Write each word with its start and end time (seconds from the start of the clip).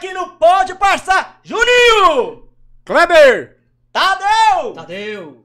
aqui 0.00 0.14
no 0.14 0.28
Pode 0.30 0.74
Parça, 0.76 1.34
Juninho! 1.42 2.48
Kleber! 2.86 3.58
Tadeu! 3.92 4.72
Tadeu! 4.72 5.44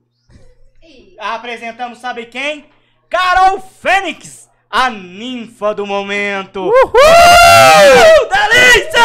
Apresentamos, 1.20 1.98
sabe 1.98 2.28
quem? 2.28 2.70
Carol 3.10 3.60
Fênix, 3.60 4.50
a 4.70 4.90
ninfa 4.90 5.76
do 5.76 5.86
momento! 5.86 6.62
Uhul! 6.62 6.72
Uh, 6.72 8.30
delícia! 8.30 9.02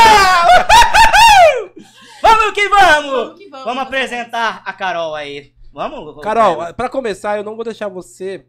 Uhul! 0.54 1.84
Vamos 2.22 2.52
que 2.52 2.68
vamos! 2.68 3.10
Vamos 3.10 3.38
que 3.38 3.48
vamos, 3.48 3.64
Vamos 3.64 3.82
apresentar 3.82 4.62
a 4.64 4.72
Carol 4.72 5.16
aí. 5.16 5.52
Vamos? 5.72 6.22
Carol, 6.22 6.72
pra 6.74 6.88
começar, 6.88 7.38
eu 7.38 7.42
não 7.42 7.56
vou 7.56 7.64
deixar 7.64 7.88
você 7.88 8.46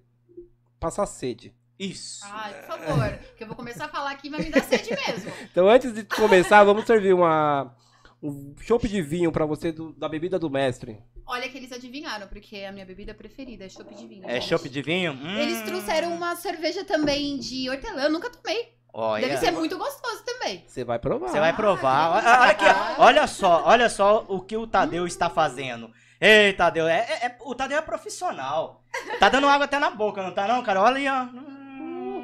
passar 0.80 1.08
sede. 1.08 1.52
Isso. 1.84 2.24
Ai, 2.26 2.54
por 2.54 2.78
favor. 2.80 3.10
Porque 3.30 3.44
eu 3.44 3.48
vou 3.48 3.56
começar 3.56 3.86
a 3.86 3.90
falar 3.90 4.12
aqui 4.12 4.28
e 4.28 4.30
vai 4.30 4.40
me 4.42 4.50
dar 4.52 4.64
sede 4.64 4.92
mesmo. 4.92 5.32
Então, 5.52 5.68
antes 5.68 5.92
de 5.94 6.04
começar, 6.04 6.64
vamos 6.64 6.86
servir 6.86 7.14
uma 7.14 7.76
um 8.22 8.54
chopp 8.62 8.88
de 8.88 9.02
vinho 9.02 9.32
pra 9.32 9.48
você 9.48 9.72
do- 9.72 9.94
da 9.94 10.08
bebida 10.08 10.38
do 10.38 10.48
mestre. 10.50 11.00
Olha 11.26 11.50
que 11.50 11.58
eles 11.58 11.72
adivinharam, 11.72 12.28
porque 12.28 12.58
a 12.58 12.72
minha 12.72 12.86
bebida 12.86 13.16
preferida 13.16 13.66
é 13.66 13.70
chopp 13.70 13.96
de 13.96 14.06
vinho. 14.06 14.30
É 14.30 14.34
gente. 14.36 14.48
chopp 14.50 14.70
de 14.70 14.82
vinho? 14.84 15.14
Hum. 15.14 15.38
Eles 15.40 15.62
trouxeram 15.64 16.14
uma 16.14 16.36
cerveja 16.36 16.84
também 16.86 17.40
de 17.40 17.68
hortelã, 17.68 18.04
eu 18.04 18.12
nunca 18.12 18.30
tomei. 18.30 18.76
Olha. 18.94 19.26
Deve 19.28 19.40
ser 19.40 19.52
muito 19.52 19.76
gostoso 19.78 20.24
também. 20.24 20.64
Você 20.68 20.84
vai 20.84 21.00
provar. 21.00 21.30
Você 21.30 21.40
vai 21.40 21.56
provar. 21.56 22.22
Ah, 22.24 22.42
Olha, 22.42 22.52
aqui, 22.52 22.66
ah. 22.66 22.96
olha 23.00 23.26
só, 23.28 23.64
olha 23.66 23.90
só 23.90 24.24
o 24.28 24.40
que 24.42 24.56
o 24.58 24.68
Tadeu 24.68 25.08
está 25.08 25.30
fazendo. 25.30 25.90
Ei, 26.20 26.54
Tadeu, 26.54 26.88
é, 26.88 27.00
é- 27.00 27.26
é- 27.26 27.38
o 27.42 27.56
Tadeu 27.56 27.78
é 27.80 27.82
profissional. 27.82 28.84
Tá 29.20 29.30
dando 29.30 29.48
água 29.48 29.66
até 29.66 29.80
na 29.80 29.90
boca, 29.90 30.22
não 30.22 30.32
tá 30.32 30.48
não, 30.48 30.62
cara? 30.62 30.82
Olha 30.84 30.98
aí, 30.98 31.08
ó. 31.08 31.26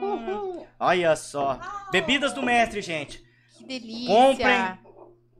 Hum, 0.02 0.66
Olha 0.80 1.16
só. 1.16 1.60
Bebidas 1.92 2.34
do 2.34 2.42
mestre, 2.44 2.82
gente. 2.82 3.24
Que 3.58 3.66
delícia. 3.66 4.08
Comprem 4.14 4.88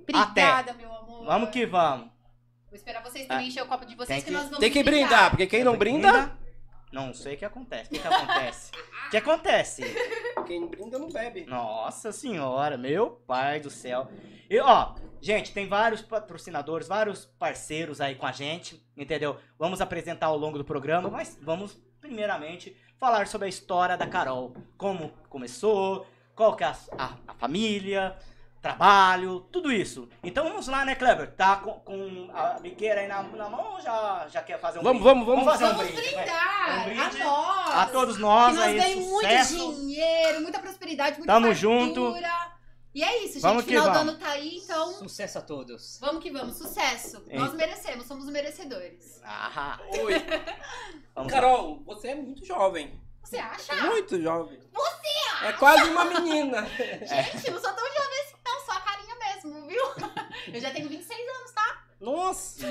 Obrigada, 0.02 0.74
meu 0.74 0.94
amor. 0.94 1.26
Vamos 1.26 1.50
que 1.50 1.66
vamos. 1.66 2.08
Vou 2.68 2.76
esperar 2.76 3.04
vocês 3.04 3.28
também 3.28 3.48
encher 3.48 3.62
o 3.64 3.68
copo 3.68 3.86
de 3.86 3.96
vocês 3.96 4.08
Tem 4.08 4.20
que, 4.22 4.26
que- 4.26 4.32
nós 4.32 4.44
vamos 4.46 4.60
Tem 4.60 4.72
que 4.72 4.84
brindar, 4.84 5.30
porque 5.30 5.48
quem 5.48 5.64
não 5.64 5.78
brinda, 5.78 6.38
Não 6.92 7.14
sei 7.14 7.36
o 7.36 7.38
que 7.38 7.46
acontece. 7.46 7.90
O 7.90 7.94
que, 7.94 8.00
que 8.00 8.08
acontece? 8.08 8.72
O 9.08 9.10
que 9.10 9.18
acontece? 9.18 9.84
quem 10.48 10.68
brinda 10.68 10.98
não 10.98 11.10
bebe. 11.10 11.46
Nossa 11.46 12.12
senhora, 12.14 12.78
meu 12.78 13.10
pai 13.28 13.60
do 13.60 13.70
céu. 13.70 14.10
E 14.50 14.58
ó, 14.60 14.96
gente, 15.22 15.54
tem 15.54 15.68
vários 15.68 16.02
patrocinadores, 16.02 16.88
vários 16.88 17.26
parceiros 17.26 18.00
aí 18.00 18.16
com 18.16 18.26
a 18.26 18.32
gente, 18.32 18.82
entendeu? 18.96 19.38
Vamos 19.60 19.82
apresentar 19.82 20.28
ao 20.28 20.38
longo 20.38 20.58
do 20.58 20.64
programa, 20.64 21.10
mas 21.10 21.38
vamos 21.42 21.78
primeiramente 22.00 22.76
falar 23.00 23.28
sobre 23.28 23.46
a 23.46 23.50
história 23.50 23.98
da 23.98 24.08
Carol. 24.08 24.56
Como 24.78 25.12
começou, 25.30 26.06
qual 26.36 26.56
que 26.56 26.64
é 26.64 26.68
a, 26.68 26.76
a- 26.98 27.14
a 27.28 27.34
família, 27.34 28.16
trabalho, 28.62 29.42
tudo 29.52 29.72
isso. 29.72 30.10
Então 30.24 30.44
vamos 30.44 30.68
lá, 30.68 30.84
né, 30.84 30.96
Kleber? 30.96 31.32
Tá 31.36 31.58
com, 31.58 31.72
com 31.80 32.30
a 32.34 32.54
biqueira 32.60 33.02
aí 33.02 33.08
na, 33.08 33.24
na 33.24 33.48
mão 33.50 33.74
ou 33.74 33.82
já, 33.82 34.28
já 34.30 34.42
quer 34.42 34.60
fazer 34.60 34.80
um 34.80 34.84
Vamos, 34.84 35.02
brinde? 35.04 35.24
vamos, 35.26 35.26
vamos. 35.28 35.46
fazer 35.46 35.66
um 35.66 35.68
Vamos 35.78 35.92
brinde, 35.94 36.16
vai. 36.16 36.24
brindar 36.26 36.80
Um 36.80 36.84
brinde 36.86 37.22
a 37.22 37.26
nós. 37.26 37.76
A 37.76 37.86
todos 37.86 38.18
nós 38.18 38.52
que 38.54 38.60
nós 38.60 38.68
aí, 38.68 38.78
ganhamos 38.80 39.06
muito 39.08 39.26
sucesso. 39.26 39.74
dinheiro, 39.76 40.42
muita 40.42 40.60
prosperidade, 40.60 41.18
muita 41.18 41.32
Tamo 41.34 41.48
fartura. 41.48 41.56
junto. 41.56 42.14
E 42.98 43.04
é 43.04 43.18
isso, 43.26 43.34
gente. 43.34 43.44
Vamos 43.44 43.64
que 43.64 43.70
Final 43.70 43.86
do 43.86 43.94
vamos. 43.94 44.14
ano 44.14 44.20
tá 44.20 44.30
aí, 44.32 44.58
então 44.58 44.92
Sucesso 44.94 45.38
a 45.38 45.42
todos! 45.44 46.00
vamos 46.02 46.20
que 46.24 46.32
vamos. 46.32 46.58
Sucesso. 46.58 47.24
Hein? 47.30 47.38
Nós 47.38 47.54
merecemos, 47.54 48.08
somos 48.08 48.26
merecedores. 48.26 49.22
Ah, 49.24 49.80
Oi. 50.00 50.14
vamos 51.14 51.32
lá. 51.32 51.40
Carol, 51.40 51.84
você 51.86 52.08
é 52.08 52.16
muito 52.16 52.44
jovem. 52.44 53.00
Você 53.22 53.38
acha? 53.38 53.76
Muito 53.86 54.20
jovem. 54.20 54.60
Você 54.74 55.46
É 55.46 55.54
quase 55.54 55.84
uma 55.92 56.06
menina. 56.06 56.66
Gente, 57.06 57.52
não 57.52 57.62
sou 57.62 57.72
tão 57.72 57.86
jovem 57.86 58.20
assim, 58.26 58.36
não. 58.44 58.66
Só 58.66 58.72
a 58.72 58.82
carinha 58.82 59.16
mesmo, 59.16 59.68
viu? 59.68 59.84
Eu 60.56 60.60
já 60.60 60.72
tenho 60.72 60.90
26 60.90 61.20
anos, 61.38 61.52
tá? 61.52 61.84
Nossa. 62.02 62.66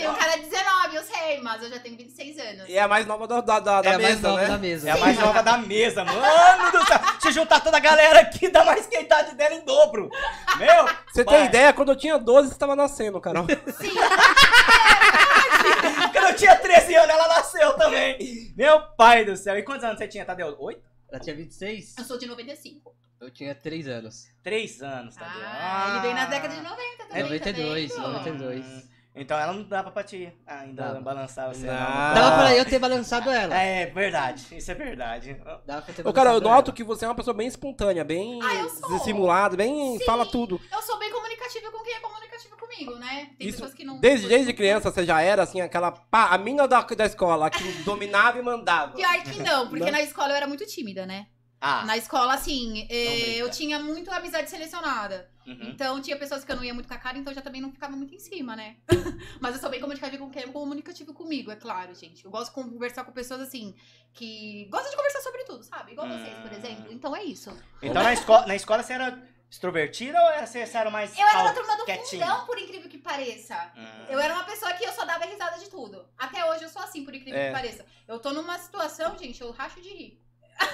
Tenho 0.00 0.14
cara 0.14 0.36
de 0.36 0.42
19, 0.46 0.96
eu 0.96 1.02
sei, 1.04 1.40
mas 1.42 1.62
eu 1.62 1.70
já 1.70 1.78
tenho 1.78 1.96
26 1.96 2.38
anos. 2.38 2.68
E 2.68 2.76
é 2.76 2.80
a 2.80 2.88
mais 2.88 3.06
nova 3.06 3.28
da, 3.28 3.40
da, 3.40 3.60
da, 3.60 3.82
da 3.82 3.90
é 3.90 3.94
a 3.94 3.98
mais 3.98 4.14
mesa, 4.16 4.28
nova 4.28 4.40
né? 4.40 4.48
da 4.48 4.58
mesa. 4.58 4.88
É 4.88 4.92
a 4.92 4.96
mais 4.96 5.18
nova 5.18 5.42
da 5.42 5.58
mesa, 5.58 6.04
mano 6.04 6.72
do 6.72 6.86
céu. 6.86 6.98
Se 7.20 7.32
juntar 7.32 7.60
toda 7.60 7.76
a 7.76 7.80
galera 7.80 8.20
aqui, 8.20 8.48
dá 8.48 8.64
mais 8.64 8.86
que 8.86 8.96
a 8.96 9.02
idade 9.02 9.34
dela 9.34 9.54
em 9.54 9.64
dobro. 9.64 10.10
Meu, 10.56 10.88
Você 11.12 11.24
tem 11.24 11.44
ideia? 11.44 11.72
Quando 11.72 11.92
eu 11.92 11.96
tinha 11.96 12.18
12, 12.18 12.48
você 12.48 12.58
tava 12.58 12.74
nascendo, 12.74 13.20
Carol. 13.20 13.46
Sim, 13.46 13.90
quando 16.12 16.28
eu 16.28 16.36
tinha 16.36 16.56
13 16.56 16.94
anos, 16.94 17.10
ela 17.10 17.28
nasceu 17.28 17.72
também. 17.74 18.52
Meu 18.56 18.80
pai 18.96 19.24
do 19.24 19.36
céu. 19.36 19.58
E 19.58 19.62
quantos 19.62 19.84
anos 19.84 19.98
você 19.98 20.08
tinha, 20.08 20.24
Tadeu? 20.24 20.56
Oito? 20.60 20.82
Ela 21.10 21.20
tinha 21.20 21.36
26, 21.36 21.96
eu 21.98 22.04
sou 22.04 22.16
de 22.16 22.26
95. 22.26 22.94
eu 23.20 23.30
tinha 23.30 23.54
3 23.54 23.88
anos. 23.88 24.28
Três 24.42 24.80
anos, 24.80 25.14
Tadeu. 25.16 25.42
Ah, 25.44 25.86
ele 25.90 26.00
veio 26.00 26.14
na 26.14 26.24
década 26.26 26.54
de 26.54 26.62
90 26.62 26.78
também. 27.08 27.20
É 27.20 27.22
92, 27.22 27.94
tá 27.94 28.02
vendo? 28.02 28.12
92. 28.12 28.64
Hum, 28.66 28.82
Então 29.14 29.36
ela 29.38 29.52
não 29.52 29.64
dava 29.64 29.90
pra 29.90 30.04
te 30.04 30.32
ainda 30.46 30.84
Dava. 30.84 31.00
balançar 31.00 31.48
você, 31.52 31.66
Não. 31.66 31.72
não. 31.74 32.14
Dava 32.14 32.36
pra 32.38 32.56
eu 32.56 32.64
ter 32.64 32.78
balançado 32.78 33.28
ela. 33.28 33.54
É 33.56 33.86
verdade, 33.86 34.46
isso 34.56 34.70
é 34.70 34.74
verdade. 34.74 35.36
Dava 35.66 35.82
pra 35.82 35.92
ter 35.94 36.06
Ô, 36.06 36.12
Carol, 36.12 36.34
eu 36.34 36.40
noto 36.40 36.72
que 36.72 36.84
você 36.84 37.04
é 37.04 37.08
uma 37.08 37.14
pessoa 37.14 37.34
bem 37.34 37.48
espontânea, 37.48 38.04
bem 38.04 38.38
Ah, 38.40 38.66
dissimulada, 38.92 39.56
bem 39.56 39.98
Sim. 39.98 40.04
fala 40.04 40.24
tudo. 40.24 40.60
Eu 40.72 40.80
sou 40.82 40.96
bem 40.98 41.10
comunicativa 41.10 41.70
com 41.72 41.82
quem 41.82 41.94
é 41.94 42.00
comunicativo 42.00 42.56
comigo, 42.56 42.94
né? 43.00 43.30
Tem 43.36 43.48
Isso, 43.48 43.58
pessoas 43.58 43.74
que 43.74 43.84
não. 43.84 43.98
Desde, 43.98 44.28
desde 44.28 44.52
criança 44.52 44.92
você 44.92 45.04
já 45.04 45.20
era 45.20 45.42
assim, 45.42 45.60
aquela 45.60 45.90
pá, 45.90 46.28
a 46.30 46.38
mina 46.38 46.68
da, 46.68 46.80
da 46.80 47.04
escola, 47.04 47.50
que 47.50 47.64
dominava 47.82 48.38
e 48.38 48.42
mandava. 48.42 48.92
Pior 48.92 49.22
que 49.24 49.42
não, 49.42 49.68
porque 49.68 49.84
Não? 49.86 49.92
na 49.92 50.02
escola 50.02 50.30
eu 50.30 50.36
era 50.36 50.46
muito 50.46 50.64
tímida, 50.66 51.04
né? 51.04 51.26
Ah, 51.60 51.84
Na 51.84 51.96
escola, 51.96 52.32
assim, 52.34 52.86
eh, 52.88 53.36
eu 53.36 53.50
tinha 53.50 53.78
muito 53.78 54.10
amizade 54.10 54.48
selecionada. 54.48 55.30
uhum. 55.46 55.58
Então 55.70 56.00
tinha 56.00 56.16
pessoas 56.16 56.42
que 56.42 56.50
eu 56.50 56.56
não 56.56 56.64
ia 56.64 56.72
muito 56.72 56.88
com 56.88 56.94
a 56.94 56.98
cara, 56.98 57.18
então 57.18 57.30
eu 57.30 57.34
já 57.34 57.42
também 57.42 57.60
não 57.60 57.70
ficava 57.70 57.94
muito 57.94 58.14
em 58.14 58.18
cima, 58.18 58.56
né? 58.56 58.76
Mas 59.40 59.54
eu 59.54 59.60
sou 59.60 59.68
bem 59.68 59.80
comunicativa 59.80 60.24
com 60.24 60.30
quem 60.30 60.44
é 60.44 60.46
comunicativo 60.46 61.12
comigo, 61.12 61.50
é 61.50 61.56
claro, 61.56 61.94
gente. 61.94 62.24
Eu 62.24 62.30
gosto 62.30 62.46
de 62.46 62.54
conversar 62.54 63.04
com 63.04 63.12
pessoas 63.12 63.40
assim, 63.42 63.74
que 64.14 64.66
gostam 64.70 64.90
de 64.90 64.96
conversar 64.96 65.20
sobre 65.20 65.44
tudo, 65.44 65.62
sabe? 65.62 65.92
Igual 65.92 66.08
vocês, 66.08 66.34
por 66.38 66.50
Hum. 66.50 66.54
exemplo. 66.56 66.92
Então 66.92 67.14
é 67.14 67.24
isso. 67.24 67.54
Então 67.82 68.02
na 68.02 68.12
escola, 68.14 68.46
na 68.46 68.56
escola 68.56 68.82
você 68.82 68.94
era 68.94 69.22
extrovertida 69.50 70.18
ou 70.18 70.30
era- 70.30 70.46
você, 70.46 70.60
era 70.60 70.90
mais 70.90 71.18
Eu 71.18 71.26
era 71.26 71.42
da 71.42 71.52
turma 71.52 71.76
do 71.76 71.84
quietinha? 71.84 72.24
fundão, 72.26 72.46
por 72.46 72.58
incrível 72.58 72.88
que 72.88 72.98
pareça. 72.98 73.70
Hum. 73.76 74.04
Eu 74.08 74.18
era 74.18 74.32
uma 74.32 74.44
pessoa 74.44 74.72
que 74.72 74.84
eu 74.84 74.92
só 74.92 75.04
dava 75.04 75.26
risada 75.26 75.58
de 75.58 75.68
tudo. 75.68 76.08
Até 76.16 76.42
hoje 76.50 76.62
eu 76.64 76.68
sou 76.70 76.80
assim, 76.80 77.04
por 77.04 77.14
incrível 77.14 77.38
É. 77.38 77.48
que 77.48 77.52
pareça. 77.52 77.84
Eu 78.08 78.18
tô 78.18 78.32
numa 78.32 78.58
situação, 78.58 79.18
gente, 79.18 79.40
eu 79.42 79.50
racho 79.50 79.80
de 79.82 79.88
rir. 79.90 80.22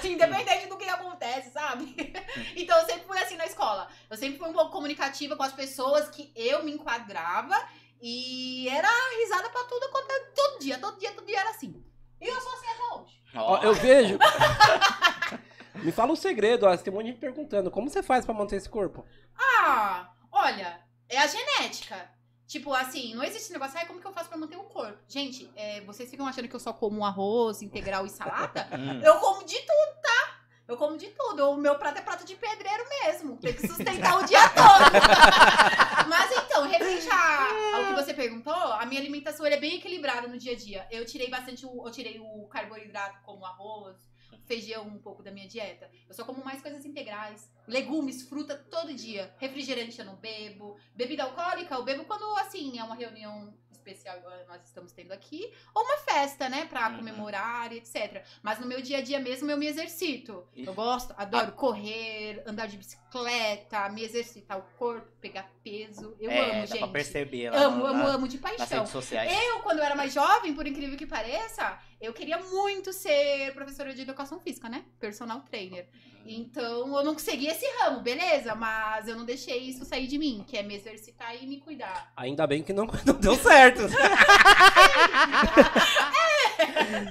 Independente 0.03 0.67
do 0.67 0.77
que 0.77 0.85
acontece, 0.89 1.51
sabe? 1.51 1.95
então 2.55 2.77
eu 2.79 2.85
sempre 2.85 3.05
fui 3.05 3.17
assim 3.19 3.35
na 3.35 3.45
escola. 3.45 3.87
Eu 4.09 4.17
sempre 4.17 4.37
fui 4.37 4.47
um 4.49 4.53
pouco 4.53 4.71
comunicativa 4.71 5.35
com 5.35 5.43
as 5.43 5.53
pessoas 5.53 6.09
que 6.09 6.31
eu 6.35 6.63
me 6.63 6.71
enquadrava. 6.73 7.55
E 8.01 8.69
era 8.69 8.87
risada 9.19 9.49
pra 9.49 9.63
tudo, 9.63 9.89
quanto 9.89 10.11
é- 10.11 10.31
todo 10.35 10.59
dia, 10.59 10.77
todo 10.77 10.99
dia, 10.99 11.11
todo 11.13 11.25
dia 11.25 11.39
era 11.39 11.49
assim. 11.49 11.83
E 12.21 12.27
eu 12.27 12.39
sou 12.41 12.53
assim 12.53 12.67
até 12.67 12.95
hoje. 12.95 13.21
Ó, 13.35 13.57
eu 13.63 13.73
vejo. 13.73 14.17
Me 15.75 15.91
fala 15.91 16.11
um 16.11 16.15
segredo, 16.15 16.65
ó, 16.65 16.75
tem 16.75 16.91
um 16.91 16.95
monte 16.95 17.05
de 17.05 17.11
gente 17.11 17.19
perguntando. 17.21 17.69
Como 17.69 17.89
você 17.89 18.01
faz 18.01 18.25
pra 18.25 18.33
manter 18.33 18.55
esse 18.55 18.69
corpo? 18.69 19.05
Ah, 19.37 20.11
olha, 20.31 20.79
é 21.07 21.17
a 21.19 21.27
genética. 21.27 22.09
Tipo, 22.47 22.73
assim, 22.73 23.13
não 23.13 23.23
existe 23.23 23.51
negócio, 23.51 23.77
ah, 23.77 23.85
como 23.85 23.99
que 23.99 24.07
eu 24.07 24.13
faço 24.13 24.29
pra 24.29 24.37
manter 24.37 24.55
o 24.55 24.63
corpo? 24.63 24.97
Gente, 25.07 25.51
é, 25.53 25.81
vocês 25.81 26.09
ficam 26.09 26.25
achando 26.25 26.47
que 26.47 26.55
eu 26.55 26.59
só 26.59 26.71
como 26.71 27.03
arroz, 27.03 27.61
integral 27.61 28.05
e 28.05 28.09
salada? 28.09 28.67
Hum. 28.77 29.01
Eu 29.01 29.19
como 29.19 29.43
de 29.43 29.55
tudo, 29.55 30.01
tá? 30.01 30.37
Eu 30.67 30.77
como 30.77 30.97
de 30.97 31.07
tudo. 31.07 31.51
O 31.51 31.57
meu 31.57 31.75
prato 31.75 31.97
é 31.97 32.01
prato 32.01 32.25
de 32.25 32.35
pedreiro 32.35 32.83
mesmo. 33.01 33.37
Tem 33.37 33.53
que 33.53 33.67
sustentar 33.67 34.17
o 34.17 34.25
dia 34.25 34.47
todo. 34.49 34.91
Mas 36.07 36.31
então, 36.31 36.67
referente 36.67 37.09
ao 37.09 37.87
que 37.87 37.93
você 37.93 38.13
perguntou, 38.13 38.53
a 38.53 38.85
minha 38.85 39.01
alimentação 39.01 39.45
é 39.45 39.57
bem 39.57 39.75
equilibrada 39.75 40.27
no 40.27 40.37
dia 40.37 40.53
a 40.53 40.55
dia. 40.55 40.87
Eu 40.91 41.05
tirei 41.05 41.29
bastante, 41.29 41.65
o, 41.65 41.85
eu 41.85 41.91
tirei 41.91 42.19
o 42.19 42.47
carboidrato 42.47 43.19
como 43.23 43.45
arroz, 43.45 43.97
feijão 44.45 44.87
um 44.87 44.97
pouco 44.99 45.21
da 45.23 45.31
minha 45.31 45.47
dieta. 45.47 45.89
Eu 46.07 46.13
só 46.15 46.23
como 46.23 46.43
mais 46.43 46.61
coisas 46.61 46.85
integrais. 46.85 47.49
Legumes, 47.67 48.23
fruta 48.27 48.55
todo 48.55 48.93
dia. 48.93 49.33
Refrigerante 49.39 49.99
eu 49.99 50.05
não 50.05 50.15
bebo. 50.15 50.77
Bebida 50.95 51.23
alcoólica 51.23 51.75
eu 51.75 51.83
bebo 51.83 52.05
quando, 52.05 52.23
assim, 52.37 52.79
é 52.79 52.83
uma 52.83 52.95
reunião 52.95 53.53
especial 53.71 54.17
igual 54.17 54.33
nós 54.47 54.63
estamos 54.65 54.91
tendo 54.91 55.11
aqui. 55.13 55.53
Ou 55.73 55.83
uma 55.83 55.97
festa, 55.99 56.49
né, 56.49 56.65
pra 56.65 56.89
Uhum. 56.89 56.97
comemorar, 56.97 57.71
etc. 57.71 58.23
Mas 58.41 58.59
no 58.59 58.65
meu 58.67 58.81
dia 58.81 58.97
a 58.97 59.01
dia 59.01 59.19
mesmo 59.19 59.49
eu 59.49 59.57
me 59.57 59.65
exercito. 59.67 60.45
Eu 60.55 60.73
gosto, 60.73 61.13
adoro 61.17 61.51
correr, 61.53 62.43
andar 62.45 62.67
de 62.67 62.77
bicicleta, 62.77 63.87
me 63.89 64.03
exercitar 64.03 64.57
o 64.59 64.63
corpo, 64.77 65.07
pegar 65.21 65.49
peso. 65.63 66.15
Eu 66.19 66.29
é, 66.31 66.39
amo, 66.41 66.51
dá 66.61 66.65
gente. 66.65 66.79
pra 66.79 66.87
perceber 66.89 67.47
Amo, 67.47 67.77
no- 67.77 67.85
amo, 67.85 68.03
na- 68.03 68.13
amo 68.15 68.27
de 68.27 68.37
paixão. 68.37 68.85
Eu, 68.85 69.59
quando 69.61 69.79
eu 69.79 69.83
era 69.85 69.95
mais 69.95 70.13
jovem, 70.13 70.53
por 70.53 70.67
incrível 70.67 70.97
que 70.97 71.05
pareça, 71.05 71.79
eu 71.99 72.13
queria 72.13 72.37
muito 72.39 72.93
ser 72.93 73.53
professora 73.53 73.93
de 73.93 74.01
educação 74.01 74.39
física, 74.39 74.69
né? 74.69 74.83
Personal 74.99 75.41
trainer. 75.41 75.87
Então, 76.29 76.95
eu 76.97 77.03
não 77.05 77.17
segui 77.17 77.47
esse 77.47 77.65
ramo, 77.79 78.01
beleza? 78.01 78.53
Mas 78.53 79.07
eu 79.07 79.15
não 79.15 79.23
deixei 79.25 79.59
isso 79.59 79.85
sair 79.85 80.07
de 80.07 80.17
mim, 80.17 80.43
que 80.45 80.57
é 80.57 80.63
me 80.63 80.75
exercitar 80.75 81.33
e 81.41 81.47
me 81.47 81.59
cuidar. 81.61 82.11
Ainda 82.17 82.45
bem 82.45 82.61
que 82.61 82.73
não, 82.73 82.85
não 83.05 83.13
deu 83.15 83.35
certo. 83.35 83.83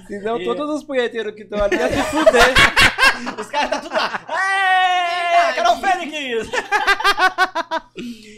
Senão 0.07 0.41
E- 0.41 0.45
todos 0.45 0.69
os 0.77 0.85
punheteiros 0.85 1.35
que 1.35 1.43
estão 1.43 1.63
ali 1.63 1.77
iam 1.77 1.89
se 1.89 2.03
fuder. 2.05 2.55
Os 3.41 3.47
caras 3.47 3.71
tá 3.71 3.81
tudo 3.81 3.95
lá. 3.95 4.16
Niquis? 6.21 6.49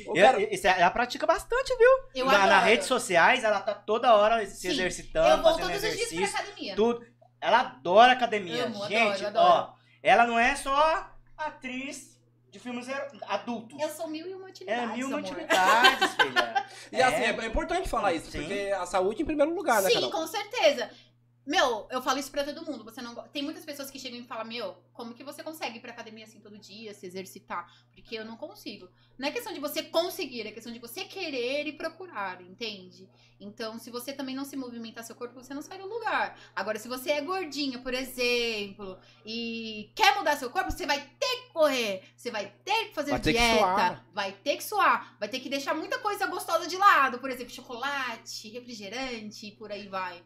Ô, 0.06 0.12
E- 0.16 0.20
cara, 0.20 0.40
e- 0.40 0.54
Isso 0.54 0.66
é- 0.66 0.80
ela 0.80 0.90
pratica 0.90 1.26
bastante, 1.26 1.76
viu? 1.76 1.90
Eu 2.14 2.26
na, 2.26 2.32
adoro. 2.34 2.48
nas 2.50 2.64
redes 2.64 2.86
sociais, 2.86 3.44
ela 3.44 3.60
tá 3.60 3.74
toda 3.74 4.14
hora 4.14 4.44
se 4.46 4.56
Sim, 4.56 4.68
exercitando, 4.68 5.28
Eu 5.28 5.36
vou 5.42 5.44
fazendo 5.52 5.66
todos 5.66 5.76
os 5.76 5.80
dias 5.82 5.94
exercício, 5.94 6.30
pra 6.32 6.40
academia. 6.40 6.76
tudo. 6.76 7.06
Ela 7.40 7.60
adora 7.60 8.12
academia. 8.12 8.64
Amo, 8.64 8.76
adoro, 8.82 8.88
Gente, 8.90 9.24
adoro. 9.26 9.46
ó, 9.46 9.74
ela 10.02 10.26
não 10.26 10.38
é 10.38 10.56
só 10.56 11.08
atriz 11.36 12.18
de 12.50 12.58
filmes 12.58 12.88
er- 12.88 13.10
adultos. 13.28 13.78
Eu 13.80 13.88
sou 13.90 14.08
mil 14.08 14.26
e 14.26 14.34
uma 14.34 14.48
É 14.48 14.50
utilidades, 14.50 14.96
mil 14.96 15.06
amor. 15.08 15.20
utilidades, 15.20 16.14
filha. 16.14 16.66
E 16.90 17.02
assim, 17.02 17.22
É. 17.22 17.26
é, 17.30 17.40
é 17.40 17.46
importante 17.46 17.88
falar 17.88 18.12
isso, 18.14 18.30
Sim. 18.30 18.38
porque 18.40 18.72
a 18.76 18.86
saúde 18.86 19.22
em 19.22 19.26
primeiro 19.26 19.54
lugar, 19.54 19.82
né, 19.82 19.88
Sim, 19.90 19.94
Carol? 19.96 20.10
com 20.10 20.26
certeza. 20.26 20.90
Meu, 21.48 21.88
eu 21.90 22.02
falo 22.02 22.18
isso 22.18 22.30
pra 22.30 22.44
todo 22.44 22.70
mundo. 22.70 22.84
Você 22.84 23.00
não 23.00 23.14
Tem 23.28 23.42
muitas 23.42 23.64
pessoas 23.64 23.90
que 23.90 23.98
chegam 23.98 24.20
e 24.20 24.24
falam, 24.24 24.44
meu, 24.44 24.76
como 24.92 25.14
que 25.14 25.24
você 25.24 25.42
consegue 25.42 25.78
ir 25.78 25.80
pra 25.80 25.92
academia 25.92 26.26
assim 26.26 26.40
todo 26.40 26.58
dia, 26.58 26.92
se 26.92 27.06
exercitar? 27.06 27.72
Porque 27.94 28.18
eu 28.18 28.24
não 28.26 28.36
consigo. 28.36 28.86
Não 29.16 29.26
é 29.26 29.30
questão 29.30 29.54
de 29.54 29.58
você 29.58 29.82
conseguir, 29.82 30.46
é 30.46 30.52
questão 30.52 30.70
de 30.70 30.78
você 30.78 31.04
querer 31.04 31.66
e 31.66 31.72
procurar, 31.72 32.42
entende? 32.42 33.08
Então, 33.40 33.78
se 33.78 33.90
você 33.90 34.12
também 34.12 34.34
não 34.34 34.44
se 34.44 34.56
movimentar 34.56 35.02
seu 35.04 35.16
corpo, 35.16 35.42
você 35.42 35.54
não 35.54 35.62
sai 35.62 35.78
do 35.78 35.86
lugar. 35.88 36.38
Agora, 36.54 36.78
se 36.78 36.86
você 36.86 37.12
é 37.12 37.22
gordinha, 37.22 37.78
por 37.78 37.94
exemplo, 37.94 38.98
e 39.24 39.90
quer 39.94 40.16
mudar 40.16 40.36
seu 40.36 40.50
corpo, 40.50 40.70
você 40.70 40.84
vai 40.84 41.00
ter 41.18 41.36
que 41.44 41.52
correr, 41.54 42.02
você 42.14 42.30
vai 42.30 42.52
ter 42.62 42.88
que 42.88 42.94
fazer 42.94 43.12
Vai 43.12 43.20
ter 43.20 43.32
que 43.32 43.38
dieta, 43.38 43.58
suar. 43.58 44.06
vai 44.12 44.32
ter 44.32 44.56
que 44.56 44.64
suar, 44.64 45.16
vai 45.18 45.28
ter 45.30 45.40
que 45.40 45.48
deixar 45.48 45.72
muita 45.72 45.98
coisa 45.98 46.26
gostosa 46.26 46.66
de 46.66 46.76
lado, 46.76 47.18
por 47.18 47.30
exemplo, 47.30 47.54
chocolate, 47.54 48.50
refrigerante, 48.50 49.46
e 49.46 49.52
por 49.52 49.72
aí 49.72 49.88
vai. 49.88 50.22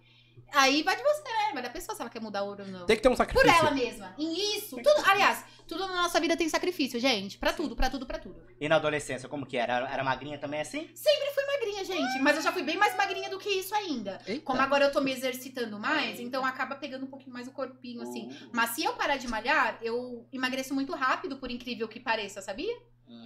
Aí 0.53 0.83
vai 0.83 0.95
de 0.97 1.03
você, 1.03 1.23
né? 1.23 1.51
Vai 1.55 1.63
da 1.63 1.71
pessoa 1.71 1.97
se 1.97 2.03
ela 2.03 2.11
quer 2.11 2.21
mudar 2.21 2.43
ou 2.43 2.57
não. 2.57 2.85
Tem 2.85 2.97
que 2.97 3.03
ter 3.03 3.09
um 3.09 3.13
Por 3.13 3.19
sacrifício. 3.19 3.59
ela 3.59 3.71
mesma. 3.71 4.15
E 4.19 4.59
isso, 4.59 4.77
tudo, 4.77 5.03
aliás, 5.11 5.45
tudo 5.67 5.89
na 5.89 6.03
nossa 6.03 6.21
vida 6.21 6.37
tem 6.37 6.49
sacrifício, 6.49 7.01
gente. 7.01 7.39
Pra 7.39 7.53
tudo, 7.53 7.75
pra 7.75 7.89
tudo, 7.89 8.05
pra 8.05 8.19
tudo. 8.19 8.43
E 8.61 8.69
na 8.69 8.77
adolescência, 8.77 9.29
como 9.29 9.47
que 9.47 9.57
era? 9.57 9.89
Era 9.91 10.05
magrinha 10.05 10.39
também 10.39 10.61
assim? 10.61 10.91
Sempre 10.95 11.31
fui 11.35 11.45
magrinha, 11.47 11.85
gente. 11.85 12.21
Mas 12.21 12.37
eu 12.37 12.43
já 12.43 12.53
fui 12.53 12.63
bem 12.63 12.77
mais 12.77 12.95
magrinha 12.97 13.31
do 13.31 13.39
que 13.39 13.49
isso 13.49 13.75
ainda. 13.75 14.21
Eita. 14.27 14.45
Como 14.45 14.61
agora 14.61 14.85
eu 14.85 14.93
tô 14.93 15.01
me 15.01 15.11
exercitando 15.11 15.79
mais, 15.79 16.21
então 16.21 16.45
acaba 16.45 16.75
pegando 16.77 17.07
um 17.07 17.09
pouquinho 17.09 17.33
mais 17.33 17.49
o 17.49 17.53
corpinho, 17.53 18.03
assim. 18.03 18.31
Mas 18.53 18.71
se 18.71 18.85
eu 18.85 18.93
parar 18.93 19.17
de 19.17 19.29
malhar, 19.29 19.79
eu 19.81 20.27
emagreço 20.33 20.75
muito 20.75 20.95
rápido, 20.95 21.37
por 21.37 21.51
incrível 21.51 21.89
que 21.89 21.99
pareça, 21.99 22.43
sabia? 22.43 22.77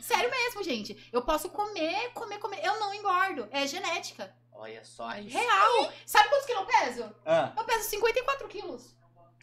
Sério 0.00 0.30
mesmo, 0.30 0.62
gente. 0.62 1.08
Eu 1.12 1.22
posso 1.22 1.48
comer, 1.50 2.10
comer, 2.12 2.38
comer. 2.38 2.60
Eu 2.64 2.78
não 2.80 2.94
engordo. 2.94 3.48
É 3.50 3.66
genética. 3.66 4.34
Olha 4.52 4.84
só 4.84 5.14
isso. 5.16 5.36
Real. 5.36 5.92
Sabe 6.06 6.28
quantos 6.28 6.46
quilos 6.46 6.62
eu 6.62 6.66
peso? 6.66 7.14
Ah. 7.24 7.52
Eu 7.56 7.64
peso 7.64 7.88
54 7.90 8.48
quilos. 8.48 8.96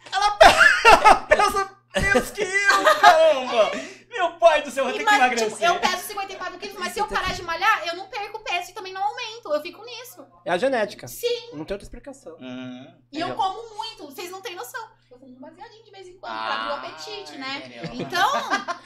Pensa, 1.28 1.76
Deus 1.94 2.30
que 2.30 2.42
eu, 2.42 3.00
caramba! 3.00 3.70
Meu 4.08 4.32
pai 4.38 4.62
do 4.62 4.70
céu, 4.70 4.84
eu 4.84 4.90
vou 4.90 4.98
ter 4.98 5.04
que 5.04 5.14
emagrecer. 5.14 5.50
tipo, 5.50 5.64
eu 5.64 5.80
peso 5.80 6.02
54 6.08 6.58
quilos, 6.58 6.76
mas 6.78 6.92
se 6.92 7.00
eu 7.00 7.08
parar 7.08 7.34
de 7.34 7.42
malhar, 7.42 7.86
eu 7.86 7.96
não 7.96 8.06
perco 8.08 8.38
peso 8.40 8.70
e 8.70 8.74
também 8.74 8.92
não 8.92 9.02
aumento. 9.02 9.52
Eu 9.52 9.60
fico 9.60 9.82
nisso. 9.84 10.24
É 10.44 10.50
a 10.52 10.58
genética. 10.58 11.08
Sim. 11.08 11.50
Não 11.52 11.64
tem 11.64 11.74
outra 11.74 11.84
explicação. 11.84 12.36
Hum, 12.40 12.86
E 13.12 13.20
eu 13.20 13.28
entendeu? 13.28 13.36
como 13.36 13.74
muito. 13.76 14.06
Vocês 14.06 14.30
não 14.30 14.40
têm 14.40 14.54
noção. 14.54 14.88
Eu 15.14 15.20
como 15.20 15.36
um 15.36 15.40
baseadinho 15.40 15.84
de 15.84 15.90
vez 15.92 16.08
em 16.08 16.18
quando 16.18 16.32
pra 16.32 16.54
abrir 16.54 16.68
o 16.70 16.72
Ah, 16.72 16.76
apetite, 16.76 17.38
né? 17.38 17.62
entendeu? 17.64 17.90
Então, 17.94 18.30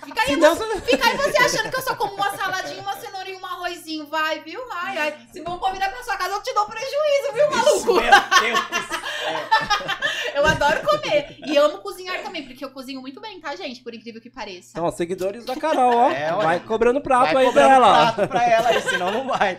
fica 0.05 0.21
aí, 0.23 0.37
não, 0.37 0.55
você- 0.55 0.81
fica 0.83 1.09
aí 1.09 1.17
você 1.17 1.39
achando 1.39 1.71
que 1.71 1.77
eu 1.77 1.83
só 1.83 1.95
como 1.97 2.13
uma 2.15 2.37
saladinha, 2.37 2.83
uma 2.83 2.97
cenoura 3.01 3.31
e 3.31 3.35
um 3.37 3.47
arrozinho. 3.47 4.07
Vai, 4.09 4.41
viu? 4.41 4.61
Ai, 4.73 4.99
ai. 4.99 5.19
Se 5.33 5.41
vão 5.41 5.59
convidar 5.59 5.89
pra 5.91 6.03
sua 6.05 6.17
casa, 6.17 6.35
eu 6.35 6.43
te 6.43 6.53
dou 6.53 6.67
prejuízo, 6.67 7.33
viu, 7.33 7.51
maluco? 7.51 7.95
Meu 7.95 8.03
Deus 8.41 8.61
do 8.69 8.89
céu. 8.89 8.99
Eu 10.35 10.47
adoro 10.47 10.83
comer. 10.87 11.37
E 11.47 11.57
amo 11.57 11.79
cozinhar 11.79 12.23
também, 12.39 12.43
porque 12.45 12.65
eu 12.65 12.71
cozinho 12.71 13.01
muito 13.01 13.21
bem, 13.21 13.41
tá, 13.41 13.55
gente? 13.57 13.83
Por 13.83 13.95
incrível 13.95 14.21
que 14.21 14.31
pareça. 14.31 14.71
Então, 14.73 14.85
ó, 14.85 14.91
seguidores 14.91 15.45
da 15.45 15.57
Carol, 15.57 15.95
ó. 15.95 16.09
É, 16.19 16.35
ué. 16.35 16.45
vai 16.45 16.61
cobrando 16.61 17.01
prato 17.01 17.33
Vai 17.33 17.43
aí 17.43 17.47
cobrando 17.47 17.69
dela. 17.69 18.13
prato 18.13 18.29
pra 18.29 18.45
ela 18.49 18.69
aí, 18.69 18.83
senão 18.83 19.11
não 19.13 19.27
vai. 19.27 19.59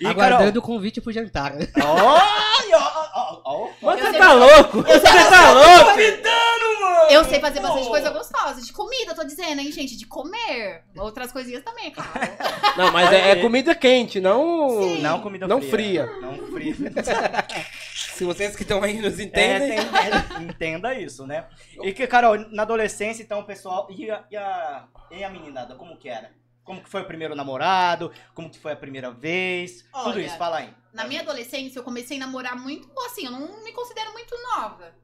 E, 0.00 0.06
Aguardando 0.06 0.58
o 0.58 0.62
convite 0.62 1.00
pro 1.00 1.12
jantar. 1.12 1.52
Carol... 1.72 1.96
Olha, 1.96 2.78
ó, 2.78 3.40
ó, 3.44 3.68
você 3.82 4.12
tá 4.12 4.32
louco? 4.32 4.82
Você 4.82 5.00
tá 5.00 5.52
louco? 5.52 5.90
Convidando, 5.90 6.59
mano! 6.80 7.10
Eu 7.10 7.24
sei 7.24 7.40
fazer 7.40 7.60
bastante 7.60 7.84
Pô. 7.84 7.90
coisa 7.90 8.10
gostosa. 8.10 8.60
De 8.62 8.72
comida, 8.72 9.12
eu 9.12 9.14
tô 9.14 9.24
dizendo, 9.24 9.60
hein, 9.60 9.70
gente? 9.72 9.96
De 9.96 10.06
comer. 10.06 10.84
Outras 10.96 11.30
coisinhas 11.32 11.62
também, 11.62 11.86
é 11.86 11.90
claro. 11.90 12.10
Não, 12.76 12.92
mas 12.92 13.12
é, 13.12 13.30
é 13.32 13.36
comida 13.36 13.74
quente, 13.74 14.20
não. 14.20 14.82
Sim. 14.82 15.02
Não 15.02 15.20
comida 15.20 15.46
Não 15.48 15.60
fria. 15.60 16.06
fria. 16.06 16.20
Não 16.20 16.46
fria. 16.48 16.74
Se 18.14 18.24
vocês 18.24 18.54
que 18.54 18.62
estão 18.62 18.82
aí 18.82 19.00
nos 19.00 19.18
É, 19.18 19.22
entendem. 19.24 19.78
tem- 19.78 20.42
entenda 20.44 20.94
isso, 20.94 21.26
né? 21.26 21.46
E 21.82 21.92
que, 21.92 22.06
Carol, 22.06 22.36
na 22.50 22.62
adolescência, 22.62 23.22
então, 23.22 23.40
o 23.40 23.44
pessoal. 23.44 23.86
E 23.90 24.10
a, 24.10 24.24
e 24.30 24.36
a, 24.36 24.84
e 25.10 25.24
a 25.24 25.30
meninada, 25.30 25.74
como 25.74 25.96
que 25.96 26.08
era? 26.08 26.30
Como 26.64 26.82
que 26.82 26.88
foi 26.88 27.02
o 27.02 27.06
primeiro 27.06 27.34
namorado? 27.34 28.12
Como 28.34 28.48
que 28.48 28.58
foi 28.58 28.72
a 28.72 28.76
primeira 28.76 29.10
vez? 29.10 29.84
Tudo 29.92 30.10
Olha, 30.10 30.20
isso, 30.20 30.36
fala 30.36 30.58
aí. 30.58 30.70
Na 30.92 31.04
minha 31.04 31.20
adolescência, 31.22 31.78
eu 31.78 31.82
comecei 31.82 32.16
a 32.16 32.20
namorar 32.20 32.56
muito, 32.56 32.88
assim, 33.06 33.24
eu 33.24 33.32
não 33.32 33.64
me 33.64 33.72
considero 33.72 34.12
muito 34.12 34.34
nova. 34.54 34.94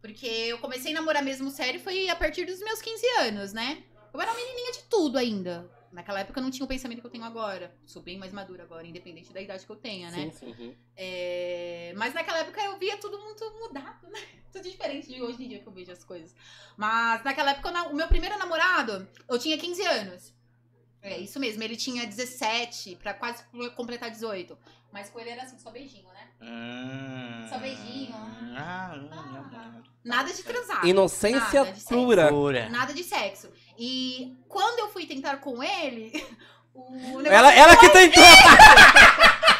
Porque 0.00 0.26
eu 0.26 0.58
comecei 0.58 0.92
a 0.92 0.94
namorar 0.94 1.22
mesmo 1.22 1.50
sério 1.50 1.80
foi 1.80 2.08
a 2.08 2.16
partir 2.16 2.44
dos 2.44 2.60
meus 2.60 2.80
15 2.80 3.06
anos, 3.20 3.52
né? 3.52 3.82
Eu 4.12 4.20
era 4.20 4.30
uma 4.30 4.40
menininha 4.40 4.72
de 4.72 4.82
tudo 4.84 5.18
ainda. 5.18 5.70
Naquela 5.92 6.20
época 6.20 6.38
eu 6.38 6.44
não 6.44 6.50
tinha 6.50 6.64
o 6.64 6.68
pensamento 6.68 7.00
que 7.00 7.06
eu 7.06 7.10
tenho 7.10 7.24
agora. 7.24 7.74
Sou 7.84 8.00
bem 8.00 8.16
mais 8.16 8.32
madura 8.32 8.62
agora, 8.62 8.86
independente 8.86 9.32
da 9.32 9.40
idade 9.40 9.66
que 9.66 9.72
eu 9.72 9.76
tenha, 9.76 10.10
né? 10.10 10.30
Sim, 10.30 10.54
sim. 10.54 10.76
É, 10.96 11.92
Mas 11.96 12.14
naquela 12.14 12.38
época 12.38 12.62
eu 12.62 12.78
via 12.78 12.96
tudo 12.96 13.18
muito 13.18 13.44
mudado, 13.58 14.08
né? 14.08 14.20
Tudo 14.52 14.68
diferente 14.68 15.06
de 15.06 15.22
hoje 15.22 15.44
em 15.44 15.48
dia 15.48 15.60
que 15.60 15.66
eu 15.66 15.72
vejo 15.72 15.92
as 15.92 16.02
coisas. 16.02 16.34
Mas 16.76 17.22
naquela 17.22 17.52
época, 17.52 17.68
eu 17.68 17.90
o 17.90 17.94
meu 17.94 18.08
primeiro 18.08 18.36
namorado, 18.36 19.08
eu 19.28 19.38
tinha 19.38 19.56
15 19.56 19.80
anos. 19.82 20.34
É 21.00 21.18
isso 21.18 21.38
mesmo, 21.38 21.62
ele 21.62 21.76
tinha 21.76 22.04
17, 22.04 22.96
pra 22.96 23.14
quase 23.14 23.44
completar 23.76 24.10
18. 24.10 24.58
Mas 24.92 25.08
com 25.08 25.20
ele 25.20 25.30
era 25.30 25.44
assim, 25.44 25.56
só 25.58 25.70
beijinho? 25.70 26.08
Hum. 26.40 27.46
Só 27.48 27.58
beijinho. 27.58 28.14
Ah, 28.56 28.96
Nada 30.02 30.32
de 30.32 30.42
transar. 30.42 30.84
Inocência 30.86 31.64
Nada 31.64 31.72
de 31.72 31.84
pura. 31.84 32.28
Pura. 32.28 32.68
Nada 32.70 32.94
de 32.94 33.04
sexo. 33.04 33.48
E 33.78 34.36
quando 34.48 34.78
eu 34.78 34.88
fui 34.88 35.06
tentar 35.06 35.36
com 35.38 35.62
ele, 35.62 36.12
o 36.74 37.20
Ela, 37.24 37.54
ela 37.54 37.76
que 37.76 37.88
tentou. 37.90 38.22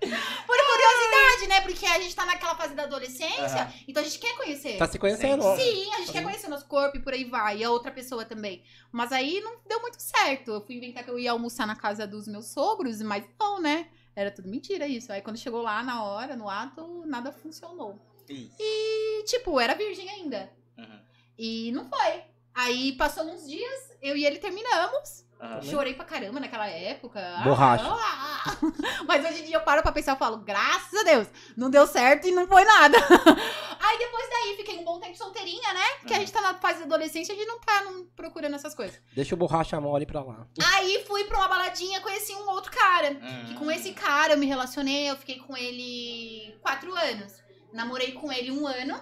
por 0.00 0.56
curiosidade, 0.56 1.48
né? 1.48 1.60
Porque 1.60 1.86
a 1.86 2.00
gente 2.00 2.14
tá 2.14 2.24
naquela 2.26 2.56
fase 2.56 2.74
da 2.74 2.84
adolescência, 2.84 3.62
Aham. 3.62 3.72
então 3.86 4.02
a 4.02 4.06
gente 4.06 4.18
quer 4.18 4.36
conhecer. 4.36 4.76
Tá 4.78 4.88
se 4.88 4.98
conhecendo. 4.98 5.42
Sim, 5.56 5.94
a 5.94 5.98
gente 5.98 6.12
quer 6.12 6.22
conhecer 6.22 6.48
nosso 6.48 6.66
corpo 6.66 6.96
e 6.96 7.00
por 7.00 7.12
aí 7.12 7.24
vai. 7.24 7.58
E 7.58 7.64
a 7.64 7.70
outra 7.70 7.92
pessoa 7.92 8.24
também. 8.24 8.62
Mas 8.90 9.12
aí 9.12 9.40
não 9.40 9.58
deu 9.68 9.80
muito 9.80 10.00
certo. 10.00 10.52
Eu 10.52 10.60
fui 10.60 10.76
inventar 10.76 11.04
que 11.04 11.10
eu 11.10 11.18
ia 11.18 11.32
almoçar 11.32 11.66
na 11.66 11.76
casa 11.76 12.06
dos 12.06 12.26
meus 12.26 12.46
sogros, 12.46 13.00
mas 13.02 13.24
não, 13.38 13.60
né? 13.60 13.86
Era 14.18 14.32
tudo 14.32 14.48
mentira 14.48 14.84
isso. 14.88 15.12
Aí 15.12 15.22
quando 15.22 15.36
chegou 15.36 15.62
lá 15.62 15.80
na 15.80 16.02
hora, 16.02 16.34
no 16.34 16.50
ato, 16.50 17.06
nada 17.06 17.30
funcionou. 17.30 17.96
Ih. 18.28 18.50
E, 18.58 19.22
tipo, 19.22 19.60
era 19.60 19.76
virgem 19.76 20.10
ainda. 20.10 20.50
Uhum. 20.76 21.00
E 21.38 21.70
não 21.70 21.88
foi. 21.88 22.24
Aí 22.52 22.96
passou 22.96 23.22
uns 23.22 23.46
dias, 23.46 23.96
eu 24.02 24.16
e 24.16 24.26
ele 24.26 24.40
terminamos. 24.40 25.24
Chorei 25.62 25.94
pra 25.94 26.04
caramba 26.04 26.40
naquela 26.40 26.66
época. 26.68 27.20
Ah, 27.20 27.42
Borracha. 27.42 27.84
ah. 27.86 28.56
Mas 29.06 29.24
hoje 29.24 29.42
em 29.42 29.44
dia 29.44 29.56
eu 29.56 29.60
paro 29.60 29.82
pra 29.82 29.92
pensar 29.92 30.16
e 30.16 30.18
falo, 30.18 30.38
graças 30.38 30.92
a 31.00 31.04
Deus, 31.04 31.28
não 31.56 31.70
deu 31.70 31.86
certo 31.86 32.26
e 32.26 32.32
não 32.32 32.46
foi 32.46 32.64
nada. 32.64 32.98
Aí 33.80 33.98
depois 33.98 34.28
daí 34.28 34.56
fiquei 34.56 34.78
um 34.78 34.84
bom 34.84 34.98
tempo 34.98 35.16
solteirinha, 35.16 35.72
né? 35.72 35.84
Porque 36.00 36.14
a 36.14 36.18
gente 36.18 36.32
tá 36.32 36.40
na 36.40 36.54
fase 36.54 36.80
da 36.80 36.86
adolescência, 36.86 37.32
a 37.34 37.36
gente 37.36 37.46
não 37.46 37.60
tá 37.60 37.82
não, 37.82 38.04
procurando 38.16 38.54
essas 38.54 38.74
coisas. 38.74 39.00
Deixa 39.14 39.34
o 39.34 39.38
borracha 39.38 39.80
mole 39.80 40.04
pra 40.04 40.22
lá. 40.22 40.46
Aí 40.74 41.04
fui 41.06 41.24
pra 41.24 41.38
uma 41.38 41.48
baladinha, 41.48 42.00
conheci 42.00 42.34
um 42.34 42.48
outro 42.50 42.72
cara. 42.72 43.10
Hum. 43.12 43.44
Que 43.46 43.54
com 43.54 43.70
esse 43.70 43.92
cara 43.92 44.34
eu 44.34 44.38
me 44.38 44.46
relacionei, 44.46 45.08
eu 45.08 45.16
fiquei 45.16 45.38
com 45.38 45.56
ele 45.56 46.58
quatro 46.60 46.94
anos. 46.94 47.32
Namorei 47.72 48.12
com 48.12 48.32
ele 48.32 48.50
um 48.50 48.66
ano. 48.66 49.00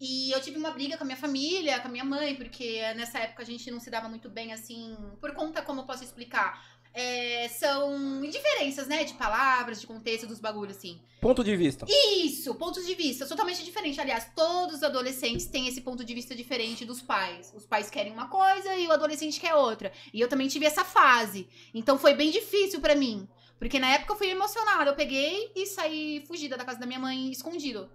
E 0.00 0.30
eu 0.30 0.40
tive 0.40 0.58
uma 0.58 0.70
briga 0.70 0.96
com 0.96 1.02
a 1.02 1.06
minha 1.06 1.16
família, 1.16 1.80
com 1.80 1.88
a 1.88 1.90
minha 1.90 2.04
mãe, 2.04 2.34
porque 2.34 2.80
nessa 2.94 3.18
época 3.18 3.42
a 3.42 3.46
gente 3.46 3.70
não 3.70 3.80
se 3.80 3.90
dava 3.90 4.08
muito 4.08 4.28
bem, 4.28 4.52
assim, 4.52 4.96
por 5.20 5.32
conta, 5.34 5.60
como 5.60 5.80
eu 5.80 5.84
posso 5.84 6.04
explicar? 6.04 6.62
É, 6.94 7.48
são 7.48 8.22
diferenças, 8.22 8.86
né? 8.86 9.04
De 9.04 9.14
palavras, 9.14 9.80
de 9.80 9.86
contexto, 9.86 10.26
dos 10.26 10.40
bagulhos, 10.40 10.76
assim. 10.76 11.00
Ponto 11.20 11.44
de 11.44 11.56
vista. 11.56 11.86
Isso, 11.88 12.54
pontos 12.54 12.86
de 12.86 12.94
vista 12.94 13.26
totalmente 13.26 13.64
diferentes. 13.64 13.98
Aliás, 13.98 14.30
todos 14.34 14.76
os 14.76 14.82
adolescentes 14.82 15.46
têm 15.46 15.68
esse 15.68 15.80
ponto 15.80 16.04
de 16.04 16.14
vista 16.14 16.34
diferente 16.34 16.84
dos 16.84 17.02
pais. 17.02 17.52
Os 17.54 17.66
pais 17.66 17.90
querem 17.90 18.12
uma 18.12 18.28
coisa 18.28 18.74
e 18.76 18.86
o 18.86 18.92
adolescente 18.92 19.40
quer 19.40 19.54
outra. 19.54 19.92
E 20.12 20.20
eu 20.20 20.28
também 20.28 20.48
tive 20.48 20.66
essa 20.66 20.84
fase. 20.84 21.48
Então 21.74 21.98
foi 21.98 22.14
bem 22.14 22.30
difícil 22.30 22.80
pra 22.80 22.94
mim. 22.94 23.28
Porque 23.58 23.78
na 23.78 23.90
época 23.90 24.14
eu 24.14 24.18
fui 24.18 24.30
emocionada. 24.30 24.90
Eu 24.90 24.96
peguei 24.96 25.52
e 25.54 25.66
saí 25.66 26.24
fugida 26.26 26.56
da 26.56 26.64
casa 26.64 26.78
da 26.78 26.86
minha 26.86 27.00
mãe 27.00 27.30
escondido. 27.30 27.88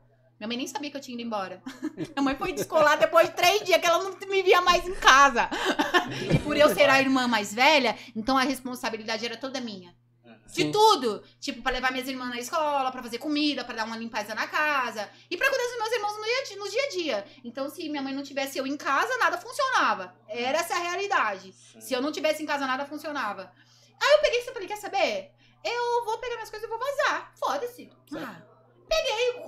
Minha 0.44 0.50
mãe 0.50 0.58
nem 0.58 0.68
sabia 0.68 0.92
que 0.92 0.98
eu 0.98 1.02
tinha 1.02 1.14
ido 1.16 1.26
embora. 1.26 1.62
Minha 1.96 2.22
mãe 2.22 2.36
foi 2.36 2.52
descolar 2.52 2.98
depois 2.98 3.30
de 3.30 3.36
três 3.36 3.64
dias 3.64 3.80
que 3.80 3.88
ela 3.88 4.04
não 4.04 4.12
me 4.28 4.44
via 4.44 4.60
mais 4.60 4.86
em 4.86 4.94
casa. 4.94 5.50
E 6.34 6.38
por 6.40 6.58
eu 6.58 6.68
ser 6.76 6.90
a 6.90 7.00
irmã 7.00 7.30
mais 7.30 7.54
velha, 7.54 7.98
então 8.14 8.38
a 8.38 8.42
responsabilidade 8.42 9.26
era 9.26 9.38
toda 9.38 9.62
minha. 9.62 9.96
De 10.48 10.64
Sim. 10.64 10.72
tudo. 10.74 11.24
Tipo, 11.40 11.62
pra 11.62 11.72
levar 11.72 11.94
minhas 11.94 12.10
irmãs 12.10 12.28
na 12.30 12.40
escola, 12.40 12.92
pra 12.92 13.02
fazer 13.02 13.20
comida, 13.20 13.64
pra 13.64 13.74
dar 13.74 13.86
uma 13.86 13.96
limpeza 13.96 14.36
na 14.36 14.46
casa. 14.46 15.10
E 15.32 15.38
pra 15.38 15.48
cuidar 15.50 15.64
dos 15.64 15.78
meus 15.78 15.92
irmãos 15.94 16.18
no 16.18 16.24
dia, 16.26 16.40
a 16.40 16.44
dia- 16.44 16.58
no 16.58 16.70
dia 16.70 16.84
a 16.84 16.90
dia. 16.90 17.26
Então, 17.46 17.70
se 17.70 17.88
minha 17.88 18.02
mãe 18.02 18.14
não 18.14 18.22
tivesse 18.22 18.58
eu 18.58 18.68
em 18.68 18.76
casa, 18.76 19.18
nada 19.20 19.38
funcionava. 19.38 20.14
Era 20.28 20.58
essa 20.60 20.76
a 20.76 20.80
realidade. 20.80 21.54
Se 21.80 21.94
eu 21.94 22.02
não 22.02 22.12
tivesse 22.12 22.44
em 22.44 22.46
casa, 22.46 22.68
nada 22.68 22.86
funcionava. 22.86 23.50
Aí 24.02 24.12
eu 24.16 24.20
peguei 24.20 24.40
e 24.42 24.44
falei, 24.44 24.68
quer 24.68 24.76
saber? 24.78 25.32
Eu 25.64 26.04
vou 26.04 26.18
pegar 26.18 26.36
minhas 26.36 26.50
coisas 26.50 26.68
e 26.68 26.70
vou 26.70 26.78
vazar. 26.78 27.32
Foda-se. 27.40 27.90
Ah, 28.18 28.42
peguei, 28.90 29.42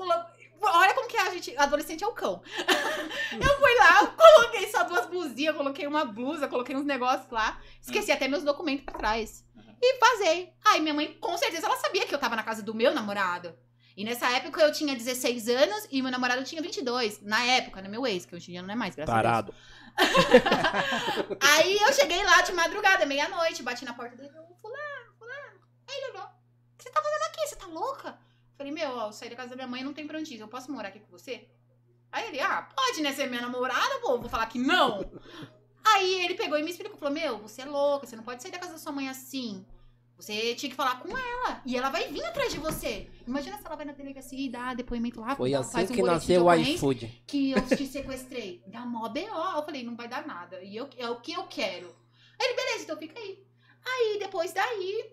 olha 0.65 0.93
como 0.93 1.07
que 1.07 1.17
a 1.17 1.31
gente, 1.31 1.55
adolescente 1.57 2.03
é 2.03 2.07
o 2.07 2.13
cão. 2.13 2.41
eu 3.31 3.59
fui 3.59 3.75
lá, 3.75 4.07
coloquei 4.07 4.69
só 4.69 4.83
duas 4.83 5.05
blusinhas, 5.07 5.55
coloquei 5.55 5.87
uma 5.87 6.05
blusa, 6.05 6.47
coloquei 6.47 6.75
uns 6.75 6.85
negócios 6.85 7.29
lá. 7.31 7.59
Esqueci 7.81 8.11
até 8.11 8.27
meus 8.27 8.43
documentos 8.43 8.85
pra 8.85 8.97
trás. 8.97 9.45
E 9.81 9.99
vazei. 9.99 10.53
Aí 10.65 10.81
minha 10.81 10.93
mãe, 10.93 11.13
com 11.19 11.37
certeza, 11.37 11.67
ela 11.67 11.77
sabia 11.77 12.05
que 12.05 12.13
eu 12.13 12.19
tava 12.19 12.35
na 12.35 12.43
casa 12.43 12.63
do 12.63 12.73
meu 12.73 12.93
namorado. 12.93 13.55
E 13.95 14.03
nessa 14.03 14.29
época 14.29 14.61
eu 14.61 14.71
tinha 14.73 14.93
16 14.93 15.47
anos 15.47 15.87
e 15.89 16.01
meu 16.01 16.11
namorado 16.11 16.43
tinha 16.43 16.61
22. 16.61 17.21
Na 17.21 17.43
época, 17.45 17.81
no 17.81 17.89
meu 17.89 18.05
ex, 18.05 18.25
que 18.25 18.35
hoje 18.35 18.49
em 18.49 18.53
dia 18.53 18.61
não 18.61 18.73
é 18.73 18.75
mais, 18.75 18.95
graças 18.95 19.13
a 19.13 19.41
Deus. 19.41 19.55
Aí 21.39 21.77
eu 21.77 21.93
cheguei 21.93 22.21
lá 22.23 22.41
de 22.41 22.51
madrugada, 22.51 23.05
meia-noite, 23.05 23.63
bati 23.63 23.85
na 23.85 23.93
porta 23.93 24.15
dele, 24.17 24.29
fulano, 24.61 25.13
fulano. 25.17 25.59
Aí 25.87 25.95
ele 25.95 26.11
olhou, 26.11 26.25
o 26.25 26.77
que 26.77 26.83
você 26.83 26.89
tá 26.89 27.01
fazendo 27.01 27.23
aqui? 27.23 27.47
Você 27.47 27.55
tá 27.55 27.65
louca? 27.67 28.19
Falei, 28.57 28.71
meu, 28.71 28.89
ó, 28.91 29.07
eu 29.07 29.13
saí 29.13 29.29
da 29.29 29.35
casa 29.35 29.49
da 29.49 29.55
minha 29.55 29.67
mãe, 29.67 29.83
não 29.83 29.93
tem 29.93 30.07
pra 30.07 30.17
onde 30.19 30.33
ir, 30.33 30.39
eu 30.39 30.47
posso 30.47 30.71
morar 30.71 30.89
aqui 30.89 30.99
com 30.99 31.11
você? 31.11 31.47
Aí 32.11 32.27
ele, 32.29 32.39
ah, 32.39 32.67
pode, 32.75 33.01
né, 33.01 33.11
ser 33.11 33.27
minha 33.27 33.41
namorada, 33.41 33.99
pô, 33.99 34.17
vou 34.17 34.29
falar 34.29 34.45
que 34.47 34.57
não. 34.57 35.05
Aí 35.83 36.25
ele 36.25 36.33
pegou 36.35 36.57
e 36.57 36.63
me 36.63 36.71
explicou, 36.71 36.97
falou, 36.97 37.13
meu, 37.13 37.37
você 37.39 37.61
é 37.61 37.65
louca, 37.65 38.07
você 38.07 38.15
não 38.15 38.23
pode 38.23 38.41
sair 38.41 38.51
da 38.51 38.57
casa 38.57 38.73
da 38.73 38.79
sua 38.79 38.91
mãe 38.91 39.07
assim. 39.07 39.65
Você 40.17 40.55
tinha 40.55 40.69
que 40.69 40.75
falar 40.75 41.01
com 41.01 41.09
ela, 41.15 41.61
e 41.65 41.75
ela 41.77 41.89
vai 41.89 42.07
vir 42.07 42.23
atrás 42.23 42.51
de 42.51 42.57
você. 42.57 43.09
Imagina 43.27 43.57
se 43.57 43.65
ela 43.65 43.75
vai 43.75 43.85
na 43.85 43.91
delegacia 43.91 44.39
e 44.39 44.49
dá 44.49 44.73
depoimento 44.73 45.19
lá, 45.19 45.35
Foi 45.35 45.51
faz 45.51 45.75
assim 45.75 45.83
um 45.83 45.95
que 45.95 46.01
nasceu 46.01 46.45
o 46.45 46.53
iFood. 46.55 47.23
que 47.27 47.51
eu 47.51 47.67
te 47.67 47.85
sequestrei. 47.85 48.63
Dá 48.65 48.85
mó 48.85 49.09
B.O. 49.09 49.57
Eu 49.57 49.63
falei, 49.63 49.83
não 49.83 49.95
vai 49.95 50.07
dar 50.07 50.25
nada. 50.25 50.63
E 50.63 50.75
eu, 50.75 50.89
é 50.97 51.09
o 51.09 51.19
que 51.19 51.33
eu 51.33 51.43
quero. 51.47 51.93
Aí 52.39 52.47
ele, 52.47 52.55
beleza, 52.55 52.83
então 52.83 52.97
fica 52.97 53.19
aí. 53.19 53.43
Aí, 53.85 54.17
depois 54.17 54.53
daí, 54.53 55.11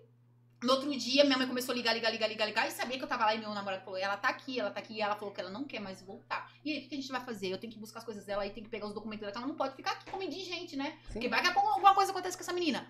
no 0.63 0.73
outro 0.73 0.89
dia, 0.97 1.23
minha 1.23 1.37
mãe 1.37 1.47
começou 1.47 1.73
a 1.73 1.75
ligar, 1.75 1.93
ligar, 1.93 2.09
ligar, 2.09 2.27
ligar, 2.27 2.45
ligar. 2.45 2.67
E 2.67 2.71
sabia 2.71 2.97
que 2.97 3.03
eu 3.03 3.07
tava 3.07 3.25
lá 3.25 3.35
e 3.35 3.39
meu 3.39 3.53
namorado 3.53 3.83
falou, 3.83 3.99
ela 3.99 4.17
tá 4.17 4.29
aqui, 4.29 4.59
ela 4.59 4.71
tá 4.71 4.79
aqui. 4.79 4.95
E 4.95 5.01
ela 5.01 5.15
falou 5.15 5.33
que 5.33 5.41
ela 5.41 5.49
não 5.49 5.65
quer 5.65 5.79
mais 5.79 6.01
voltar. 6.01 6.51
E 6.63 6.71
aí, 6.71 6.85
o 6.85 6.89
que 6.89 6.95
a 6.95 6.97
gente 6.97 7.11
vai 7.11 7.21
fazer? 7.21 7.49
Eu 7.49 7.57
tenho 7.57 7.71
que 7.71 7.79
buscar 7.79 7.99
as 7.99 8.05
coisas 8.05 8.25
dela, 8.25 8.43
aí 8.43 8.49
tem 8.49 8.63
que 8.63 8.69
pegar 8.69 8.87
os 8.87 8.93
documentos 8.93 9.21
dela. 9.21 9.31
que 9.31 9.37
Ela 9.37 9.47
não 9.47 9.55
pode 9.55 9.75
ficar 9.75 9.91
aqui 9.91 10.09
como 10.09 10.23
indigente, 10.23 10.75
né? 10.75 10.97
Porque 11.11 11.27
vai 11.27 11.41
que 11.41 11.47
alguma 11.47 11.93
coisa 11.93 12.11
acontece 12.11 12.37
com 12.37 12.43
essa 12.43 12.53
menina. 12.53 12.87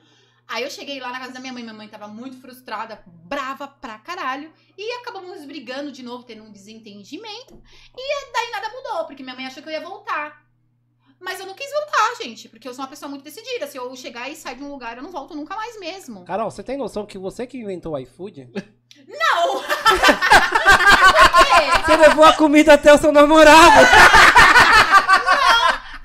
Aí 0.47 0.63
eu 0.63 0.69
cheguei 0.69 0.99
lá 0.99 1.09
na 1.09 1.19
casa 1.19 1.33
da 1.33 1.39
minha 1.39 1.53
mãe, 1.53 1.63
minha 1.63 1.73
mãe 1.73 1.87
tava 1.87 2.07
muito 2.07 2.39
frustrada, 2.39 3.01
brava 3.07 3.67
pra 3.67 3.97
caralho. 3.99 4.53
E 4.77 4.91
acabamos 4.99 5.45
brigando 5.45 5.91
de 5.91 6.03
novo, 6.03 6.23
tendo 6.23 6.43
um 6.43 6.51
desentendimento. 6.51 7.61
E 7.97 8.31
daí 8.31 8.51
nada 8.51 8.69
mudou, 8.69 9.05
porque 9.05 9.23
minha 9.23 9.35
mãe 9.35 9.45
achou 9.45 9.63
que 9.63 9.69
eu 9.69 9.73
ia 9.73 9.81
voltar. 9.81 10.42
Mas 11.23 11.39
eu 11.39 11.45
não 11.45 11.53
quis 11.53 11.71
voltar, 11.71 12.21
gente, 12.21 12.49
porque 12.49 12.67
eu 12.67 12.73
sou 12.73 12.83
uma 12.83 12.89
pessoa 12.89 13.09
muito 13.09 13.23
decidida. 13.23 13.65
Se 13.65 13.77
eu 13.77 13.95
chegar 13.95 14.29
e 14.29 14.35
sair 14.35 14.55
de 14.55 14.63
um 14.63 14.69
lugar, 14.69 14.97
eu 14.97 15.03
não 15.03 15.09
volto 15.09 15.33
nunca 15.33 15.55
mais 15.55 15.79
mesmo. 15.79 16.25
Carol, 16.25 16.51
você 16.51 16.61
tem 16.61 16.75
noção 16.75 17.05
que 17.05 17.17
você 17.17 17.47
que 17.47 17.57
inventou 17.57 17.93
o 17.93 17.97
iFood? 17.99 18.49
Não! 19.07 19.63
Você 21.85 21.97
levou 21.97 22.23
a 22.23 22.33
comida 22.33 22.73
até 22.73 22.93
o 22.93 22.97
seu 22.97 23.11
namorado. 23.11 23.85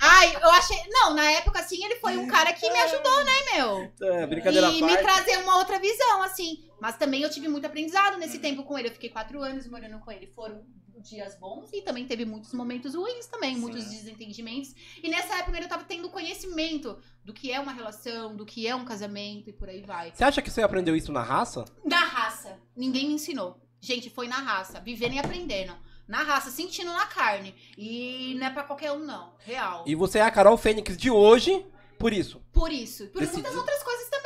Ai, 0.01 0.37
eu 0.43 0.51
achei. 0.51 0.77
Não, 0.91 1.15
na 1.15 1.31
época, 1.33 1.61
assim, 1.61 1.85
ele 1.85 1.97
foi 1.97 2.17
um 2.17 2.27
cara 2.27 2.53
que 2.53 2.69
me 2.69 2.79
ajudou, 2.81 3.25
né, 3.25 3.33
meu? 3.55 3.93
É, 4.15 4.27
brincadeira 4.27 4.67
e 4.69 4.83
à 4.83 4.87
me 4.87 4.97
parte. 4.97 5.03
trazer 5.03 5.39
uma 5.43 5.59
outra 5.59 5.79
visão, 5.79 6.23
assim. 6.23 6.65
Mas 6.81 6.97
também 6.97 7.23
eu 7.23 7.31
tive 7.31 7.49
muito 7.49 7.67
aprendizado 7.67 8.19
nesse 8.19 8.39
tempo 8.39 8.65
com 8.65 8.77
ele. 8.79 8.89
Eu 8.89 8.93
fiquei 8.93 9.11
quatro 9.11 9.41
anos 9.41 9.69
morando 9.69 9.99
com 10.01 10.11
ele. 10.11 10.27
Foram 10.35 10.63
dias 11.01 11.37
bons 11.39 11.71
e 11.73 11.83
também 11.83 12.07
teve 12.07 12.25
muitos 12.25 12.53
momentos 12.53 12.95
ruins 12.95 13.27
também, 13.27 13.55
Sim. 13.55 13.61
muitos 13.61 13.85
desentendimentos. 13.85 14.75
E 15.03 15.09
nessa 15.09 15.37
época 15.37 15.59
eu 15.61 15.69
tava 15.69 15.85
tendo 15.85 16.09
conhecimento 16.11 16.99
do 17.25 17.33
que 17.33 17.51
é 17.53 17.59
uma 17.61 17.73
relação, 17.73 18.35
do 18.37 18.45
que 18.47 18.67
é 18.67 18.75
um 18.75 18.85
casamento 18.85 19.51
e 19.51 19.53
por 19.53 19.69
aí 19.69 19.83
vai. 19.83 20.13
Você 20.15 20.25
acha 20.25 20.43
que 20.43 20.51
você 20.51 20.63
aprendeu 20.63 20.95
isso 20.97 21.13
na 21.13 21.23
raça? 21.23 21.65
Na 21.85 22.05
raça. 22.05 22.59
Ninguém 22.77 23.07
me 23.09 23.15
ensinou. 23.15 23.61
Gente, 23.81 24.11
foi 24.11 24.27
na 24.29 24.39
raça. 24.39 24.81
Vivendo 24.81 25.15
e 25.15 25.19
aprendendo. 25.19 25.75
Na 26.07 26.23
raça, 26.23 26.51
sentindo 26.51 26.91
na 26.93 27.07
carne. 27.07 27.55
E 27.77 28.35
não 28.39 28.47
é 28.47 28.51
pra 28.51 28.65
qualquer 28.65 28.93
um, 28.93 28.99
não. 29.01 29.35
Real. 29.41 29.85
E 29.87 29.95
você 29.95 30.19
é 30.19 30.23
a 30.23 30.31
Carol 30.31 30.57
Fênix 30.57 30.97
de 30.97 31.11
hoje, 31.11 31.65
por 31.99 32.13
isso. 32.13 32.41
Por 32.53 32.73
isso. 32.73 33.07
Por 33.09 33.21
Decidi- 33.21 33.43
muitas 33.43 33.55
outras 33.57 33.83
coisas 33.83 34.09
também. 34.09 34.18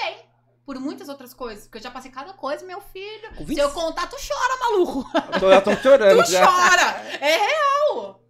Por 0.73 0.81
muitas 0.81 1.09
outras 1.09 1.35
coisas. 1.35 1.65
Porque 1.65 1.79
eu 1.79 1.83
já 1.83 1.91
passei 1.91 2.11
cada 2.11 2.33
coisa, 2.33 2.65
meu 2.65 2.81
filho. 2.81 3.35
Com 3.37 3.47
Se 3.47 3.59
eu 3.59 3.71
contar, 3.73 4.07
tu 4.07 4.17
chora, 4.17 4.59
maluco. 4.61 5.11
Eu 5.35 5.41
tô, 5.41 5.53
eu 5.53 5.63
tô 5.63 5.77
chorando 5.77 6.25
Tu 6.25 6.31
já. 6.31 6.47
chora. 6.47 7.19
É 7.21 7.37
real. 7.37 8.23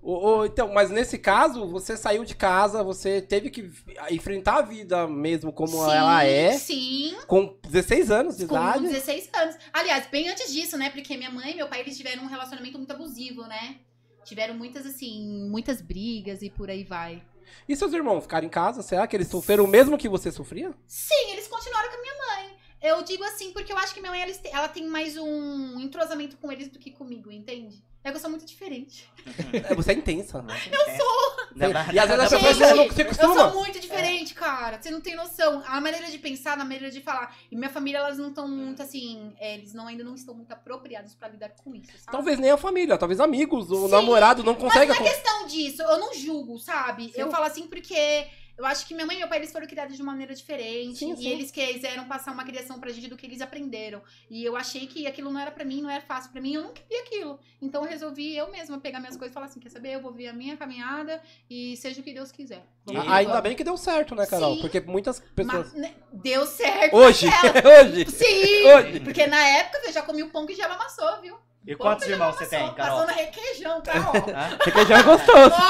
Ô, 0.00 0.28
ô, 0.38 0.44
então, 0.44 0.72
mas 0.72 0.90
nesse 0.90 1.18
caso, 1.18 1.66
você 1.68 1.96
saiu 1.96 2.24
de 2.24 2.34
casa, 2.36 2.82
você 2.82 3.20
teve 3.20 3.50
que 3.50 3.70
enfrentar 4.10 4.56
a 4.58 4.62
vida 4.62 5.06
mesmo 5.08 5.52
como 5.52 5.72
sim, 5.72 5.92
ela 5.92 6.24
é, 6.24 6.58
Sim. 6.58 7.16
com 7.28 7.56
16 7.68 8.10
anos 8.10 8.36
de 8.36 8.46
Com 8.46 8.56
idade. 8.56 8.82
16 8.88 9.26
16 9.28 9.30
anos. 9.42 9.56
Aliás, 9.72 10.06
bem 10.08 10.28
antes 10.28 10.52
disso, 10.52 10.76
né? 10.76 10.90
Porque 10.90 11.16
minha 11.16 11.30
mãe 11.30 11.52
e 11.52 11.56
meu 11.56 11.68
pai, 11.68 11.80
eles 11.80 11.96
tiveram 11.96 12.24
um 12.24 12.28
relacionamento 12.28 12.78
muito 12.78 12.92
abusivo, 12.92 13.42
né? 13.42 13.76
Tiveram 14.24 14.54
muitas, 14.54 14.86
assim, 14.86 15.48
muitas 15.48 15.80
brigas 15.80 16.42
e 16.42 16.50
por 16.50 16.68
aí 16.70 16.84
vai. 16.84 17.22
E 17.68 17.76
seus 17.76 17.92
irmãos 17.92 18.22
ficaram 18.22 18.46
em 18.46 18.50
casa? 18.50 18.82
Será 18.82 19.06
que 19.06 19.16
eles 19.16 19.28
sofreram 19.28 19.64
o 19.64 19.68
mesmo 19.68 19.98
que 19.98 20.08
você 20.08 20.30
sofria? 20.30 20.72
Sim, 20.86 21.32
eles 21.32 21.48
continuaram 21.48 21.90
com 21.90 21.96
a 21.96 22.00
minha 22.00 22.14
mãe. 22.14 22.21
Eu 22.82 23.02
digo 23.02 23.22
assim 23.24 23.52
porque 23.52 23.72
eu 23.72 23.78
acho 23.78 23.94
que 23.94 24.00
minha 24.00 24.10
mãe 24.10 24.22
ela, 24.52 24.68
tem 24.68 24.86
mais 24.86 25.16
um 25.16 25.78
entrosamento 25.78 26.36
com 26.36 26.50
eles 26.50 26.68
do 26.68 26.78
que 26.78 26.90
comigo, 26.90 27.30
entende? 27.30 27.82
É 28.04 28.10
que 28.10 28.16
eu 28.16 28.20
sou 28.20 28.30
muito 28.30 28.44
diferente. 28.44 29.08
É, 29.52 29.74
você 29.76 29.92
é 29.92 29.94
intensa. 29.94 30.44
Eu 30.72 30.96
sou. 30.96 31.92
E 31.92 31.98
às 32.00 32.08
vezes 32.08 32.24
as 32.24 32.30
Gente, 32.30 32.42
pessoas 32.42 32.76
não 32.76 32.90
se 32.90 33.00
eu 33.00 33.04
acostumam. 33.04 33.50
sou 33.52 33.60
muito 33.60 33.78
diferente, 33.78 34.34
cara. 34.34 34.80
Você 34.82 34.90
não 34.90 35.00
tem 35.00 35.14
noção. 35.14 35.62
A 35.66 35.80
maneira 35.80 36.10
de 36.10 36.18
pensar, 36.18 36.54
a 36.54 36.56
maneira 36.64 36.90
de 36.90 37.00
falar. 37.00 37.36
E 37.48 37.54
minha 37.54 37.70
família, 37.70 37.98
elas 37.98 38.18
não 38.18 38.30
estão 38.30 38.48
muito 38.48 38.82
assim. 38.82 39.32
é, 39.38 39.54
eles 39.54 39.72
não, 39.72 39.86
ainda 39.86 40.02
não 40.02 40.14
estão 40.14 40.34
muito 40.34 40.50
apropriados 40.50 41.14
pra 41.14 41.28
lidar 41.28 41.50
com 41.50 41.76
isso, 41.76 41.92
sabe? 41.98 42.10
Talvez 42.10 42.40
nem 42.40 42.50
a 42.50 42.56
família, 42.56 42.98
talvez 42.98 43.20
amigos, 43.20 43.70
o 43.70 43.84
Sim, 43.86 43.92
namorado 43.92 44.42
não 44.42 44.54
Mas 44.54 44.62
consegue. 44.62 44.92
não 44.92 45.06
é 45.06 45.08
questão 45.08 45.46
disso, 45.46 45.82
eu 45.82 45.98
não 46.00 46.12
julgo, 46.14 46.58
sabe? 46.58 47.04
Sim. 47.04 47.20
Eu 47.20 47.30
falo 47.30 47.44
assim 47.44 47.68
porque 47.68 48.26
eu 48.56 48.66
acho 48.66 48.86
que 48.86 48.94
minha 48.94 49.06
mãe 49.06 49.16
e 49.16 49.18
meu 49.20 49.28
pai 49.28 49.38
eles 49.38 49.50
foram 49.52 49.66
criados 49.66 49.96
de 49.96 50.02
uma 50.02 50.12
maneira 50.12 50.34
diferente 50.34 50.98
Sim, 50.98 51.12
e 51.12 51.16
sim. 51.16 51.28
eles 51.28 51.50
quiseram 51.50 52.06
passar 52.06 52.32
uma 52.32 52.44
criação 52.44 52.78
pra 52.78 52.90
gente 52.90 53.08
do 53.08 53.16
que 53.16 53.26
eles 53.26 53.40
aprenderam. 53.40 54.02
E 54.30 54.44
eu 54.44 54.56
achei 54.56 54.86
que 54.86 55.06
aquilo 55.06 55.30
não 55.32 55.40
era 55.40 55.50
pra 55.50 55.64
mim, 55.64 55.80
não 55.82 55.90
era 55.90 56.02
fácil 56.02 56.30
pra 56.30 56.40
mim, 56.40 56.54
eu 56.54 56.62
não 56.62 56.72
queria 56.72 57.02
aquilo. 57.02 57.38
Então 57.60 57.82
eu 57.84 57.88
resolvi 57.88 58.36
eu 58.36 58.50
mesma 58.50 58.78
pegar 58.78 59.00
minhas 59.00 59.16
coisas 59.16 59.32
e 59.32 59.34
falar 59.34 59.46
assim, 59.46 59.60
quer 59.60 59.70
saber? 59.70 59.94
Eu 59.94 60.00
vou 60.02 60.12
ver 60.12 60.28
a 60.28 60.32
minha 60.32 60.56
caminhada 60.56 61.22
e 61.48 61.76
seja 61.76 62.00
o 62.00 62.04
que 62.04 62.12
Deus 62.12 62.30
quiser. 62.30 62.62
E- 62.90 62.96
Ainda 62.96 63.40
bem 63.40 63.54
que 63.56 63.64
deu 63.64 63.76
certo, 63.76 64.14
né, 64.14 64.26
Carol? 64.26 64.54
Sim. 64.56 64.60
Porque 64.60 64.80
muitas 64.80 65.20
pessoas. 65.20 65.72
Mas, 65.72 65.80
né, 65.80 65.94
deu 66.12 66.44
certo. 66.46 66.94
Hoje! 66.94 67.26
Hoje! 67.80 68.10
Sim! 68.10 68.66
Hoje! 68.66 69.00
Porque 69.00 69.26
na 69.26 69.40
época 69.40 69.78
eu 69.86 69.92
já 69.92 70.02
comi 70.02 70.22
o 70.22 70.30
pão 70.30 70.46
que 70.46 70.54
já 70.54 70.66
amassou, 70.66 71.20
viu? 71.20 71.36
E 71.64 71.76
quantos 71.76 72.08
irmãos 72.08 72.34
você 72.36 72.44
tem, 72.46 72.74
Carol? 72.74 73.06
Passando 73.06 73.16
requeijão, 73.16 73.80
tá? 73.80 73.92
Ó. 73.94 74.16
Hã? 74.16 74.58
Já 74.86 74.98
é 74.98 75.02
gostoso. 75.02 75.54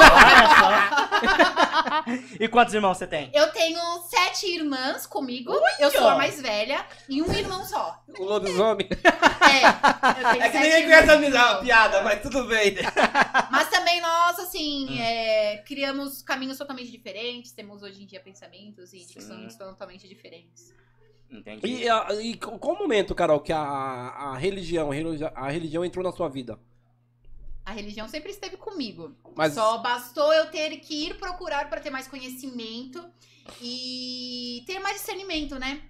E 2.41 2.49
quantos 2.49 2.75
irmãos 2.75 2.97
você 2.99 3.07
tem? 3.07 3.31
Eu 3.33 3.53
tenho 3.53 3.79
sete 4.09 4.47
irmãs 4.47 5.07
comigo. 5.07 5.53
eu 5.79 5.91
sou 5.91 6.09
a 6.09 6.17
mais 6.17 6.41
velha. 6.41 6.85
E 7.09 7.23
um 7.23 7.33
irmão 7.33 7.65
só. 7.65 8.03
O 8.19 8.25
lobisomem. 8.25 8.89
É. 8.91 9.01
Eu 10.21 10.31
tenho 10.33 10.43
É 10.43 10.51
que 10.51 10.59
sete 10.59 10.65
ninguém 10.65 10.83
irmãos. 10.83 11.05
conhece 11.07 11.37
a 11.37 11.55
piada, 11.59 12.03
mas 12.03 12.23
tudo 12.23 12.45
bem. 12.47 12.75
Mas 13.51 13.69
também 13.69 14.01
nós, 14.01 14.39
assim, 14.41 14.89
Hum. 14.91 14.99
é, 15.01 15.63
criamos 15.67 16.23
caminhos 16.23 16.59
totalmente 16.59 16.91
diferentes. 16.91 17.53
Temos 17.53 17.83
hoje 17.83 18.03
em 18.03 18.07
dia 18.07 18.21
pensamentos 18.21 18.93
e 18.93 18.99
dicções 19.07 19.55
totalmente 19.57 20.09
diferentes. 20.09 20.73
Entendi. 21.33 21.67
E, 21.67 21.89
a- 21.89 22.09
e 22.21 22.37
qual 22.37 22.75
o 22.77 22.79
momento, 22.79 23.15
Carol, 23.15 23.41
que 23.41 23.53
a, 23.53 23.59
a 23.61 24.37
religião, 24.37 24.91
a 24.91 24.95
religi- 24.95 25.25
a 25.35 25.49
religião 25.51 25.85
entrou 25.85 26.05
na 26.05 26.13
sua 26.13 26.29
vida? 26.29 26.59
A 27.65 27.73
religião 27.73 28.09
sempre 28.09 28.31
esteve 28.31 28.57
comigo. 28.57 29.17
Mas 29.37 29.55
Só 29.55 29.79
bastou 29.79 30.33
eu 30.35 30.51
ter 30.51 30.77
que 30.81 31.07
ir 31.07 31.15
procurar 31.19 31.71
para 31.71 31.81
ter 31.81 31.91
mais 31.91 32.07
conhecimento 32.09 33.03
e 33.61 34.63
ter 34.67 34.79
mais 34.81 34.97
discernimento, 34.97 35.59
né? 35.59 35.81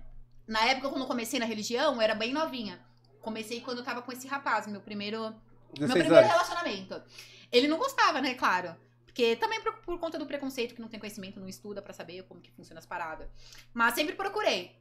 Na 0.47 0.65
época, 0.67 0.89
quando 0.91 1.03
eu 1.03 1.09
comecei 1.09 1.39
na 1.41 1.47
religião, 1.47 1.95
eu 1.95 2.01
era 2.01 2.15
bem 2.15 2.33
novinha. 2.33 2.79
Comecei 3.21 3.61
quando 3.61 3.79
eu 3.79 3.85
tava 3.85 4.03
com 4.03 4.13
esse 4.13 4.27
rapaz, 4.29 4.67
meu 4.67 4.81
primeiro, 4.81 5.21
meu 5.21 5.35
16 5.75 5.93
primeiro 5.93 6.17
anos. 6.17 6.31
relacionamento. 6.31 7.03
Ele 7.51 7.69
não 7.69 7.79
gostava, 7.79 8.21
né, 8.21 8.35
claro. 8.35 8.75
Porque 9.07 9.37
também 9.37 9.61
por, 9.63 9.75
por 9.79 9.99
conta 9.99 10.19
do 10.19 10.27
preconceito, 10.27 10.75
que 10.75 10.81
não 10.81 10.89
tem 10.89 10.99
conhecimento, 11.01 11.39
não 11.41 11.49
estuda 11.49 11.81
pra 11.83 11.93
saber 11.93 12.23
como 12.25 12.41
que 12.41 12.51
funciona 12.51 12.79
as 12.81 12.87
paradas. 12.87 13.29
Mas 13.73 13.95
sempre 13.95 14.15
procurei. 14.15 14.73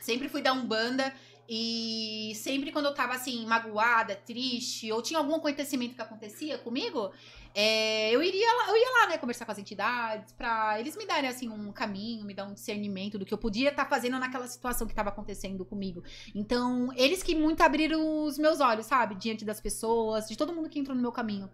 Sempre 0.00 0.28
fui 0.28 0.42
da 0.42 0.52
Umbanda. 0.52 1.12
E 1.48 2.32
sempre 2.36 2.72
quando 2.72 2.86
eu 2.86 2.94
tava 2.94 3.14
assim, 3.14 3.44
magoada, 3.44 4.16
triste, 4.16 4.90
ou 4.90 5.02
tinha 5.02 5.18
algum 5.18 5.34
acontecimento 5.34 5.94
que 5.94 6.00
acontecia 6.00 6.56
comigo, 6.56 7.12
é, 7.54 8.10
eu 8.10 8.22
iria 8.22 8.46
eu 8.68 8.76
ia 8.76 8.90
lá, 9.00 9.08
né, 9.08 9.18
conversar 9.18 9.44
com 9.44 9.52
as 9.52 9.58
entidades, 9.58 10.32
pra 10.32 10.80
eles 10.80 10.96
me 10.96 11.06
darem 11.06 11.28
assim 11.28 11.50
um 11.50 11.70
caminho, 11.70 12.24
me 12.24 12.32
dar 12.32 12.46
um 12.46 12.54
discernimento 12.54 13.18
do 13.18 13.26
que 13.26 13.34
eu 13.34 13.38
podia 13.38 13.68
estar 13.68 13.84
fazendo 13.84 14.18
naquela 14.18 14.48
situação 14.48 14.86
que 14.86 14.94
tava 14.94 15.10
acontecendo 15.10 15.64
comigo. 15.66 16.02
Então, 16.34 16.88
eles 16.96 17.22
que 17.22 17.34
muito 17.34 17.60
abriram 17.60 18.24
os 18.24 18.38
meus 18.38 18.60
olhos, 18.60 18.86
sabe? 18.86 19.14
Diante 19.14 19.44
das 19.44 19.60
pessoas, 19.60 20.26
de 20.26 20.36
todo 20.36 20.52
mundo 20.52 20.70
que 20.70 20.78
entrou 20.78 20.96
no 20.96 21.02
meu 21.02 21.12
caminho. 21.12 21.50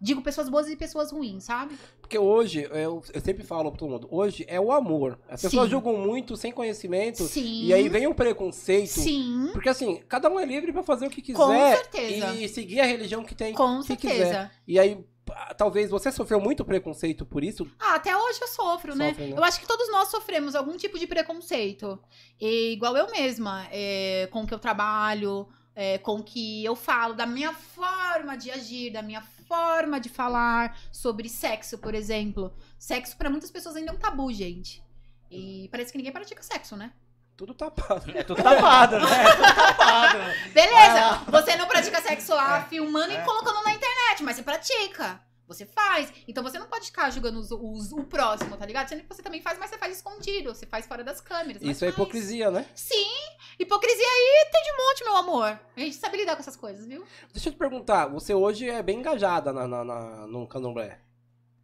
Digo 0.00 0.22
pessoas 0.22 0.48
boas 0.48 0.66
e 0.68 0.76
pessoas 0.76 1.12
ruins, 1.12 1.44
sabe? 1.44 1.76
Porque 2.00 2.18
hoje, 2.18 2.66
eu, 2.70 3.02
eu 3.12 3.20
sempre 3.20 3.44
falo 3.44 3.70
pra 3.70 3.78
todo 3.78 3.90
mundo, 3.90 4.08
hoje 4.10 4.46
é 4.48 4.58
o 4.58 4.72
amor. 4.72 5.18
As 5.28 5.42
pessoas 5.42 5.64
Sim. 5.64 5.70
julgam 5.70 5.96
muito 5.96 6.36
sem 6.36 6.50
conhecimento. 6.50 7.24
Sim. 7.24 7.64
E 7.64 7.74
aí 7.74 7.88
vem 7.88 8.06
um 8.06 8.14
preconceito. 8.14 8.88
Sim. 8.88 9.50
Porque 9.52 9.68
assim, 9.68 10.02
cada 10.08 10.30
um 10.30 10.40
é 10.40 10.46
livre 10.46 10.72
pra 10.72 10.82
fazer 10.82 11.06
o 11.06 11.10
que 11.10 11.20
quiser. 11.20 11.38
Com 11.38 11.52
certeza. 11.52 12.34
E 12.34 12.48
seguir 12.48 12.80
a 12.80 12.86
religião 12.86 13.22
que 13.22 13.34
tem. 13.34 13.52
Com 13.52 13.80
que 13.80 13.88
certeza. 13.88 14.14
quiser. 14.14 14.50
E 14.66 14.78
aí, 14.78 15.04
ah, 15.32 15.54
talvez 15.54 15.90
você 15.90 16.10
sofreu 16.10 16.40
muito 16.40 16.64
preconceito 16.64 17.26
por 17.26 17.44
isso. 17.44 17.66
Ah, 17.78 17.96
até 17.96 18.16
hoje 18.16 18.40
eu 18.40 18.48
sofro, 18.48 18.94
né? 18.94 19.10
Sofre, 19.10 19.26
né? 19.26 19.34
Eu 19.36 19.44
acho 19.44 19.60
que 19.60 19.66
todos 19.66 19.90
nós 19.90 20.08
sofremos 20.08 20.54
algum 20.54 20.76
tipo 20.76 20.98
de 20.98 21.06
preconceito. 21.06 21.98
E, 22.40 22.72
igual 22.72 22.96
eu 22.96 23.10
mesma, 23.10 23.66
é, 23.70 24.28
com 24.32 24.42
o 24.42 24.46
que 24.46 24.54
eu 24.54 24.58
trabalho, 24.58 25.46
é, 25.74 25.98
com 25.98 26.16
o 26.16 26.22
que 26.24 26.64
eu 26.64 26.74
falo, 26.76 27.14
da 27.14 27.26
minha 27.26 27.52
forma 27.52 28.36
de 28.36 28.50
agir, 28.50 28.90
da 28.92 29.02
minha 29.02 29.22
forma 29.46 29.98
de 30.00 30.08
falar 30.08 30.78
sobre 30.92 31.28
sexo, 31.28 31.78
por 31.78 31.94
exemplo. 31.94 32.52
Sexo 32.78 33.16
pra 33.16 33.30
muitas 33.30 33.50
pessoas 33.50 33.76
ainda 33.76 33.90
é 33.90 33.94
um 33.94 33.98
tabu, 33.98 34.32
gente. 34.32 34.82
E 35.30 35.68
parece 35.70 35.92
que 35.92 35.98
ninguém 35.98 36.12
pratica 36.12 36.42
sexo, 36.42 36.76
né? 36.76 36.92
Tudo 37.36 37.54
tapado. 37.54 38.10
É 38.14 38.22
tudo 38.22 38.42
tapado, 38.42 38.98
né? 39.00 39.06
É 39.24 39.30
tudo 39.36 39.54
tapado. 39.54 40.18
Beleza, 40.52 41.00
Ah. 41.06 41.24
você 41.30 41.56
não 41.56 41.66
pratica 41.66 42.00
sexo 42.02 42.34
lá 42.34 42.58
É, 42.58 42.62
filmando 42.64 43.12
é. 43.12 43.20
e 43.22 43.24
colocando 43.24 43.62
na 43.64 43.72
internet, 43.72 44.22
mas 44.22 44.36
você 44.36 44.42
pratica. 44.42 45.20
Você 45.50 45.66
faz. 45.66 46.12
Então 46.28 46.44
você 46.44 46.60
não 46.60 46.66
pode 46.68 46.86
ficar 46.86 47.10
julgando 47.10 47.40
os- 47.40 47.50
os- 47.50 47.90
o 47.92 48.04
próximo, 48.04 48.56
tá 48.56 48.64
ligado? 48.64 48.88
Sendo 48.88 49.02
que 49.02 49.08
você 49.12 49.20
também 49.20 49.42
faz, 49.42 49.58
mas 49.58 49.68
você 49.68 49.76
faz 49.78 49.96
escondido. 49.96 50.54
Você 50.54 50.64
faz 50.64 50.86
fora 50.86 51.02
das 51.02 51.20
câmeras. 51.20 51.60
Isso 51.60 51.84
é 51.84 51.88
faz. 51.88 51.94
hipocrisia, 51.94 52.50
né? 52.52 52.64
Sim, 52.74 53.10
hipocrisia 53.58 54.06
aí 54.06 54.48
tem 54.52 54.62
de 54.62 54.72
monte, 54.82 55.04
meu 55.04 55.16
amor. 55.16 55.60
A 55.76 55.80
gente 55.80 55.96
sabe 55.96 56.18
lidar 56.18 56.36
com 56.36 56.40
essas 56.42 56.56
coisas, 56.56 56.86
viu? 56.86 57.04
Deixa 57.32 57.48
eu 57.48 57.52
te 57.52 57.58
perguntar, 57.58 58.06
você 58.06 58.32
hoje 58.32 58.68
é 58.70 58.80
bem 58.82 59.00
engajada 59.00 59.52
na, 59.52 59.66
na, 59.66 59.84
na- 59.84 60.26
no 60.28 60.46
candomblé. 60.46 61.00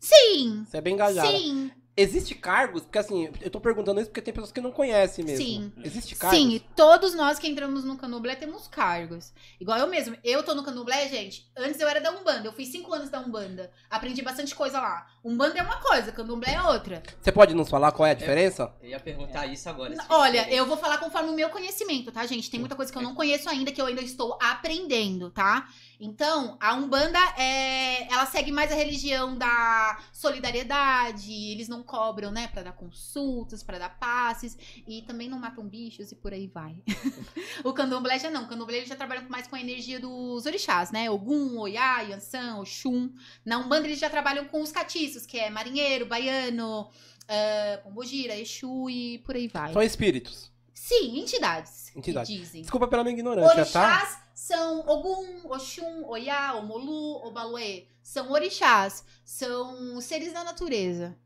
Sim, 0.00 0.64
Você 0.68 0.76
é 0.76 0.80
bem 0.80 0.94
engajada. 0.94 1.28
sim, 1.38 1.70
Existe 1.96 2.34
cargos? 2.34 2.82
Porque 2.82 2.98
assim, 2.98 3.30
eu 3.40 3.50
tô 3.50 3.58
perguntando 3.58 4.00
isso 4.00 4.10
porque 4.10 4.20
tem 4.20 4.34
pessoas 4.34 4.52
que 4.52 4.60
não 4.60 4.70
conhecem 4.70 5.24
mesmo. 5.24 5.44
Sim. 5.44 5.72
Existe 5.82 6.14
cargos? 6.14 6.38
sim. 6.38 6.60
Todos 6.74 7.14
nós 7.14 7.38
que 7.38 7.48
entramos 7.48 7.84
no 7.84 7.96
candomblé 7.96 8.34
temos 8.34 8.68
cargos. 8.68 9.32
Igual 9.58 9.78
eu 9.78 9.86
mesmo. 9.86 10.16
Eu 10.22 10.42
tô 10.42 10.54
no 10.54 10.62
candomblé, 10.62 11.08
gente. 11.08 11.50
Antes 11.56 11.80
eu 11.80 11.88
era 11.88 12.00
da 12.00 12.10
Umbanda. 12.10 12.46
Eu 12.46 12.52
fiz 12.52 12.68
cinco 12.68 12.92
anos 12.92 13.08
da 13.08 13.18
Umbanda. 13.20 13.70
Aprendi 13.88 14.20
bastante 14.20 14.54
coisa 14.54 14.78
lá. 14.78 15.06
Umbanda 15.24 15.58
é 15.58 15.62
uma 15.62 15.78
coisa, 15.78 16.12
candomblé 16.12 16.52
é 16.52 16.62
outra. 16.62 17.02
Você 17.20 17.32
pode 17.32 17.54
nos 17.54 17.68
falar 17.68 17.92
qual 17.92 18.06
é 18.06 18.10
a 18.10 18.14
diferença? 18.14 18.72
Eu 18.82 18.90
ia 18.90 19.00
perguntar 19.00 19.46
isso 19.46 19.68
agora. 19.68 19.94
Olha, 20.08 20.52
eu 20.52 20.66
vou 20.66 20.76
falar 20.76 20.98
conforme 20.98 21.30
o 21.30 21.34
meu 21.34 21.48
conhecimento, 21.48 22.12
tá, 22.12 22.26
gente? 22.26 22.50
Tem 22.50 22.60
muita 22.60 22.76
coisa 22.76 22.92
que 22.92 22.98
eu 22.98 23.02
não 23.02 23.14
conheço 23.14 23.48
ainda, 23.48 23.72
que 23.72 23.80
eu 23.80 23.86
ainda 23.86 24.02
estou 24.02 24.38
aprendendo, 24.40 25.30
tá? 25.30 25.68
Então, 25.98 26.56
a 26.60 26.74
Umbanda, 26.74 27.18
é, 27.38 28.12
ela 28.12 28.26
segue 28.26 28.52
mais 28.52 28.70
a 28.70 28.74
religião 28.74 29.36
da 29.36 29.98
solidariedade, 30.12 31.32
eles 31.32 31.68
não 31.68 31.82
cobram, 31.82 32.30
né, 32.30 32.48
pra 32.48 32.62
dar 32.62 32.72
consultas, 32.72 33.62
pra 33.62 33.78
dar 33.78 33.98
passes, 33.98 34.56
e 34.86 35.02
também 35.02 35.28
não 35.28 35.38
matam 35.38 35.66
bichos 35.66 36.12
e 36.12 36.16
por 36.16 36.32
aí 36.32 36.46
vai. 36.46 36.82
o 37.64 37.72
candomblé 37.72 38.18
já 38.18 38.30
não, 38.30 38.44
o 38.44 38.48
candomblé 38.48 38.78
eles 38.78 38.88
já 38.88 38.96
trabalham 38.96 39.28
mais 39.28 39.46
com 39.46 39.56
a 39.56 39.60
energia 39.60 39.98
dos 39.98 40.44
orixás, 40.46 40.90
né? 40.90 41.10
Ogum, 41.10 41.58
Oiá, 41.58 42.00
Yansan, 42.00 42.56
Oxum. 42.56 43.10
Na 43.44 43.58
Umbanda 43.58 43.86
eles 43.86 43.98
já 43.98 44.10
trabalham 44.10 44.44
com 44.46 44.60
os 44.60 44.72
catiços, 44.72 45.24
que 45.24 45.38
é 45.38 45.48
marinheiro, 45.50 46.06
baiano, 46.06 46.82
uh, 46.82 47.82
pombogira, 47.82 48.36
Exu 48.36 48.90
e 48.90 49.18
por 49.18 49.34
aí 49.34 49.48
vai. 49.48 49.72
São 49.72 49.82
espíritos. 49.82 50.50
Sim, 50.74 51.18
entidades. 51.18 51.94
Entidades. 51.96 52.32
dizem. 52.32 52.60
Desculpa 52.60 52.86
pela 52.86 53.02
minha 53.02 53.14
ignorância, 53.14 53.66
tá? 53.66 54.25
São 54.40 54.80
Ogum, 54.86 55.48
Oxum, 55.50 56.04
Oiá, 56.04 56.52
Omolu, 56.56 57.26
Obaluê. 57.26 57.86
São 58.02 58.30
orixás. 58.30 59.02
São 59.24 59.98
seres 60.02 60.30
da 60.34 60.44
natureza. 60.44 61.16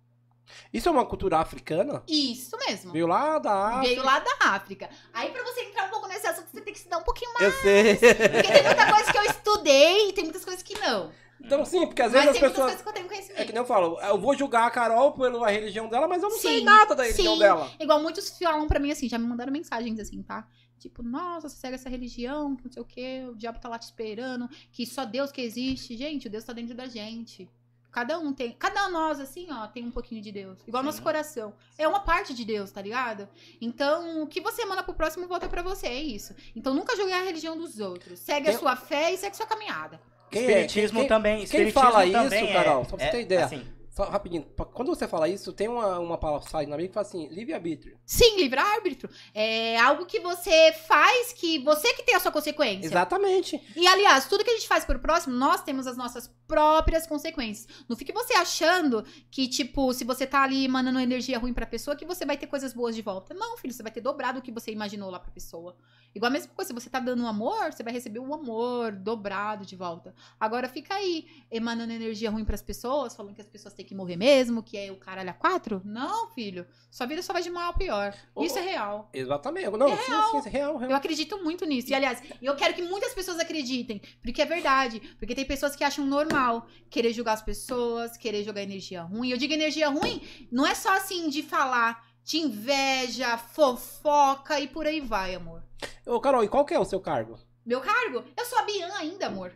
Isso 0.72 0.88
é 0.88 0.92
uma 0.92 1.04
cultura 1.04 1.38
africana? 1.38 2.04
Isso 2.06 2.56
mesmo. 2.56 2.92
Veio 2.92 3.08
lá 3.08 3.40
da 3.40 3.52
África. 3.66 3.88
Veio 3.88 4.04
lá 4.04 4.18
da 4.20 4.36
África. 4.42 4.90
Aí, 5.12 5.32
pra 5.32 5.42
você 5.42 5.60
entrar 5.64 5.86
um 5.86 5.90
pouco 5.90 6.06
nesse 6.06 6.24
assunto, 6.28 6.48
você 6.52 6.60
tem 6.60 6.72
que 6.72 6.78
estudar 6.78 6.98
um 6.98 7.02
pouquinho 7.02 7.32
mais. 7.34 7.52
Eu 7.52 7.60
sei. 7.62 7.94
Porque 7.96 8.52
tem 8.52 8.62
muita 8.64 8.92
coisa 8.92 9.12
que 9.12 9.18
eu 9.18 9.24
estudei 9.24 10.08
e 10.08 10.12
tem 10.12 10.24
muitas 10.24 10.44
coisas 10.44 10.62
que 10.62 10.78
não. 10.78 11.10
Então, 11.40 11.64
sim, 11.64 11.86
porque 11.86 12.02
às 12.02 12.12
Mas 12.12 12.24
vezes 12.26 12.38
tem 12.38 12.48
as 12.48 12.56
muitas 12.56 12.64
pessoas. 12.64 12.66
coisas 12.66 12.82
que 12.82 12.88
eu 12.88 12.92
tenho 12.92 13.06
É 13.06 13.08
conhecimento. 13.08 13.46
que 13.46 13.52
nem 13.52 13.60
eu 13.62 13.66
falo, 13.66 13.98
eu 14.00 14.20
vou 14.20 14.36
julgar 14.36 14.66
a 14.66 14.70
Carol 14.70 15.12
pela 15.14 15.50
religião 15.50 15.88
dela, 15.88 16.06
mas 16.06 16.22
eu 16.22 16.28
não 16.28 16.38
sei 16.38 16.58
Sim, 16.60 16.64
nada 16.64 16.94
da 16.94 17.02
religião 17.02 17.32
sim. 17.34 17.40
dela. 17.40 17.72
Igual 17.80 18.00
muitos 18.00 18.38
falam 18.38 18.68
pra 18.68 18.78
mim 18.78 18.92
assim, 18.92 19.08
já 19.08 19.18
me 19.18 19.26
mandaram 19.26 19.50
mensagens 19.52 19.98
assim, 19.98 20.22
tá? 20.22 20.46
Tipo, 20.80 21.02
nossa, 21.02 21.48
você 21.48 21.56
segue 21.56 21.74
essa 21.76 21.88
religião, 21.88 22.56
que 22.56 22.64
não 22.64 22.72
sei 22.72 22.82
o 22.82 22.84
quê, 22.84 23.24
o 23.30 23.36
diabo 23.36 23.60
tá 23.60 23.68
lá 23.68 23.78
te 23.78 23.82
esperando, 23.84 24.48
que 24.72 24.84
só 24.86 25.04
Deus 25.04 25.30
que 25.30 25.40
existe. 25.40 25.96
Gente, 25.96 26.26
o 26.26 26.30
Deus 26.30 26.42
tá 26.42 26.52
dentro 26.52 26.74
da 26.74 26.86
gente. 26.86 27.48
Cada 27.92 28.18
um 28.18 28.32
tem. 28.32 28.52
Cada 28.52 28.86
um 28.86 28.92
nós, 28.92 29.18
assim, 29.20 29.48
ó, 29.50 29.66
tem 29.66 29.84
um 29.84 29.90
pouquinho 29.90 30.22
de 30.22 30.30
Deus. 30.32 30.58
Igual 30.66 30.82
Sim. 30.82 30.86
nosso 30.86 31.02
coração. 31.02 31.52
É 31.76 31.86
uma 31.88 32.00
parte 32.00 32.32
de 32.32 32.44
Deus, 32.44 32.70
tá 32.70 32.80
ligado? 32.80 33.28
Então, 33.60 34.22
o 34.22 34.26
que 34.26 34.40
você 34.40 34.64
manda 34.64 34.82
pro 34.82 34.94
próximo 34.94 35.26
volta 35.26 35.48
pra 35.48 35.60
você, 35.60 35.88
é 35.88 36.00
isso. 36.02 36.34
Então, 36.56 36.72
nunca 36.72 36.96
julgue 36.96 37.12
a 37.12 37.22
religião 37.22 37.58
dos 37.58 37.78
outros. 37.80 38.20
Segue 38.20 38.46
Tem- 38.46 38.54
a 38.54 38.58
sua 38.58 38.76
fé 38.76 39.12
e 39.12 39.16
segue 39.18 39.32
a 39.32 39.36
sua 39.36 39.46
caminhada. 39.46 40.00
Quem 40.30 40.42
é? 40.42 40.46
Espiritismo 40.46 41.00
Quem- 41.00 41.08
também. 41.08 41.34
quem 41.38 41.44
espiritismo 41.44 41.80
fala 41.82 42.08
também 42.10 42.44
isso, 42.44 42.50
é- 42.50 42.52
Carol? 42.54 42.84
Só 42.84 42.96
pra 42.96 42.98
você 42.98 43.04
é, 43.04 43.10
ter 43.10 43.22
ideia. 43.22 43.44
assim, 43.44 43.66
Só 44.00 44.08
rapidinho, 44.08 44.46
quando 44.72 44.88
você 44.88 45.06
fala 45.06 45.28
isso, 45.28 45.52
tem 45.52 45.68
uma, 45.68 45.98
uma 45.98 46.16
passagem 46.16 46.68
na 46.68 46.76
Bíblia 46.76 46.88
que 46.88 46.94
fala 46.94 47.06
assim, 47.06 47.28
livre-arbítrio. 47.28 47.98
Sim, 48.06 48.38
livre-árbitro. 48.38 49.10
É 49.34 49.78
algo 49.78 50.06
que 50.06 50.18
você 50.20 50.72
faz 50.72 51.34
que 51.34 51.58
você 51.58 51.92
que 51.92 52.02
tem 52.02 52.14
a 52.14 52.20
sua 52.20 52.32
consequência. 52.32 52.86
Exatamente. 52.86 53.60
E, 53.76 53.86
aliás, 53.86 54.24
tudo 54.24 54.42
que 54.42 54.48
a 54.48 54.54
gente 54.54 54.66
faz 54.66 54.86
pro 54.86 54.98
próximo, 54.98 55.34
nós 55.34 55.62
temos 55.62 55.86
as 55.86 55.98
nossas 55.98 56.28
próprias 56.48 57.06
consequências. 57.06 57.68
Não 57.86 57.94
fique 57.94 58.10
você 58.10 58.32
achando 58.32 59.04
que, 59.30 59.46
tipo, 59.46 59.92
se 59.92 60.02
você 60.02 60.26
tá 60.26 60.44
ali 60.44 60.66
mandando 60.66 60.98
energia 60.98 61.38
ruim 61.38 61.52
pra 61.52 61.66
pessoa, 61.66 61.94
que 61.94 62.06
você 62.06 62.24
vai 62.24 62.38
ter 62.38 62.46
coisas 62.46 62.72
boas 62.72 62.96
de 62.96 63.02
volta. 63.02 63.34
Não, 63.34 63.58
filho, 63.58 63.74
você 63.74 63.82
vai 63.82 63.92
ter 63.92 64.00
dobrado 64.00 64.38
o 64.38 64.42
que 64.42 64.50
você 64.50 64.72
imaginou 64.72 65.10
lá 65.10 65.20
pra 65.20 65.30
pessoa. 65.30 65.76
Igual 66.14 66.28
a 66.28 66.32
mesma 66.32 66.52
coisa, 66.54 66.68
se 66.68 66.74
você 66.74 66.90
tá 66.90 66.98
dando 66.98 67.22
um 67.22 67.26
amor, 67.26 67.72
você 67.72 67.82
vai 67.82 67.92
receber 67.92 68.18
um 68.18 68.34
amor 68.34 68.92
dobrado 68.92 69.64
de 69.64 69.76
volta. 69.76 70.14
Agora 70.38 70.68
fica 70.68 70.94
aí, 70.94 71.26
emanando 71.50 71.92
energia 71.92 72.30
ruim 72.30 72.44
pras 72.44 72.62
pessoas, 72.62 73.14
falando 73.14 73.34
que 73.34 73.40
as 73.40 73.46
pessoas 73.46 73.74
têm 73.74 73.84
que 73.86 73.94
morrer 73.94 74.16
mesmo, 74.16 74.62
que 74.62 74.76
é 74.76 74.90
o 74.90 74.96
caralho 74.96 75.30
a 75.30 75.32
quatro. 75.32 75.80
Não, 75.84 76.28
filho. 76.30 76.66
Sua 76.90 77.06
vida 77.06 77.22
só 77.22 77.32
vai 77.32 77.42
de 77.42 77.50
mal 77.50 77.70
a 77.70 77.72
pior. 77.72 78.14
Isso 78.40 78.58
é 78.58 78.62
real. 78.62 79.08
Exatamente. 79.12 79.70
Não, 79.70 79.88
sim, 79.88 80.32
sim, 80.32 80.42
sim, 80.42 80.48
real, 80.48 80.76
real. 80.76 80.90
Eu 80.90 80.96
acredito 80.96 81.42
muito 81.42 81.64
nisso. 81.64 81.90
E, 81.90 81.94
aliás, 81.94 82.20
eu 82.42 82.56
quero 82.56 82.74
que 82.74 82.82
muitas 82.82 83.14
pessoas 83.14 83.38
acreditem. 83.38 84.00
Porque 84.20 84.42
é 84.42 84.46
verdade. 84.46 85.00
Porque 85.18 85.34
tem 85.34 85.44
pessoas 85.44 85.76
que 85.76 85.84
acham 85.84 86.04
normal 86.04 86.66
querer 86.88 87.12
julgar 87.12 87.34
as 87.34 87.42
pessoas, 87.42 88.16
querer 88.16 88.42
jogar 88.42 88.62
energia 88.62 89.02
ruim. 89.02 89.30
Eu 89.30 89.36
digo 89.36 89.52
energia 89.52 89.88
ruim, 89.88 90.20
não 90.50 90.66
é 90.66 90.74
só 90.74 90.96
assim 90.96 91.28
de 91.28 91.42
falar 91.42 92.09
de 92.30 92.38
inveja, 92.38 93.36
fofoca 93.36 94.60
e 94.60 94.68
por 94.68 94.86
aí 94.86 95.00
vai, 95.00 95.34
amor. 95.34 95.64
Ô, 96.06 96.20
Carol, 96.20 96.44
e 96.44 96.48
qual 96.48 96.64
que 96.64 96.72
é 96.72 96.78
o 96.78 96.84
seu 96.84 97.00
cargo? 97.00 97.36
Meu 97.66 97.80
cargo? 97.80 98.24
Eu 98.36 98.44
sou 98.44 98.56
a 98.56 98.62
Bian 98.62 98.92
ainda, 98.94 99.26
amor. 99.26 99.52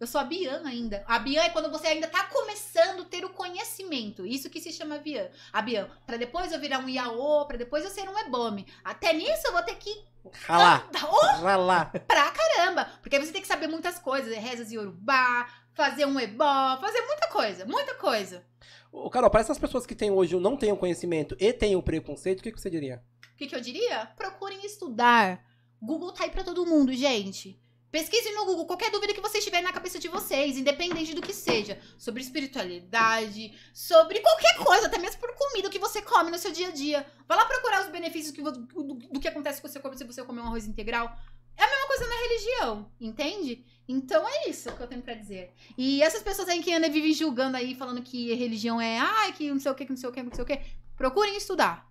Eu 0.00 0.06
sou 0.08 0.20
a 0.20 0.24
Bian 0.24 0.62
ainda. 0.64 1.04
A 1.06 1.20
Bian 1.20 1.42
é 1.42 1.50
quando 1.50 1.70
você 1.70 1.86
ainda 1.86 2.08
tá 2.08 2.24
começando 2.24 3.02
a 3.02 3.04
ter 3.04 3.24
o 3.24 3.30
conhecimento. 3.30 4.26
Isso 4.26 4.50
que 4.50 4.60
se 4.60 4.72
chama 4.72 4.98
Bian. 4.98 5.30
A 5.52 5.62
Bian, 5.62 5.88
pra 6.04 6.16
depois 6.16 6.52
eu 6.52 6.58
virar 6.58 6.80
um 6.80 6.88
Iaô, 6.88 7.46
pra 7.46 7.56
depois 7.56 7.84
eu 7.84 7.90
ser 7.90 8.08
um 8.08 8.18
Ebome. 8.18 8.66
Até 8.82 9.12
nisso 9.12 9.46
eu 9.46 9.52
vou 9.52 9.62
ter 9.62 9.76
que 9.76 10.04
Ralá. 10.44 10.88
Oh, 11.04 11.40
Ralá. 11.40 11.84
pra 11.84 12.32
caramba. 12.32 12.84
Porque 13.00 13.20
você 13.20 13.30
tem 13.30 13.42
que 13.42 13.46
saber 13.46 13.68
muitas 13.68 14.00
coisas. 14.00 14.36
Rezas 14.36 14.72
Yorubá, 14.72 15.46
fazer 15.72 16.04
um 16.04 16.18
ebó, 16.18 16.76
fazer 16.80 17.00
muita 17.02 17.28
coisa, 17.28 17.64
muita 17.64 17.94
coisa. 17.94 18.44
Ô, 18.92 19.08
Carol, 19.08 19.30
para 19.30 19.40
essas 19.40 19.58
pessoas 19.58 19.86
que 19.86 19.94
têm 19.94 20.10
hoje 20.10 20.38
não 20.38 20.54
têm 20.54 20.70
o 20.70 20.76
conhecimento 20.76 21.34
e 21.40 21.50
têm 21.50 21.74
o 21.74 21.82
preconceito, 21.82 22.40
o 22.40 22.42
que, 22.42 22.52
que 22.52 22.60
você 22.60 22.68
diria? 22.68 23.02
O 23.32 23.36
que, 23.38 23.46
que 23.46 23.56
eu 23.56 23.60
diria? 23.60 24.06
Procurem 24.14 24.66
estudar. 24.66 25.42
Google 25.80 26.12
tá 26.12 26.24
aí 26.24 26.30
pra 26.30 26.44
todo 26.44 26.66
mundo, 26.66 26.92
gente. 26.92 27.58
Pesquisem 27.90 28.34
no 28.34 28.44
Google 28.44 28.66
qualquer 28.66 28.90
dúvida 28.90 29.12
que 29.12 29.20
vocês 29.20 29.44
tiverem 29.44 29.66
na 29.66 29.72
cabeça 29.72 29.98
de 29.98 30.08
vocês, 30.08 30.56
independente 30.56 31.14
do 31.14 31.22
que 31.22 31.32
seja. 31.32 31.78
Sobre 31.98 32.22
espiritualidade, 32.22 33.52
sobre 33.74 34.20
qualquer 34.20 34.56
coisa, 34.56 34.86
até 34.86 34.98
mesmo 34.98 35.20
por 35.20 35.34
comida 35.34 35.68
que 35.70 35.78
você 35.78 36.00
come 36.00 36.30
no 36.30 36.38
seu 36.38 36.52
dia 36.52 36.68
a 36.68 36.70
dia. 36.70 37.06
Vai 37.26 37.36
lá 37.36 37.46
procurar 37.46 37.82
os 37.82 37.90
benefícios 37.90 38.34
que 38.34 38.42
do, 38.42 38.50
do 38.52 39.20
que 39.20 39.28
acontece 39.28 39.60
com 39.60 39.68
você 39.68 39.80
come 39.80 39.96
se 39.96 40.04
você 40.04 40.22
comer 40.22 40.42
um 40.42 40.46
arroz 40.46 40.66
integral. 40.66 41.14
É 41.56 41.64
a 41.64 41.68
mesma 41.68 41.86
coisa 41.86 42.06
na 42.06 42.14
religião, 42.14 42.92
entende? 43.00 43.64
Então 43.88 44.26
é 44.26 44.48
isso 44.48 44.72
que 44.72 44.80
eu 44.80 44.86
tenho 44.86 45.02
pra 45.02 45.14
dizer. 45.14 45.52
E 45.76 46.02
essas 46.02 46.22
pessoas 46.22 46.48
aí 46.48 46.62
que 46.62 46.72
andam 46.72 46.88
e 46.88 46.92
vivem 46.92 47.12
julgando 47.12 47.56
aí, 47.56 47.74
falando 47.74 48.02
que 48.02 48.34
religião 48.34 48.80
é, 48.80 48.98
ai, 48.98 49.32
que 49.32 49.50
não 49.50 49.60
sei 49.60 49.70
o 49.70 49.74
que, 49.74 49.84
que 49.84 49.90
não 49.90 49.96
sei 49.96 50.08
o 50.08 50.12
que, 50.12 50.22
não 50.22 50.32
sei 50.32 50.42
o 50.44 50.46
que. 50.46 50.60
Procurem 50.96 51.36
estudar. 51.36 51.90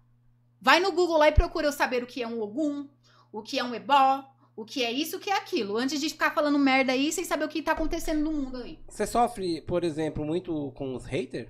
Vai 0.60 0.80
no 0.80 0.92
Google 0.92 1.18
lá 1.18 1.28
e 1.28 1.32
procura 1.32 1.72
saber 1.72 2.04
o 2.04 2.08
que 2.08 2.22
é 2.22 2.28
um 2.28 2.42
Ogum, 2.42 2.88
o 3.32 3.42
que 3.42 3.58
é 3.58 3.64
um 3.64 3.74
Ebó, 3.74 4.24
o 4.56 4.66
que 4.66 4.84
é 4.84 4.92
isso, 4.92 5.18
o 5.18 5.20
que 5.20 5.30
é 5.30 5.38
aquilo. 5.38 5.78
Antes 5.78 6.00
de 6.00 6.10
ficar 6.10 6.32
falando 6.32 6.60
merda 6.60 6.92
aí 6.92 7.12
sem 7.12 7.24
saber 7.24 7.46
o 7.46 7.50
que 7.50 7.62
tá 7.62 7.72
acontecendo 7.72 8.22
no 8.22 8.32
mundo 8.32 8.58
aí. 8.58 8.80
Você 8.88 9.08
sofre, 9.08 9.62
por 9.62 9.84
exemplo, 9.84 10.26
muito 10.26 10.72
com 10.76 10.96
os 10.96 11.06
haters? 11.06 11.50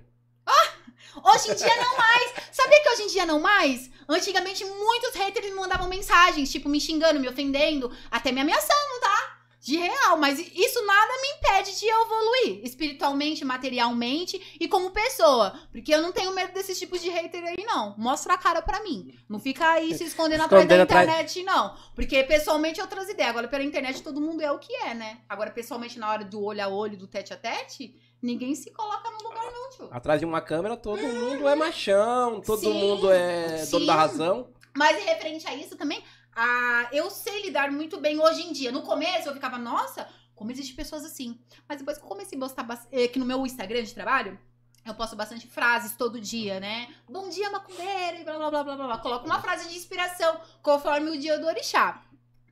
Hoje 1.24 1.50
em 1.52 1.54
dia 1.54 1.76
não 1.76 1.96
mais. 1.96 2.32
Sabia 2.52 2.82
que 2.82 2.88
hoje 2.90 3.02
em 3.02 3.06
dia 3.08 3.26
não 3.26 3.40
mais? 3.40 3.90
Antigamente 4.08 4.64
muitos 4.64 5.14
haters 5.14 5.46
me 5.46 5.52
mandavam 5.54 5.88
mensagens, 5.88 6.50
tipo, 6.50 6.68
me 6.68 6.80
xingando, 6.80 7.20
me 7.20 7.28
ofendendo, 7.28 7.90
até 8.10 8.32
me 8.32 8.40
ameaçando, 8.40 9.00
tá? 9.00 9.38
De 9.60 9.76
real, 9.76 10.16
mas 10.18 10.40
isso 10.40 10.84
nada 10.84 11.12
me 11.22 11.28
impede 11.38 11.78
de 11.78 11.86
eu 11.86 12.02
evoluir 12.02 12.64
espiritualmente, 12.64 13.44
materialmente 13.44 14.56
e 14.58 14.66
como 14.66 14.90
pessoa. 14.90 15.56
Porque 15.70 15.94
eu 15.94 16.02
não 16.02 16.10
tenho 16.10 16.34
medo 16.34 16.52
desses 16.52 16.76
tipos 16.76 17.00
de 17.00 17.08
hater 17.10 17.44
aí, 17.44 17.64
não. 17.64 17.94
Mostra 17.96 18.34
a 18.34 18.38
cara 18.38 18.60
pra 18.60 18.82
mim. 18.82 19.16
Não 19.28 19.38
fica 19.38 19.64
aí 19.70 19.94
se 19.96 20.02
escondendo 20.02 20.42
atrás 20.42 20.66
da 20.66 20.74
Escondendo 20.74 20.82
atrás- 20.82 21.04
internet, 21.08 21.42
não. 21.44 21.76
Porque 21.94 22.24
pessoalmente 22.24 22.80
é 22.80 22.82
outras 22.82 23.08
ideias. 23.08 23.30
Agora, 23.30 23.46
pela 23.46 23.62
internet, 23.62 24.02
todo 24.02 24.20
mundo 24.20 24.42
é 24.42 24.50
o 24.50 24.58
que 24.58 24.74
é, 24.74 24.94
né? 24.94 25.18
Agora, 25.28 25.52
pessoalmente, 25.52 25.96
na 25.96 26.10
hora 26.10 26.24
do 26.24 26.42
olho 26.42 26.64
a 26.64 26.66
olho, 26.66 26.96
do 26.96 27.06
tete 27.06 27.32
a 27.32 27.36
tete, 27.36 27.94
ninguém 28.22 28.54
se 28.54 28.70
coloca 28.70 29.10
no 29.10 29.28
lugar, 29.28 29.44
não, 29.52 29.70
tio. 29.70 29.88
Atrás 29.90 30.20
de 30.20 30.26
uma 30.26 30.40
câmera, 30.40 30.76
todo 30.76 31.02
mundo 31.02 31.48
é 31.48 31.54
machão, 31.54 32.40
todo 32.40 32.60
Sim, 32.60 32.72
mundo 32.72 33.10
é 33.10 33.66
dono 33.66 33.80
sim. 33.80 33.86
da 33.86 33.94
razão. 33.94 34.48
Mas 34.74 35.04
referente 35.04 35.46
a 35.46 35.54
isso 35.54 35.76
também, 35.76 36.02
ah, 36.34 36.88
eu 36.92 37.10
sei 37.10 37.42
lidar 37.42 37.70
muito 37.70 38.00
bem 38.00 38.18
hoje 38.18 38.42
em 38.42 38.52
dia. 38.52 38.72
No 38.72 38.82
começo 38.82 39.28
eu 39.28 39.34
ficava, 39.34 39.58
nossa, 39.58 40.08
como 40.34 40.50
existe 40.50 40.74
pessoas 40.74 41.04
assim. 41.04 41.38
Mas 41.68 41.78
depois 41.78 41.98
que 41.98 42.04
eu 42.04 42.08
comecei 42.08 42.38
a 42.38 42.40
postar 42.40 42.86
eh, 42.90 43.08
que 43.08 43.18
no 43.18 43.26
meu 43.26 43.44
Instagram 43.44 43.82
de 43.82 43.92
trabalho, 43.92 44.38
eu 44.84 44.94
posto 44.94 45.14
bastante 45.14 45.46
frases 45.46 45.94
todo 45.94 46.20
dia, 46.20 46.58
né? 46.58 46.92
Bom 47.08 47.28
dia, 47.28 47.50
macumbeira, 47.50 48.18
e 48.18 48.24
blá 48.24 48.36
blá 48.38 48.50
blá 48.50 48.64
blá 48.64 48.86
blá. 48.86 48.98
Coloco 48.98 49.26
uma 49.26 49.40
frase 49.40 49.68
de 49.68 49.76
inspiração 49.76 50.40
conforme 50.62 51.10
o 51.10 51.18
dia 51.18 51.38
do 51.38 51.46
orixá. 51.46 52.02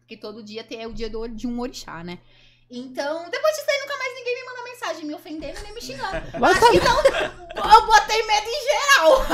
Porque 0.00 0.16
todo 0.16 0.42
dia 0.42 0.62
tem 0.62 0.82
é 0.82 0.86
o 0.86 0.92
dia 0.92 1.08
do, 1.08 1.26
de 1.26 1.46
um 1.46 1.58
orixá, 1.60 2.04
né? 2.04 2.20
Então, 2.70 3.28
depois 3.28 3.56
disso 3.56 3.66
aí, 3.68 3.80
nunca 3.80 3.98
mais 3.98 4.09
ninguém 5.00 5.06
me 5.06 5.14
ofendendo 5.14 5.60
nem 5.62 5.74
me 5.74 5.80
xingando. 5.80 6.22
Mas 6.38 6.56
Acho 6.56 6.70
que 6.70 6.76
então, 6.76 6.96
eu 7.00 7.86
botei 7.86 8.22
medo 8.26 8.46
em 8.48 8.64
geral. 8.64 9.26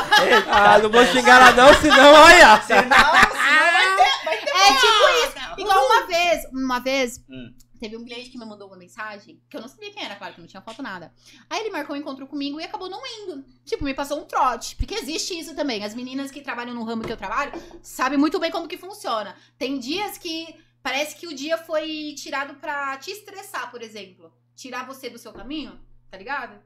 Ah, 0.49 0.79
não 0.79 0.91
vou 0.91 1.05
xingar 1.07 1.41
ela 1.41 1.53
não, 1.53 1.75
senão, 1.81 2.13
olha. 2.15 2.61
Senão, 2.63 2.83
senão 2.83 3.13
vai 3.13 3.97
ter, 3.97 4.25
vai 4.25 4.39
ter 4.39 4.51
É 4.51 4.73
tipo 4.75 5.09
isso. 5.27 5.61
Igual 5.61 5.87
uma 5.87 6.07
vez, 6.07 6.45
uma 6.53 6.79
vez, 6.81 7.25
Hum. 7.31 7.55
teve 7.81 7.97
um 7.97 8.05
cliente 8.05 8.31
que 8.31 8.39
me 8.39 8.45
mandou 8.47 8.69
uma 8.69 8.77
mensagem, 8.77 9.41
que 9.49 9.57
eu 9.57 9.61
não 9.61 9.69
sabia 9.69 9.91
quem 9.93 10.05
era, 10.05 10.15
claro, 10.17 10.35
que 10.35 10.41
não 10.41 10.47
tinha 10.49 10.61
foto 10.63 10.83
nada. 10.83 11.13
Aí 11.49 11.61
ele 11.61 11.71
marcou 11.71 11.95
um 11.97 11.99
encontro 11.99 12.27
comigo 12.27 12.61
e 12.61 12.65
acabou 12.65 12.89
não 12.89 13.01
indo. 13.07 13.45
Tipo, 13.65 13.85
me 13.85 13.95
passou 13.95 14.21
um 14.21 14.25
trote. 14.25 14.77
Porque 14.77 14.95
existe 14.95 15.39
isso 15.39 15.55
também. 15.55 15.83
As 15.85 15.95
meninas 15.95 16.31
que 16.31 16.41
trabalham 16.43 16.75
no 16.75 16.85
ramo 16.85 17.05
que 17.05 17.13
eu 17.13 17.17
trabalho 17.17 17.53
sabem 17.83 18.19
muito 18.19 18.39
bem 18.39 18.51
como 18.51 18.69
que 18.69 18.77
funciona. 18.79 19.35
Tem 19.59 19.79
dias 19.79 20.19
que 20.19 20.55
parece 20.83 21.17
que 21.17 21.27
o 21.27 21.35
dia 21.35 21.59
foi 21.59 22.15
tirado 22.17 22.55
pra 22.57 22.97
te 22.99 23.11
estressar, 23.11 23.71
por 23.71 23.83
exemplo. 23.83 24.33
Tirar 24.57 24.85
você 24.87 25.09
do 25.09 25.19
seu 25.19 25.33
caminho, 25.33 25.79
tá 26.11 26.19
ligado? 26.19 26.59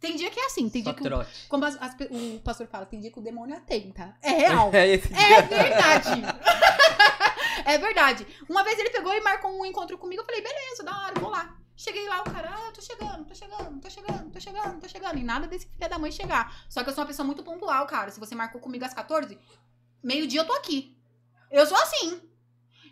Tem 0.00 0.14
dia 0.16 0.30
que 0.30 0.38
é 0.38 0.46
assim, 0.46 0.68
tem 0.68 0.82
Só 0.84 0.92
dia 0.92 1.02
que 1.02 1.08
o, 1.14 1.26
como 1.48 1.64
as- 1.64 1.76
as 1.80 1.94
o 2.10 2.40
pastor 2.40 2.66
fala, 2.66 2.84
tem 2.86 3.00
dia 3.00 3.10
que 3.10 3.18
o 3.18 3.22
demônio 3.22 3.56
atenta. 3.56 4.14
É 4.22 4.30
real. 4.46 4.70
É 4.74 4.86
esse 4.88 5.08
É 5.12 5.42
verdade. 5.42 6.22
é 7.64 7.78
verdade. 7.78 8.26
Uma 8.48 8.62
vez 8.62 8.78
ele 8.78 8.90
pegou 8.90 9.12
e 9.14 9.20
marcou 9.20 9.50
um 9.50 9.64
encontro 9.64 9.96
comigo. 9.98 10.20
Eu 10.22 10.26
falei, 10.26 10.40
beleza, 10.42 10.82
da 10.84 10.96
hora, 10.96 11.20
vou 11.20 11.30
lá. 11.30 11.56
Cheguei 11.76 12.08
lá, 12.08 12.20
o 12.22 12.24
cara, 12.24 12.48
ah, 12.50 12.72
tô 12.72 12.80
chegando, 12.80 13.24
tô 13.24 13.34
chegando, 13.34 13.80
tô 13.80 13.88
chegando, 13.90 14.30
tô 14.32 14.40
chegando, 14.40 14.80
tô 14.80 14.88
chegando. 14.88 15.18
E 15.18 15.22
nada 15.24 15.46
desse 15.46 15.66
filho 15.68 15.88
da 15.88 15.98
mãe 15.98 16.10
chegar. 16.10 16.64
Só 16.68 16.82
que 16.82 16.90
eu 16.90 16.94
sou 16.94 17.02
uma 17.02 17.08
pessoa 17.08 17.24
muito 17.26 17.42
pontual, 17.44 17.86
cara. 17.86 18.10
Se 18.10 18.18
você 18.18 18.34
marcou 18.34 18.60
comigo 18.60 18.84
às 18.84 18.92
14, 18.94 19.38
meio-dia 20.02 20.40
eu 20.40 20.44
tô 20.46 20.52
aqui. 20.54 20.96
Eu 21.50 21.64
sou 21.66 21.76
assim. 21.76 22.20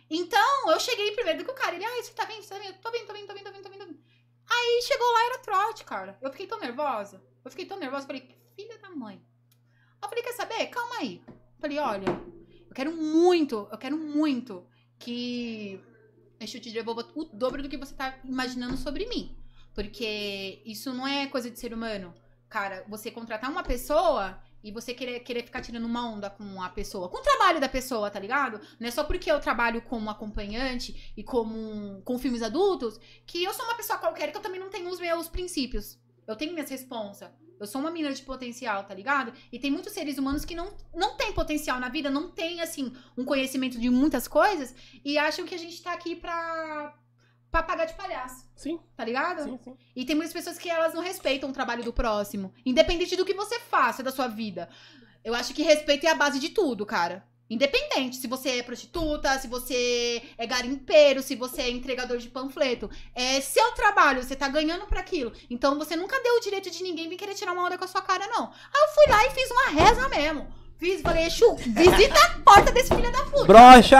Então, 0.09 0.71
eu 0.71 0.79
cheguei 0.79 1.11
primeiro 1.11 1.39
do 1.39 1.45
que 1.45 1.51
o 1.51 1.53
cara. 1.53 1.75
Ele, 1.75 1.83
ai, 1.83 2.01
você 2.01 2.13
tá 2.13 2.23
vindo, 2.23 2.41
você 2.41 2.53
tá 2.53 2.59
vindo? 2.59 2.73
Tô 2.79 2.91
vindo, 2.91 3.05
tô 3.07 3.13
vindo, 3.13 3.27
tô 3.27 3.33
vindo, 3.33 3.43
tô 3.43 3.51
vindo, 3.51 3.63
tô 3.63 3.69
vindo. 3.69 3.86
Aí 4.49 4.81
chegou 4.81 5.11
lá, 5.11 5.25
era 5.25 5.37
trote, 5.39 5.83
cara. 5.83 6.17
Eu 6.21 6.31
fiquei 6.31 6.47
tão 6.47 6.59
nervosa. 6.59 7.21
Eu 7.43 7.51
fiquei 7.51 7.65
tão 7.65 7.77
nervosa. 7.77 8.07
Falei, 8.07 8.27
filha 8.55 8.77
da 8.79 8.89
mãe. 8.89 9.21
Eu 10.01 10.09
falei, 10.09 10.23
quer 10.23 10.33
saber? 10.33 10.67
Calma 10.67 10.97
aí. 10.97 11.21
Falei, 11.59 11.79
olha, 11.79 12.05
eu 12.67 12.73
quero 12.73 12.91
muito, 12.91 13.67
eu 13.71 13.77
quero 13.77 13.97
muito 13.97 14.67
que 14.99 15.83
Exu 16.39 16.59
te 16.59 16.71
devolva 16.71 17.05
o 17.15 17.25
dobro 17.25 17.63
do 17.63 17.69
que 17.69 17.77
você 17.77 17.95
tá 17.95 18.19
imaginando 18.23 18.77
sobre 18.77 19.07
mim. 19.07 19.35
Porque 19.73 20.61
isso 20.65 20.93
não 20.93 21.07
é 21.07 21.27
coisa 21.27 21.49
de 21.49 21.59
ser 21.59 21.73
humano. 21.73 22.13
Cara, 22.49 22.85
você 22.87 23.11
contratar 23.11 23.51
uma 23.51 23.63
pessoa 23.63 24.39
e 24.67 24.71
você 24.71 24.93
querer, 24.93 25.21
querer 25.21 25.43
ficar 25.43 25.61
tirando 25.61 25.85
uma 25.85 26.05
onda 26.05 26.29
com 26.29 26.61
a 26.61 26.67
pessoa, 26.67 27.07
com 27.07 27.17
o 27.17 27.21
trabalho 27.21 27.61
da 27.61 27.69
pessoa, 27.69 28.11
tá 28.11 28.19
ligado? 28.19 28.59
Não 28.77 28.87
é 28.87 28.91
só 28.91 29.03
porque 29.05 29.31
eu 29.31 29.39
trabalho 29.39 29.81
como 29.81 30.09
acompanhante 30.09 31.13
e 31.15 31.23
como 31.23 32.01
com 32.03 32.19
filmes 32.19 32.41
adultos 32.41 32.99
que 33.25 33.43
eu 33.43 33.53
sou 33.53 33.63
uma 33.65 33.75
pessoa 33.75 33.97
qualquer 33.97 34.29
que 34.29 34.37
eu 34.37 34.41
também 34.41 34.59
não 34.59 34.69
tenho 34.69 34.89
os 34.89 34.99
meus 34.99 35.29
princípios. 35.29 35.97
Eu 36.27 36.35
tenho 36.35 36.51
minhas 36.51 36.69
responsas. 36.69 37.29
Eu 37.57 37.65
sou 37.65 37.79
uma 37.79 37.89
mina 37.89 38.11
de 38.13 38.21
potencial, 38.21 38.83
tá 38.83 38.93
ligado? 38.93 39.31
E 39.51 39.57
tem 39.57 39.71
muitos 39.71 39.93
seres 39.93 40.17
humanos 40.17 40.43
que 40.43 40.53
não, 40.53 40.75
não 40.93 41.15
têm 41.15 41.31
potencial 41.31 41.79
na 41.79 41.87
vida, 41.87 42.09
não 42.09 42.29
têm, 42.29 42.59
assim, 42.61 42.93
um 43.17 43.23
conhecimento 43.23 43.79
de 43.79 43.89
muitas 43.89 44.27
coisas 44.27 44.75
e 45.03 45.17
acham 45.17 45.45
que 45.45 45.55
a 45.55 45.57
gente 45.57 45.81
tá 45.81 45.93
aqui 45.93 46.15
pra, 46.15 46.93
pra 47.51 47.63
pagar 47.63 47.85
de 47.85 47.93
palhaço, 47.93 48.45
Sim, 48.55 48.79
tá 48.95 49.03
ligado? 49.05 49.43
sim, 49.43 49.59
sim. 49.63 49.77
E 49.95 50.05
tem 50.05 50.15
muitas 50.15 50.33
pessoas 50.33 50.57
que 50.57 50.69
elas 50.69 50.93
não 50.93 51.01
respeitam 51.01 51.49
o 51.49 51.53
trabalho 51.53 51.83
do 51.83 51.93
próximo, 51.93 52.53
independente 52.65 53.15
do 53.15 53.25
que 53.25 53.33
você 53.33 53.59
faça 53.59 54.03
da 54.03 54.11
sua 54.11 54.27
vida. 54.27 54.69
Eu 55.23 55.33
acho 55.33 55.53
que 55.53 55.63
respeito 55.63 56.05
é 56.05 56.09
a 56.09 56.15
base 56.15 56.39
de 56.39 56.49
tudo, 56.49 56.85
cara. 56.85 57.25
Independente 57.49 58.17
se 58.17 58.27
você 58.27 58.59
é 58.59 58.63
prostituta, 58.63 59.37
se 59.39 59.47
você 59.47 60.21
é 60.37 60.45
garimpeiro, 60.45 61.23
se 61.23 61.33
você 61.35 61.61
é 61.61 61.69
entregador 61.69 62.17
de 62.17 62.27
panfleto. 62.27 62.89
É 63.15 63.39
seu 63.39 63.71
trabalho, 63.71 64.21
você 64.21 64.35
tá 64.35 64.49
ganhando 64.49 64.85
pra 64.85 64.99
aquilo. 64.99 65.31
Então 65.49 65.77
você 65.77 65.95
nunca 65.95 66.21
deu 66.21 66.35
o 66.35 66.39
direito 66.41 66.69
de 66.69 66.83
ninguém 66.83 67.07
vir 67.07 67.15
querer 67.15 67.35
tirar 67.35 67.53
uma 67.53 67.65
onda 67.65 67.77
com 67.77 67.85
a 67.85 67.87
sua 67.87 68.01
cara, 68.01 68.27
não. 68.27 68.47
Aí 68.47 68.81
eu 68.81 68.93
fui 68.93 69.05
lá 69.09 69.25
e 69.25 69.31
fiz 69.31 69.49
uma 69.49 69.69
reza 69.69 70.09
mesmo. 70.09 70.53
Fiz, 70.79 71.01
falei, 71.01 71.25
Exu, 71.25 71.55
visita 71.55 72.19
a 72.23 72.39
porta 72.41 72.71
desse 72.71 72.93
filho 72.93 73.11
da 73.11 73.23
puta. 73.25 73.45
Brocha! 73.45 73.97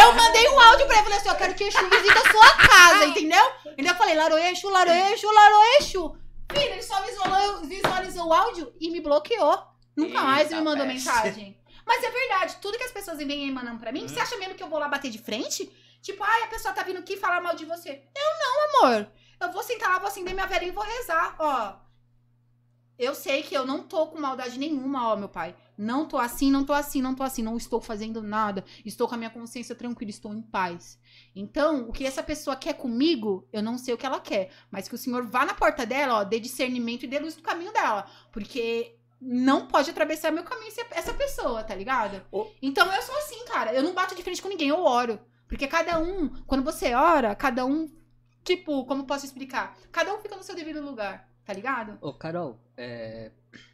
Eu 0.00 0.12
mandei 0.14 0.48
um 0.48 0.60
áudio 0.60 0.86
pra 0.86 0.96
ele, 0.96 1.04
falei 1.04 1.18
assim, 1.18 1.28
eu 1.28 1.34
quero 1.36 1.54
que 1.54 1.64
Exu 1.64 1.88
visite 1.88 2.18
a 2.18 2.30
sua 2.32 2.50
casa, 2.68 3.04
entendeu? 3.06 3.52
Ainda 3.78 3.94
falei, 3.94 4.14
Laroexu, 4.16 4.68
Laroexu, 4.68 5.30
Laroexu. 5.32 6.16
Filho, 6.52 6.72
ele 6.72 6.82
só 6.82 7.00
visualizou, 7.02 7.60
visualizou 7.66 8.26
o 8.26 8.32
áudio 8.32 8.72
e 8.80 8.90
me 8.90 9.00
bloqueou. 9.00 9.62
Nunca 9.96 10.10
Eita, 10.12 10.22
mais 10.22 10.50
me 10.50 10.60
mandou 10.60 10.86
peste. 10.86 11.06
mensagem. 11.08 11.56
Mas 11.86 12.02
é 12.04 12.10
verdade, 12.10 12.56
tudo 12.60 12.76
que 12.78 12.84
as 12.84 12.92
pessoas 12.92 13.18
vêm 13.18 13.30
aí 13.44 13.50
mandando 13.50 13.78
pra 13.78 13.92
mim, 13.92 14.04
Hum. 14.04 14.08
você 14.08 14.18
acha 14.20 14.36
mesmo 14.38 14.54
que 14.54 14.62
eu 14.62 14.68
vou 14.68 14.78
lá 14.78 14.88
bater 14.88 15.10
de 15.10 15.18
frente? 15.18 15.70
Tipo, 16.02 16.22
ai, 16.24 16.42
a 16.44 16.46
pessoa 16.48 16.72
tá 16.74 16.82
vindo 16.82 16.98
aqui 16.98 17.16
falar 17.16 17.40
mal 17.40 17.54
de 17.54 17.64
você. 17.64 17.90
Eu 17.90 18.82
não, 18.82 18.88
amor. 18.90 19.06
Eu 19.40 19.52
vou 19.52 19.62
sentar 19.62 19.90
lá, 19.90 19.98
vou 19.98 20.08
acender 20.08 20.34
minha 20.34 20.46
velha 20.46 20.64
e 20.64 20.70
vou 20.70 20.82
rezar, 20.84 21.34
ó. 21.38 21.74
Eu 23.00 23.14
sei 23.14 23.42
que 23.42 23.54
eu 23.54 23.64
não 23.64 23.82
tô 23.82 24.08
com 24.08 24.20
maldade 24.20 24.58
nenhuma, 24.58 25.08
ó, 25.08 25.16
meu 25.16 25.30
pai. 25.30 25.56
Não 25.74 26.06
tô 26.06 26.18
assim, 26.18 26.50
não 26.50 26.66
tô 26.66 26.74
assim, 26.74 27.00
não 27.00 27.14
tô 27.14 27.22
assim, 27.22 27.42
não 27.42 27.56
estou 27.56 27.80
fazendo 27.80 28.20
nada. 28.20 28.62
Estou 28.84 29.08
com 29.08 29.14
a 29.14 29.16
minha 29.16 29.30
consciência 29.30 29.74
tranquila, 29.74 30.10
estou 30.10 30.34
em 30.34 30.42
paz. 30.42 30.98
Então, 31.34 31.88
o 31.88 31.92
que 31.92 32.04
essa 32.04 32.22
pessoa 32.22 32.56
quer 32.56 32.74
comigo, 32.74 33.48
eu 33.54 33.62
não 33.62 33.78
sei 33.78 33.94
o 33.94 33.96
que 33.96 34.04
ela 34.04 34.20
quer. 34.20 34.50
Mas 34.70 34.86
que 34.86 34.94
o 34.94 34.98
senhor 34.98 35.26
vá 35.26 35.46
na 35.46 35.54
porta 35.54 35.86
dela, 35.86 36.18
ó, 36.18 36.24
dê 36.24 36.38
discernimento 36.38 37.04
e 37.04 37.08
dê 37.08 37.18
luz 37.18 37.34
no 37.38 37.42
caminho 37.42 37.72
dela. 37.72 38.04
Porque 38.30 38.94
não 39.18 39.66
pode 39.66 39.88
atravessar 39.88 40.30
meu 40.30 40.44
caminho 40.44 40.70
essa 40.90 41.14
pessoa, 41.14 41.64
tá 41.64 41.74
ligado? 41.74 42.22
Ô. 42.30 42.48
Então 42.60 42.92
eu 42.92 43.00
sou 43.00 43.16
assim, 43.16 43.46
cara. 43.46 43.72
Eu 43.72 43.82
não 43.82 43.94
bato 43.94 44.14
de 44.14 44.22
frente 44.22 44.42
com 44.42 44.48
ninguém, 44.48 44.68
eu 44.68 44.84
oro. 44.84 45.18
Porque 45.48 45.66
cada 45.66 45.98
um, 45.98 46.28
quando 46.44 46.62
você 46.62 46.92
ora, 46.92 47.34
cada 47.34 47.64
um, 47.64 47.90
tipo, 48.44 48.84
como 48.84 49.06
posso 49.06 49.24
explicar? 49.24 49.74
Cada 49.90 50.14
um 50.14 50.20
fica 50.20 50.36
no 50.36 50.42
seu 50.42 50.54
devido 50.54 50.82
lugar, 50.82 51.29
tá 51.44 51.52
ligado? 51.52 51.98
Ô, 52.00 52.12
Carol, 52.12 52.58
é, 52.76 53.30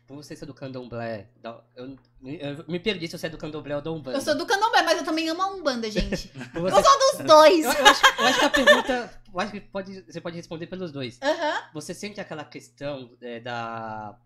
por 0.07 0.17
você 0.17 0.35
ser 0.37 0.47
do 0.47 0.55
candomblé, 0.55 1.29
eu, 1.43 1.63
eu 1.75 2.65
me 2.69 2.79
perdi 2.81 3.07
se 3.09 3.19
você 3.19 3.27
é 3.27 3.31
do 3.31 3.39
candomblé 3.39 3.75
ou 3.77 3.83
da 3.83 3.91
Umbanda. 3.91 4.17
Eu 4.19 4.21
sou 4.23 4.37
do 4.37 4.47
candomblé, 4.47 4.83
mas 4.83 4.99
eu 4.99 5.05
também 5.05 5.29
amo 5.29 5.43
a 5.43 5.47
Umbanda, 5.49 5.91
gente. 5.91 6.29
Por 6.53 6.69
Eu 6.69 6.71
você- 6.71 6.83
sou 6.83 6.99
dos 6.99 7.27
dois. 7.27 7.65
eu, 7.65 7.73
eu 7.73 7.87
acho, 7.87 8.03
eu 8.19 8.27
acho 8.27 8.39
que 8.39 8.45
a 8.45 8.51
pergunta, 8.51 9.21
eu 9.33 9.41
acho 9.41 9.53
que 9.53 9.61
pode, 9.61 10.03
você 10.03 10.21
pode 10.21 10.37
responder 10.37 10.67
pelos 10.67 10.93
dois. 10.93 11.19
Aham. 11.23 11.63
Você 11.75 11.93
sente 11.93 12.21
aquela 12.21 12.45
questão 12.45 13.11
é, 13.21 13.41
da, 13.41 14.19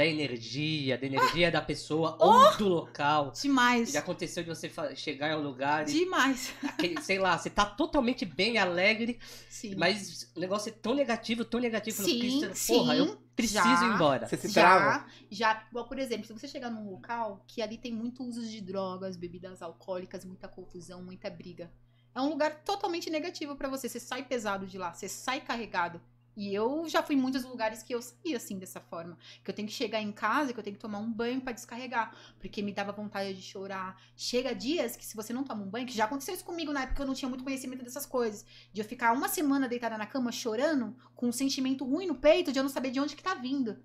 da 0.00 0.06
energia, 0.06 0.96
da 0.96 1.04
energia 1.04 1.50
da 1.50 1.60
pessoa 1.60 2.16
Oh! 2.18 2.26
ou 2.26 2.56
do 2.56 2.68
local? 2.68 3.32
Demais. 3.38 3.92
Já 3.92 3.98
aconteceu 4.00 4.42
de 4.42 4.48
você 4.48 4.70
chegar 4.96 5.30
em 5.30 5.34
um 5.36 5.42
lugar 5.42 5.86
e, 5.86 5.92
Demais. 5.92 6.54
aquele- 6.62 6.98
sei 7.04 7.18
lá, 7.18 7.36
você 7.36 7.50
tá 7.50 7.66
totalmente 7.66 8.24
bem, 8.24 8.56
alegre, 8.56 9.20
Sim. 9.50 9.74
mas 9.76 10.32
o 10.34 10.40
negócio 10.40 10.70
é 10.70 10.72
tão 10.72 10.94
negativo, 10.94 11.44
tão 11.44 11.60
negativo 11.60 12.00
no 12.00 12.08
Sim, 12.08 12.18
Cristo. 12.18 12.50
sim, 12.54 12.72
Porra, 12.78 12.96
eu 12.96 13.18
preciso 13.36 13.62
já. 13.62 13.86
ir 13.90 13.94
embora. 13.94 14.26
Você 14.26 14.38
se 14.38 14.50
trava? 14.54 15.06
Já, 15.30 15.54
já. 15.54 15.66
Igual, 15.70 15.86
por 15.86 15.98
exemplo, 15.98 16.26
se 16.26 16.32
você 16.32 16.48
chegar 16.48 16.70
num 16.70 16.90
local 16.90 17.44
que 17.46 17.60
ali 17.60 17.76
tem 17.76 17.92
muito 17.92 18.24
uso 18.24 18.42
de 18.42 18.58
drogas, 18.62 19.18
bebidas 19.18 19.60
alcoólicas, 19.60 20.24
muita 20.24 20.48
confusão, 20.48 21.02
muita 21.02 21.28
briga. 21.28 21.70
É 22.14 22.20
um 22.22 22.30
lugar 22.30 22.64
totalmente 22.64 23.10
negativo 23.10 23.54
pra 23.54 23.68
você. 23.68 23.86
Você 23.86 24.00
sai 24.00 24.24
pesado 24.24 24.66
de 24.66 24.78
lá, 24.78 24.94
você 24.94 25.10
sai 25.10 25.42
carregado. 25.42 26.00
E 26.40 26.54
eu 26.54 26.88
já 26.88 27.02
fui 27.02 27.16
em 27.16 27.18
muitos 27.18 27.44
lugares 27.44 27.82
que 27.82 27.94
eu 27.94 28.00
saía 28.00 28.38
assim, 28.38 28.58
dessa 28.58 28.80
forma. 28.80 29.18
Que 29.44 29.50
eu 29.50 29.54
tenho 29.54 29.68
que 29.68 29.74
chegar 29.74 30.00
em 30.00 30.10
casa, 30.10 30.54
que 30.54 30.58
eu 30.58 30.64
tenho 30.64 30.74
que 30.74 30.80
tomar 30.80 30.98
um 30.98 31.12
banho 31.12 31.38
pra 31.38 31.52
descarregar. 31.52 32.16
Porque 32.38 32.62
me 32.62 32.72
dava 32.72 32.92
vontade 32.92 33.34
de 33.34 33.42
chorar. 33.42 34.00
Chega 34.16 34.54
dias 34.54 34.96
que 34.96 35.04
se 35.04 35.14
você 35.14 35.34
não 35.34 35.44
toma 35.44 35.62
um 35.62 35.68
banho, 35.68 35.86
que 35.86 35.92
já 35.92 36.06
aconteceu 36.06 36.34
isso 36.34 36.42
comigo 36.42 36.72
na 36.72 36.84
época 36.84 36.96
que 36.96 37.02
eu 37.02 37.06
não 37.06 37.12
tinha 37.12 37.28
muito 37.28 37.44
conhecimento 37.44 37.84
dessas 37.84 38.06
coisas. 38.06 38.46
De 38.72 38.80
eu 38.80 38.86
ficar 38.86 39.12
uma 39.12 39.28
semana 39.28 39.68
deitada 39.68 39.98
na 39.98 40.06
cama 40.06 40.32
chorando, 40.32 40.96
com 41.14 41.28
um 41.28 41.32
sentimento 41.32 41.84
ruim 41.84 42.06
no 42.06 42.14
peito, 42.14 42.50
de 42.52 42.58
eu 42.58 42.62
não 42.62 42.70
saber 42.70 42.90
de 42.90 43.00
onde 43.00 43.14
que 43.14 43.22
tá 43.22 43.34
vindo. 43.34 43.76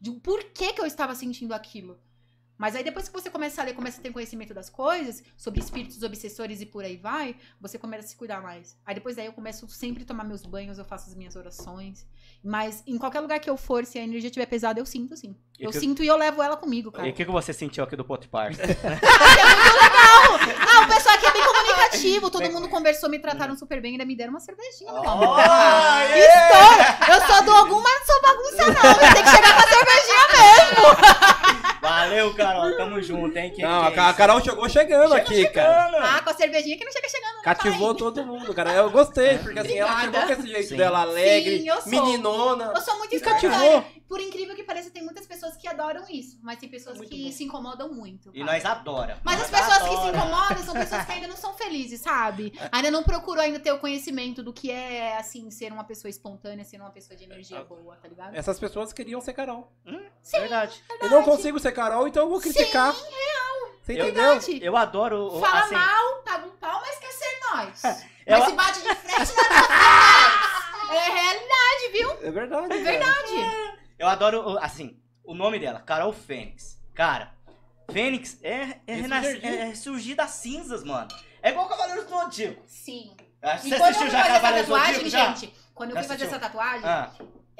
De 0.00 0.10
por 0.10 0.42
que 0.54 0.72
que 0.72 0.80
eu 0.80 0.86
estava 0.86 1.14
sentindo 1.14 1.52
aquilo. 1.52 2.00
Mas 2.60 2.76
aí 2.76 2.84
depois 2.84 3.08
que 3.08 3.14
você 3.14 3.30
começa 3.30 3.62
a 3.62 3.64
ler, 3.64 3.72
começa 3.72 3.98
a 3.98 4.02
ter 4.02 4.12
conhecimento 4.12 4.52
das 4.52 4.68
coisas, 4.68 5.22
sobre 5.34 5.60
espíritos 5.60 6.02
obsessores 6.02 6.60
e 6.60 6.66
por 6.66 6.84
aí 6.84 6.98
vai, 6.98 7.34
você 7.58 7.78
começa 7.78 8.04
a 8.04 8.08
se 8.08 8.14
cuidar 8.14 8.42
mais. 8.42 8.76
Aí 8.84 8.94
depois 8.94 9.16
daí 9.16 9.24
eu 9.24 9.32
começo 9.32 9.66
sempre 9.70 10.02
a 10.02 10.06
tomar 10.06 10.24
meus 10.24 10.44
banhos, 10.44 10.76
eu 10.76 10.84
faço 10.84 11.08
as 11.08 11.16
minhas 11.16 11.34
orações. 11.36 12.06
Mas 12.44 12.82
em 12.86 12.98
qualquer 12.98 13.20
lugar 13.20 13.40
que 13.40 13.48
eu 13.48 13.56
for, 13.56 13.86
se 13.86 13.98
a 13.98 14.02
energia 14.02 14.28
estiver 14.28 14.44
pesada, 14.44 14.78
eu 14.78 14.84
sinto 14.84 15.16
sim. 15.16 15.34
E 15.58 15.64
Eu 15.64 15.70
que- 15.70 15.80
sinto 15.80 16.04
e 16.04 16.06
eu 16.06 16.16
levo 16.18 16.42
ela 16.42 16.54
comigo, 16.54 16.92
cara. 16.92 17.08
E 17.08 17.12
o 17.12 17.14
que, 17.14 17.24
que 17.24 17.30
você 17.30 17.54
sentiu 17.54 17.82
aqui 17.82 17.96
do 17.96 18.04
Pot 18.04 18.28
Parça? 18.28 18.60
Ah, 20.72 20.82
o 20.84 20.88
pessoal 20.88 21.14
aqui 21.14 21.26
é 21.26 21.32
bem 21.32 21.42
comunicativo, 21.44 22.30
todo 22.30 22.50
mundo 22.52 22.68
conversou, 22.68 23.08
me 23.08 23.18
trataram 23.18 23.56
super 23.56 23.80
bem, 23.80 23.92
ainda 23.92 24.04
me 24.04 24.14
deram 24.16 24.30
uma 24.32 24.40
cervejinha. 24.40 24.92
Oh, 24.92 25.36
Estoura! 26.18 26.98
Eu 27.08 27.20
só 27.26 27.42
dou 27.42 27.54
alguma, 27.56 27.88
não 27.88 28.06
sou 28.06 28.22
bagunça 28.22 28.66
não, 28.82 28.90
eu 28.92 29.12
tenho 29.14 29.24
que 29.24 29.30
chegar 29.30 29.54
com 29.54 29.60
a 29.60 29.68
cervejinha 29.68 30.26
mesmo. 30.36 31.39
Valeu, 32.08 32.34
Carol. 32.34 32.76
Tamo 32.76 33.02
junto, 33.02 33.36
hein? 33.36 33.50
Que 33.50 33.62
Não, 33.62 33.90
que 33.92 33.98
a 33.98 34.02
é 34.06 34.08
a? 34.08 34.12
Carol 34.12 34.40
chegou 34.42 34.68
chegando 34.68 35.08
Chega 35.10 35.16
aqui, 35.22 35.48
cara. 35.48 35.84
chegando. 35.90 36.04
Ah, 36.04 36.20
com 36.22 36.30
a 36.30 36.34
cervejinha 36.34 36.76
que 36.78 36.84
não 36.84 36.92
chega 36.92 37.08
chegando. 37.08 37.34
não, 37.36 37.42
Cativou 37.42 37.94
todo 37.94 38.24
mundo, 38.24 38.52
cara. 38.54 38.72
Eu 38.72 38.90
gostei, 38.90 39.38
porque 39.38 39.58
assim, 39.58 39.78
ela 39.78 39.92
Obrigada. 39.92 40.26
chegou 40.26 40.36
com 40.36 40.42
esse 40.42 40.52
jeito 40.52 40.68
Sim. 40.70 40.76
dela 40.76 41.00
alegre, 41.02 41.58
Sim, 41.60 41.68
eu 41.68 41.80
sou. 41.80 41.90
meninona. 41.90 42.72
Eu 42.74 42.80
sou 42.82 42.98
muito 42.98 43.14
E 43.14 43.20
cativou. 43.20 43.84
Por 44.10 44.20
incrível 44.20 44.56
que 44.56 44.64
pareça, 44.64 44.90
tem 44.90 45.04
muitas 45.04 45.24
pessoas 45.24 45.56
que 45.56 45.68
adoram 45.68 46.04
isso, 46.10 46.36
mas 46.42 46.58
tem 46.58 46.68
pessoas 46.68 46.96
Muito 46.98 47.08
que 47.10 47.26
bom. 47.26 47.30
se 47.32 47.44
incomodam 47.44 47.94
muito. 47.94 48.30
E 48.34 48.40
cara. 48.40 48.52
nós 48.52 48.64
adora. 48.64 49.20
Mas 49.22 49.38
Nós 49.38 49.44
as 49.44 49.50
pessoas 49.60 49.82
que 49.88 49.88
se 49.88 50.08
adora. 50.08 50.16
incomodam 50.18 50.64
são 50.64 50.74
pessoas 50.74 51.04
que 51.06 51.12
ainda 51.12 51.28
não 51.28 51.36
são 51.36 51.54
felizes, 51.54 52.00
sabe? 52.00 52.52
Ainda 52.72 52.90
não 52.90 53.04
procuram 53.04 53.40
ainda 53.40 53.60
ter 53.60 53.70
o 53.70 53.78
conhecimento 53.78 54.42
do 54.42 54.52
que 54.52 54.68
é, 54.68 55.16
assim, 55.16 55.48
ser 55.52 55.70
uma 55.72 55.84
pessoa 55.84 56.10
espontânea, 56.10 56.64
ser 56.64 56.80
uma 56.80 56.90
pessoa 56.90 57.16
de 57.16 57.22
energia 57.22 57.62
boa, 57.62 57.94
tá 58.02 58.08
ligado? 58.08 58.34
Essas 58.34 58.58
pessoas 58.58 58.92
queriam 58.92 59.20
ser 59.20 59.32
Carol. 59.32 59.70
Verdade. 60.32 60.82
Eu 61.00 61.08
não 61.08 61.22
consigo 61.22 61.60
ser 61.60 61.70
Carol, 61.70 62.08
então 62.08 62.24
eu 62.24 62.28
vou 62.30 62.40
criticar. 62.40 62.92
Você 62.92 63.92
Eu- 63.92 64.06
entendeu? 64.08 64.24
Verdade. 64.24 64.58
Eu 64.60 64.76
adoro. 64.76 65.26
o- 65.36 65.40
Fala 65.40 65.60
assim, 65.60 65.74
mal, 65.76 66.22
paga 66.24 66.46
um 66.46 66.56
pau, 66.56 66.80
mas 66.80 66.98
quer 66.98 67.12
ser 67.12 67.40
nós. 67.52 67.82
eu- 68.26 68.38
Mas 68.38 68.44
se 68.48 68.52
bate 68.56 68.80
de 68.82 68.94
frente, 68.96 69.32
não 69.36 70.94
é 70.94 70.96
É 70.98 71.10
realidade, 71.10 71.92
viu? 71.92 72.10
É 72.26 72.30
verdade. 72.32 72.68
cara. 72.68 72.82
Verdade. 72.82 73.79
Eu 74.00 74.08
adoro, 74.08 74.52
o- 74.54 74.58
assim, 74.58 74.98
o 75.22 75.34
nome 75.34 75.58
dela, 75.58 75.78
Carol 75.78 76.10
Fênix. 76.10 76.80
Cara, 76.94 77.34
Fênix 77.92 78.38
é, 78.42 78.78
é, 78.86 78.94
renas- 78.94 79.26
Ressurgir. 79.26 79.44
é, 79.44 79.68
é 79.68 79.74
surgir 79.74 80.14
das 80.14 80.30
cinzas, 80.30 80.82
mano. 80.82 81.08
É 81.42 81.50
igual 81.50 81.68
Cavaleiros 81.68 82.04
do 82.06 82.08
Zodíaco. 82.10 82.62
Sim. 82.66 83.14
Ah, 83.42 83.56
E 83.56 83.58
Você 83.58 83.68
quando 83.68 83.80
eu 83.80 83.84
assistiu 83.84 84.00
fui 84.06 84.10
já 84.10 84.18
fazer 84.18 84.30
essa 84.30 84.40
Cavaleiros 84.40 84.68
do 84.70 84.74
tatuagem? 84.74 85.10
Já? 85.10 85.34
gente, 85.34 85.54
quando 85.74 85.90
eu 85.90 85.96
Já 85.96 86.00
fui 86.02 86.08
fazer 86.08 86.24
assistiu? 86.24 86.38
essa 86.38 86.50
tatuagem, 86.50 86.88
Ah, 86.88 87.10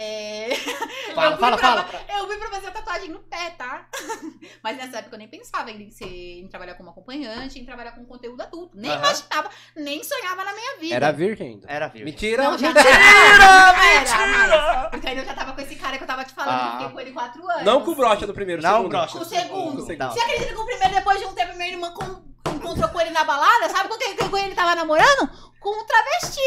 é... 0.03 0.55
fala, 1.15 1.33
eu, 1.33 1.39
fala, 1.39 1.59
pra, 1.59 1.85
fala. 1.85 2.05
eu 2.19 2.27
fui 2.27 2.37
pra 2.39 2.49
fazer 2.51 2.67
a 2.69 2.71
tatuagem 2.71 3.11
no 3.11 3.19
pé, 3.21 3.51
tá? 3.51 3.87
Mas 4.65 4.77
nessa 4.79 4.99
época 4.99 5.15
eu 5.17 5.19
nem 5.19 5.29
pensava 5.29 5.71
em, 5.71 5.91
ser, 5.91 6.07
em 6.41 6.49
trabalhar 6.49 6.75
como 6.75 6.89
acompanhante, 6.91 7.59
em 7.61 7.65
trabalhar 7.65 7.93
com 7.93 8.05
conteúdo 8.07 8.41
adulto. 8.43 8.77
Nem 8.79 8.91
Aham. 8.91 8.99
imaginava, 9.01 9.51
nem 9.77 10.03
sonhava 10.03 10.43
na 10.45 10.53
minha 10.55 10.79
vida. 10.79 10.95
Era 10.95 11.11
virgem 11.13 11.49
ainda. 11.49 11.67
Era 11.69 11.89
virgem. 11.89 12.05
Mentira. 12.07 12.45
Não, 12.45 12.57
já 12.59 12.69
Mentira! 12.73 12.91
Era, 12.91 14.01
Mentira! 14.01 14.73
mas- 14.83 14.91
Porque 14.91 15.07
ainda 15.09 15.21
eu 15.23 15.27
já 15.27 15.35
tava 15.35 15.53
com 15.53 15.61
esse 15.61 15.77
cara 15.77 15.97
que 15.99 16.03
eu 16.05 16.09
tava 16.09 16.25
te 16.25 16.33
falando, 16.33 16.51
Ah. 16.55 16.61
que 16.61 16.67
eu 16.67 16.73
fiquei 16.79 16.93
com 16.93 17.01
ele 17.01 17.13
quatro 17.13 17.51
anos. 17.51 17.65
Não 17.65 17.85
com 17.85 17.91
o 17.91 17.95
brocha 17.95 18.27
do 18.27 18.33
primeiro, 18.35 18.63
Não, 18.63 18.77
segundo. 18.77 18.89
brocha. 18.91 19.19
O 19.19 19.25
segundo. 19.25 19.83
O 19.83 19.87
segundo. 19.87 19.99
Não. 19.99 20.13
Você 20.13 20.21
acredita 20.21 20.55
que 20.55 20.61
o 20.61 20.65
primeiro, 20.67 20.95
depois 20.95 21.19
de 21.21 21.27
um 21.27 21.35
tempo, 21.35 21.57
minha 21.57 21.69
irmã 21.69 21.93
com- 21.93 22.31
encontrou 22.55 22.89
com 22.89 23.01
ele 23.01 23.11
na 23.11 23.25
balada? 23.25 23.69
Sabe 23.69 23.89
com 23.89 23.97
quem 23.99 24.17
com 24.17 24.29
quem 24.31 24.45
ele 24.47 24.55
tava 24.55 24.75
namorando? 24.75 25.29
Com 25.61 25.71
um 25.81 25.85
travesti. 25.87 26.41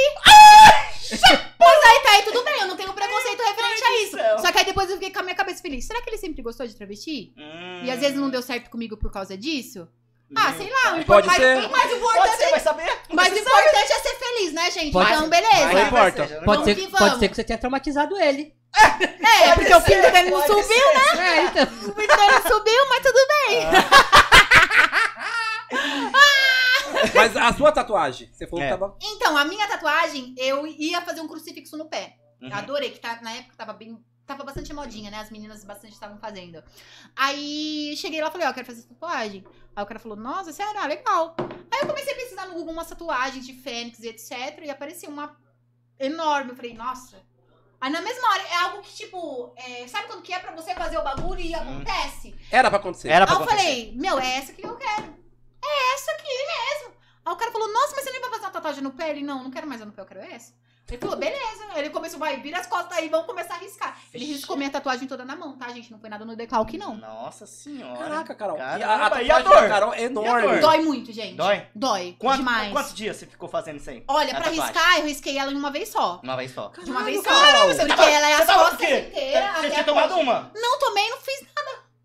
Mas 1.60 1.86
aí 1.86 2.00
tá 2.04 2.12
aí, 2.12 2.24
tudo 2.24 2.44
bem, 2.44 2.62
eu 2.62 2.68
não 2.68 2.76
tenho 2.76 2.94
preconceito 2.94 3.42
referente 3.44 3.84
a 3.84 4.02
isso. 4.02 4.18
Só 4.42 4.52
que 4.52 4.58
aí 4.60 4.66
depois 4.66 4.90
eu 4.90 4.96
fiquei 4.96 5.12
com 5.12 5.20
a 5.20 5.24
minha 5.24 5.36
cabeça 5.36 5.62
feliz. 5.62 5.86
Será 5.86 6.02
que 6.02 6.10
ele 6.10 6.18
sempre 6.18 6.42
gostou 6.42 6.66
de 6.66 6.76
travesti? 6.76 7.34
Hum. 7.38 7.82
E 7.84 7.92
às 7.92 8.00
vezes 8.00 8.16
não 8.18 8.30
deu 8.30 8.42
certo 8.42 8.70
comigo 8.70 8.98
por 8.98 9.12
causa 9.12 9.38
disso? 9.38 9.88
Ah, 10.36 10.52
sei 10.54 10.68
lá. 10.70 10.96
o 11.00 11.06
Pode 11.06 11.30
ser. 11.36 11.56
Mas, 11.56 11.70
mas 11.70 11.92
o 11.94 12.00
Pode 12.00 12.18
importante, 12.18 12.38
ser, 12.38 12.50
vai 12.50 12.60
saber? 12.60 13.00
mas 13.12 13.34
o 13.34 13.38
importante 13.38 13.92
é 13.92 14.00
ser 14.00 14.16
feliz, 14.16 14.54
né, 14.54 14.72
gente? 14.72 14.92
Pode- 14.92 15.12
então, 15.14 15.30
beleza. 15.30 15.74
Não 15.74 15.88
importa. 15.88 16.28
seja, 16.28 16.36
Pode 16.42 16.46
Vamos 16.46 16.64
ser, 16.66 16.76
que 16.76 16.88
pode 16.88 17.20
ser 17.20 17.30
que 17.30 17.36
você 17.36 17.44
tenha 17.44 17.60
traumatizado 17.60 18.18
ele. 18.20 18.54
É, 18.76 19.54
porque 19.56 19.74
o 19.74 19.82
pinto 19.82 20.12
dele 20.12 20.32
não 20.32 20.42
subiu, 20.42 20.64
ser. 20.66 21.20
É, 21.20 21.44
então. 21.44 21.64
o 21.64 21.92
pinto 21.94 22.16
dele 22.18 22.32
não 22.32 22.42
subiu, 22.42 22.90
mas 22.90 23.04
tudo 23.04 23.20
bem. 23.28 23.60
Mas 27.16 27.36
a 27.36 27.54
sua 27.54 27.72
tatuagem, 27.72 28.30
você 28.32 28.48
falou 28.48 28.64
É. 28.64 28.72
que 28.72 28.78
tava. 28.78 28.98
Então, 29.02 29.38
a 29.38 29.46
minha 29.46 29.68
tatuagem, 29.68 30.34
eu 30.38 30.66
ia 30.68 31.02
fazer 31.02 31.22
um 31.22 31.28
crucifixo 31.28 31.78
no 31.78 31.86
pé. 31.86 32.18
Uhum. 32.42 32.50
Eu 32.50 32.56
adorei, 32.56 32.92
que 32.92 33.00
tá, 33.00 33.20
na 33.22 33.32
época 33.34 33.56
tava 33.58 33.74
bem. 33.74 34.04
Tava 34.26 34.44
bastante 34.46 34.74
modinha, 34.74 35.12
né? 35.12 35.20
As 35.20 35.30
meninas 35.30 35.66
bastante 35.66 35.92
estavam 35.94 36.18
fazendo. 36.18 36.64
Aí 37.14 37.94
cheguei 37.98 38.22
lá 38.22 38.30
e 38.30 38.32
falei, 38.32 38.48
ó, 38.48 38.54
quero 38.54 38.66
fazer 38.66 38.84
tatuagem. 38.84 39.44
Aí 39.76 39.84
o 39.84 39.88
cara 39.88 40.00
falou, 40.00 40.18
nossa, 40.18 40.54
sério, 40.54 40.80
ah, 40.80 40.88
legal. 40.88 41.36
Aí 41.70 41.82
eu 41.82 41.88
comecei 41.88 42.14
a 42.14 42.16
pesquisar 42.16 42.46
no 42.48 42.54
Google 42.54 42.72
umas 42.74 42.88
tatuagens 42.88 43.46
de 43.46 43.54
fênix 43.54 44.00
e 44.00 44.08
etc. 44.08 44.62
E 44.64 44.70
apareceu 44.70 45.10
uma 45.10 45.36
enorme. 46.00 46.52
Eu 46.52 46.56
falei, 46.56 46.74
nossa. 46.74 47.22
Aí 47.82 47.92
na 47.92 48.02
mesma 48.02 48.30
hora, 48.30 48.44
é 48.44 48.56
algo 48.60 48.82
que, 48.82 48.94
tipo, 48.96 49.54
é, 49.58 49.86
sabe 49.90 50.08
quando 50.08 50.22
que 50.22 50.32
é 50.32 50.40
pra 50.40 50.56
você 50.56 50.74
fazer 50.74 50.98
o 50.98 51.04
bagulho 51.04 51.42
e 51.42 51.54
acontece? 51.54 52.34
Era 52.50 52.70
pra 52.70 52.80
acontecer. 52.80 53.10
Era 53.10 53.26
pra 53.26 53.36
Aí 53.36 53.42
eu 53.42 53.44
acontecer. 53.46 53.66
falei, 53.68 53.94
meu, 53.98 54.20
é 54.20 54.38
essa 54.38 54.54
que 54.54 54.66
eu 54.66 54.78
quero. 54.78 55.22
É 55.64 55.94
essa 55.94 56.12
aqui 56.12 56.28
mesmo. 56.28 56.94
Aí 57.26 57.34
o 57.34 57.38
cara 57.38 57.52
falou, 57.52 57.72
nossa, 57.72 57.96
mas 57.96 58.04
você 58.04 58.12
nem 58.12 58.20
vai 58.22 58.30
fazer 58.32 58.44
uma 58.44 58.52
tatuagem 58.52 58.84
no 58.84 58.92
pé? 58.92 59.10
Ele, 59.12 59.24
não, 59.24 59.44
não 59.44 59.52
quero 59.52 59.66
mais 59.68 59.82
a 59.82 59.86
no 59.86 59.92
pé, 59.94 60.02
eu 60.02 60.06
quero 60.06 60.20
essa. 60.22 60.52
Ele 60.90 60.98
falou, 61.00 61.16
beleza. 61.16 61.64
Ele 61.78 61.90
começou, 61.90 62.20
vai, 62.20 62.36
vira 62.42 62.60
as 62.60 62.68
costas 62.68 62.98
aí, 62.98 63.08
vamos 63.08 63.26
começar 63.26 63.54
a 63.56 63.58
riscar. 63.60 63.98
Ele 64.14 64.26
riscou 64.26 64.58
minha 64.58 64.70
tatuagem 64.70 65.08
toda 65.08 65.24
na 65.24 65.34
mão, 65.34 65.58
tá, 65.58 65.70
gente? 65.70 65.90
Não 65.90 65.98
foi 65.98 66.10
nada 66.10 66.26
no 66.26 66.36
decalque, 66.36 66.78
não. 66.78 66.98
Nossa 66.98 67.48
senhora. 67.48 67.98
Caraca, 67.98 68.36
Carol. 68.36 68.58
Caramba, 68.58 68.80
e 68.80 68.84
a, 68.84 69.16
a 69.16 69.24
e 69.24 69.32
a 69.32 69.36
tatuagem 69.38 69.62
dor? 69.62 69.70
Carol 69.70 69.94
é 69.94 70.00
E 70.02 70.04
a 70.04 70.06
enorme. 70.08 70.48
dor? 70.50 70.60
Dói 70.60 70.82
muito, 70.82 71.12
gente. 71.14 71.36
Dói? 71.38 71.66
Dói. 71.74 72.16
Quanto, 72.20 72.38
demais. 72.40 72.72
Quantos 72.74 72.94
dias 72.94 73.16
você 73.16 73.26
ficou 73.26 73.48
fazendo 73.48 73.78
isso 73.78 73.90
aí? 73.90 74.04
Olha, 74.10 74.34
A 74.34 74.36
pra 74.36 74.44
tatuagem? 74.52 74.62
riscar, 74.62 75.00
eu 75.00 75.06
risquei 75.06 75.38
ela 75.38 75.52
em 75.54 75.56
uma 75.56 75.72
vez 75.72 75.88
só. 75.88 76.20
Uma 76.22 76.36
vez 76.36 76.54
só. 76.54 76.68
De 76.84 76.92
uma 76.92 77.04
vez 77.06 77.24
só. 77.24 77.30
Carol. 77.30 77.68
Você 77.70 77.76
Porque 77.78 77.96
tava- 77.96 78.10
ela 78.12 78.30
é 78.30 78.34
as 78.34 78.46
tava 78.46 78.64
costas 78.66 78.82
inteiras. 78.90 79.56
Você 79.56 79.70
tinha 79.70 79.82
a 79.82 79.86
tomado 79.86 80.16
uma? 80.20 80.52
Não 80.54 80.80
tomei, 80.80 81.10
não 81.10 81.18
fiz 81.18 81.48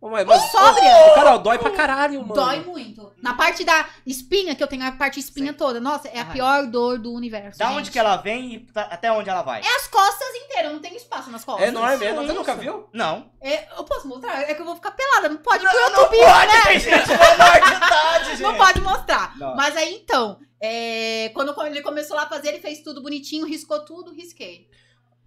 Ô, 0.00 0.08
mas- 0.10 0.24
mas- 0.24 0.50
sóbria. 0.52 1.12
Carol, 1.16 1.38
dói 1.40 1.58
pra 1.58 1.70
caralho, 1.70 2.20
mano. 2.22 2.34
Dói 2.34 2.60
muito. 2.60 3.12
Na 3.20 3.34
parte 3.34 3.64
da 3.64 3.84
espinha, 4.06 4.54
que 4.54 4.62
eu 4.62 4.68
tenho 4.68 4.86
a 4.86 4.92
parte 4.92 5.18
espinha 5.18 5.52
toda. 5.52 5.80
Nossa, 5.80 6.06
é 6.08 6.20
a 6.20 6.24
Ai. 6.24 6.32
pior 6.32 6.66
dor 6.68 6.98
do 7.00 7.12
universo. 7.12 7.58
Da 7.58 7.66
gente. 7.66 7.78
onde 7.78 7.90
que 7.90 7.98
ela 7.98 8.16
vem 8.16 8.54
e 8.54 8.60
tá- 8.60 8.88
até 8.92 9.10
onde 9.10 9.28
ela 9.28 9.42
vai? 9.42 9.60
É 9.60 9.76
as 9.76 9.88
costas 9.88 10.28
inteiras, 10.36 10.72
não 10.72 10.78
tem 10.78 10.94
espaço 10.94 11.30
nas 11.30 11.44
costas. 11.44 11.64
É 11.64 11.68
enorme 11.68 11.96
mesmo. 11.96 12.22
Você 12.24 12.32
nunca 12.32 12.54
viu? 12.54 12.88
Não. 12.92 13.28
É, 13.40 13.66
eu 13.76 13.82
posso 13.82 14.06
mostrar? 14.06 14.40
É 14.48 14.54
que 14.54 14.60
eu 14.62 14.66
vou 14.66 14.76
ficar 14.76 14.92
pelada, 14.92 15.28
não 15.28 15.38
pode 15.38 15.64
pro 15.64 15.74
Não, 15.74 15.82
YouTube, 15.88 16.16
pode, 16.18 16.46
né? 16.46 16.62
tem 16.66 16.78
gente 16.80 17.08
menor 17.08 17.60
de 17.60 17.74
idade, 17.74 18.24
gente. 18.30 18.42
Não 18.42 18.54
pode 18.56 18.80
mostrar. 18.80 19.36
Não. 19.36 19.56
Mas 19.56 19.76
aí 19.76 19.96
então, 19.96 20.38
é, 20.60 21.30
quando 21.34 21.60
ele 21.66 21.82
começou 21.82 22.16
lá 22.16 22.22
a 22.22 22.28
fazer, 22.28 22.50
ele 22.50 22.60
fez 22.60 22.82
tudo 22.82 23.02
bonitinho, 23.02 23.44
riscou 23.46 23.80
tudo, 23.84 24.12
risquei. 24.12 24.68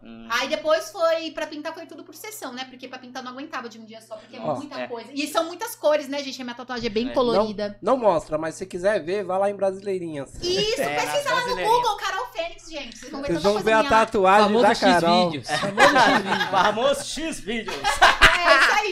Hum. 0.03 0.27
Aí 0.29 0.47
depois 0.49 0.89
foi, 0.91 1.31
pra 1.31 1.45
pintar 1.45 1.73
foi 1.73 1.85
tudo 1.85 2.03
por 2.03 2.15
sessão, 2.15 2.53
né? 2.53 2.65
Porque 2.69 2.87
pra 2.87 2.97
pintar 2.97 3.21
não 3.23 3.31
aguentava 3.31 3.69
de 3.69 3.79
um 3.79 3.85
dia 3.85 4.01
só, 4.01 4.15
porque 4.15 4.35
é 4.35 4.39
muita 4.39 4.79
é. 4.81 4.87
coisa. 4.87 5.09
E 5.13 5.27
são 5.27 5.45
muitas 5.45 5.75
cores, 5.75 6.07
né, 6.07 6.23
gente? 6.23 6.41
A 6.41 6.45
minha 6.45 6.55
tatuagem 6.55 6.87
é 6.87 6.89
bem 6.89 7.09
É. 7.09 7.13
colorida. 7.13 7.77
Não 7.81 7.97
mostra, 7.97 8.37
mas 8.37 8.55
se 8.55 8.65
quiser 8.65 9.03
ver, 9.03 9.23
vai 9.23 9.37
lá 9.37 9.49
em 9.49 9.55
Brasileirinhas. 9.55 10.33
Isso, 10.41 10.81
É, 10.81 10.95
pesquisa 10.99 11.33
lá 11.33 11.47
no. 11.47 11.55
Google, 11.55 11.97
Carol 11.97 12.25
Fênix, 12.33 12.69
gente. 12.69 12.97
Vocês 12.97 13.11
vão 13.11 13.21
ver 13.21 13.27
Vocês 13.27 13.43
vão 13.43 13.59
ver 13.59 13.73
a 13.73 13.81
lá. 13.81 13.89
tatuagem 13.89 14.43
Famoso 14.47 14.67
da 14.67 14.75
Carol. 14.75 15.31
X-Vídeos. 15.33 15.47
Famoso 15.59 15.97
X-Vídeos. 15.99 16.49
Famoso 16.49 17.03
X 17.05 17.39
vídeos. 17.39 17.75
Isso 17.81 18.20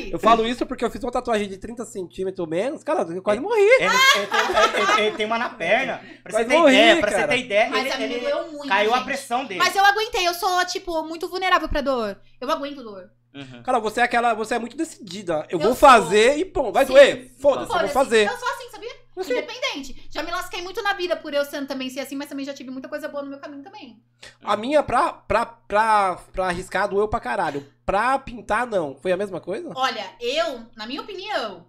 aí. 0.04 0.12
Eu 0.12 0.20
falo 0.20 0.46
isso 0.46 0.66
porque 0.66 0.84
eu 0.86 0.90
fiz 0.92 1.02
uma 1.04 1.12
tatuagem 1.12 1.48
de 1.48 1.58
30 1.58 1.86
centímetros 1.86 2.40
ou 2.40 2.48
menos. 2.48 2.84
Cara, 2.84 3.02
eu 3.14 3.22
quase 3.22 3.40
morri. 3.40 3.60
Ele, 3.62 3.84
ele 3.86 4.28
tem, 4.28 4.40
ele- 4.40 4.92
ele- 4.92 5.02
ele 5.08 5.16
tem 5.18 5.26
uma 5.26 5.38
na 5.38 5.50
perna. 5.56 5.98
Pra 6.24 6.32
você 6.32 6.38
Quase 6.38 6.50
ter 6.50 6.58
morri, 6.58 6.74
ideia, 6.76 7.00
pra 7.00 7.12
cara. 7.12 7.22
você 7.24 7.28
ter 7.28 7.38
ideia, 7.40 7.70
Mas 7.70 7.86
ele, 7.86 7.94
a 7.94 8.02
ele- 8.08 8.20
doeu 8.20 8.52
muito, 8.52 8.68
caiu 8.68 8.94
a 8.94 8.98
gente. 8.98 9.06
pressão 9.06 9.46
dele. 9.46 9.60
Mas 9.60 9.76
eu 9.76 9.86
aguentei, 9.86 10.28
eu 10.28 10.34
sou, 10.34 10.66
tipo, 10.66 11.04
muito 11.04 11.28
vulnerável 11.28 11.68
pra 11.70 11.82
dor. 11.82 12.18
Eu 12.40 12.50
aguento 12.52 12.84
dor. 12.84 13.10
Uhum. 13.34 13.62
Cara, 13.64 13.80
você 13.80 14.02
é 14.02 14.04
aquela. 14.04 14.34
Você 14.34 14.56
é 14.56 14.60
muito 14.60 14.76
decidida. 14.76 15.46
Eu, 15.50 15.58
Eu 15.58 15.60
vou 15.60 15.68
sou. 15.70 15.76
fazer 15.76 16.38
e 16.38 16.46
pum, 16.46 16.72
vai 16.72 16.84
Sim. 16.86 16.94
doer. 16.94 17.32
Foda-se, 17.40 17.72
eu 17.72 17.80
vou 17.80 17.88
fazer. 17.90 18.28
Eu 18.28 18.38
sou 18.38 18.50
assim, 18.50 18.70
sabia? 18.72 18.90
Assim. 19.20 19.32
Independente. 19.34 20.08
Já 20.10 20.24
me 20.24 20.32
lasquei 20.32 20.62
muito 20.62 20.82
na 20.82 20.94
vida 20.94 21.16
por 21.16 21.34
eu 21.34 21.44
sendo 21.46 21.68
também 21.68 21.90
ser 21.90 22.00
assim, 22.02 22.16
mas 22.16 22.30
também 22.30 22.46
já 22.46 22.54
tive 22.54 22.72
muita 22.72 22.88
coisa 22.88 23.08
boa 23.08 23.24
no 23.24 23.30
meu 23.30 23.40
caminho 23.40 23.64
também. 23.64 24.02
A 24.44 24.56
minha, 24.56 24.82
pra, 24.84 25.12
pra, 25.14 25.46
pra, 25.46 26.16
pra 26.32 26.48
arriscar, 26.48 26.88
doeu 26.88 27.08
pra 27.08 27.20
caralho. 27.20 27.66
Pra 27.86 28.18
pintar, 28.20 28.66
não. 28.68 28.96
Foi 28.96 29.12
a 29.12 29.18
mesma 29.18 29.40
coisa? 29.42 29.72
Olha, 29.76 30.06
eu, 30.20 30.66
na 30.76 30.86
minha 30.86 31.02
opinião, 31.02 31.68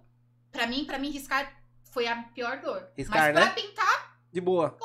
pra 0.51 0.67
mim, 0.67 0.85
pra 0.85 0.97
mim, 0.99 1.09
riscar 1.09 1.51
foi 1.91 2.07
a 2.07 2.15
pior 2.33 2.61
dor. 2.61 2.87
Riscar, 2.97 3.33
mas 3.33 3.33
pra 3.33 3.45
né? 3.45 3.51
pintar, 3.51 4.17
De 4.31 4.39
boa. 4.39 4.77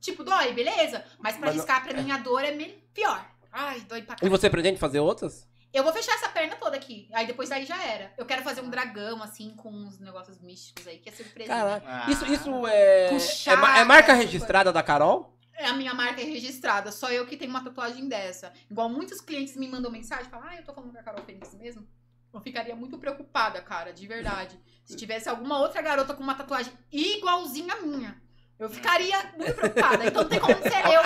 tipo, 0.00 0.24
dói, 0.24 0.52
beleza? 0.52 1.04
Mas 1.18 1.36
pra 1.36 1.46
Mas 1.46 1.56
não- 1.56 1.62
riscar, 1.64 1.82
pra 1.84 1.94
mim, 2.00 2.10
a 2.10 2.16
dor 2.18 2.42
é 2.44 2.52
pior. 2.94 3.24
Ai, 3.52 3.80
dói 3.80 4.00
pra 4.02 4.14
E 4.14 4.18
caramba. 4.20 4.38
você 4.38 4.48
pretende 4.48 4.78
fazer 4.80 5.00
outras? 5.00 5.46
Eu 5.72 5.82
vou 5.82 5.92
fechar 5.92 6.12
essa 6.14 6.28
perna 6.28 6.54
toda 6.56 6.76
aqui. 6.76 7.08
Aí 7.12 7.26
depois 7.26 7.48
daí 7.48 7.64
já 7.64 7.82
era. 7.82 8.12
Eu 8.18 8.26
quero 8.26 8.42
fazer 8.42 8.60
um 8.60 8.68
dragão, 8.68 9.22
assim, 9.22 9.54
com 9.56 9.70
uns 9.70 9.98
negócios 9.98 10.38
místicos 10.40 10.86
aí, 10.86 10.98
que 10.98 11.08
é 11.08 11.12
surpresa. 11.12 11.48
Caraca. 11.48 11.86
Ah. 11.88 12.10
Isso, 12.10 12.24
isso 12.26 12.66
é. 12.66 13.08
Com 13.08 13.50
é, 13.50 13.56
ma- 13.56 13.78
é 13.78 13.84
marca 13.84 14.12
registrada 14.12 14.72
da 14.72 14.82
Carol? 14.82 15.32
É 15.54 15.66
a 15.66 15.74
minha 15.74 15.94
marca 15.94 16.20
é 16.20 16.24
registrada, 16.24 16.90
só 16.90 17.10
eu 17.10 17.26
que 17.26 17.36
tenho 17.36 17.50
uma 17.50 17.62
tatuagem 17.62 18.08
dessa. 18.08 18.52
Igual 18.70 18.88
muitos 18.88 19.20
clientes 19.20 19.56
me 19.56 19.68
mandam 19.68 19.90
mensagem, 19.90 20.24
falam, 20.30 20.48
ah, 20.48 20.56
eu 20.56 20.64
tô 20.64 20.72
falando 20.74 20.92
com 20.92 20.98
a 20.98 21.02
Carol 21.02 21.24
Fênix 21.24 21.54
mesmo. 21.54 21.86
Eu 22.32 22.40
ficaria 22.40 22.74
muito 22.74 22.98
preocupada, 22.98 23.60
cara, 23.60 23.92
de 23.92 24.06
verdade. 24.06 24.58
Se 24.84 24.96
tivesse 24.96 25.28
alguma 25.28 25.58
outra 25.58 25.82
garota 25.82 26.14
com 26.14 26.22
uma 26.22 26.34
tatuagem 26.34 26.72
igualzinha 26.90 27.74
à 27.74 27.80
minha, 27.82 28.20
eu 28.58 28.68
ficaria 28.70 29.16
muito 29.36 29.54
preocupada. 29.54 30.04
Então 30.06 30.22
não 30.22 30.28
tem 30.30 30.38
como 30.38 30.54
ser 30.62 30.86
eu. 30.86 31.00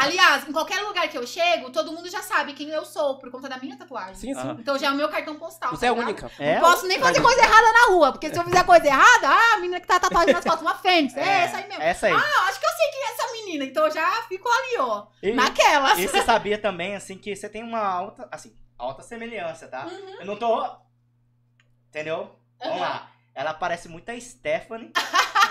Aliás, 0.00 0.48
em 0.48 0.52
qualquer 0.52 0.80
lugar 0.80 1.06
que 1.08 1.18
eu 1.18 1.26
chego, 1.26 1.70
todo 1.70 1.92
mundo 1.92 2.08
já 2.08 2.22
sabe 2.22 2.54
quem 2.54 2.68
eu 2.70 2.84
sou, 2.86 3.18
por 3.18 3.30
conta 3.30 3.48
da 3.48 3.58
minha 3.58 3.76
tatuagem. 3.76 4.14
Sim, 4.14 4.34
sim. 4.34 4.40
Ah. 4.40 4.56
Então 4.58 4.78
já 4.78 4.86
é 4.86 4.90
o 4.90 4.94
meu 4.94 5.08
cartão 5.08 5.36
postal. 5.36 5.70
Você 5.70 5.80
tá 5.80 5.86
é 5.86 5.90
ligado? 5.90 6.04
única. 6.08 6.30
É, 6.38 6.54
Não 6.54 6.60
posso 6.62 6.86
nem 6.86 6.98
fazer 6.98 7.20
coisa 7.20 7.40
errada 7.42 7.72
na 7.72 7.86
rua, 7.88 8.12
porque 8.12 8.30
se 8.30 8.38
eu 8.38 8.44
fizer 8.44 8.64
coisa 8.64 8.86
errada, 8.86 9.28
ah, 9.28 9.54
a 9.54 9.56
menina 9.58 9.78
que 9.80 9.86
tá 9.86 10.00
tatuagem 10.00 10.32
nas 10.32 10.42
costas, 10.44 10.62
uma 10.62 10.74
fênix. 10.76 11.14
É, 11.16 11.42
essa 11.42 11.56
aí 11.58 11.68
mesmo. 11.68 11.82
Essa 11.82 12.06
aí. 12.06 12.12
Ah, 12.14 12.48
acho 12.48 12.60
que 12.60 12.66
eu 12.66 12.70
sei 12.70 12.90
quem 12.90 13.02
é 13.02 13.12
essa 13.12 13.32
menina, 13.32 13.64
então 13.64 13.84
eu 13.86 13.90
já 13.92 14.10
fico 14.28 14.48
ali, 14.48 14.78
ó. 14.78 15.06
E- 15.22 15.32
Naquelas. 15.32 15.98
E 15.98 16.08
você 16.08 16.22
sabia 16.22 16.56
também, 16.58 16.96
assim, 16.96 17.18
que 17.18 17.34
você 17.36 17.48
tem 17.48 17.62
uma 17.62 17.80
alta, 17.80 18.26
assim, 18.32 18.56
alta 18.78 19.02
semelhança, 19.02 19.68
tá? 19.68 19.84
Uhum. 19.86 20.16
Eu 20.20 20.26
não 20.26 20.36
tô. 20.36 20.66
Entendeu? 21.90 22.34
Vamos 22.58 22.74
Uhum. 22.76 22.80
lá. 22.80 23.10
Ela 23.34 23.52
parece 23.52 23.88
muito 23.88 24.08
a 24.10 24.18
Stephanie. 24.20 24.92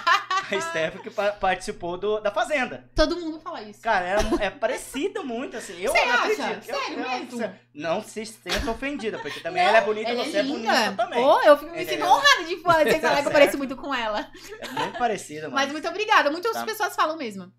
a 0.55 0.61
Stephanie 0.61 1.03
que 1.03 1.09
pa- 1.09 1.31
participou 1.33 1.97
do, 1.97 2.19
da 2.19 2.31
Fazenda. 2.31 2.89
Todo 2.95 3.17
mundo 3.17 3.39
fala 3.39 3.61
isso. 3.63 3.81
Cara, 3.81 4.05
é, 4.41 4.45
é 4.45 4.49
parecida 4.49 5.23
muito, 5.23 5.55
assim. 5.57 5.79
Eu 5.81 5.91
Você 5.91 6.05
não 6.05 6.13
acha? 6.13 6.23
acredito. 6.23 6.69
Eu- 6.69 6.75
Sério 6.79 6.99
eu- 6.99 7.09
mesmo? 7.39 7.59
Não 7.73 8.01
se 8.03 8.25
sinta 8.25 8.71
ofendida, 8.71 9.19
porque 9.19 9.39
também 9.39 9.61
Não, 9.63 9.69
ela 9.69 9.77
é 9.79 9.81
bonita, 9.81 10.09
ela 10.09 10.23
você 10.25 10.37
é, 10.37 10.43
bonita 10.43 10.93
também. 10.93 11.23
Oh, 11.23 11.41
eu 11.41 11.57
fico, 11.57 11.71
me 11.71 11.85
sinto 11.85 12.03
honrada 12.05 12.43
de 12.45 12.57
falar 12.61 12.83
de 12.83 12.89
vocês 12.91 13.01
falar 13.01 13.13
que 13.13 13.19
eu 13.19 13.23
Certo. 13.23 13.33
pareço 13.33 13.57
muito 13.59 13.75
com 13.75 13.93
ela. 13.93 14.31
É 14.59 14.67
muito 14.69 14.97
parecida, 14.97 15.43
mano. 15.43 15.55
Mas 15.55 15.71
muito 15.71 15.87
obrigada. 15.87 16.31
Muitas 16.31 16.53
Tá. 16.53 16.65
pessoas 16.65 16.95
falam 16.95 17.17
mesmo. 17.17 17.51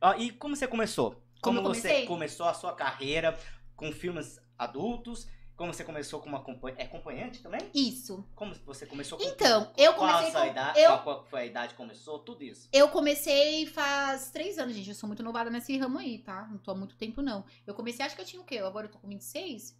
Ó, 0.00 0.14
e 0.14 0.30
como 0.32 0.54
você 0.56 0.66
começou? 0.66 1.22
Como 1.40 1.58
eu 1.58 1.62
você 1.62 1.80
comecei? 1.88 2.06
começou 2.06 2.46
a 2.48 2.54
sua 2.54 2.74
carreira 2.74 3.38
com 3.74 3.92
filmes 3.92 4.38
adultos? 4.58 5.26
Como 5.56 5.72
você 5.72 5.82
começou 5.84 6.20
como 6.20 6.36
acompanhante? 6.36 6.82
É 6.82 6.84
acompanhante 6.84 7.42
também? 7.42 7.60
Isso. 7.74 8.22
Como 8.34 8.54
você 8.66 8.84
começou 8.84 9.16
com 9.16 9.24
Então, 9.24 9.72
eu 9.76 9.94
qual 9.94 10.06
a 10.06 10.12
comecei 10.12 10.30
sua 10.32 10.40
com. 10.42 10.46
idade? 10.50 10.78
Eu, 10.80 10.90
Qual, 10.90 11.02
qual 11.02 11.24
foi 11.24 11.40
a 11.40 11.46
idade 11.46 11.68
que 11.72 11.76
começou? 11.76 12.18
Tudo 12.18 12.44
isso. 12.44 12.68
eu 12.72 12.88
comecei 12.90 13.64
faz 13.66 14.30
três 14.30 14.58
anos, 14.58 14.74
gente. 14.74 14.90
Eu 14.90 14.94
sou 14.94 15.06
muito 15.06 15.22
novada 15.22 15.48
nesse 15.48 15.76
ramo 15.78 15.96
aí, 15.98 16.18
tá? 16.18 16.46
Não 16.50 16.58
tô 16.58 16.70
há 16.70 16.74
muito 16.74 16.94
tempo, 16.96 17.22
não. 17.22 17.44
Eu 17.66 17.72
comecei, 17.74 18.04
acho 18.04 18.14
que 18.14 18.20
eu 18.20 18.26
tinha 18.26 18.42
o 18.42 18.44
quê? 18.44 18.58
Agora 18.58 18.86
eu 18.86 18.90
tô 18.90 18.98
com 18.98 19.08
26? 19.08 19.74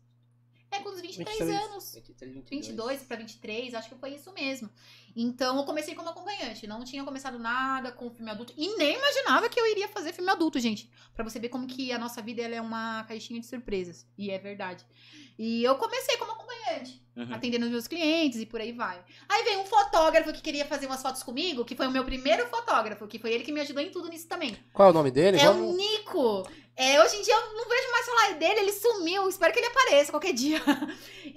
É, 0.70 0.81
com 0.81 0.88
uns 0.90 1.00
23 1.00 1.38
23. 1.38 1.62
anos. 1.64 1.94
23, 1.94 2.35
22 2.50 3.02
pra 3.05 3.16
23, 3.16 3.74
acho 3.74 3.88
que 3.88 3.94
foi 3.94 4.11
isso 4.14 4.33
mesmo. 4.33 4.68
Então 5.14 5.57
eu 5.57 5.64
comecei 5.64 5.94
como 5.94 6.09
acompanhante, 6.11 6.66
não 6.66 6.85
tinha 6.85 7.02
começado 7.05 7.38
nada 7.38 7.90
com 7.92 8.11
filme 8.11 8.31
adulto 8.31 8.52
e 8.57 8.76
nem 8.76 8.96
imaginava 8.96 9.48
que 9.48 9.59
eu 9.59 9.66
iria 9.70 9.88
fazer 9.88 10.12
filme 10.12 10.31
adulto, 10.31 10.59
gente. 10.59 10.90
Pra 11.14 11.24
você 11.24 11.38
ver 11.38 11.48
como 11.48 11.66
que 11.66 11.92
a 11.92 11.98
nossa 11.98 12.20
vida 12.20 12.42
ela 12.42 12.55
é 12.57 12.61
uma 12.61 13.05
caixinha 13.05 13.40
de 13.40 13.46
surpresas, 13.46 14.07
e 14.18 14.31
é 14.31 14.38
verdade. 14.38 14.85
E 15.38 15.62
eu 15.64 15.74
comecei 15.76 16.16
como 16.16 16.33
acompanhante, 16.33 17.02
Uhum. 17.16 17.33
atendendo 17.33 17.64
os 17.66 17.70
meus 17.72 17.87
clientes 17.87 18.40
e 18.40 18.44
por 18.46 18.61
aí 18.61 18.72
vai. 18.72 19.02
Aí 19.29 19.44
veio 19.44 19.61
um 19.61 19.64
fotógrafo 19.64 20.33
que 20.35 20.42
queria 20.42 20.66
fazer 20.66 20.87
umas 20.87 21.00
fotos 21.00 21.22
comigo, 21.22 21.64
que 21.64 21.74
foi 21.76 21.87
o 21.87 21.90
meu 21.90 22.05
primeiro 22.05 22.46
fotógrafo, 22.48 23.07
que 23.07 23.18
foi 23.18 23.33
ele 23.33 23.44
que 23.44 23.52
me 23.52 23.61
ajudou 23.61 23.83
em 23.83 23.90
tudo 23.90 24.09
nisso 24.09 24.26
também. 24.29 24.55
Qual 24.72 24.88
é 24.88 24.90
o 24.90 24.94
nome 24.94 25.11
dele? 25.11 25.38
É 25.38 25.48
o 25.48 25.55
Vamos- 25.55 25.76
Nico. 25.76 26.46
É, 26.77 27.03
hoje 27.03 27.17
em 27.17 27.23
dia 27.23 27.35
eu 27.35 27.55
não 27.55 27.67
vejo 27.67 27.91
mais 27.91 28.07
falar 28.07 28.33
dele, 28.35 28.61
ele 28.61 28.73
sumiu. 28.73 29.29
Espero 29.29 29.53
que 29.53 29.59
ele 29.59 29.69
apareça 29.69 30.12
qualquer 30.12 30.33
dia. 30.33 30.61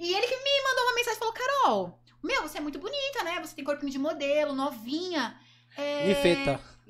E 0.02 0.14
ele 0.14 0.26
que 0.26 0.36
me 0.36 0.62
mandou 0.62 0.84
uma 0.84 0.94
mensagem 0.94 1.16
e 1.16 1.18
falou: 1.18 1.34
Carol, 1.34 2.00
meu, 2.22 2.42
você 2.42 2.56
é 2.56 2.60
muito 2.60 2.78
bonita, 2.78 3.22
né? 3.22 3.38
Você 3.40 3.54
tem 3.54 3.64
corpinho 3.64 3.92
de 3.92 3.98
modelo, 3.98 4.54
novinha. 4.54 5.38
É. 5.76 6.08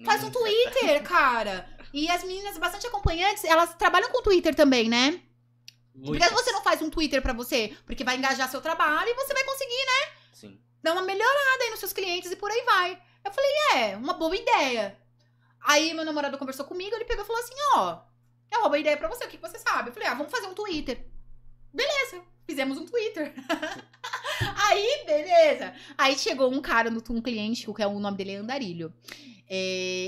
Faz 0.04 0.22
um 0.22 0.30
Twitter, 0.30 1.02
cara. 1.02 1.68
E 1.92 2.08
as 2.08 2.22
meninas 2.22 2.56
bastante 2.56 2.86
acompanhantes, 2.86 3.42
elas 3.42 3.74
trabalham 3.74 4.10
com 4.10 4.22
Twitter 4.22 4.54
também, 4.54 4.88
né? 4.88 5.20
Por 6.04 6.16
que 6.16 6.28
você 6.30 6.52
não 6.52 6.62
faz 6.62 6.80
um 6.80 6.88
Twitter 6.88 7.20
pra 7.20 7.32
você? 7.32 7.76
Porque 7.84 8.04
vai 8.04 8.16
engajar 8.16 8.48
seu 8.48 8.60
trabalho 8.60 9.08
e 9.10 9.14
você 9.14 9.34
vai 9.34 9.44
conseguir 9.44 9.86
Sim. 10.32 10.60
dar 10.82 10.92
uma 10.92 11.02
melhorada 11.02 11.64
aí 11.64 11.70
nos 11.70 11.80
seus 11.80 11.92
clientes 11.92 12.30
e 12.30 12.36
por 12.36 12.50
aí 12.50 12.62
vai. 12.64 13.02
Eu 13.24 13.32
falei, 13.32 13.50
é, 13.74 13.96
uma 13.96 14.14
boa 14.14 14.34
ideia. 14.34 14.96
Aí 15.62 15.92
meu 15.92 16.04
namorado 16.04 16.38
conversou 16.38 16.64
comigo, 16.64 16.94
ele 16.94 17.04
pegou 17.04 17.24
e 17.24 17.26
falou 17.26 17.42
assim, 17.42 17.54
ó, 17.74 17.98
é 18.50 18.58
uma 18.58 18.68
boa 18.68 18.78
ideia 18.78 18.96
pra 18.96 19.08
você, 19.08 19.24
o 19.24 19.28
que 19.28 19.36
que 19.36 19.48
você 19.48 19.58
sabe? 19.58 19.90
Eu 19.90 19.92
falei, 19.92 20.08
ah, 20.08 20.14
vamos 20.14 20.30
fazer 20.32 20.46
um 20.46 20.54
Twitter. 20.54 21.06
Beleza, 21.72 22.22
fizemos 22.46 22.78
um 22.78 22.84
Twitter. 22.86 23.32
aí, 24.68 25.04
beleza. 25.06 25.72
Aí 25.96 26.16
chegou 26.18 26.52
um 26.52 26.60
cara, 26.60 26.90
no- 26.90 27.02
um 27.10 27.22
cliente, 27.22 27.72
que 27.72 27.82
é 27.82 27.86
o 27.86 27.98
nome 28.00 28.16
dele 28.16 28.32
é 28.32 28.36
Andarilho. 28.36 28.92
É, 29.52 29.56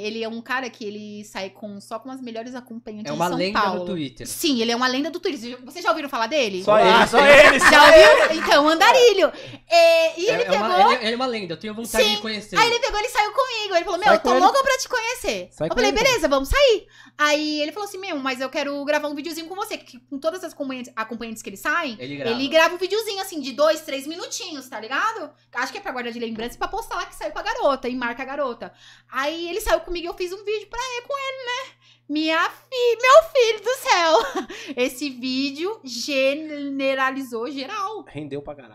ele 0.07 0.23
é 0.23 0.29
um 0.29 0.41
cara 0.41 0.71
que 0.71 0.85
ele 0.85 1.25
sai 1.25 1.51
com 1.51 1.81
só 1.81 1.99
com 1.99 2.09
as 2.13 2.21
melhores 2.21 2.55
acompanhantes 2.55 3.11
É 3.11 3.13
uma 3.13 3.25
de 3.25 3.31
São 3.31 3.39
lenda 3.39 3.61
Paulo. 3.61 3.81
no 3.81 3.87
Twitter. 3.87 4.25
Sim, 4.25 4.63
ele 4.63 4.71
é 4.71 4.77
uma 4.77 4.87
lenda 4.87 5.11
do 5.11 5.19
Twitter. 5.19 5.59
Vocês 5.65 5.83
já 5.83 5.91
ouviram 5.91 6.09
falar 6.09 6.29
dele? 6.29 6.63
Só 6.63 6.77
Ah, 6.77 7.01
ele. 7.01 7.07
só 7.09 7.19
ele, 7.27 7.59
só 7.59 7.71
Já 7.71 7.99
ele. 7.99 8.23
ouviu? 8.23 8.39
Então, 8.41 8.69
Andarilho. 8.69 9.33
É, 9.69 10.21
e 10.21 10.27
ele 10.27 10.31
é, 10.31 10.47
é 10.47 10.51
pegou... 10.51 10.59
uma, 10.59 10.95
ele, 10.95 11.05
ele 11.07 11.13
é 11.13 11.17
uma 11.17 11.27
lenda, 11.27 11.55
eu 11.55 11.57
tenho 11.59 11.75
vontade 11.75 12.05
Sim. 12.05 12.15
de 12.15 12.21
conhecer. 12.21 12.57
Aí 12.57 12.69
ele 12.71 12.79
pegou, 12.79 13.01
ele 13.01 13.09
saiu 13.09 13.33
comigo. 13.33 13.75
Ele 13.75 13.85
falou, 13.85 13.99
meu, 13.99 14.07
Sai 14.09 14.17
eu 14.17 14.21
tô 14.21 14.31
ele. 14.31 14.39
louca 14.41 14.63
pra 14.63 14.79
te 14.79 14.89
conhecer. 14.89 15.49
Sai 15.51 15.69
eu 15.69 15.75
falei, 15.75 15.91
ele, 15.91 15.99
beleza, 15.99 16.29
vamos 16.29 16.49
sair. 16.49 16.87
Aí 17.19 17.61
ele 17.63 17.73
falou 17.73 17.89
assim, 17.89 17.99
meu, 17.99 18.17
mas 18.19 18.41
eu 18.41 18.49
quero 18.49 18.85
gravar 18.85 19.09
um 19.09 19.15
videozinho 19.15 19.49
com 19.49 19.57
você. 19.57 19.77
Que 19.77 19.99
com 19.99 20.19
todas 20.19 20.45
as 20.45 20.53
acompanhantes, 20.53 20.93
acompanhantes 20.95 21.43
que 21.43 21.51
ele 21.51 21.57
sai, 21.57 21.97
Ele 21.99 22.17
grava. 22.17 22.37
ele 22.37 22.49
grava 22.49 22.75
um 22.77 22.79
videozinho 22.79 23.21
assim, 23.21 23.41
de 23.41 23.53
dois, 23.53 23.81
três 23.81 24.07
minutinhos, 24.07 24.69
tá 24.69 24.79
ligado? 24.79 25.31
Acho 25.55 25.73
que 25.73 25.79
é 25.79 25.81
pra 25.81 25.91
guardar 25.91 26.13
de 26.13 26.21
lembrança 26.21 26.55
e 26.55 26.59
pra 26.59 26.69
postar 26.69 26.95
lá 26.95 27.07
que 27.07 27.15
saiu 27.17 27.33
com 27.33 27.41
a 27.41 27.43
garota 27.43 27.89
e 27.89 27.97
marca 27.97 28.23
a 28.23 28.27
garota. 28.27 28.73
Aí 29.11 29.32
ele 29.35 29.61
saiu 29.61 29.81
comigo 29.81 30.07
e 30.07 30.09
eu 30.09 30.15
fiz 30.15 30.33
um 30.33 30.45
vídeo 30.45 30.69
pra 30.69 30.79
ele 30.79 31.07
com 31.07 31.15
ele, 31.19 31.47
né? 31.47 31.75
Minha 32.09 32.51
filha, 32.51 32.99
meu 33.01 33.31
filho 33.31 33.61
do 33.65 33.75
céu. 33.77 34.77
Esse 34.77 35.09
vídeo 35.09 35.81
generalizou 35.85 37.51
geral 37.51 38.05
Rendeu 38.09 38.43
pra 38.43 38.55
caralho. 38.55 38.75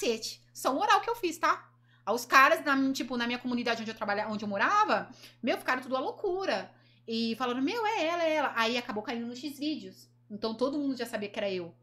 cacete. 0.00 0.40
Só 0.52 0.72
um 0.72 0.78
oral 0.80 1.00
que 1.00 1.10
eu 1.10 1.14
fiz, 1.14 1.38
tá? 1.38 1.68
Os 2.12 2.24
caras, 2.24 2.64
na, 2.64 2.92
tipo, 2.92 3.16
na 3.16 3.26
minha 3.26 3.38
comunidade 3.38 3.82
onde 3.82 3.90
eu 3.90 3.96
trabalhava, 3.96 4.32
onde 4.32 4.44
eu 4.44 4.48
morava, 4.48 5.10
meu, 5.42 5.56
ficaram 5.58 5.82
tudo 5.82 5.96
a 5.96 6.00
loucura. 6.00 6.72
E 7.06 7.36
falando, 7.36 7.62
meu, 7.62 7.86
é 7.86 8.04
ela, 8.06 8.24
é 8.24 8.34
ela. 8.34 8.52
Aí 8.56 8.76
acabou 8.76 9.02
caindo 9.02 9.26
nos 9.26 9.38
X-Vídeos. 9.38 10.08
Então 10.30 10.54
todo 10.54 10.78
mundo 10.78 10.96
já 10.96 11.06
sabia 11.06 11.28
que 11.28 11.38
era 11.38 11.50
eu. 11.50 11.74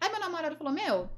Aí 0.00 0.10
meu 0.10 0.20
namorado 0.20 0.56
falou, 0.56 0.72
meu, 0.72 1.10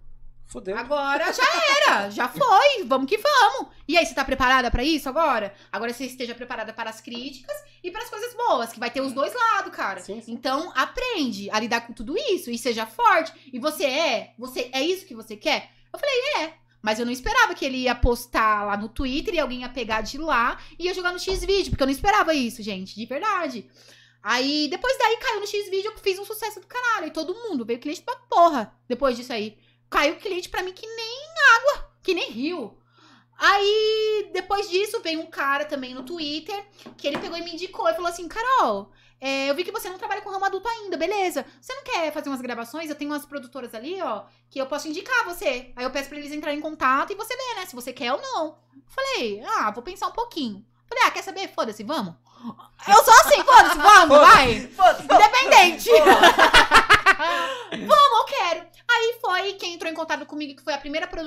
Fudeu. 0.46 0.76
agora 0.76 1.32
já 1.32 1.42
era, 1.86 2.10
já 2.10 2.28
foi, 2.28 2.84
vamos 2.84 3.08
que 3.08 3.18
vamos. 3.18 3.68
E 3.88 3.96
aí, 3.96 4.06
você 4.06 4.14
tá 4.14 4.24
preparada 4.24 4.70
pra 4.70 4.84
isso 4.84 5.08
agora? 5.08 5.54
Agora 5.72 5.92
você 5.92 6.04
esteja 6.04 6.34
preparada 6.34 6.72
para 6.72 6.90
as 6.90 7.00
críticas 7.00 7.56
e 7.82 7.90
para 7.90 8.02
as 8.02 8.10
coisas 8.10 8.34
boas, 8.34 8.72
que 8.72 8.80
vai 8.80 8.90
ter 8.90 9.00
os 9.00 9.12
dois 9.12 9.34
lados, 9.34 9.74
cara. 9.74 10.00
Sim, 10.00 10.20
sim. 10.20 10.32
Então, 10.32 10.72
aprende 10.76 11.50
a 11.50 11.58
lidar 11.58 11.82
com 11.82 11.92
tudo 11.92 12.16
isso 12.16 12.50
e 12.50 12.58
seja 12.58 12.86
forte. 12.86 13.32
E 13.52 13.58
você 13.58 13.84
é? 13.84 14.34
Você 14.38 14.70
é 14.72 14.82
isso 14.82 15.06
que 15.06 15.14
você 15.14 15.36
quer? 15.36 15.70
Eu 15.92 15.98
falei, 15.98 16.44
é. 16.44 16.54
Mas 16.80 16.98
eu 16.98 17.06
não 17.06 17.12
esperava 17.12 17.54
que 17.54 17.64
ele 17.64 17.78
ia 17.78 17.94
postar 17.94 18.64
lá 18.66 18.76
no 18.76 18.90
Twitter 18.90 19.34
e 19.34 19.40
alguém 19.40 19.62
ia 19.62 19.68
pegar 19.70 20.02
de 20.02 20.18
lá 20.18 20.58
e 20.78 20.84
ia 20.84 20.94
jogar 20.94 21.12
no 21.12 21.18
X-Vídeo, 21.18 21.70
porque 21.70 21.82
eu 21.82 21.86
não 21.86 21.92
esperava 21.94 22.34
isso, 22.34 22.62
gente, 22.62 22.94
de 22.94 23.06
verdade. 23.06 23.66
Aí, 24.22 24.68
depois 24.68 24.96
daí, 24.98 25.16
caiu 25.16 25.40
no 25.40 25.46
X-Vídeo, 25.46 25.92
eu 25.92 25.98
fiz 25.98 26.18
um 26.18 26.24
sucesso 26.24 26.60
do 26.60 26.66
caralho. 26.66 27.06
E 27.06 27.10
todo 27.10 27.34
mundo, 27.34 27.64
veio 27.64 27.78
cliente 27.78 28.02
pra 28.02 28.16
porra 28.16 28.74
depois 28.88 29.16
disso 29.16 29.32
aí. 29.32 29.56
Caiu 29.94 30.16
cliente 30.16 30.48
pra 30.48 30.60
mim 30.60 30.72
que 30.72 30.84
nem 30.84 31.20
água, 31.56 31.88
que 32.02 32.14
nem 32.14 32.28
rio. 32.28 32.76
Aí, 33.38 34.28
depois 34.32 34.68
disso, 34.68 35.00
veio 35.00 35.20
um 35.20 35.26
cara 35.26 35.64
também 35.64 35.94
no 35.94 36.02
Twitter, 36.02 36.66
que 36.96 37.06
ele 37.06 37.18
pegou 37.18 37.38
e 37.38 37.42
me 37.42 37.52
indicou 37.52 37.88
e 37.88 37.94
falou 37.94 38.08
assim, 38.08 38.26
Carol, 38.26 38.90
é, 39.20 39.48
eu 39.48 39.54
vi 39.54 39.62
que 39.62 39.70
você 39.70 39.88
não 39.88 39.96
trabalha 39.96 40.20
com 40.20 40.30
ramo 40.30 40.46
adulto 40.46 40.68
ainda, 40.68 40.96
beleza? 40.96 41.46
Você 41.60 41.72
não 41.72 41.84
quer 41.84 42.12
fazer 42.12 42.28
umas 42.28 42.40
gravações? 42.40 42.90
Eu 42.90 42.96
tenho 42.96 43.12
umas 43.12 43.24
produtoras 43.24 43.72
ali, 43.72 44.02
ó, 44.02 44.24
que 44.50 44.60
eu 44.60 44.66
posso 44.66 44.88
indicar 44.88 45.24
você. 45.26 45.72
Aí 45.76 45.84
eu 45.84 45.92
peço 45.92 46.08
pra 46.08 46.18
eles 46.18 46.32
entrarem 46.32 46.58
em 46.58 46.62
contato 46.62 47.12
e 47.12 47.16
você 47.16 47.36
vê, 47.36 47.54
né, 47.54 47.64
se 47.64 47.76
você 47.76 47.92
quer 47.92 48.12
ou 48.12 48.20
não. 48.20 48.58
Falei, 48.88 49.44
ah, 49.46 49.70
vou 49.70 49.84
pensar 49.84 50.08
um 50.08 50.12
pouquinho. 50.12 50.66
Falei, 50.88 51.04
ah, 51.04 51.10
quer 51.12 51.22
saber? 51.22 51.54
Foda-se, 51.54 51.84
vamos. 51.84 52.14
Eu 52.88 53.04
sou 53.04 53.14
assim, 53.14 53.44
foda-se, 53.44 53.78
vamos, 53.78 54.18
vai. 54.18 54.54
Independente. 54.54 55.90
Vamos, 57.70 58.18
eu 58.18 58.24
quero. 58.24 58.74
Aí 58.88 59.18
foi 59.20 59.52
quem 59.54 59.74
entrou 59.74 59.90
em 59.90 59.94
contato 59.94 60.26
comigo, 60.26 60.56
que 60.56 60.62
foi 60.62 60.74
a 60.74 60.78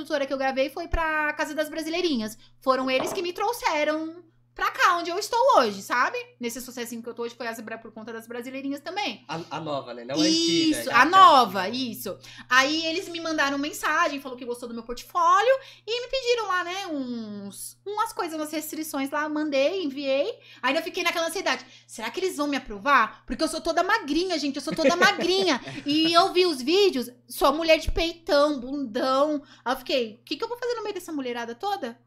primeira 0.08 0.18
produtora 0.18 0.26
que 0.26 0.34
eu 0.34 0.38
gravei, 0.38 0.70
foi 0.70 0.88
pra 0.88 1.34
Casa 1.34 1.54
das 1.54 1.70
Brasileirinhas. 1.70 2.38
Foram 2.62 2.90
eles 2.90 3.12
que 3.12 3.22
me 3.22 3.34
trouxeram 3.34 4.24
pra 4.58 4.72
cá, 4.72 4.98
onde 4.98 5.12
eu 5.12 5.20
estou 5.20 5.40
hoje, 5.58 5.84
sabe? 5.84 6.18
Nesse 6.40 6.60
sucessinho 6.60 7.04
que 7.04 7.08
eu 7.08 7.14
tô 7.14 7.22
hoje 7.22 7.36
foi 7.36 7.48
as, 7.48 7.62
por 7.80 7.92
conta 7.92 8.12
das 8.12 8.26
Brasileirinhas 8.28 8.82
também. 8.82 9.24
A, 9.28 9.40
a 9.52 9.60
nova, 9.62 9.94
né? 9.94 10.04
Não 10.04 10.16
a 10.16 10.18
antiga. 10.18 10.80
Isso, 10.80 10.84
já- 10.90 11.02
a 11.02 11.06
nova, 11.06 11.70
isso. 11.70 12.18
Aí 12.50 12.86
eles 12.88 13.08
me 13.08 13.22
mandaram 13.22 13.58
mensagem, 13.60 14.20
falou 14.20 14.36
que 14.38 14.44
gostou 14.44 14.68
do 14.68 14.74
meu 14.74 14.84
portfólio 14.84 15.54
e 15.86 16.02
me 16.02 16.08
pediram 16.08 16.48
lá, 16.48 16.64
né, 16.64 16.88
uns, 16.88 17.78
umas 17.86 18.08
umas 18.08 18.14
coisas, 18.14 18.40
umas 18.40 18.52
restrições 18.52 19.10
lá, 19.10 19.28
mandei, 19.28 19.84
enviei. 19.84 20.40
Ainda 20.62 20.82
fiquei 20.82 21.04
naquela 21.04 21.28
ansiedade. 21.28 21.66
Será 21.86 22.10
que 22.10 22.20
eles 22.20 22.38
vão 22.38 22.48
me 22.48 22.56
aprovar? 22.56 23.24
Porque 23.26 23.44
eu 23.44 23.48
sou 23.48 23.60
toda 23.60 23.84
magrinha, 23.84 24.40
gente. 24.40 24.56
Eu 24.56 24.62
sou 24.62 24.74
toda 24.74 24.96
magrinha. 24.96 25.60
e 25.86 26.14
eu 26.14 26.32
vi 26.32 26.46
os 26.46 26.62
vídeos, 26.62 27.10
só 27.28 27.52
mulher 27.52 27.78
de 27.80 27.92
peitão, 27.92 28.60
bundão. 28.60 29.44
Aí 29.66 29.74
eu 29.74 29.78
fiquei, 29.78 30.20
o 30.22 30.26
que, 30.26 30.38
que 30.38 30.44
eu 30.44 30.48
vou 30.48 30.58
fazer 30.58 30.74
no 30.76 30.84
meio 30.84 30.94
dessa 30.94 31.12
mulherada 31.12 31.54
toda? 31.54 32.00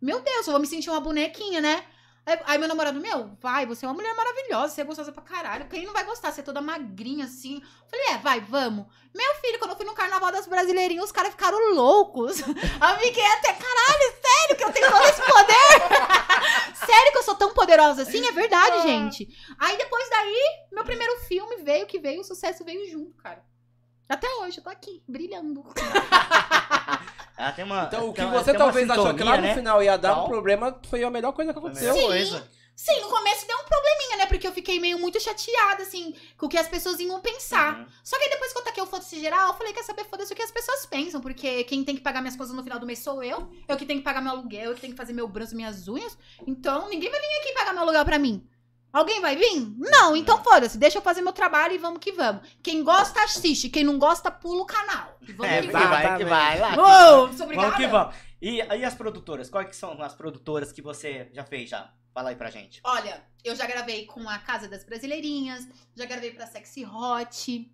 Meu 0.00 0.20
Deus, 0.20 0.46
eu 0.46 0.52
vou 0.52 0.60
me 0.60 0.66
sentir 0.66 0.90
uma 0.90 1.00
bonequinha, 1.00 1.60
né? 1.60 1.84
Aí, 2.24 2.56
meu 2.56 2.68
namorado, 2.68 3.00
meu, 3.00 3.36
vai, 3.40 3.66
você 3.66 3.84
é 3.84 3.88
uma 3.88 3.94
mulher 3.94 4.14
maravilhosa, 4.14 4.72
você 4.72 4.80
é 4.80 4.84
gostosa 4.84 5.10
pra 5.10 5.24
caralho. 5.24 5.68
Quem 5.68 5.84
não 5.84 5.92
vai 5.92 6.04
gostar? 6.04 6.30
Você 6.30 6.40
é 6.40 6.44
toda 6.44 6.60
magrinha 6.60 7.24
assim. 7.24 7.60
Falei, 7.90 8.06
é, 8.10 8.18
vai, 8.18 8.40
vamos. 8.40 8.86
Meu 9.12 9.34
filho, 9.36 9.58
quando 9.58 9.72
eu 9.72 9.76
fui 9.76 9.84
no 9.84 9.92
carnaval 9.92 10.30
das 10.30 10.46
brasileirinhas, 10.46 11.06
os 11.06 11.12
caras 11.12 11.32
ficaram 11.32 11.74
loucos. 11.74 12.38
Eu 12.46 12.98
fiquei 13.00 13.26
até, 13.26 13.52
caralho, 13.52 14.14
sério 14.22 14.56
que 14.56 14.64
eu 14.64 14.72
tenho 14.72 14.90
todo 14.90 15.04
esse 15.04 15.22
poder? 15.22 16.76
sério 16.86 17.12
que 17.12 17.18
eu 17.18 17.22
sou 17.22 17.34
tão 17.34 17.52
poderosa 17.52 18.02
assim? 18.02 18.26
É 18.26 18.32
verdade, 18.32 18.82
gente. 18.82 19.28
Aí 19.58 19.76
depois 19.76 20.08
daí, 20.10 20.66
meu 20.72 20.84
primeiro 20.84 21.16
filme 21.20 21.56
veio 21.56 21.86
que 21.86 21.98
veio, 21.98 22.20
o 22.20 22.24
sucesso 22.24 22.64
veio 22.64 22.88
junto, 22.90 23.16
cara. 23.16 23.42
Até 24.08 24.28
hoje, 24.36 24.58
eu 24.58 24.64
tô 24.64 24.70
aqui, 24.70 25.02
brilhando. 25.08 25.64
Ela 27.42 27.52
tem 27.52 27.64
uma. 27.64 27.84
Então, 27.84 28.08
o 28.08 28.12
que 28.12 28.20
tem- 28.22 28.30
você 28.30 28.54
talvez 28.54 28.88
achou 28.88 29.14
que 29.14 29.24
lá 29.24 29.36
no 29.36 29.42
né? 29.42 29.54
final 29.54 29.82
ia 29.82 29.96
dar 29.98 30.12
um 30.12 30.14
Tal. 30.16 30.28
problema 30.28 30.80
foi 30.88 31.02
a 31.02 31.10
melhor 31.10 31.32
coisa 31.32 31.52
que 31.52 31.58
aconteceu. 31.58 31.92
Sim. 31.92 32.06
coisa. 32.06 32.48
Sim, 32.74 33.00
no 33.00 33.08
começo 33.10 33.46
deu 33.46 33.56
um 33.58 33.64
probleminha, 33.64 34.16
né? 34.16 34.26
Porque 34.26 34.46
eu 34.46 34.52
fiquei 34.52 34.80
meio 34.80 34.98
muito 34.98 35.20
chateada, 35.20 35.82
assim, 35.82 36.14
com 36.38 36.46
o 36.46 36.48
que 36.48 36.56
as 36.56 36.66
pessoas 36.66 36.98
iam 37.00 37.20
pensar. 37.20 37.78
Uhum. 37.78 37.86
Só 38.02 38.16
que 38.16 38.24
aí 38.24 38.30
depois 38.30 38.52
que 38.52 38.58
eu 38.58 38.62
taquei 38.64 38.82
o 38.82 38.86
foda-se 38.86 39.20
geral, 39.20 39.48
eu 39.48 39.54
falei, 39.54 39.72
quer 39.74 39.82
saber, 39.84 40.04
foda-se 40.04 40.32
o 40.32 40.36
que 40.36 40.42
as 40.42 40.50
pessoas 40.50 40.86
pensam, 40.86 41.20
porque 41.20 41.64
quem 41.64 41.84
tem 41.84 41.94
que 41.94 42.00
pagar 42.00 42.20
minhas 42.22 42.34
coisas 42.34 42.54
no 42.56 42.62
final 42.62 42.78
do 42.78 42.86
mês 42.86 43.00
sou 43.00 43.22
eu, 43.22 43.46
eu 43.68 43.76
que 43.76 43.84
tenho 43.84 43.98
que 44.00 44.04
pagar 44.04 44.22
meu 44.22 44.32
aluguel, 44.32 44.70
eu 44.70 44.74
que 44.74 44.80
tenho 44.80 44.94
que 44.94 44.96
fazer 44.96 45.12
meu 45.12 45.28
bronze, 45.28 45.54
minhas 45.54 45.86
unhas, 45.86 46.16
então 46.46 46.88
ninguém 46.88 47.10
vai 47.10 47.20
vir 47.20 47.26
aqui 47.40 47.52
pagar 47.52 47.72
meu 47.74 47.82
aluguel 47.82 48.04
pra 48.06 48.18
mim. 48.18 48.42
Alguém 48.92 49.20
vai 49.20 49.34
vir? 49.36 49.74
Não, 49.78 50.14
então 50.14 50.42
foda-se, 50.44 50.76
deixa 50.76 50.98
eu 50.98 51.02
fazer 51.02 51.22
meu 51.22 51.32
trabalho 51.32 51.74
e 51.74 51.78
vamos 51.78 51.98
que 51.98 52.12
vamos. 52.12 52.46
Quem 52.62 52.84
gosta, 52.84 53.22
assiste, 53.22 53.70
quem 53.70 53.84
não 53.84 53.98
gosta, 53.98 54.30
pula 54.30 54.62
o 54.62 54.66
canal. 54.66 55.18
E 55.22 55.32
vamos 55.32 55.52
É, 55.52 55.62
que 55.62 55.68
vamos. 55.70 55.88
vai, 55.88 56.18
que 56.18 56.24
vai. 56.24 56.58
Lá, 56.58 56.76
Uou, 56.76 57.24
obrigada? 57.24 57.54
Vamos 57.54 57.76
que 57.76 57.86
vamos. 57.86 58.14
E, 58.40 58.56
e 58.58 58.84
as 58.84 58.94
produtoras? 58.94 59.48
Quais 59.48 59.68
que 59.68 59.76
são 59.76 60.00
as 60.02 60.14
produtoras 60.14 60.72
que 60.72 60.82
você 60.82 61.30
já 61.32 61.44
fez 61.44 61.70
já? 61.70 61.90
Fala 62.12 62.28
aí 62.28 62.36
pra 62.36 62.50
gente. 62.50 62.80
Olha, 62.84 63.24
eu 63.42 63.56
já 63.56 63.66
gravei 63.66 64.04
com 64.04 64.28
a 64.28 64.38
Casa 64.38 64.68
das 64.68 64.84
Brasileirinhas, 64.84 65.66
já 65.96 66.04
gravei 66.04 66.30
pra 66.30 66.46
Sexy 66.46 66.84
Hot, 66.84 67.72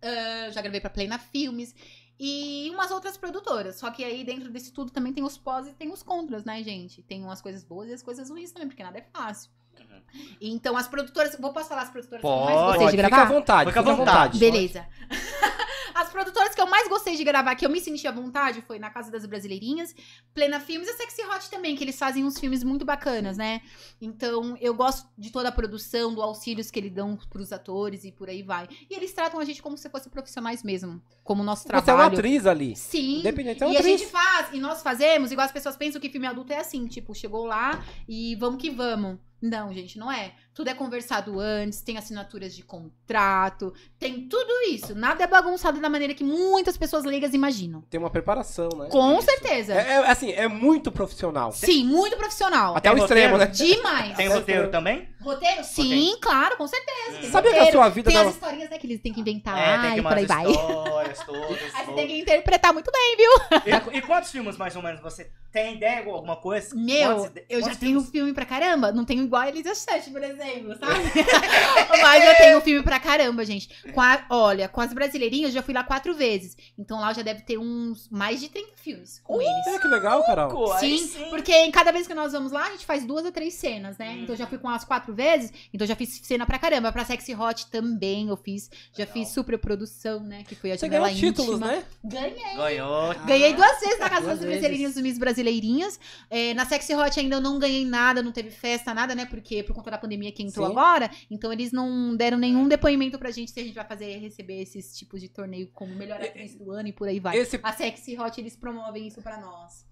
ah, 0.00 0.50
já 0.50 0.62
gravei 0.62 0.80
pra 0.80 0.88
Plena 0.88 1.18
Filmes 1.18 1.74
e 2.18 2.70
umas 2.72 2.90
outras 2.90 3.18
produtoras. 3.18 3.76
Só 3.76 3.90
que 3.90 4.02
aí 4.02 4.24
dentro 4.24 4.50
desse 4.50 4.72
tudo 4.72 4.90
também 4.90 5.12
tem 5.12 5.22
os 5.24 5.36
pós 5.36 5.66
e 5.66 5.74
tem 5.74 5.92
os 5.92 6.02
contras, 6.02 6.44
né, 6.44 6.62
gente? 6.62 7.02
Tem 7.02 7.22
umas 7.22 7.42
coisas 7.42 7.62
boas 7.64 7.90
e 7.90 7.92
as 7.92 8.02
coisas 8.02 8.30
ruins 8.30 8.52
também, 8.52 8.68
porque 8.68 8.82
nada 8.82 8.98
é 8.98 9.06
fácil. 9.12 9.50
Uhum. 9.82 10.00
Então 10.40 10.76
as 10.76 10.86
produtoras, 10.86 11.36
vou 11.40 11.52
posso 11.52 11.68
falar 11.68 11.82
as 11.82 11.90
produtoras 11.90 12.20
que 12.20 12.26
eu 12.26 12.30
Pode, 12.30 12.44
mais 12.44 12.58
gostei 12.58 12.78
de 12.78 12.84
Pode, 12.84 12.96
fica 12.96 13.06
à 13.06 13.10
gravar? 13.10 13.34
vontade, 13.34 13.70
Fica 13.70 13.80
à 13.80 13.82
vontade. 13.82 14.38
Beleza. 14.38 14.86
As 15.94 16.10
produtoras 16.10 16.52
que 16.52 16.60
eu 16.60 16.66
mais 16.66 16.88
gostei 16.88 17.14
de 17.16 17.22
gravar, 17.22 17.54
que 17.54 17.64
eu 17.64 17.70
me 17.70 17.80
senti 17.80 18.08
à 18.08 18.10
vontade, 18.10 18.60
foi 18.62 18.80
na 18.80 18.90
Casa 18.90 19.12
das 19.12 19.24
Brasileirinhas, 19.24 19.94
Plena 20.34 20.58
Filmes 20.58 20.88
e 20.88 20.90
a 20.90 20.96
Sexy 20.96 21.22
Hot 21.22 21.48
também, 21.48 21.76
que 21.76 21.84
eles 21.84 21.96
fazem 21.96 22.24
uns 22.24 22.36
filmes 22.36 22.64
muito 22.64 22.84
bacanas, 22.84 23.36
né? 23.36 23.60
Então, 24.00 24.56
eu 24.60 24.74
gosto 24.74 25.06
de 25.16 25.30
toda 25.30 25.50
a 25.50 25.52
produção, 25.52 26.12
do 26.12 26.20
auxílios 26.20 26.68
que 26.68 26.80
eles 26.80 26.90
dão 26.92 27.16
pros 27.30 27.52
atores 27.52 28.02
e 28.02 28.10
por 28.10 28.28
aí 28.28 28.42
vai. 28.42 28.68
E 28.90 28.94
eles 28.96 29.12
tratam 29.12 29.38
a 29.38 29.44
gente 29.44 29.62
como 29.62 29.76
se 29.78 29.88
fosse 29.88 30.10
profissionais 30.10 30.64
mesmo, 30.64 31.00
como 31.22 31.42
o 31.42 31.46
nosso 31.46 31.64
trabalho. 31.64 31.84
Você 31.84 31.90
é 31.92 31.94
uma 31.94 32.06
atriz 32.06 32.44
ali. 32.44 32.74
Sim. 32.74 33.20
Independente, 33.20 33.62
é 33.62 33.66
uma 33.66 33.72
E 33.72 33.76
a 33.76 33.80
atriz. 33.80 34.00
gente 34.00 34.10
faz, 34.10 34.48
e 34.52 34.58
nós 34.58 34.82
fazemos, 34.82 35.30
igual 35.30 35.44
as 35.44 35.52
pessoas 35.52 35.76
pensam 35.76 36.00
que 36.00 36.10
filme 36.10 36.26
adulto 36.26 36.52
é 36.52 36.58
assim, 36.58 36.88
tipo, 36.88 37.14
chegou 37.14 37.46
lá 37.46 37.84
e 38.08 38.34
vamos 38.34 38.60
que 38.60 38.68
vamos. 38.68 39.18
Não, 39.40 39.72
gente, 39.72 39.98
não 39.98 40.10
é. 40.10 40.32
Tudo 40.54 40.70
é 40.70 40.74
conversado 40.74 41.38
antes, 41.38 41.82
tem 41.82 41.98
assinaturas 41.98 42.54
de 42.54 42.62
contrato, 42.62 43.74
tem 43.98 44.28
tudo 44.28 44.52
isso. 44.70 44.94
Nada 44.94 45.24
é 45.24 45.26
bagunçado 45.26 45.80
da 45.80 45.88
maneira 45.88 46.14
que 46.14 46.24
muitas 46.24 46.76
pessoas 46.76 47.04
leigas 47.04 47.34
imaginam. 47.34 47.82
Tem 47.90 48.00
uma 48.00 48.10
preparação, 48.10 48.68
né? 48.76 48.88
Com 48.90 49.18
Isso. 49.18 49.26
certeza. 49.26 49.74
É, 49.74 49.76
é, 49.76 50.10
assim, 50.10 50.30
é 50.32 50.48
muito 50.48 50.90
profissional. 50.90 51.52
Sim, 51.52 51.84
muito 51.84 52.16
profissional. 52.16 52.76
Até 52.76 52.90
o 52.90 52.94
Tem 52.94 53.02
extremo, 53.02 53.36
né? 53.36 53.46
Demais. 53.46 54.16
Tem 54.16 54.28
roteiro 54.28 54.70
também? 54.70 55.08
Roteiro? 55.24 55.64
Sim, 55.64 56.16
claro, 56.20 56.56
com 56.56 56.66
certeza. 56.66 57.18
Tem 57.20 57.30
Sabia 57.30 57.52
que 57.52 57.58
a 57.58 57.72
sua 57.72 57.88
vida 57.88 58.10
Tem 58.10 58.20
não... 58.20 58.28
as 58.28 58.34
historinhas, 58.34 58.70
né, 58.70 58.78
que 58.78 58.86
eles 58.86 59.00
têm 59.00 59.12
que 59.12 59.20
inventar 59.20 59.58
É, 59.58 59.76
lá 59.76 59.82
tem 59.82 59.92
que 59.94 59.98
e 59.98 60.02
por 60.02 60.12
aí 60.12 60.26
vai. 60.26 60.46
histórias 60.50 61.18
todas. 61.24 61.74
Aí 61.74 61.86
você 61.86 61.92
tem 61.92 62.06
que 62.06 62.18
interpretar 62.20 62.72
muito 62.72 62.90
bem, 62.92 63.16
viu? 63.16 63.92
E, 63.92 63.98
e 63.98 64.02
quantos 64.02 64.30
filmes 64.30 64.56
mais 64.56 64.76
ou 64.76 64.82
menos 64.82 65.00
você 65.00 65.30
tem 65.52 65.76
ideia 65.76 66.02
de 66.02 66.08
alguma 66.10 66.36
coisa? 66.36 66.74
Meu, 66.74 67.16
Quantos- 67.16 67.42
eu 67.48 67.60
já 67.60 67.66
quantos 67.66 67.78
tenho 67.78 67.92
filmes? 67.92 68.10
filme 68.10 68.32
pra 68.34 68.44
caramba. 68.44 68.92
Não 68.92 69.04
tenho 69.04 69.22
igual 69.24 69.42
a 69.42 69.48
Elisa 69.48 69.74
Sete, 69.74 70.10
por 70.10 70.22
exemplo, 70.22 70.76
sabe? 70.78 70.94
Mas 72.02 72.24
eu 72.24 72.36
tenho 72.36 72.60
filme 72.60 72.82
pra 72.82 72.98
caramba, 73.00 73.44
gente. 73.44 73.68
Com 73.92 74.00
a- 74.00 74.24
olha, 74.30 74.68
com 74.68 74.80
as 74.80 74.92
brasileirinhas 74.92 75.50
eu 75.50 75.54
já 75.54 75.62
fui 75.62 75.72
lá 75.74 75.84
quatro 75.84 76.14
vezes. 76.14 76.56
Então 76.78 77.00
lá 77.00 77.12
já 77.12 77.22
deve 77.22 77.42
ter 77.42 77.58
uns 77.58 78.08
mais 78.10 78.40
de 78.40 78.48
30 78.48 78.72
filmes 78.76 79.20
com 79.24 79.40
eles. 79.40 79.66
É, 79.68 79.78
que 79.78 79.86
legal, 79.88 80.24
Carol. 80.24 80.72
Aí 80.74 80.98
Sim, 80.98 81.26
porque 81.30 81.70
cada 81.70 81.92
vez 81.92 82.06
que 82.06 82.14
nós 82.14 82.32
vamos 82.32 82.50
lá, 82.52 82.66
a 82.66 82.70
gente 82.70 82.84
faz 82.86 83.04
duas 83.04 83.24
ou 83.24 83.32
três 83.32 83.54
cenas, 83.54 83.96
né? 83.98 84.10
Hum. 84.10 84.22
Então 84.22 84.34
eu 84.34 84.38
já 84.38 84.46
fui 84.46 84.58
com 84.58 84.68
elas 84.68 84.84
quatro 84.84 85.13
vezes, 85.14 85.52
então 85.72 85.86
já 85.86 85.96
fiz 85.96 86.20
cena 86.22 86.44
pra 86.44 86.58
caramba. 86.58 86.92
Pra 86.92 87.04
Sexy 87.04 87.34
Hot 87.34 87.66
também 87.70 88.28
eu 88.28 88.36
fiz. 88.36 88.70
Já 88.92 89.04
Legal. 89.04 89.12
fiz 89.12 89.28
super 89.28 89.58
produção, 89.58 90.20
né? 90.20 90.44
Que 90.44 90.54
foi 90.54 90.72
a 90.72 90.76
Você 90.76 90.86
janela 90.86 91.08
ganhou 91.08 91.20
títulos, 91.20 91.60
né? 91.60 91.84
Ganhei. 92.02 92.56
Ganhou. 92.56 93.14
Ganhei 93.26 93.54
duas 93.54 93.80
vezes 93.80 93.98
na 93.98 94.10
Casa 94.10 94.22
Duas 94.22 94.38
das. 94.38 94.48
Brasileirinhas, 94.48 94.94
do 94.94 95.02
Miss 95.02 95.18
Brasileirinhas. 95.18 96.00
É, 96.30 96.54
na 96.54 96.66
Sexy 96.66 96.94
Hot 96.94 97.18
ainda 97.18 97.36
eu 97.36 97.40
não 97.40 97.58
ganhei 97.58 97.84
nada, 97.84 98.22
não 98.22 98.32
teve 98.32 98.50
festa, 98.50 98.92
nada, 98.92 99.14
né? 99.14 99.26
Porque 99.26 99.62
por 99.62 99.74
conta 99.74 99.90
da 99.90 99.98
pandemia 99.98 100.32
que 100.32 100.42
entrou 100.42 100.66
Sim. 100.66 100.72
agora, 100.72 101.10
então 101.30 101.52
eles 101.52 101.72
não 101.72 102.16
deram 102.16 102.38
nenhum 102.38 102.66
depoimento 102.68 103.18
pra 103.18 103.30
gente 103.30 103.50
se 103.50 103.60
a 103.60 103.64
gente 103.64 103.74
vai 103.74 103.84
fazer, 103.84 104.18
receber 104.18 104.60
esses 104.60 104.96
tipos 104.96 105.20
de 105.20 105.28
torneio 105.28 105.68
como 105.72 105.94
melhor 105.94 106.20
atriz 106.20 106.54
do 106.54 106.70
ano 106.70 106.88
e 106.88 106.92
por 106.92 107.08
aí 107.08 107.20
vai. 107.20 107.36
Esse, 107.36 107.58
A 107.62 107.72
Sexy 107.72 108.18
Hot, 108.18 108.40
eles 108.40 108.56
promovem 108.56 109.06
isso 109.06 109.22
pra 109.22 109.40
nós. 109.40 109.84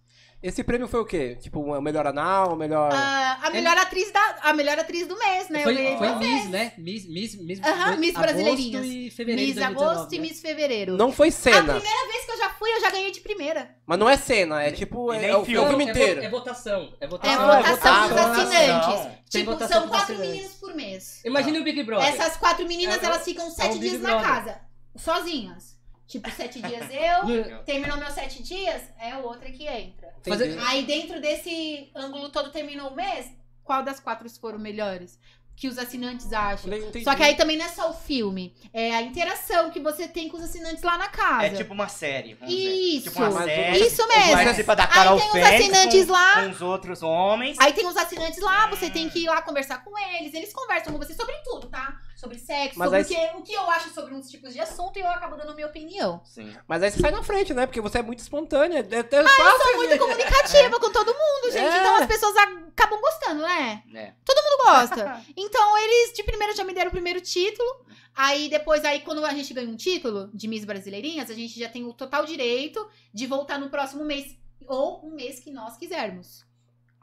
Esse 0.43 0.64
prêmio 0.64 0.88
foi 0.88 1.01
o 1.01 1.05
quê? 1.05 1.36
Tipo, 1.40 1.61
o 1.61 1.80
melhor 1.80 2.07
anal, 2.07 2.53
o 2.55 2.57
melhor... 2.57 2.90
Ah, 2.93 3.38
a, 3.43 3.51
melhor 3.51 3.76
atriz 3.78 4.11
da, 4.11 4.36
a 4.43 4.53
melhor 4.53 4.78
atriz 4.78 5.07
do 5.07 5.16
mês, 5.16 5.49
né? 5.49 5.61
Eu 5.61 5.64
Foi, 5.64 5.74
foi 5.97 6.09
duas 6.09 6.18
Miss, 6.18 6.49
né? 6.51 6.72
Miss, 6.78 7.07
Miss, 7.09 7.34
Miss, 7.36 7.61
Aham, 7.62 7.97
Miss 7.97 8.11
agosto 8.16 8.20
Brasileirinhas. 8.22 8.84
e 8.86 9.11
fevereiro 9.11 9.47
Miss 9.47 9.55
de 9.55 9.61
2019, 9.61 9.84
Agosto 9.95 10.12
e 10.14 10.18
né? 10.18 10.22
Miss 10.22 10.40
Fevereiro. 10.40 10.97
Não 10.97 11.12
foi 11.12 11.28
A 11.28 11.32
cena. 11.32 11.74
primeira 11.74 12.07
vez 12.12 12.24
que 12.24 12.30
eu 12.32 12.38
já 12.38 12.51
fui, 12.51 12.70
eu 12.74 12.80
já 12.80 12.90
ganhei 12.90 13.11
de 13.12 13.20
primeira. 13.20 13.70
Mas 13.86 13.99
não 13.99 14.09
é 14.09 14.16
cena, 14.16 14.62
é 14.62 14.72
tipo... 14.72 15.12
E 15.14 15.16
É, 15.18 15.28
é 15.28 15.36
o 15.36 15.45
filme. 15.45 15.68
filme 15.68 15.84
é, 15.86 15.90
inteiro. 15.90 16.20
vo- 16.20 16.26
é 16.26 16.30
votação. 16.30 16.93
É 17.01 17.05
É 17.05 17.09
votação. 17.09 17.40
Ah, 17.40 17.57
votação 17.62 18.01
dos 18.03 18.09
votação. 18.11 18.43
assinantes. 18.43 19.12
Tem 19.30 19.45
tipo, 19.45 19.66
são 19.68 19.88
quatro 19.88 20.18
meninos 20.18 20.53
por 20.55 20.74
mês. 20.74 21.20
Imagina 21.24 21.61
o 21.61 21.64
Big 21.64 21.82
Brother. 21.84 22.09
Essas 22.09 22.36
quatro 22.36 22.66
meninas, 22.66 23.03
É, 23.03 23.07
elas 23.07 23.24
ficam 23.24 23.51
sete 23.51 23.78
dias 23.78 24.01
na 24.01 24.20
casa. 24.20 24.61
Sozinhas. 24.97 25.71
Tipo, 26.12 26.30
sete 26.30 26.60
dias 26.60 26.86
eu, 26.90 27.24
No- 27.56 27.62
terminou 27.64 27.96
meus 27.96 28.12
sete 28.12 28.42
dias, 28.42 28.82
é 29.00 29.16
outra 29.16 29.50
que 29.50 29.66
entra. 29.66 30.12
fazer- 30.26 30.58
Aí 30.66 30.82
dentro 30.84 31.20
desse 31.20 31.90
ângulo 31.94 32.28
todo 32.28 32.50
terminou 32.50 32.90
o 32.90 32.94
mês, 32.94 33.26
qual 33.64 33.82
das 33.82 33.98
quatro 33.98 34.28
foram 34.38 34.58
melhores? 34.58 35.18
Que 35.54 35.68
os 35.68 35.78
assinantes 35.78 36.32
acham. 36.32 36.72
Entendi. 36.72 37.04
Só 37.04 37.14
que 37.14 37.22
aí 37.22 37.34
também 37.36 37.56
não 37.58 37.66
é 37.66 37.68
só 37.68 37.90
o 37.90 37.92
filme, 37.92 38.54
é 38.72 38.94
a 38.96 39.02
interação 39.02 39.70
que 39.70 39.78
você 39.80 40.08
tem 40.08 40.28
com 40.28 40.36
os 40.38 40.42
assinantes 40.42 40.82
lá 40.82 40.96
na 40.98 41.08
casa. 41.08 41.46
É 41.46 41.50
tipo 41.50 41.72
uma 41.74 41.88
série. 41.88 42.34
vamos 42.34 42.54
dizer. 42.54 42.70
Isso. 42.70 43.10
Tipo 43.10 43.22
uma 43.24 43.44
série. 43.44 43.78
Isso 43.86 44.08
mesmo. 44.08 44.32
Participa 44.32 44.74
da 44.74 44.84
Aí 44.84 45.18
tem 45.18 45.28
os 45.42 45.48
assinantes 45.48 46.06
com, 46.06 46.12
lá. 46.12 46.42
com 46.42 46.50
os 46.50 46.62
outros 46.62 47.02
homens. 47.02 47.56
Aí 47.60 47.72
tem 47.74 47.86
os 47.86 47.96
assinantes 47.96 48.40
lá, 48.40 48.66
você 48.68 48.86
Hum. 48.86 48.90
tem 48.90 49.08
que 49.10 49.20
ir 49.20 49.26
lá 49.28 49.42
conversar 49.42 49.84
com 49.84 49.96
eles. 49.98 50.32
Eles 50.34 50.52
conversam 50.52 50.92
com 50.92 50.98
você 50.98 51.14
sobre 51.14 51.34
tudo, 51.44 51.68
tá? 51.68 51.96
Sobre 52.22 52.38
sexo, 52.38 52.78
Mas 52.78 52.88
sobre 52.88 52.98
aí- 52.98 53.04
o, 53.04 53.32
que, 53.32 53.36
o 53.38 53.42
que 53.42 53.52
eu 53.52 53.68
acho 53.68 53.90
sobre 53.92 54.14
uns 54.14 54.30
tipos 54.30 54.52
de 54.52 54.60
assunto 54.60 54.96
e 54.96 55.00
eu 55.02 55.08
acabo 55.08 55.34
dando 55.36 55.56
minha 55.56 55.66
opinião. 55.66 56.20
Sim. 56.24 56.56
Mas 56.68 56.80
aí 56.80 56.88
você 56.92 57.00
sai 57.00 57.10
na 57.10 57.20
frente, 57.20 57.52
né? 57.52 57.66
Porque 57.66 57.80
você 57.80 57.98
é 57.98 58.02
muito 58.02 58.20
espontânea. 58.20 58.86
É 58.88 58.98
até 59.00 59.24
fácil. 59.24 59.44
Eu 59.44 59.60
sou 59.60 59.76
muito 59.76 59.98
comunicativa 59.98 60.78
com 60.78 60.92
todo 60.92 61.08
mundo, 61.08 61.52
gente. 61.52 61.64
É. 61.64 61.78
Então 61.80 61.96
as 61.96 62.06
pessoas 62.06 62.36
acabam 62.36 63.00
gostando, 63.00 63.42
né? 63.42 63.82
É. 63.92 64.12
Todo 64.24 64.40
mundo 64.40 64.64
gosta. 64.64 65.20
Então 65.36 65.78
eles 65.78 66.12
de 66.12 66.22
primeira 66.22 66.54
já 66.54 66.62
me 66.62 66.72
deram 66.72 66.90
o 66.90 66.92
primeiro 66.92 67.20
título. 67.20 67.84
Aí 68.14 68.48
depois, 68.48 68.84
aí 68.84 69.00
quando 69.00 69.24
a 69.26 69.34
gente 69.34 69.52
ganha 69.52 69.68
um 69.68 69.74
título 69.76 70.30
de 70.32 70.46
Miss 70.46 70.64
Brasileirinhas, 70.64 71.28
a 71.28 71.34
gente 71.34 71.58
já 71.58 71.68
tem 71.68 71.84
o 71.84 71.92
total 71.92 72.24
direito 72.24 72.88
de 73.12 73.26
voltar 73.26 73.58
no 73.58 73.68
próximo 73.68 74.04
mês. 74.04 74.36
Ou 74.68 75.04
um 75.04 75.10
mês 75.16 75.40
que 75.40 75.50
nós 75.50 75.76
quisermos. 75.76 76.44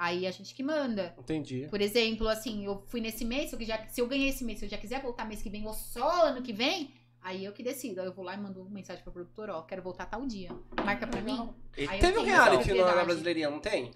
Aí 0.02 0.26
a 0.26 0.32
gente 0.32 0.56
que 0.56 0.64
manda. 0.64 1.14
Entendi. 1.20 1.68
Por 1.70 1.82
exemplo, 1.82 2.26
assim, 2.30 2.64
eu 2.66 2.82
fui 2.88 3.02
nesse 3.02 3.26
mês, 3.26 3.50
se 3.50 3.56
eu, 3.58 3.62
já, 3.66 3.86
se 3.90 4.00
eu 4.00 4.08
ganhei 4.08 4.30
esse 4.30 4.46
mês, 4.46 4.58
se 4.60 4.64
eu 4.66 4.70
já 4.70 4.78
quiser 4.78 5.02
voltar 5.02 5.26
mês 5.26 5.42
que 5.42 5.50
vem 5.50 5.68
ou 5.68 5.74
só 5.74 6.28
ano 6.28 6.42
que 6.42 6.54
vem, 6.54 6.90
aí 7.22 7.44
eu 7.44 7.52
que 7.52 7.62
decido. 7.62 8.00
Aí 8.00 8.08
eu 8.08 8.14
vou 8.14 8.24
lá 8.24 8.34
e 8.34 8.38
mando 8.38 8.64
mensagem 8.70 9.04
pro 9.04 9.12
produtor, 9.12 9.50
ó, 9.50 9.62
quero 9.64 9.82
voltar 9.82 10.06
tal 10.06 10.26
dia. 10.26 10.52
Marca 10.86 11.06
pra 11.06 11.20
mim. 11.22 11.50
E- 11.78 11.86
Aí 11.86 11.98
eu 11.98 12.00
Teve 12.00 12.18
um 12.20 12.24
reality 12.24 12.74
na, 12.76 12.96
na. 12.96 13.04
Brasileirinha, 13.04 13.50
não 13.50 13.60
tem? 13.60 13.92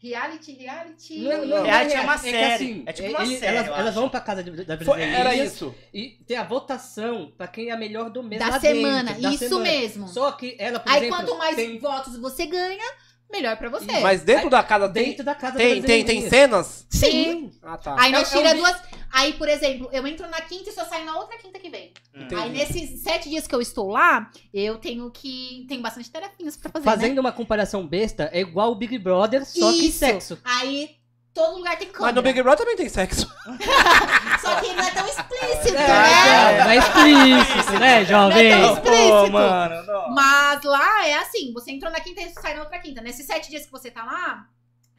Reality, 0.00 0.52
reality. 0.52 1.18
Não, 1.22 1.44
não, 1.44 1.62
Reality 1.64 1.94
não 1.94 2.00
é 2.02 2.04
uma 2.04 2.14
que 2.18 2.30
série. 2.30 2.82
É 2.86 2.92
tipo 2.92 3.08
uma 3.08 3.22
ele- 3.24 3.36
série, 3.36 3.56
Elas, 3.56 3.78
elas 3.80 3.94
vão 3.96 4.08
pra 4.08 4.20
casa 4.20 4.44
de- 4.44 4.64
da 4.64 4.78
Foi- 4.78 5.02
era 5.02 5.34
isso. 5.34 5.74
E 5.92 6.10
tem 6.24 6.36
a 6.36 6.44
votação 6.44 7.32
pra 7.36 7.48
quem 7.48 7.70
é 7.70 7.72
a 7.72 7.76
melhor 7.76 8.08
do 8.10 8.22
mês 8.22 8.38
Da 8.38 8.48
lá 8.50 8.60
semana, 8.60 9.08
dentro, 9.12 9.22
da 9.22 9.30
isso 9.30 9.48
semana. 9.48 9.64
mesmo. 9.64 10.06
Só 10.08 10.30
que 10.32 10.54
ela, 10.56 10.78
por 10.78 10.92
Aí 10.92 10.98
exemplo, 10.98 11.16
quanto 11.16 11.36
mais 11.38 11.56
tem... 11.56 11.78
votos 11.80 12.16
você 12.16 12.46
ganha, 12.46 12.84
melhor 13.30 13.56
pra 13.56 13.68
você. 13.68 14.00
Mas 14.00 14.22
dentro 14.22 14.48
da 14.50 14.62
casa 14.62 14.88
tem, 14.88 15.04
Dentro 15.10 15.24
da 15.24 15.34
casa 15.34 15.56
tem, 15.56 15.82
tem, 15.82 16.04
tem 16.04 16.28
cenas? 16.28 16.86
Sim. 16.90 17.50
Ah, 17.62 17.76
tá. 17.76 17.96
Aí 17.98 18.10
É- 18.12 18.12
nós 18.18 18.32
é 18.32 18.36
um 18.36 18.40
tira 18.42 18.54
duas. 18.54 18.76
Aí, 19.10 19.32
por 19.34 19.48
exemplo, 19.48 19.88
eu 19.92 20.06
entro 20.06 20.28
na 20.28 20.40
quinta 20.40 20.70
e 20.70 20.72
só 20.72 20.84
saio 20.84 21.04
na 21.04 21.16
outra 21.16 21.36
quinta 21.38 21.58
que 21.58 21.70
vem. 21.70 21.92
Hum. 22.14 22.28
Aí 22.36 22.50
nesses 22.50 23.00
sete 23.02 23.28
dias 23.28 23.46
que 23.46 23.54
eu 23.54 23.60
estou 23.60 23.88
lá, 23.90 24.30
eu 24.52 24.76
tenho 24.78 25.10
que. 25.10 25.64
Tem 25.68 25.80
bastante 25.80 26.10
tarefinhas 26.10 26.56
pra 26.56 26.70
fazer. 26.70 26.84
né? 26.86 26.92
Fazendo 26.92 27.18
uma 27.18 27.32
comparação 27.32 27.86
besta, 27.86 28.28
é 28.32 28.40
igual 28.40 28.72
o 28.72 28.74
Big 28.74 28.98
Brother, 28.98 29.44
só 29.46 29.72
que 29.72 29.86
Isso. 29.86 29.98
sexo. 29.98 30.38
Aí 30.44 30.97
todo 31.38 31.56
lugar 31.56 31.78
tem 31.78 31.88
câmera. 31.88 32.06
Mas 32.06 32.14
no 32.16 32.22
Big 32.22 32.42
Brother 32.42 32.58
também 32.58 32.76
tem 32.76 32.88
sexo. 32.88 33.26
Só 34.42 34.56
que 34.60 34.72
não 34.74 34.84
é 34.84 34.90
tão 34.90 35.06
explícito, 35.06 35.76
É, 35.76 35.86
né? 35.86 36.58
é, 36.60 36.64
mais 36.64 36.84
explícito, 36.84 37.72
né, 37.78 38.04
jovem? 38.04 38.50
Não 38.50 38.58
é 38.58 38.60
tão 38.60 38.74
explícito. 38.74 39.10
Pô, 39.10 39.30
mano, 39.30 39.82
não. 39.84 40.10
Mas 40.14 40.62
lá 40.64 41.06
é 41.06 41.14
assim, 41.18 41.52
você 41.52 41.70
entrou 41.70 41.92
na 41.92 42.00
quinta 42.00 42.20
e 42.20 42.30
sai 42.30 42.54
na 42.54 42.62
outra 42.62 42.78
quinta. 42.80 43.00
Nesses 43.00 43.24
sete 43.26 43.50
dias 43.50 43.64
que 43.66 43.72
você 43.72 43.90
tá 43.90 44.04
lá, 44.04 44.46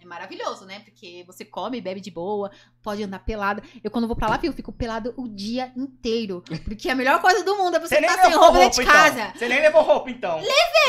é 0.02 0.06
maravilhoso, 0.06 0.66
né? 0.66 0.80
Porque 0.86 1.24
você 1.28 1.44
come, 1.44 1.82
bebe 1.82 2.00
de 2.00 2.10
boa, 2.10 2.50
pode 2.82 3.04
andar 3.04 3.20
pelada. 3.20 3.62
Eu 3.84 3.92
quando 3.92 4.08
vou 4.08 4.16
pra 4.16 4.30
lá, 4.30 4.38
viu, 4.38 4.52
eu 4.52 4.56
fico 4.56 4.72
pelado 4.72 5.14
o 5.18 5.28
dia 5.28 5.72
inteiro. 5.76 6.42
Porque 6.64 6.90
a 6.90 6.96
melhor 6.96 7.20
coisa 7.22 7.44
do 7.44 7.56
mundo 7.58 7.76
é 7.76 7.80
você, 7.80 7.96
Você 7.96 8.02
nem 8.02 8.10
estar 8.10 8.22
sem 8.22 8.32
levou 8.32 8.46
roupa 8.46 8.60
roupa, 8.60 8.76
dentro 8.76 8.84
de 8.84 8.90
então. 8.90 9.04
casa. 9.26 9.38
Você 9.38 9.48
nem 9.50 9.62
levou 9.62 9.82
roupa, 9.82 10.10
então. 10.10 10.40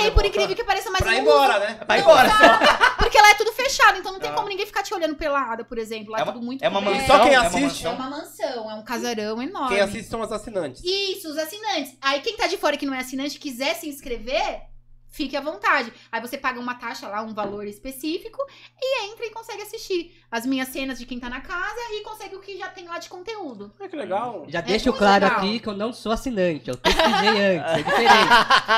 Ei, 0.01 0.11
por 0.13 0.25
incrível 0.25 0.55
que 0.55 0.63
pareça, 0.65 0.91
mas 0.91 1.01
pra 1.03 1.13
ir 1.15 1.23
uso. 1.23 1.23
embora, 1.31 1.59
né? 1.59 1.81
Vai 1.87 2.01
embora 2.01 2.29
só. 2.31 2.95
Porque 2.99 3.21
lá 3.21 3.31
é 3.31 3.35
tudo 3.35 3.53
fechado, 3.53 3.99
então 3.99 4.13
não 4.13 4.21
tem 4.21 4.31
Ah. 4.31 4.35
como 4.35 4.49
ninguém 4.49 4.65
ficar 4.67 4.83
te 4.83 4.95
olhando 4.95 5.17
pelada, 5.17 5.65
por 5.65 5.77
exemplo. 5.79 6.13
Lá 6.13 6.19
é, 6.19 6.21
É 6.21 6.25
uma- 6.25 6.33
tudo 6.33 6.45
muito 6.45 6.65
é 6.65 6.69
uma 6.69 6.81
coberto. 6.83 7.07
Só 7.07 7.19
quem 7.21 7.35
É 7.35 7.39
uma 7.41 7.47
assiste. 7.49 7.87
É 7.87 7.91
uma 7.91 8.11
mansão, 8.11 8.71
é 8.71 8.75
um 8.75 8.83
casarão 8.85 9.43
enorme. 9.43 9.69
Quem 9.71 9.81
assiste 9.81 10.09
são 10.09 10.21
os 10.21 10.31
assinantes. 10.31 10.83
Isso, 10.85 11.29
os 11.29 11.37
assinantes. 11.37 11.97
Aí 12.01 12.21
quem 12.21 12.37
tá 12.37 12.47
de 12.47 12.57
fora 12.57 12.77
que 12.77 12.87
não 12.87 12.95
é 12.95 13.01
assinante 13.01 13.39
quiser 13.39 13.75
se 13.75 13.89
inscrever, 13.89 14.63
fique 15.11 15.37
à 15.37 15.41
vontade. 15.41 15.93
Aí 16.11 16.21
você 16.21 16.39
paga 16.39 16.59
uma 16.61 16.75
taxa 16.75 17.09
lá, 17.09 17.21
um 17.23 17.35
valor 17.35 17.67
específico, 17.67 18.39
e 18.81 19.05
entra 19.11 19.27
e 19.27 19.31
consegue 19.31 19.63
assistir 19.63 20.17
as 20.31 20.47
minhas 20.47 20.69
cenas 20.69 20.99
de 20.99 21.05
quem 21.07 21.19
tá 21.19 21.29
na 21.29 21.41
casa 21.41 21.81
e 21.91 22.03
consegue 22.03 22.37
o 22.37 22.41
que 22.41 22.57
já 22.57 22.69
tem 22.69 22.87
lá 22.87 22.99
de 22.99 23.09
conteúdo. 23.09 23.73
Ah, 23.81 23.89
que 23.89 23.97
legal. 23.97 24.45
Já 24.49 24.61
É 24.61 24.63
deixo 24.63 24.93
claro 24.93 25.25
legal. 25.25 25.39
aqui 25.41 25.59
que 25.61 25.67
eu 25.69 25.77
não 25.77 25.93
sou 25.93 26.13
assinante, 26.13 26.71
eu 26.71 26.77
pesquisei 26.79 27.09
antes, 27.59 27.71
é 27.73 27.83
diferente. 27.83 28.29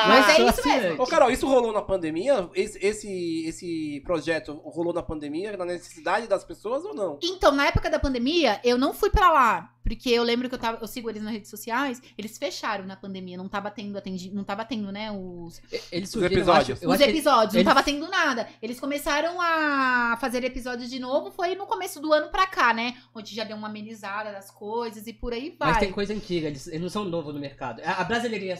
Mas 0.08 0.28
é 0.28 0.32
isso 0.32 0.42
mesmo. 0.42 0.48
assinante. 0.48 1.00
Ô, 1.00 1.06
Carol, 1.06 1.30
isso 1.30 1.46
rolou 1.46 1.72
na 1.72 1.82
pandemia? 1.82 2.48
Esse, 2.54 2.78
esse, 2.84 3.44
esse 3.46 4.00
projeto 4.04 4.54
rolou 4.64 4.92
na 4.92 5.02
pandemia, 5.02 5.56
na 5.56 5.64
necessidade 5.64 6.26
das 6.26 6.44
pessoas 6.44 6.84
ou 6.84 6.94
não? 6.94 7.18
Então, 7.22 7.52
na 7.52 7.66
época 7.66 7.90
da 7.90 7.98
pandemia, 7.98 8.60
eu 8.64 8.78
não 8.78 8.94
fui 8.94 9.10
pra 9.10 9.30
lá. 9.30 9.68
Porque 9.82 10.10
eu 10.10 10.22
lembro 10.22 10.48
que 10.48 10.54
eu, 10.54 10.58
tava, 10.58 10.78
eu 10.80 10.86
sigo 10.86 11.10
eles 11.10 11.22
nas 11.22 11.32
redes 11.32 11.50
sociais, 11.50 12.00
eles 12.16 12.38
fecharam 12.38 12.84
na 12.86 12.96
pandemia, 12.96 13.36
não 13.36 13.48
tava 13.48 13.70
tendo 13.70 13.98
atendi, 13.98 14.30
não 14.30 14.44
tava 14.44 14.64
tendo, 14.64 14.90
né, 14.92 15.10
os, 15.10 15.60
Eles 15.90 16.14
Os 16.14 16.22
episódios. 16.22 16.68
Eu 16.68 16.74
acho, 16.74 16.84
eu 16.84 16.90
os 16.90 17.00
episódios, 17.00 17.54
eles- 17.54 17.66
não 17.66 17.74
tava 17.74 17.84
tendo 17.84 18.08
nada. 18.08 18.48
Eles 18.62 18.78
começaram 18.78 19.40
a 19.40 20.16
fazer 20.20 20.44
episódios 20.44 20.88
de 20.90 20.98
novo, 20.98 21.30
foi 21.30 21.54
no 21.54 21.66
começo 21.66 22.00
do 22.00 22.12
ano 22.12 22.28
pra 22.28 22.46
cá, 22.46 22.72
né? 22.72 22.96
Onde 23.14 23.34
já 23.34 23.44
deu 23.44 23.56
uma 23.56 23.68
amenizada 23.68 24.30
das 24.32 24.50
coisas 24.50 25.06
e 25.06 25.12
por 25.12 25.32
aí 25.32 25.54
vai. 25.58 25.70
Mas 25.70 25.78
tem 25.78 25.92
coisa 25.92 26.14
antiga, 26.14 26.46
eles, 26.48 26.66
eles 26.66 26.80
não 26.80 26.88
são 26.88 27.04
novos 27.04 27.34
no 27.34 27.40
mercado. 27.40 27.80
A, 27.84 28.00
a 28.00 28.04
Brasileirinha 28.04 28.56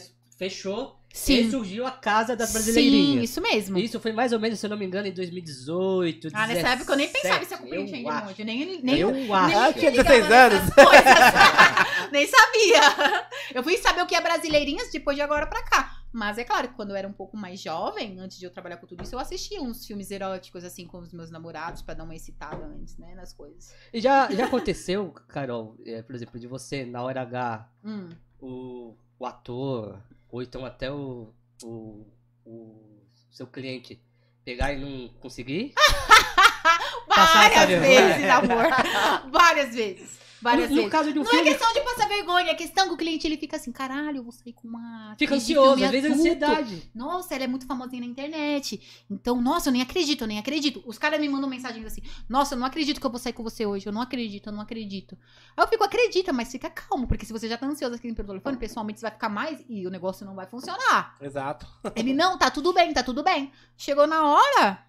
fechou 0.49 0.99
e 1.13 1.17
Sim. 1.17 1.51
surgiu 1.51 1.85
a 1.85 1.91
Casa 1.91 2.35
das 2.35 2.49
Sim, 2.49 2.53
Brasileirinhas. 2.53 3.29
isso 3.29 3.39
mesmo. 3.41 3.77
Isso 3.77 3.99
foi 3.99 4.11
mais 4.11 4.33
ou 4.33 4.39
menos, 4.39 4.59
se 4.59 4.65
eu 4.65 4.69
não 4.71 4.77
me 4.77 4.85
engano, 4.85 5.07
em 5.07 5.13
2018, 5.13 6.29
Ah, 6.33 6.47
nessa 6.47 6.69
época 6.69 6.91
eu 6.93 6.97
nem 6.97 7.07
pensava 7.07 7.35
em 7.35 7.45
ser 7.45 7.57
17, 7.57 7.61
compreendente 7.61 8.03
eu 8.03 8.09
acho. 8.09 8.25
muito. 8.25 8.43
Nem, 8.43 8.81
nem, 8.81 8.99
Eu 8.99 9.11
nem 9.11 9.31
acho. 9.31 9.57
Ah, 9.57 9.67
me 9.67 9.73
tinha 9.75 9.91
ligava 9.91 10.09
16 10.09 10.31
anos. 10.31 10.69
nem 12.11 12.27
sabia. 12.27 13.27
Eu 13.53 13.63
fui 13.63 13.77
saber 13.77 14.01
o 14.01 14.07
que 14.07 14.15
é 14.15 14.21
Brasileirinhas 14.21 14.89
depois 14.91 15.15
de 15.15 15.21
agora 15.21 15.45
pra 15.47 15.63
cá. 15.63 15.99
Mas 16.11 16.37
é 16.37 16.43
claro 16.43 16.67
que 16.69 16.75
quando 16.75 16.91
eu 16.91 16.95
era 16.95 17.07
um 17.07 17.13
pouco 17.13 17.35
mais 17.35 17.59
jovem, 17.59 18.19
antes 18.19 18.37
de 18.37 18.45
eu 18.45 18.51
trabalhar 18.51 18.77
com 18.77 18.85
tudo 18.85 19.03
isso, 19.03 19.15
eu 19.15 19.19
assistia 19.19 19.59
uns 19.61 19.85
filmes 19.85 20.11
eróticos, 20.11 20.63
assim, 20.63 20.85
com 20.85 20.99
os 20.99 21.11
meus 21.11 21.31
namorados, 21.31 21.81
pra 21.81 21.95
dar 21.95 22.03
uma 22.03 22.15
excitada 22.15 22.63
antes, 22.65 22.97
né, 22.99 23.15
nas 23.15 23.33
coisas. 23.33 23.73
E 23.91 23.99
já, 23.99 24.29
já 24.31 24.45
aconteceu, 24.45 25.11
Carol, 25.27 25.75
é, 25.83 26.03
por 26.03 26.13
exemplo, 26.13 26.39
de 26.39 26.45
você, 26.45 26.85
na 26.85 27.01
hora 27.01 27.21
H, 27.21 27.67
Hum. 27.83 28.09
o, 28.39 28.93
o 29.17 29.25
ator, 29.25 29.99
ou 30.33 30.41
então 30.41 30.65
até 30.65 30.91
o, 30.91 31.31
o, 31.61 32.07
o 32.43 33.05
seu 33.29 33.45
cliente 33.45 34.01
pegar 34.43 34.73
e 34.73 34.79
não 34.79 35.09
conseguir? 35.19 35.75
Essa 37.07 37.49
Várias 37.53 37.79
vezes, 37.79 38.29
amor. 38.29 39.31
Várias 39.31 39.75
vezes. 39.75 40.22
Várias 40.43 40.69
no, 40.69 40.75
no 40.75 40.81
vezes. 40.81 40.91
caso 40.91 41.13
de 41.13 41.19
um 41.19 41.23
Não 41.23 41.31
é 41.31 41.35
filme, 41.35 41.49
questão 41.49 41.73
de 41.73 41.81
passar 41.81 42.07
vergonha, 42.09 42.51
é 42.51 42.53
questão 42.53 42.87
que 42.87 42.93
o 42.93 42.97
cliente 42.97 43.25
ele 43.25 43.37
fica 43.37 43.55
assim, 43.55 43.71
caralho, 43.71 44.17
eu 44.17 44.23
vou 44.23 44.33
sair 44.33 44.51
com 44.51 44.67
uma. 44.67 45.15
fica 45.17 45.35
ansioso, 45.35 45.83
às 45.83 45.89
vezes 45.89 46.11
é 46.11 46.13
ansiedade. 46.13 46.91
Nossa, 46.93 47.33
ela 47.33 47.45
é 47.45 47.47
muito 47.47 47.65
famosinha 47.65 48.01
na 48.01 48.07
internet. 48.07 49.05
Então, 49.09 49.39
nossa, 49.41 49.69
eu 49.69 49.73
nem 49.73 49.81
acredito, 49.81 50.21
eu 50.21 50.27
nem 50.27 50.37
acredito. 50.39 50.83
Os 50.85 50.97
caras 50.97 51.19
me 51.21 51.29
mandam 51.29 51.49
mensagens 51.49 51.85
assim: 51.85 52.01
Nossa, 52.27 52.55
eu 52.55 52.59
não 52.59 52.67
acredito 52.67 52.99
que 52.99 53.05
eu 53.05 53.09
vou 53.09 53.19
sair 53.19 53.31
com 53.31 53.41
você 53.41 53.65
hoje. 53.65 53.87
Eu 53.87 53.93
não 53.93 54.01
acredito, 54.01 54.47
eu 54.49 54.53
não 54.53 54.59
acredito. 54.59 55.17
Aí 55.55 55.63
eu 55.63 55.67
fico, 55.69 55.83
acredita, 55.83 56.33
mas 56.33 56.51
fica 56.51 56.69
calmo, 56.69 57.07
porque 57.07 57.25
se 57.25 57.31
você 57.31 57.47
já 57.47 57.57
tá 57.57 57.65
ansioso 57.65 57.95
aqui 57.95 58.13
pelo 58.13 58.27
telefone, 58.27 58.57
pessoalmente 58.57 58.99
você 58.99 59.05
vai 59.05 59.11
ficar 59.11 59.29
mais 59.29 59.63
e 59.69 59.87
o 59.87 59.89
negócio 59.89 60.25
não 60.25 60.35
vai 60.35 60.45
funcionar. 60.45 61.15
Exato. 61.21 61.65
Ele, 61.95 62.13
não, 62.13 62.37
tá 62.37 62.51
tudo 62.51 62.73
bem, 62.73 62.93
tá 62.93 63.01
tudo 63.01 63.23
bem. 63.23 63.49
Chegou 63.77 64.05
na 64.05 64.27
hora, 64.27 64.85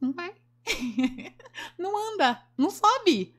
não 0.00 0.12
vai. 0.12 0.34
não 1.78 2.14
anda, 2.14 2.42
não 2.56 2.70
sobe. 2.70 3.34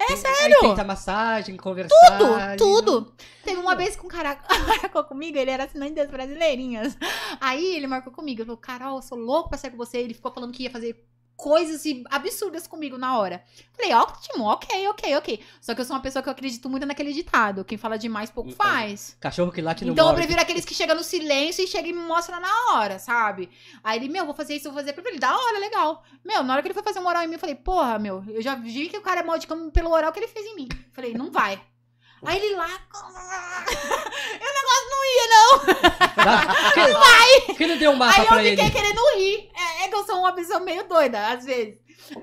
É 0.00 0.16
sério? 0.16 0.56
Aí 0.62 0.68
tenta 0.68 0.84
massagem, 0.84 1.56
conversar. 1.56 2.56
Tudo, 2.56 2.82
tudo. 2.82 3.14
Teve 3.42 3.60
uma 3.60 3.74
vez 3.74 3.96
que 3.96 4.06
um 4.06 4.08
cara 4.08 4.38
marcou 4.66 5.02
comigo, 5.04 5.36
ele 5.36 5.50
era 5.50 5.64
assinante 5.64 5.94
das 5.94 6.08
brasileirinhas. 6.08 6.96
Aí 7.40 7.74
ele 7.74 7.86
marcou 7.86 8.12
comigo, 8.12 8.40
ele 8.40 8.46
falou, 8.46 8.60
Carol, 8.60 8.96
eu 8.96 9.02
sou 9.02 9.18
louco 9.18 9.48
pra 9.48 9.58
sair 9.58 9.70
com 9.72 9.76
você. 9.76 9.98
Ele 9.98 10.14
ficou 10.14 10.32
falando 10.32 10.52
que 10.52 10.62
ia 10.62 10.70
fazer 10.70 11.04
coisas 11.38 11.84
absurdas 12.10 12.66
comigo 12.66 12.98
na 12.98 13.16
hora. 13.16 13.44
Falei, 13.72 13.94
ótimo, 13.94 14.44
ok, 14.46 14.88
ok, 14.88 15.16
ok. 15.16 15.40
Só 15.60 15.72
que 15.72 15.80
eu 15.80 15.84
sou 15.84 15.94
uma 15.94 16.02
pessoa 16.02 16.20
que 16.20 16.28
eu 16.28 16.32
acredito 16.32 16.68
muito 16.68 16.84
naquele 16.84 17.12
ditado, 17.12 17.64
quem 17.64 17.78
fala 17.78 17.96
demais 17.96 18.28
pouco 18.28 18.50
Então, 18.50 18.66
faz. 18.66 19.16
Cachorro 19.20 19.52
que 19.52 19.62
late 19.62 19.84
no 19.84 19.92
Então 19.92 20.06
eu 20.06 20.08
morde. 20.08 20.20
prefiro 20.22 20.42
aqueles 20.42 20.64
que 20.64 20.74
chegam 20.74 20.96
no 20.96 21.04
silêncio 21.04 21.62
e 21.62 21.68
chegam 21.68 21.90
e 21.90 21.92
me 21.92 22.00
mostram 22.00 22.40
na 22.40 22.72
hora, 22.72 22.98
sabe? 22.98 23.48
Aí 23.84 24.00
ele, 24.00 24.08
meu, 24.08 24.26
vou 24.26 24.34
fazer 24.34 24.56
isso, 24.56 24.64
vou 24.64 24.74
fazer 24.74 24.90
aquilo. 24.90 25.06
Ele, 25.06 25.20
da 25.20 25.32
hora, 25.32 25.58
legal. 25.60 26.02
Meu, 26.24 26.42
na 26.42 26.54
hora 26.54 26.60
que 26.62 26.66
ele 26.66 26.74
foi 26.74 26.82
fazer 26.82 26.98
um 26.98 27.06
oral 27.06 27.22
em 27.22 27.28
mim, 27.28 27.34
eu 27.34 27.38
falei, 27.38 27.54
porra, 27.54 28.00
meu, 28.00 28.24
eu 28.28 28.42
já 28.42 28.56
vi 28.56 28.88
que 28.88 28.98
o 28.98 29.02
cara 29.02 29.20
é 29.20 29.22
mal 29.22 29.38
de 29.38 29.46
cama 29.46 29.70
pelo 29.70 29.90
oral 29.92 30.10
que 30.12 30.18
ele 30.18 30.26
fez 30.26 30.44
em 30.44 30.56
mim. 30.56 30.68
Falei, 30.92 31.14
não 31.14 31.30
vai. 31.30 31.60
Aí 32.24 32.36
ele 32.38 32.56
lá. 32.56 32.68
E 34.30 34.44
o 34.44 34.54
negócio 34.54 34.88
não 34.90 35.04
ia, 35.04 35.26
não. 35.30 35.50
Tá? 36.24 36.40
Que, 37.46 37.54
que 37.58 37.66
não 37.66 37.76
deu 37.76 37.90
um 37.92 37.96
mapa 37.96 38.20
Aí 38.20 38.26
eu 38.26 38.38
ele? 38.40 38.62
fiquei 38.62 38.70
querendo 38.70 39.00
rir. 39.16 39.50
É, 39.54 39.84
é 39.84 39.88
que 39.88 39.94
eu 39.94 40.04
sou 40.04 40.18
uma 40.20 40.32
pessoa 40.32 40.60
meio 40.60 40.84
doida, 40.88 41.28
às 41.28 41.44
vezes. 41.44 41.76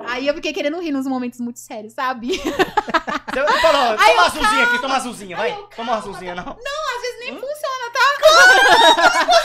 Aí 0.08 0.28
eu 0.28 0.34
fiquei 0.34 0.52
querendo 0.54 0.80
rir 0.80 0.92
nos 0.92 1.06
momentos 1.06 1.40
muito 1.40 1.60
sérios, 1.60 1.94
sabe? 1.94 2.38
Você 2.38 3.60
falou, 3.62 3.92
Aí 3.92 3.98
toma 3.98 4.08
eu, 4.08 4.14
uma 4.14 4.26
azulzinha 4.26 4.64
aqui, 4.64 4.76
toma 4.76 4.88
uma 4.88 4.96
azulzinha, 4.98 5.38
vai. 5.38 5.52
Eu, 5.52 5.64
Toma 5.76 5.92
uma 5.92 5.98
azulzinha, 6.00 6.36
não. 6.36 6.44
Às 6.44 7.02
vezes 7.02 7.20
nem 7.20 7.34
funciona, 7.34 7.92
tá? 7.94 8.06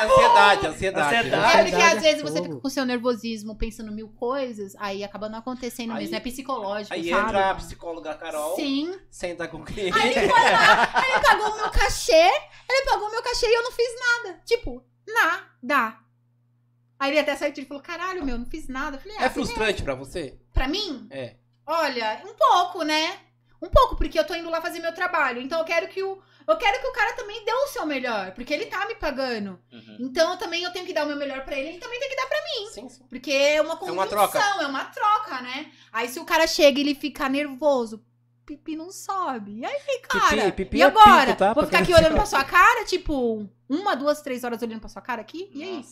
é 0.00 0.04
ansiedade, 0.04 0.66
ansiedade. 0.66 1.16
Ansiedade. 1.16 1.58
É 1.58 1.64
porque 1.70 1.82
às 1.82 2.02
vezes 2.02 2.20
é 2.20 2.22
você 2.22 2.42
fica 2.42 2.56
com 2.56 2.66
o 2.66 2.70
seu 2.70 2.84
nervosismo 2.84 3.56
pensando 3.56 3.92
mil 3.92 4.08
coisas, 4.08 4.74
aí 4.78 5.02
acaba 5.04 5.28
não 5.28 5.38
acontecendo 5.38 5.92
Aí- 5.92 5.98
mesmo. 6.00 6.16
É 6.16 6.20
psicológico, 6.20 6.94
Aí 6.94 7.08
sabe? 7.10 7.22
entra 7.28 7.50
a 7.50 7.54
psicóloga 7.54 8.14
Carol, 8.14 8.56
Sim. 8.56 8.98
senta 9.10 9.46
com 9.48 9.58
o 9.58 9.64
cliente. 9.64 9.98
Aí 9.98 10.10
ele 10.10 10.28
foi 10.28 10.38
lá, 10.50 10.90
aí 10.94 11.10
ele 11.12 11.20
pagou 11.24 11.48
o 11.50 11.56
meu 11.56 11.70
cachê, 11.70 12.12
ele 12.70 12.84
pagou 12.90 13.08
o 13.08 13.10
meu 13.10 13.22
cachê 13.22 13.46
e 13.46 13.54
eu 13.54 13.62
não 13.62 13.72
fiz 13.72 13.88
nada. 14.00 14.40
Tipo, 14.44 14.84
nada. 15.06 15.96
Aí 16.98 17.10
ele 17.12 17.20
até 17.20 17.34
saiu 17.34 17.54
e 17.56 17.64
falou: 17.64 17.82
caralho, 17.82 18.24
meu, 18.24 18.38
não 18.38 18.46
fiz 18.46 18.68
nada. 18.68 18.96
Eu 18.96 19.00
falei, 19.00 19.16
ah, 19.18 19.24
É 19.24 19.30
frustrante 19.30 19.82
pra 19.82 19.94
você? 19.94 20.38
Pra 20.52 20.68
mim? 20.68 21.06
É. 21.10 21.36
Olha, 21.66 22.22
um 22.26 22.34
pouco, 22.34 22.82
né? 22.82 23.18
Um 23.62 23.68
pouco, 23.68 23.96
porque 23.96 24.18
eu 24.18 24.26
tô 24.26 24.34
indo 24.34 24.50
lá 24.50 24.60
fazer 24.60 24.80
meu 24.80 24.92
trabalho. 24.94 25.40
Então 25.40 25.58
eu 25.58 25.64
quero 25.64 25.88
que 25.88 26.02
o. 26.02 26.20
Eu 26.46 26.56
quero 26.56 26.80
que 26.80 26.86
o 26.86 26.92
cara 26.92 27.12
também 27.14 27.44
dê 27.44 27.52
o 27.52 27.66
seu 27.68 27.86
melhor. 27.86 28.32
Porque 28.32 28.52
ele 28.52 28.66
tá 28.66 28.86
me 28.86 28.94
pagando. 28.96 29.58
Uhum. 29.72 29.96
Então 30.00 30.32
eu 30.32 30.36
também 30.36 30.62
eu 30.62 30.72
tenho 30.72 30.84
que 30.86 30.92
dar 30.92 31.04
o 31.04 31.08
meu 31.08 31.16
melhor 31.16 31.44
pra 31.44 31.56
ele, 31.58 31.70
ele 31.70 31.78
também 31.78 31.98
tem 32.00 32.08
que 32.08 32.16
dar 32.16 32.26
pra 32.26 32.40
Sim, 32.72 32.88
sim. 32.88 33.04
Porque 33.08 33.30
é 33.32 33.60
uma 33.62 33.74
É 33.74 33.76
conjunção, 33.76 33.94
uma 33.94 34.06
troca. 34.06 34.38
é 34.38 34.66
uma 34.66 34.84
troca, 34.86 35.40
né? 35.42 35.70
Aí 35.92 36.08
se 36.08 36.18
o 36.20 36.24
cara 36.24 36.46
chega 36.46 36.78
e 36.78 36.82
ele 36.82 36.94
fica 36.94 37.28
nervoso, 37.28 38.04
pipi 38.46 38.76
não 38.76 38.90
sobe. 38.90 39.58
E 39.60 39.64
aí, 39.64 40.00
cara? 40.02 40.44
Pipi- 40.46 40.52
pipi 40.64 40.78
e 40.78 40.82
é 40.82 40.86
agora? 40.86 41.26
pinto, 41.26 41.38
tá? 41.38 41.52
Vou 41.52 41.64
ficar 41.64 41.78
aqui 41.80 41.94
olhando 41.94 42.14
pra 42.16 42.26
sua 42.26 42.44
cara, 42.44 42.84
tipo, 42.84 43.48
uma, 43.68 43.94
duas, 43.94 44.20
três 44.22 44.44
horas 44.44 44.60
olhando 44.62 44.80
pra 44.80 44.88
sua 44.88 45.02
cara 45.02 45.20
aqui? 45.20 45.50
E 45.54 45.62
aí? 45.62 45.84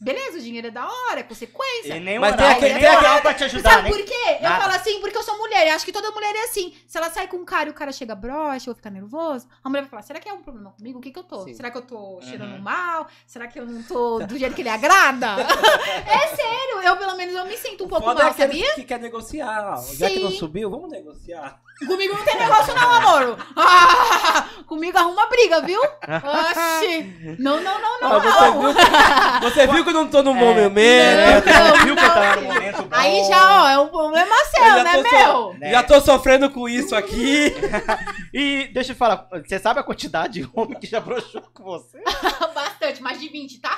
Beleza, 0.00 0.38
o 0.38 0.40
dinheiro 0.40 0.68
é 0.68 0.70
da 0.70 0.86
hora, 0.86 1.20
é 1.20 1.22
consequência. 1.22 1.94
E 1.94 2.00
nem 2.00 2.18
Mas 2.18 2.30
Mas 2.34 2.40
tem 2.40 2.50
aquele- 2.50 2.72
nem 2.74 2.82
tem 2.82 2.96
oral 2.96 3.20
pra 3.20 3.34
te 3.34 3.44
ajudar, 3.44 3.70
Sabe 3.70 3.90
né? 3.90 3.96
por 3.96 4.04
quê? 4.04 4.36
Eu 4.40 4.42
Nada. 4.48 4.60
falo 4.62 4.74
assim 4.74 4.98
porque 5.00 5.16
eu 5.18 5.22
sou 5.22 5.36
mulher. 5.36 5.66
Eu 5.68 5.74
acho 5.74 5.84
que 5.84 5.92
toda 5.92 6.10
mulher 6.10 6.34
é 6.34 6.44
assim. 6.44 6.74
Se 6.86 6.96
ela 6.96 7.10
sai 7.10 7.26
com 7.28 7.36
um 7.36 7.44
cara 7.44 7.68
e 7.68 7.70
o 7.70 7.74
cara 7.74 7.92
chega 7.92 8.14
broxa 8.14 8.70
ou 8.70 8.74
fica 8.74 8.88
nervoso, 8.88 9.46
a 9.62 9.68
mulher 9.68 9.82
vai 9.82 9.90
falar: 9.90 10.02
será 10.02 10.18
que 10.18 10.28
é 10.28 10.32
um 10.32 10.40
problema 10.42 10.70
comigo? 10.72 10.98
O 10.98 11.02
que 11.02 11.10
que 11.10 11.18
eu 11.18 11.24
tô? 11.24 11.44
Sim. 11.44 11.52
Será 11.54 11.70
que 11.70 11.76
eu 11.76 11.82
tô 11.82 12.18
cheirando 12.22 12.54
Uhum. 12.54 12.62
mal? 12.62 13.06
Será 13.26 13.46
que 13.46 13.60
eu 13.60 13.66
não 13.66 13.82
tô 13.82 14.20
do 14.20 14.38
jeito 14.38 14.54
que 14.54 14.62
ele 14.62 14.70
agrada? 14.70 15.36
é 16.06 16.26
sério. 16.28 16.80
Eu, 16.82 16.96
pelo 16.96 17.14
menos, 17.16 17.34
eu 17.34 17.44
me 17.44 17.56
sinto 17.58 17.84
um 17.84 17.88
pouco 17.88 18.04
Foda 18.06 18.20
é 18.20 18.24
mal, 18.24 18.32
aquele 18.32 18.52
sabia? 18.52 18.74
que 18.76 18.84
quer 18.84 18.98
negociar. 19.00 19.76
Já 19.94 20.08
que 20.08 20.18
não 20.20 20.30
Sim. 20.30 20.38
subiu, 20.38 20.70
vamos 20.70 20.90
negociar. 20.90 21.60
Comigo 21.86 22.14
não 22.14 22.24
tem 22.24 22.36
negócio 22.38 22.74
não, 22.74 22.90
amor. 22.92 23.38
Ah, 23.56 24.46
comigo 24.66 24.96
arruma 24.98 25.26
briga, 25.28 25.60
viu? 25.62 25.80
Oxi. 26.04 27.36
Não, 27.38 27.60
não, 27.62 27.80
não, 27.80 28.00
não, 28.00 28.12
Ah, 28.12 28.18
você, 28.18 28.40
não. 28.40 28.60
viu 28.60 28.74
que, 28.74 29.40
você 29.44 29.66
viu 29.66 29.84
que 29.90 29.96
eu 29.96 30.02
não 30.04 30.10
tô 30.10 30.22
no 30.22 30.30
É. 30.30 30.34
momento. 30.34 31.46
Não, 31.46 31.84
Viu 31.84 31.96
que 31.96 32.04
eu 32.04 32.08
tava 32.14 32.36
no 32.36 32.42
momento 32.42 32.82
bom. 32.82 32.88
Aí 32.96 33.24
já, 33.28 33.62
ó, 33.62 33.68
é 33.68 33.78
um 33.78 33.88
problema 33.88 34.34
seu, 34.54 34.84
né, 34.84 35.02
meu? 35.02 35.54
Né? 35.58 35.70
Já 35.70 35.82
tô 35.82 36.00
sofrendo 36.00 36.50
com 36.50 36.68
isso 36.68 36.94
aqui. 36.94 37.54
E 38.32 38.68
deixa 38.72 38.92
eu 38.92 38.96
falar, 38.96 39.26
você 39.44 39.58
sabe 39.58 39.80
a 39.80 39.82
quantidade 39.82 40.34
de 40.40 40.48
homem 40.54 40.78
que 40.78 40.86
já 40.86 41.00
broxou 41.00 41.42
com 41.52 41.64
você? 41.64 41.98
Bastante, 42.54 43.02
mais 43.02 43.18
de 43.18 43.28
20, 43.28 43.58
tá? 43.60 43.76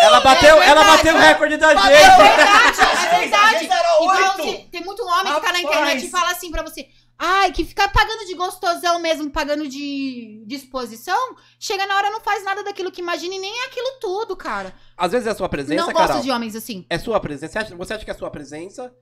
Ela 0.00 0.20
bateu, 0.20 0.62
É 0.62 0.68
ela 0.68 0.82
verdade. 0.82 0.96
bateu 0.96 1.14
o 1.14 1.18
recorde 1.18 1.56
da 1.56 1.72
É 1.72 1.76
gente. 1.76 1.88
verdade, 1.88 3.14
é 3.14 3.18
verdade. 3.18 3.64
Igual 4.00 4.16
oito. 4.16 4.42
se- 4.42 4.68
tem 4.70 4.84
muito 4.84 5.02
homem 5.04 5.34
que 5.34 5.40
tá 5.40 5.52
na 5.52 5.60
internet 5.60 6.06
e 6.06 6.10
fala 6.10 6.30
assim 6.30 6.50
pra 6.52 6.62
você. 6.62 6.86
Ai, 7.18 7.50
que 7.50 7.64
fica 7.64 7.88
pagando 7.88 8.26
de 8.26 8.34
gostosão 8.34 9.00
mesmo, 9.00 9.28
pagando 9.30 9.66
de 9.68 10.40
disposição, 10.46 11.34
chega 11.58 11.84
na 11.84 11.96
hora 11.96 12.10
não 12.10 12.20
faz 12.20 12.44
nada 12.44 12.62
daquilo 12.62 12.92
que 12.92 13.00
imagina 13.00 13.34
e 13.34 13.38
nem 13.40 13.62
é 13.62 13.66
aquilo 13.66 13.98
tudo, 14.00 14.36
cara. 14.36 14.72
Às 14.96 15.10
vezes 15.10 15.26
é 15.26 15.30
a 15.30 15.34
sua 15.34 15.48
presença, 15.48 15.84
não 15.84 15.92
gosto 15.92 16.06
Carol. 16.08 16.22
de 16.22 16.30
homens 16.30 16.54
assim. 16.54 16.86
É 16.88 16.96
sua 16.98 17.18
presença. 17.18 17.52
Você 17.52 17.58
acha, 17.58 17.76
você 17.76 17.94
acha 17.94 18.04
que 18.04 18.10
é 18.10 18.14
a 18.14 18.18
sua 18.18 18.30
presença? 18.30 18.94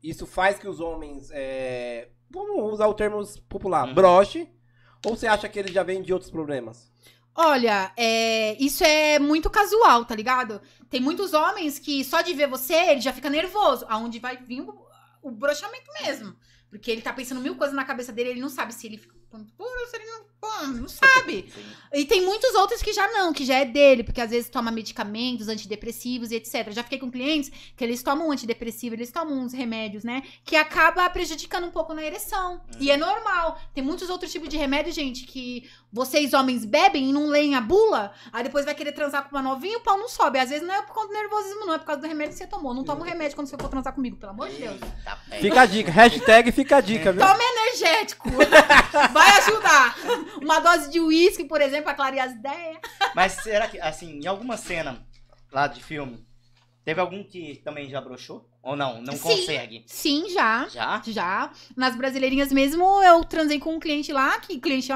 Isso 0.00 0.24
faz 0.24 0.58
que 0.58 0.68
os 0.68 0.78
homens. 0.78 1.30
É, 1.32 2.10
vamos 2.30 2.72
usar 2.74 2.86
o 2.86 2.94
termo 2.94 3.20
popular, 3.48 3.88
Uhum. 3.88 3.94
broche? 3.94 4.48
Ou 5.04 5.16
você 5.16 5.26
acha 5.26 5.48
que 5.48 5.58
eles 5.58 5.72
já 5.72 5.82
vêm 5.82 6.00
de 6.00 6.12
outros 6.12 6.30
problemas? 6.30 6.88
Olha, 7.34 7.92
é, 7.96 8.54
isso 8.62 8.84
é 8.84 9.18
muito 9.18 9.50
casual, 9.50 10.04
tá 10.04 10.14
ligado? 10.14 10.60
Tem 10.88 11.00
muitos 11.00 11.32
homens 11.32 11.80
que 11.80 12.04
só 12.04 12.20
de 12.20 12.32
ver 12.32 12.46
você, 12.48 12.74
ele 12.74 13.00
já 13.00 13.12
fica 13.12 13.28
nervoso. 13.28 13.84
Aonde 13.88 14.20
vai 14.20 14.36
vir 14.36 14.60
o, 14.60 14.86
o 15.22 15.30
brochamento 15.32 15.90
mesmo. 16.00 16.36
Porque 16.74 16.90
ele 16.90 17.02
tá 17.02 17.12
pensando 17.12 17.40
mil 17.40 17.54
coisas 17.54 17.74
na 17.74 17.84
cabeça 17.84 18.12
dele, 18.12 18.30
ele 18.30 18.40
não 18.40 18.48
sabe 18.48 18.74
se 18.74 18.88
ele 18.88 19.00
fica 19.34 19.38
pondo 19.38 19.46
puro 19.56 19.80
ou 19.80 19.86
se 19.86 19.96
ele 19.96 20.04
não, 20.06 20.24
pô, 20.40 20.66
não 20.66 20.88
sabe. 20.88 21.52
E 21.92 22.04
tem 22.04 22.24
muitos 22.24 22.54
outros 22.54 22.82
que 22.82 22.92
já 22.92 23.08
não, 23.08 23.32
que 23.32 23.44
já 23.44 23.56
é 23.56 23.64
dele, 23.64 24.04
porque 24.04 24.20
às 24.20 24.30
vezes 24.30 24.48
toma 24.48 24.70
medicamentos, 24.70 25.48
antidepressivos 25.48 26.30
e 26.30 26.36
etc. 26.36 26.68
Eu 26.68 26.72
já 26.72 26.82
fiquei 26.82 26.98
com 26.98 27.10
clientes 27.10 27.50
que 27.76 27.82
eles 27.82 28.02
tomam 28.02 28.30
antidepressivo, 28.30 28.94
eles 28.94 29.10
tomam 29.10 29.38
uns 29.38 29.52
remédios, 29.52 30.04
né? 30.04 30.22
Que 30.44 30.56
acaba 30.56 31.08
prejudicando 31.10 31.66
um 31.66 31.70
pouco 31.70 31.92
na 31.92 32.02
ereção. 32.02 32.60
E 32.78 32.90
é 32.90 32.96
normal. 32.96 33.58
Tem 33.74 33.82
muitos 33.82 34.08
outros 34.08 34.30
tipos 34.30 34.48
de 34.48 34.56
remédio, 34.56 34.92
gente, 34.92 35.24
que 35.24 35.68
vocês 35.92 36.34
homens 36.34 36.64
bebem 36.64 37.10
e 37.10 37.12
não 37.12 37.28
leem 37.28 37.54
a 37.54 37.60
bula, 37.60 38.12
aí 38.32 38.42
depois 38.42 38.64
vai 38.64 38.74
querer 38.74 38.90
transar 38.90 39.22
com 39.28 39.36
uma 39.36 39.42
novinha 39.42 39.74
e 39.74 39.76
o 39.76 39.80
pau 39.80 39.96
não 39.96 40.08
sobe. 40.08 40.40
Às 40.40 40.50
vezes 40.50 40.66
não 40.66 40.74
é 40.74 40.82
por 40.82 40.92
conta 40.92 41.08
do 41.08 41.14
nervosismo, 41.14 41.66
não, 41.66 41.74
é 41.74 41.78
por 41.78 41.86
causa 41.86 42.00
do 42.00 42.08
remédio 42.08 42.32
que 42.32 42.38
você 42.38 42.46
tomou. 42.46 42.74
Não 42.74 42.82
toma 42.82 43.02
o 43.02 43.04
remédio 43.04 43.36
quando 43.36 43.46
você 43.46 43.56
for 43.56 43.68
transar 43.68 43.92
comigo, 43.92 44.16
pelo 44.16 44.32
amor 44.32 44.48
de 44.48 44.56
Deus. 44.56 44.80
Tá. 45.04 45.16
Fica 45.40 45.60
a 45.60 45.66
dica. 45.66 45.92
Hashtag 45.92 46.50
fica 46.50 46.76
a 46.78 46.80
dica, 46.80 47.12
viu? 47.12 47.24
Toma 47.24 47.38
energético. 47.40 48.28
Vai 49.12 49.23
ajudar. 49.38 49.96
Uma 50.42 50.60
dose 50.60 50.90
de 50.90 51.00
uísque, 51.00 51.44
por 51.44 51.60
exemplo, 51.60 51.84
pra 51.84 51.94
clarear 51.94 52.28
as 52.28 52.34
ideias. 52.34 52.78
Mas 53.14 53.32
será 53.32 53.68
que, 53.68 53.80
assim, 53.80 54.20
em 54.20 54.26
alguma 54.26 54.56
cena 54.56 55.04
lá 55.52 55.66
de 55.66 55.82
filme, 55.82 56.26
teve 56.84 57.00
algum 57.00 57.22
que 57.22 57.60
também 57.64 57.88
já 57.88 58.00
broxou? 58.00 58.48
Ou 58.62 58.74
não? 58.76 59.02
Não 59.02 59.14
Sim. 59.14 59.22
consegue? 59.22 59.84
Sim, 59.86 60.28
já. 60.30 60.66
Já? 60.68 61.02
Já. 61.06 61.52
Nas 61.76 61.94
brasileirinhas 61.96 62.50
mesmo, 62.50 63.02
eu 63.02 63.22
transei 63.24 63.60
com 63.60 63.74
um 63.74 63.80
cliente 63.80 64.12
lá, 64.12 64.38
que 64.40 64.58
cliente 64.58 64.90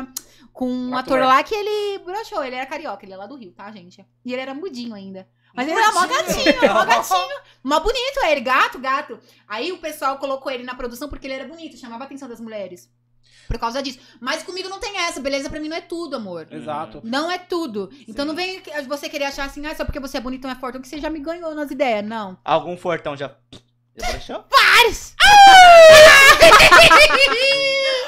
com 0.52 0.68
um 0.68 0.96
Ator. 0.96 1.18
ator 1.18 1.28
lá 1.28 1.42
que 1.42 1.54
ele 1.54 1.98
broxou. 1.98 2.42
Ele 2.42 2.56
era 2.56 2.66
carioca, 2.66 3.04
ele 3.04 3.12
é 3.12 3.16
lá 3.16 3.26
do 3.26 3.36
Rio, 3.36 3.52
tá, 3.52 3.70
gente? 3.70 4.04
E 4.24 4.32
ele 4.32 4.42
era 4.42 4.54
mudinho 4.54 4.94
ainda. 4.94 5.28
Mas 5.54 5.68
ele 5.68 5.78
era 5.78 5.92
mó 5.92 6.06
gatinho, 6.06 6.74
mó 6.74 6.84
gatinho. 6.86 7.40
Mó 7.62 7.80
bonito 7.80 8.20
ele, 8.26 8.40
gato, 8.40 8.78
gato. 8.78 9.18
Aí 9.46 9.72
o 9.72 9.78
pessoal 9.78 10.18
colocou 10.18 10.50
ele 10.50 10.62
na 10.62 10.74
produção 10.74 11.08
porque 11.08 11.26
ele 11.26 11.34
era 11.34 11.46
bonito, 11.46 11.76
chamava 11.76 12.04
a 12.04 12.06
atenção 12.06 12.28
das 12.28 12.40
mulheres. 12.40 12.90
Por 13.48 13.58
causa 13.58 13.82
disso. 13.82 13.98
Mas 14.20 14.42
comigo 14.42 14.68
não 14.68 14.78
tem 14.78 14.96
essa, 14.98 15.20
beleza 15.20 15.48
pra 15.48 15.58
mim 15.58 15.68
não 15.68 15.76
é 15.76 15.80
tudo, 15.80 16.16
amor. 16.16 16.46
Exato. 16.50 17.00
Não 17.02 17.30
é 17.30 17.38
tudo. 17.38 17.90
Então 18.06 18.24
não 18.26 18.34
vem 18.34 18.62
você 18.86 19.08
querer 19.08 19.24
achar 19.24 19.46
assim, 19.46 19.66
ah, 19.66 19.74
só 19.74 19.84
porque 19.84 19.98
você 19.98 20.18
é 20.18 20.20
bonitão 20.20 20.50
é 20.50 20.54
forte, 20.54 20.78
que 20.78 20.86
você 20.86 21.00
já 21.00 21.08
me 21.10 21.18
ganhou 21.18 21.54
nas 21.54 21.70
ideias. 21.70 22.04
Não. 22.04 22.38
Algum 22.44 22.76
fortão 22.76 23.16
já, 23.16 23.34
já 23.96 24.06
broxou? 24.12 24.44
Pares! 24.44 25.14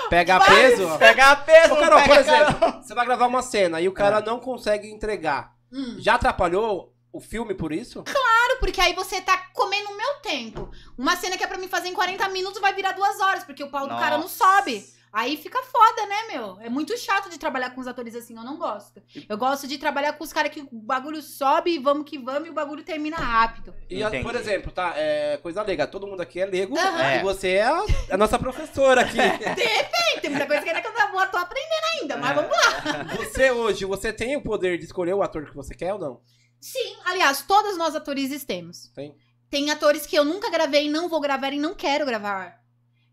Pega 0.08 0.40
peso. 0.40 0.88
ó. 0.88 0.98
Pegar 0.98 1.36
peso, 1.44 1.74
Ô, 1.74 1.76
Carol, 1.76 2.00
por 2.00 2.08
pega, 2.08 2.20
exemplo, 2.20 2.54
Carol. 2.54 2.82
você 2.82 2.94
vai 2.94 3.06
gravar 3.06 3.26
uma 3.26 3.42
cena 3.42 3.80
e 3.80 3.88
o 3.88 3.92
cara 3.92 4.20
não 4.20 4.40
consegue 4.40 4.88
entregar. 4.90 5.54
Hum. 5.72 5.96
Já 5.98 6.14
atrapalhou 6.16 6.92
o 7.12 7.20
filme 7.20 7.54
por 7.54 7.72
isso? 7.72 8.02
Claro, 8.02 8.58
porque 8.58 8.80
aí 8.80 8.92
você 8.92 9.20
tá 9.20 9.36
comendo 9.54 9.88
o 9.90 9.96
meu 9.96 10.14
tempo. 10.16 10.70
Uma 10.98 11.16
cena 11.16 11.36
que 11.36 11.44
é 11.44 11.46
pra 11.46 11.58
mim 11.58 11.68
fazer 11.68 11.88
em 11.88 11.94
40 11.94 12.28
minutos 12.30 12.60
vai 12.60 12.74
virar 12.74 12.92
duas 12.92 13.20
horas, 13.20 13.44
porque 13.44 13.62
o 13.62 13.70
pau 13.70 13.84
do 13.86 13.96
cara 13.96 14.16
não 14.16 14.24
Nossa. 14.24 14.44
sobe. 14.56 14.84
Aí 15.12 15.36
fica 15.36 15.60
foda, 15.62 16.06
né, 16.06 16.16
meu? 16.32 16.58
É 16.60 16.68
muito 16.68 16.96
chato 16.96 17.28
de 17.28 17.36
trabalhar 17.38 17.70
com 17.70 17.80
os 17.80 17.86
atores 17.88 18.14
assim, 18.14 18.36
eu 18.36 18.44
não 18.44 18.56
gosto. 18.56 19.02
Eu 19.28 19.36
gosto 19.36 19.66
de 19.66 19.76
trabalhar 19.76 20.12
com 20.12 20.22
os 20.22 20.32
caras 20.32 20.52
que 20.52 20.60
o 20.60 20.68
bagulho 20.80 21.20
sobe 21.20 21.72
e 21.72 21.78
vamos 21.78 22.08
que 22.08 22.16
vamos 22.18 22.46
e 22.46 22.50
o 22.50 22.54
bagulho 22.54 22.84
termina 22.84 23.16
rápido. 23.16 23.74
E, 23.88 24.00
Entendi. 24.02 24.22
por 24.22 24.36
exemplo, 24.36 24.70
tá? 24.70 24.92
É, 24.96 25.36
coisa 25.38 25.62
leiga. 25.62 25.86
Todo 25.86 26.06
mundo 26.06 26.20
aqui 26.20 26.38
é 26.40 26.46
leigo. 26.46 26.78
Aham. 26.78 27.16
E 27.16 27.22
você 27.22 27.48
é 27.54 27.62
a, 27.64 27.84
a 28.12 28.16
nossa 28.16 28.38
professora 28.38 29.00
aqui. 29.00 29.16
Tem, 29.56 30.20
tem 30.20 30.30
muita 30.30 30.46
coisa 30.46 30.62
que 30.62 30.68
ainda 30.68 30.80
que 30.80 30.86
eu 30.88 31.10
vou- 31.10 31.26
tô 31.26 31.36
aprendendo 31.36 31.84
ainda, 32.00 32.16
mas 32.16 32.30
É. 32.30 32.34
vamos 32.34 32.50
lá. 32.50 33.14
você 33.16 33.50
hoje, 33.50 33.84
você 33.84 34.12
tem 34.12 34.36
o 34.36 34.42
poder 34.42 34.78
de 34.78 34.84
escolher 34.84 35.14
o 35.14 35.22
ator 35.22 35.44
que 35.46 35.54
você 35.56 35.74
quer 35.74 35.92
ou 35.94 35.98
não? 35.98 36.20
Sim, 36.60 36.96
aliás, 37.04 37.42
todos 37.42 37.76
nós 37.76 37.94
atores 37.96 38.44
temos. 38.44 38.88
Tem. 38.94 39.14
Tem 39.48 39.70
atores 39.70 40.06
que 40.06 40.14
eu 40.16 40.24
nunca 40.24 40.50
gravei, 40.50 40.88
não 40.88 41.08
vou 41.08 41.20
gravar 41.20 41.52
e 41.52 41.58
não 41.58 41.74
quero 41.74 42.06
gravar. 42.06 42.59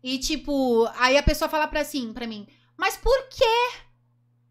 E 0.08 0.18
tipo, 0.18 0.88
aí 0.96 1.18
a 1.18 1.22
pessoa 1.22 1.50
fala 1.50 1.68
pra 1.68 1.82
assim, 1.82 2.14
pra 2.14 2.26
mim, 2.26 2.48
mas 2.78 2.96
por 2.96 3.28
quê? 3.28 3.44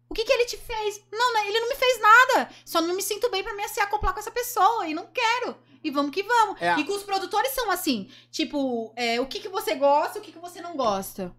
O 0.08 0.14
que 0.14 0.24
que 0.24 0.32
ele 0.32 0.44
te 0.44 0.56
fez? 0.56 1.02
Não, 1.10 1.34
não, 1.34 1.44
ele 1.46 1.58
não 1.58 1.68
me 1.68 1.74
fez 1.74 2.00
nada. 2.00 2.50
Só 2.64 2.80
não 2.80 2.94
me 2.94 3.02
sinto 3.02 3.28
bem 3.28 3.42
pra 3.42 3.52
me 3.52 3.66
se 3.66 3.80
acoplar 3.80 4.14
com 4.14 4.20
essa 4.20 4.30
pessoa 4.30 4.86
e 4.86 4.94
não 4.94 5.08
quero. 5.08 5.56
E 5.82 5.90
vamos 5.90 6.12
que 6.12 6.22
vamos. 6.22 6.62
É 6.62 6.78
E 6.78 6.84
com 6.84 6.92
os 6.92 7.02
produtores 7.02 7.50
são 7.50 7.72
assim, 7.72 8.08
tipo, 8.30 8.92
é, 8.94 9.20
o 9.20 9.26
que 9.26 9.40
que 9.40 9.48
você 9.48 9.74
gosta, 9.74 10.20
o 10.20 10.22
que 10.22 10.30
que 10.30 10.38
você 10.38 10.60
não 10.60 10.76
gosta. 10.76 11.34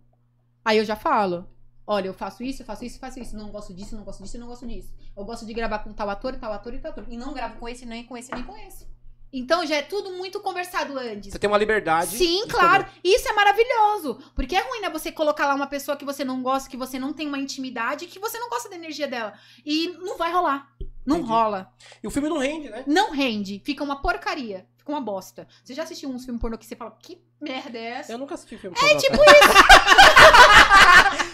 Aí 0.65 0.78
eu 0.78 0.84
já 0.84 0.97
falo. 0.97 1.47
Olha, 1.88 2.07
eu 2.07 2.13
faço 2.13 2.43
isso, 2.43 2.61
eu 2.61 2.65
faço 2.65 2.84
isso, 2.84 2.97
eu 2.97 2.99
faço 2.99 3.22
isso. 3.22 3.38
Não 3.38 3.49
gosto 3.49 3.74
disso, 3.74 3.95
não 3.95 4.03
gosto 4.03 4.22
disso, 4.22 4.38
não 4.38 4.47
gosto 4.47 4.67
disso. 4.67 4.93
Eu 5.15 5.24
gosto 5.24 5.45
de 5.45 5.53
gravar 5.53 5.80
com 5.80 5.93
tal 5.93 6.09
ator, 6.09 6.36
tal 6.36 6.51
ator 6.51 6.74
e 6.74 6.80
tal 6.80 6.91
ator. 6.91 7.05
E 7.07 7.15
não 7.15 7.34
gravo 7.34 7.57
com 7.57 7.70
esse, 7.70 7.86
nem 7.86 8.03
com 8.03 8.17
esse, 8.17 8.34
nem 8.34 8.43
com 8.43 8.57
esse. 8.57 8.86
Então 9.32 9.65
já 9.65 9.75
é 9.75 9.82
tudo 9.82 10.11
muito 10.11 10.39
conversado 10.39 10.97
antes. 10.97 11.32
Você 11.32 11.39
tem 11.39 11.49
uma 11.49 11.57
liberdade. 11.57 12.17
Sim, 12.17 12.47
claro. 12.47 12.84
escolher. 12.84 13.01
Isso 13.03 13.30
é 13.30 13.34
maravilhoso. 13.34 14.19
Porque 14.36 14.55
é 14.55 14.61
ruim, 14.61 14.82
né? 14.82 14.89
Você 14.89 15.11
colocar 15.11 15.45
lá 15.45 15.53
uma 15.55 15.67
pessoa 15.67 15.95
que 15.95 16.05
você 16.05 16.23
não 16.25 16.41
gosta, 16.41 16.69
que 16.69 16.77
você 16.77 16.97
não 16.97 17.13
tem 17.13 17.27
uma 17.27 17.38
intimidade, 17.38 18.07
que 18.07 18.19
você 18.19 18.39
não 18.39 18.49
gosta 18.49 18.69
da 18.69 18.75
energia 18.75 19.07
dela. 19.07 19.34
E 19.65 19.89
não 19.99 20.17
vai 20.17 20.32
rolar. 20.32 20.67
Não 21.05 21.17
Entendi. 21.17 21.32
rola. 21.32 21.71
E 22.03 22.07
o 22.07 22.11
filme 22.11 22.30
não 22.30 22.38
rende, 22.38 22.69
né? 22.69 22.84
Não 22.86 23.11
rende. 23.11 23.61
Fica 23.65 23.84
uma 23.84 24.01
porcaria. 24.01 24.65
Fica 24.77 24.91
uma 24.91 25.01
bosta. 25.01 25.47
Você 25.63 25.73
já 25.73 25.84
assistiu 25.84 26.09
uns 26.09 26.25
filmes 26.25 26.41
pornô 26.41 26.57
que 26.57 26.65
você 26.65 26.75
fala, 26.75 26.95
que 26.99 27.21
merda 27.39 27.77
é 27.77 27.84
essa? 27.84 28.11
Eu 28.11 28.17
nunca 28.17 28.36
assisti 28.36 28.57
filme 28.57 28.75
É 28.82 28.95
tipo 28.97 29.17
Ai, 29.21 31.17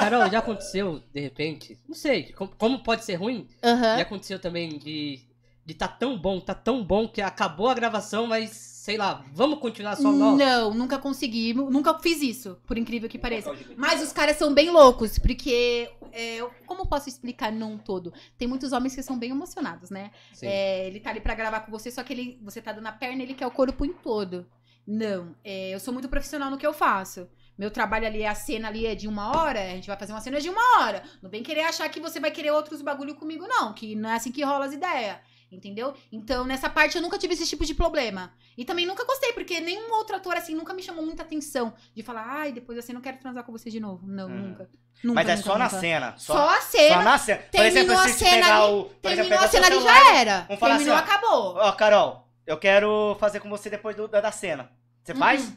Carol, 0.00 0.30
já 0.30 0.38
aconteceu, 0.38 1.02
de 1.12 1.20
repente, 1.20 1.78
não 1.86 1.94
sei, 1.94 2.32
como, 2.32 2.50
como 2.56 2.82
pode 2.82 3.04
ser 3.04 3.14
ruim, 3.14 3.46
já 3.62 4.02
aconteceu 4.02 4.38
também 4.38 4.78
de 4.78 5.30
de 5.70 5.74
tá 5.74 5.86
tão 5.86 6.18
bom, 6.18 6.40
tá 6.40 6.54
tão 6.54 6.84
bom 6.84 7.06
que 7.06 7.22
acabou 7.22 7.68
a 7.68 7.74
gravação, 7.74 8.26
mas 8.26 8.50
sei 8.50 8.96
lá, 8.96 9.24
vamos 9.32 9.60
continuar 9.60 9.94
só 9.94 10.10
nós. 10.10 10.36
Não, 10.36 10.74
nunca 10.74 10.98
consegui. 10.98 11.54
Nunca 11.54 11.96
fiz 11.98 12.22
isso, 12.22 12.58
por 12.66 12.76
incrível 12.76 13.08
que 13.08 13.18
pareça. 13.18 13.54
Mas 13.76 14.02
os 14.02 14.12
caras 14.12 14.36
são 14.36 14.52
bem 14.52 14.70
loucos, 14.70 15.18
porque. 15.18 15.88
é, 16.12 16.38
como 16.66 16.82
eu 16.82 16.86
posso 16.86 17.08
explicar 17.08 17.52
num 17.52 17.78
todo? 17.78 18.12
Tem 18.36 18.48
muitos 18.48 18.72
homens 18.72 18.94
que 18.94 19.02
são 19.02 19.18
bem 19.18 19.30
emocionados, 19.30 19.90
né? 19.90 20.10
Sim. 20.32 20.46
É, 20.46 20.86
ele 20.86 20.98
tá 20.98 21.10
ali 21.10 21.20
pra 21.20 21.34
gravar 21.34 21.60
com 21.60 21.70
você, 21.70 21.90
só 21.90 22.02
que 22.02 22.12
ele, 22.12 22.40
você 22.42 22.60
tá 22.60 22.72
dando 22.72 22.86
a 22.86 22.92
perna, 22.92 23.22
ele 23.22 23.34
quer 23.34 23.46
o 23.46 23.50
corpo 23.50 23.84
em 23.84 23.92
todo. 23.92 24.46
Não, 24.86 25.36
é, 25.44 25.70
eu 25.72 25.78
sou 25.78 25.92
muito 25.92 26.08
profissional 26.08 26.50
no 26.50 26.58
que 26.58 26.66
eu 26.66 26.72
faço. 26.72 27.28
Meu 27.60 27.70
trabalho 27.70 28.06
ali, 28.06 28.24
a 28.24 28.34
cena 28.34 28.68
ali 28.68 28.86
é 28.86 28.94
de 28.94 29.06
uma 29.06 29.36
hora, 29.36 29.60
a 29.60 29.68
gente 29.74 29.86
vai 29.86 29.94
fazer 29.98 30.12
uma 30.14 30.20
cena 30.22 30.40
de 30.40 30.48
uma 30.48 30.78
hora. 30.80 31.02
Não 31.20 31.28
vem 31.28 31.42
querer 31.42 31.60
achar 31.64 31.86
que 31.90 32.00
você 32.00 32.18
vai 32.18 32.30
querer 32.30 32.52
outros 32.52 32.80
bagulho 32.80 33.14
comigo, 33.14 33.46
não, 33.46 33.74
que 33.74 33.94
não 33.94 34.08
é 34.08 34.14
assim 34.14 34.32
que 34.32 34.42
rola 34.42 34.64
as 34.64 34.72
ideias. 34.72 35.18
Entendeu? 35.52 35.92
Então, 36.10 36.46
nessa 36.46 36.70
parte 36.70 36.96
eu 36.96 37.02
nunca 37.02 37.18
tive 37.18 37.34
esse 37.34 37.46
tipo 37.46 37.66
de 37.66 37.74
problema. 37.74 38.32
E 38.56 38.64
também 38.64 38.86
nunca 38.86 39.04
gostei, 39.04 39.32
porque 39.34 39.60
nenhum 39.60 39.92
outro 39.92 40.16
ator 40.16 40.36
assim 40.38 40.54
nunca 40.54 40.72
me 40.72 40.82
chamou 40.82 41.04
muita 41.04 41.22
atenção 41.22 41.74
de 41.94 42.02
falar, 42.02 42.24
ai, 42.26 42.50
depois 42.52 42.78
assim 42.78 42.94
não 42.94 43.00
quero 43.02 43.18
transar 43.18 43.44
com 43.44 43.52
você 43.52 43.68
de 43.68 43.78
novo. 43.78 44.06
Não, 44.06 44.26
Hum. 44.28 44.38
nunca. 44.48 44.70
Nunca, 45.04 45.14
Mas 45.16 45.28
é 45.28 45.36
nunca, 45.36 45.46
só 45.50 45.58
na 45.58 45.64
nunca. 45.66 45.80
cena. 45.80 46.14
Só, 46.16 46.32
Só, 46.34 46.48
a 46.56 46.60
cena. 46.62 46.94
só 46.94 47.02
na 47.02 47.18
cena. 47.18 47.38
Por 47.42 47.50
terminou 47.50 47.82
exemplo, 47.82 47.98
a 47.98 48.08
cena 48.08 48.30
pegar 48.30 48.62
ali, 48.62 48.72
o. 48.72 48.84
Por 48.84 48.86
exemplo, 48.86 49.00
Terminou 49.02 49.28
pegar 49.28 49.44
a 49.44 49.48
cena 49.48 49.66
ali 49.66 49.80
já 49.82 50.14
era. 50.16 50.40
Terminou, 50.42 50.72
assim, 50.76 50.88
ó. 50.90 50.96
acabou. 50.96 51.56
Ó, 51.56 51.72
Carol, 51.72 52.28
eu 52.46 52.56
quero 52.56 53.16
fazer 53.20 53.40
com 53.40 53.50
você 53.50 53.68
depois 53.68 53.94
do- 53.96 54.08
da, 54.08 54.20
da 54.22 54.30
cena. 54.32 54.70
Você 55.02 55.14
faz? 55.14 55.52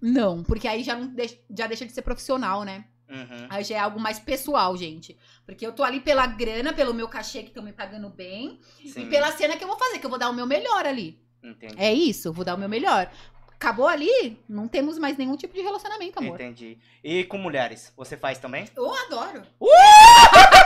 Não, 0.00 0.42
porque 0.42 0.68
aí 0.68 0.82
já, 0.82 0.96
não 0.96 1.08
deixa, 1.08 1.36
já 1.56 1.66
deixa 1.66 1.86
de 1.86 1.92
ser 1.92 2.02
profissional, 2.02 2.64
né? 2.64 2.84
Uhum. 3.08 3.46
Aí 3.48 3.64
já 3.64 3.76
é 3.76 3.78
algo 3.78 3.98
mais 3.98 4.18
pessoal, 4.18 4.76
gente. 4.76 5.16
Porque 5.46 5.66
eu 5.66 5.72
tô 5.72 5.82
ali 5.82 6.00
pela 6.00 6.26
grana, 6.26 6.72
pelo 6.72 6.92
meu 6.92 7.08
cachê 7.08 7.42
que 7.42 7.48
estão 7.48 7.62
me 7.62 7.72
pagando 7.72 8.08
bem. 8.10 8.60
Sim. 8.84 9.02
E 9.02 9.06
pela 9.06 9.32
cena 9.32 9.56
que 9.56 9.64
eu 9.64 9.68
vou 9.68 9.78
fazer, 9.78 9.98
que 9.98 10.06
eu 10.06 10.10
vou 10.10 10.18
dar 10.18 10.28
o 10.28 10.34
meu 10.34 10.46
melhor 10.46 10.86
ali. 10.86 11.18
Entendi. 11.42 11.74
É 11.78 11.92
isso, 11.92 12.28
eu 12.28 12.32
vou 12.32 12.44
dar 12.44 12.54
o 12.54 12.58
meu 12.58 12.68
melhor. 12.68 13.10
Acabou 13.48 13.88
ali, 13.88 14.38
não 14.48 14.68
temos 14.68 14.98
mais 14.98 15.16
nenhum 15.16 15.36
tipo 15.36 15.54
de 15.54 15.62
relacionamento, 15.62 16.18
amor. 16.18 16.40
Entendi. 16.40 16.78
E 17.02 17.24
com 17.24 17.38
mulheres, 17.38 17.92
você 17.96 18.16
faz 18.16 18.38
também? 18.38 18.66
Eu 18.76 18.94
adoro. 18.94 19.42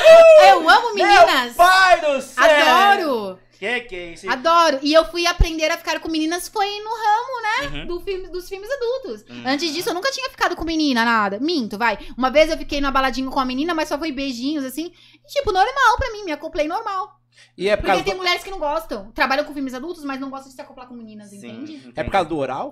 eu 0.50 0.68
amo 0.68 0.94
meninas. 0.94 1.54
Pai 1.56 2.00
do 2.00 2.20
céu! 2.22 2.44
Adoro. 2.44 3.38
Que 3.58 3.80
que 3.80 3.94
é 3.94 4.12
isso? 4.12 4.30
Adoro. 4.30 4.78
E 4.82 4.92
eu 4.94 5.04
fui 5.04 5.26
aprender 5.26 5.70
a 5.70 5.76
ficar 5.76 6.00
com 6.00 6.08
meninas 6.08 6.48
foi 6.48 6.66
no 6.80 6.90
ramo 6.90 7.30
Uhum. 7.60 7.86
do 7.86 8.00
filme, 8.00 8.28
dos 8.28 8.48
filmes 8.48 8.70
adultos. 8.70 9.22
Uhum. 9.28 9.42
Antes 9.46 9.72
disso, 9.74 9.90
eu 9.90 9.94
nunca 9.94 10.10
tinha 10.10 10.30
ficado 10.30 10.56
com 10.56 10.64
menina, 10.64 11.04
nada. 11.04 11.38
Minto, 11.38 11.76
vai. 11.76 11.98
Uma 12.16 12.30
vez 12.30 12.50
eu 12.50 12.56
fiquei 12.56 12.80
na 12.80 12.90
baladinha 12.90 13.28
com 13.30 13.38
a 13.38 13.44
menina, 13.44 13.74
mas 13.74 13.88
só 13.88 13.98
foi 13.98 14.10
beijinhos, 14.12 14.64
assim. 14.64 14.92
E, 15.14 15.28
tipo, 15.28 15.52
normal 15.52 15.96
pra 15.98 16.10
mim, 16.12 16.24
me 16.24 16.32
acoplei 16.32 16.66
normal. 16.66 17.20
E 17.56 17.68
é 17.68 17.76
por 17.76 17.82
Porque 17.82 17.88
causa, 17.92 18.04
tem 18.04 18.14
do, 18.14 18.18
mulheres 18.18 18.42
que 18.42 18.50
não 18.50 18.58
gostam. 18.58 19.10
Trabalham 19.12 19.44
com 19.44 19.52
filmes 19.52 19.74
adultos, 19.74 20.04
mas 20.04 20.18
não 20.18 20.30
gostam 20.30 20.48
de 20.48 20.54
se 20.54 20.60
acoplar 20.62 20.86
com 20.88 20.94
meninas, 20.94 21.28
Sim, 21.30 21.36
entende? 21.38 21.72
entendi. 21.74 21.92
é 21.94 22.02
por 22.04 22.10
causa 22.10 22.28
do 22.28 22.38
oral? 22.38 22.70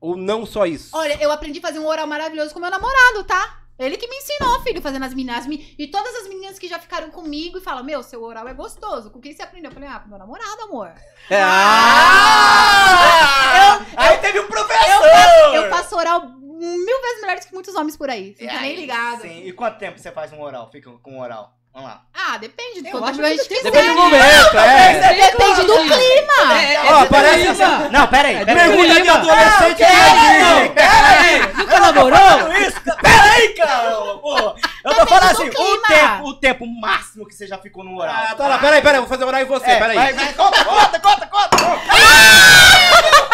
Ou 0.00 0.16
não 0.16 0.46
só 0.46 0.64
isso? 0.66 0.90
Olha, 0.96 1.20
eu 1.20 1.32
aprendi 1.32 1.58
a 1.58 1.62
fazer 1.62 1.78
um 1.80 1.86
oral 1.86 2.06
maravilhoso 2.06 2.52
com 2.54 2.60
meu 2.60 2.70
namorado, 2.70 3.24
tá? 3.24 3.63
Ele 3.78 3.96
que 3.96 4.06
me 4.06 4.16
ensinou, 4.16 4.60
filho, 4.62 4.80
fazendo 4.80 5.04
as 5.04 5.12
meninas. 5.14 5.46
me- 5.46 5.74
E 5.78 5.88
todas 5.88 6.14
as 6.16 6.28
meninas 6.28 6.58
que 6.58 6.68
já 6.68 6.78
ficaram 6.78 7.10
comigo 7.10 7.58
e 7.58 7.60
falam: 7.60 7.82
Meu, 7.82 8.02
seu 8.04 8.22
oral 8.22 8.46
é 8.46 8.54
gostoso. 8.54 9.10
Com 9.10 9.20
quem 9.20 9.34
você 9.34 9.42
aprendeu? 9.42 9.70
Eu 9.70 9.74
falei: 9.74 9.88
Ah, 9.88 9.98
com 9.98 10.08
meu 10.08 10.18
namorado, 10.18 10.62
amor. 10.62 10.92
Ah! 12.44 13.80
Aí 13.96 14.18
teve 14.18 14.40
um 14.40 14.46
professor! 14.46 15.54
Eu 15.54 15.68
faço 15.70 15.96
oral 15.96 16.22
mil 16.40 17.00
vezes 17.02 17.20
melhores 17.20 17.44
que 17.44 17.52
muitos 17.54 17.74
homens 17.74 17.96
por 17.96 18.08
aí. 18.08 18.34
Você 18.36 18.44
não 18.44 18.54
tá 18.54 18.60
nem 18.60 18.76
ligado. 18.76 19.22
Sim. 19.22 19.42
E 19.44 19.52
quanto 19.52 19.78
tempo 19.78 19.98
você 19.98 20.10
faz 20.12 20.32
um 20.32 20.40
oral? 20.40 20.68
Fica 20.70 20.90
com 21.02 21.12
um 21.16 21.20
oral? 21.20 21.52
Vamos 21.72 21.90
lá. 21.90 22.02
Ah, 22.14 22.38
depende 22.38 22.82
do 22.82 22.88
Eu 22.88 22.98
quanto 23.00 23.20
a 23.20 23.28
gente 23.30 23.48
quiser. 23.48 23.64
Depende 23.64 23.88
do 23.88 23.94
momento, 23.96 24.56
é. 24.56 25.14
Depende 25.28 25.62
do 25.66 25.74
clima. 25.74 26.62
É, 26.62 26.92
Ó, 26.92 27.02
é, 27.02 27.06
parece 27.08 27.46
é, 27.46 27.48
assim- 27.50 27.88
Não, 27.90 28.06
pera 28.06 28.28
aí. 28.28 28.36
É. 28.36 28.44
Mergulha 28.44 29.02
de 29.02 29.08
adolescente 29.08 29.82
não, 29.82 30.72
pera 30.72 31.18
aí. 31.18 31.40
Nunca 31.56 31.80
namorou? 31.80 32.16
Falando 32.20 32.56
isso, 32.58 32.80
cara. 32.80 33.00
Pera 33.02 33.22
aí, 33.32 33.48
cara. 33.54 33.90
Pô, 33.90 34.54
eu 35.12 35.20
do 35.20 35.26
assim, 35.26 35.48
o 35.48 35.76
tempo, 35.82 36.24
o 36.28 36.34
tempo 36.34 36.66
máximo 36.66 37.26
que 37.26 37.34
você 37.34 37.46
já 37.46 37.58
ficou 37.58 37.84
no 37.84 37.96
oral. 37.98 38.14
Ah, 38.16 38.34
tá 38.34 38.48
lá, 38.48 38.58
peraí, 38.58 38.80
peraí, 38.82 39.00
vou 39.00 39.08
fazer 39.08 39.24
oral 39.24 39.40
em 39.40 39.44
você, 39.44 39.70
É, 39.70 39.78
peraí. 39.78 39.96
vai, 39.96 40.12
vai, 40.12 40.32
conta, 40.34 40.64
conta, 40.64 41.00
conta, 41.00 41.26
conta. 41.26 41.54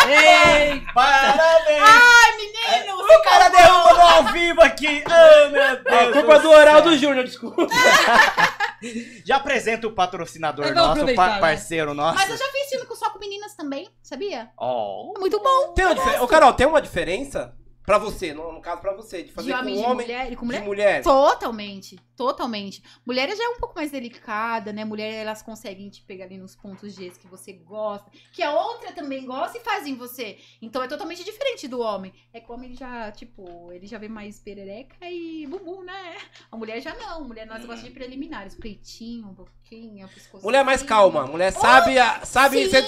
Ei, 0.09 0.81
Parabéns. 0.95 1.83
Ai, 1.83 2.37
menino. 2.37 2.97
O 3.01 3.23
cara 3.23 3.49
derruba 3.49 3.95
no 3.95 4.01
ao 4.01 4.25
vivo 4.33 4.61
aqui. 4.63 5.05
Oh, 5.07 5.51
meu 5.51 5.63
A 5.63 5.75
Deus. 5.75 6.13
culpa 6.15 6.35
é 6.35 6.39
do 6.81 6.91
do 6.91 6.97
Júnior, 6.97 7.25
desculpa. 7.25 7.67
Já 9.27 9.37
apresenta 9.37 9.87
o 9.87 9.93
patrocinador 9.93 10.73
nosso, 10.75 11.05
o 11.05 11.15
pa- 11.15 11.29
né? 11.35 11.39
parceiro 11.41 11.93
nosso. 11.93 12.15
Mas 12.15 12.31
eu 12.31 12.37
já 12.39 12.47
fiz 12.47 12.71
filme 12.71 12.87
com 12.87 12.95
só 12.95 13.11
com 13.11 13.19
meninas 13.19 13.55
também, 13.55 13.91
sabia? 14.03 14.49
Oh. 14.59 15.13
É 15.17 15.21
muito 15.21 15.39
bom. 15.39 15.75
Tem 15.75 15.85
uma. 15.85 16.23
Ô, 16.23 16.27
Carol, 16.27 16.55
tem 16.55 16.67
uma 16.67 16.81
diferença 16.81 17.53
pra 17.91 17.99
você, 17.99 18.33
no, 18.33 18.53
no 18.53 18.61
caso 18.61 18.81
pra 18.81 18.93
você, 18.95 19.23
de 19.25 19.33
fazer 19.33 19.49
De 19.49 19.53
com 19.53 19.59
homem 19.59 19.75
e 19.75 19.79
de 19.79 19.85
homem 19.85 20.07
mulher. 20.07 20.33
E 20.33 20.37
com 20.37 20.43
de 20.43 20.47
mulher? 20.47 20.65
mulher. 20.65 21.03
Totalmente, 21.03 21.99
totalmente. 22.25 22.83
Mulher 23.07 23.35
já 23.35 23.43
é 23.43 23.49
um 23.49 23.57
pouco 23.59 23.75
mais 23.75 23.91
delicada, 23.91 24.75
né? 24.75 24.85
Mulher, 24.85 25.11
elas 25.15 25.41
conseguem 25.41 25.89
te 25.89 26.03
pegar 26.03 26.27
ali 26.27 26.37
nos 26.37 26.55
pontos 26.55 26.93
G 26.95 27.09
que 27.19 27.27
você 27.27 27.55
gosta, 27.55 28.11
que 28.35 28.43
a 28.43 28.53
outra 28.53 28.93
também 28.93 29.25
gosta 29.25 29.57
e 29.57 29.63
faz 29.63 29.87
em 29.87 29.95
você. 29.95 30.39
Então 30.61 30.83
é 30.83 30.87
totalmente 30.87 31.25
diferente 31.25 31.67
do 31.67 31.81
homem. 31.81 32.13
É 32.31 32.39
que 32.39 32.51
o 32.51 32.55
homem 32.55 32.75
já, 32.75 33.11
tipo, 33.11 33.73
ele 33.73 33.87
já 33.87 33.97
vê 33.97 34.07
mais 34.07 34.39
perereca 34.39 34.97
e 35.11 35.47
bumbum, 35.47 35.83
né? 35.83 36.19
A 36.53 36.57
mulher 36.59 36.79
já 36.83 36.95
não. 36.95 37.23
A 37.23 37.25
mulher, 37.25 37.47
nós 37.47 37.65
gosta 37.65 37.83
de 37.87 37.91
preliminares. 37.91 38.55
Peitinho, 38.55 39.29
boquinha, 39.29 40.07
pescoço. 40.09 40.45
Mulher 40.45 40.63
mais 40.63 40.83
calma, 40.83 41.27
mulher 41.27 41.53
sabe, 41.53 41.99
a- 41.99 42.21
sabe, 42.27 42.65
sim, 42.65 42.71
cê- 42.71 42.83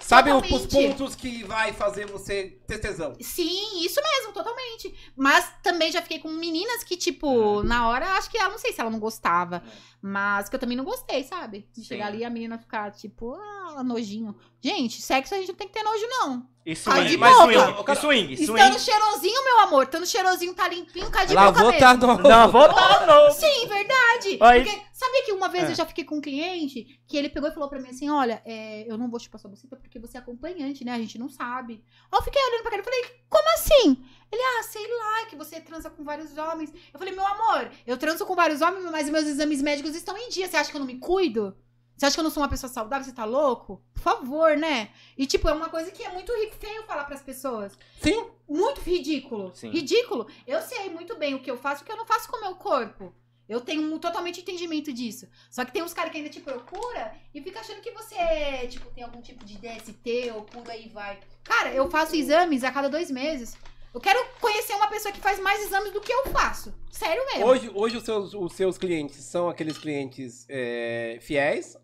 sabe 0.00 0.32
os 0.32 0.66
pontos 0.66 1.14
que 1.14 1.44
vai 1.44 1.74
fazer 1.74 2.06
você 2.06 2.58
ter 2.66 2.78
tesão. 2.78 3.14
Sim, 3.20 3.84
isso 3.84 4.00
mesmo, 4.02 4.32
totalmente. 4.32 4.94
Mas 5.14 5.52
também 5.62 5.90
já 5.92 6.00
fiquei 6.00 6.18
com 6.20 6.28
meninas 6.30 6.84
que, 6.84 6.96
tipo, 6.96 7.62
na 7.64 7.88
hora, 7.88 8.06
acho 8.12 8.30
que 8.30 8.38
ela 8.38 8.48
não 8.50 8.58
sei 8.58 8.72
se 8.72 8.77
ela 8.80 8.90
não 8.90 8.98
gostava. 8.98 9.62
Mas 10.00 10.48
que 10.48 10.56
eu 10.56 10.60
também 10.60 10.76
não 10.76 10.84
gostei, 10.84 11.24
sabe? 11.24 11.68
De 11.72 11.80
Sim. 11.80 11.86
chegar 11.86 12.06
ali 12.06 12.18
e 12.18 12.24
a 12.24 12.30
menina 12.30 12.58
ficar, 12.58 12.90
tipo, 12.92 13.34
ah, 13.34 13.82
nojinho. 13.82 14.36
Gente, 14.60 15.00
sexo 15.02 15.34
a 15.34 15.38
gente 15.38 15.48
não 15.48 15.54
tem 15.54 15.68
que 15.68 15.74
ter 15.74 15.82
nojo, 15.82 16.06
não. 16.08 16.48
E 16.70 16.76
swing, 16.76 17.06
de 17.06 17.16
mas 17.16 17.34
boca. 17.34 17.94
swing, 17.96 18.32
e 18.34 18.36
swing, 18.36 18.46
swing. 18.46 18.60
Estando 18.60 18.78
cheirosinho, 18.78 19.42
meu 19.44 19.58
amor. 19.60 19.84
Estando 19.84 20.06
cheirosinho, 20.06 20.52
tá 20.54 20.68
limpinho, 20.68 21.10
cadê 21.10 21.32
meu 21.32 21.42
Lavou, 21.44 21.72
cabelo? 21.72 21.78
tá 21.80 21.94
no... 21.94 22.18
Não, 22.28 22.48
vou 22.52 22.68
dar 22.68 23.06
novo. 23.06 23.32
Sim, 23.34 23.66
verdade. 23.66 24.38
Aí- 24.40 24.64
Porque, 24.64 24.82
sabia 24.92 25.24
que 25.24 25.32
uma 25.32 25.48
vez 25.48 25.64
É. 25.64 25.70
eu 25.70 25.74
já 25.74 25.86
fiquei 25.86 26.04
com 26.04 26.16
um 26.16 26.20
cliente 26.20 27.00
que 27.08 27.16
ele 27.16 27.30
pegou 27.30 27.48
e 27.48 27.52
falou 27.54 27.70
pra 27.70 27.80
mim 27.80 27.88
assim: 27.88 28.10
Olha, 28.10 28.42
é, 28.44 28.84
eu 28.86 28.98
não 28.98 29.08
vou 29.08 29.18
chupar 29.18 29.40
sua 29.40 29.48
buceta 29.48 29.76
porque 29.76 29.98
você 29.98 30.18
é 30.18 30.20
acompanhante, 30.20 30.84
né? 30.84 30.92
A 30.92 30.98
gente 30.98 31.18
não 31.18 31.30
sabe. 31.30 31.82
Aí 32.12 32.18
eu 32.18 32.22
fiquei 32.22 32.42
olhando 32.42 32.62
pra 32.64 32.72
ele 32.72 32.82
e 32.82 32.84
falei: 32.84 33.04
Como 33.30 33.48
assim? 33.54 34.04
Ele, 34.30 34.42
ah, 34.42 34.62
sei 34.64 34.86
lá, 34.86 35.24
que 35.30 35.36
você 35.36 35.58
transa 35.60 35.88
com 35.88 36.04
vários 36.04 36.36
homens. 36.36 36.70
Eu 36.92 36.98
falei: 36.98 37.14
Meu 37.14 37.26
amor, 37.26 37.70
eu 37.86 37.96
transo 37.96 38.26
com 38.26 38.34
vários 38.34 38.60
homens, 38.60 38.84
mas 38.90 39.08
meus 39.08 39.24
exames 39.24 39.62
médicos 39.62 39.94
estão 39.94 40.18
em 40.18 40.28
dia. 40.28 40.46
Você 40.46 40.56
acha 40.58 40.70
que 40.70 40.76
eu 40.76 40.80
não 40.80 40.86
me 40.86 40.98
cuido? 40.98 41.56
Você 41.98 42.06
acha 42.06 42.14
que 42.14 42.20
eu 42.20 42.24
não 42.24 42.30
sou 42.30 42.44
uma 42.44 42.48
pessoa 42.48 42.70
saudável? 42.70 43.04
Você 43.04 43.12
tá 43.12 43.24
louco? 43.24 43.82
Por 43.92 44.00
favor, 44.00 44.56
né? 44.56 44.90
E, 45.16 45.26
tipo, 45.26 45.48
é 45.48 45.52
uma 45.52 45.68
coisa 45.68 45.90
que 45.90 46.04
é 46.04 46.12
muito 46.12 46.32
feio 46.60 46.84
falar 46.84 47.02
pras 47.02 47.22
pessoas. 47.22 47.76
Sim. 48.00 48.24
Muito 48.48 48.80
ridículo. 48.82 49.50
Sim. 49.52 49.70
Ridículo. 49.70 50.28
Eu 50.46 50.62
sei 50.62 50.88
muito 50.90 51.18
bem 51.18 51.34
o 51.34 51.42
que 51.42 51.50
eu 51.50 51.56
faço, 51.56 51.80
porque 51.80 51.90
eu 51.90 51.96
não 51.96 52.06
faço 52.06 52.28
com 52.28 52.36
o 52.36 52.40
meu 52.40 52.54
corpo. 52.54 53.12
Eu 53.48 53.60
tenho 53.60 53.82
um 53.82 53.98
totalmente 53.98 54.42
entendimento 54.42 54.92
disso. 54.92 55.26
Só 55.50 55.64
que 55.64 55.72
tem 55.72 55.82
uns 55.82 55.94
caras 55.94 56.12
que 56.12 56.18
ainda 56.18 56.30
te 56.30 56.40
procura 56.40 57.16
e 57.34 57.42
fica 57.42 57.60
achando 57.60 57.80
que 57.80 57.90
você, 57.90 58.68
tipo, 58.68 58.90
tem 58.90 59.02
algum 59.02 59.22
tipo 59.22 59.42
de 59.44 59.56
DST 59.56 60.30
ou 60.36 60.42
por 60.42 60.70
aí 60.70 60.88
vai. 60.90 61.18
Cara, 61.42 61.72
eu 61.72 61.90
faço 61.90 62.14
exames 62.14 62.62
a 62.62 62.70
cada 62.70 62.88
dois 62.88 63.10
meses. 63.10 63.56
Eu 63.94 64.00
quero 64.00 64.22
conhecer 64.38 64.74
uma 64.74 64.88
pessoa 64.88 65.10
que 65.10 65.20
faz 65.20 65.40
mais 65.40 65.64
exames 65.64 65.92
do 65.92 66.00
que 66.00 66.12
eu 66.12 66.26
faço. 66.26 66.74
Sério 66.90 67.24
mesmo. 67.24 67.46
Hoje, 67.46 67.70
hoje 67.74 67.96
os, 67.96 68.04
seus, 68.04 68.34
os 68.34 68.52
seus 68.52 68.76
clientes 68.76 69.16
são 69.16 69.48
aqueles 69.48 69.78
clientes 69.78 70.44
é, 70.48 71.18
fiéis? 71.22 71.77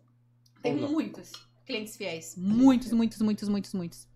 Tem 0.65 0.75
muitos 0.75 1.31
clientes 1.63 1.95
fiéis. 1.95 2.35
Muitos, 2.35 2.91
muitos, 2.91 3.21
muitos, 3.21 3.47
muitos, 3.47 3.73
muitos. 3.73 4.07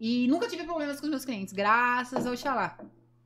E 0.00 0.26
nunca 0.26 0.48
tive 0.48 0.64
problemas 0.64 0.98
com 0.98 1.06
os 1.06 1.10
meus 1.10 1.24
clientes, 1.24 1.52
graças 1.52 2.26
ao 2.26 2.36
Xalá. 2.36 2.76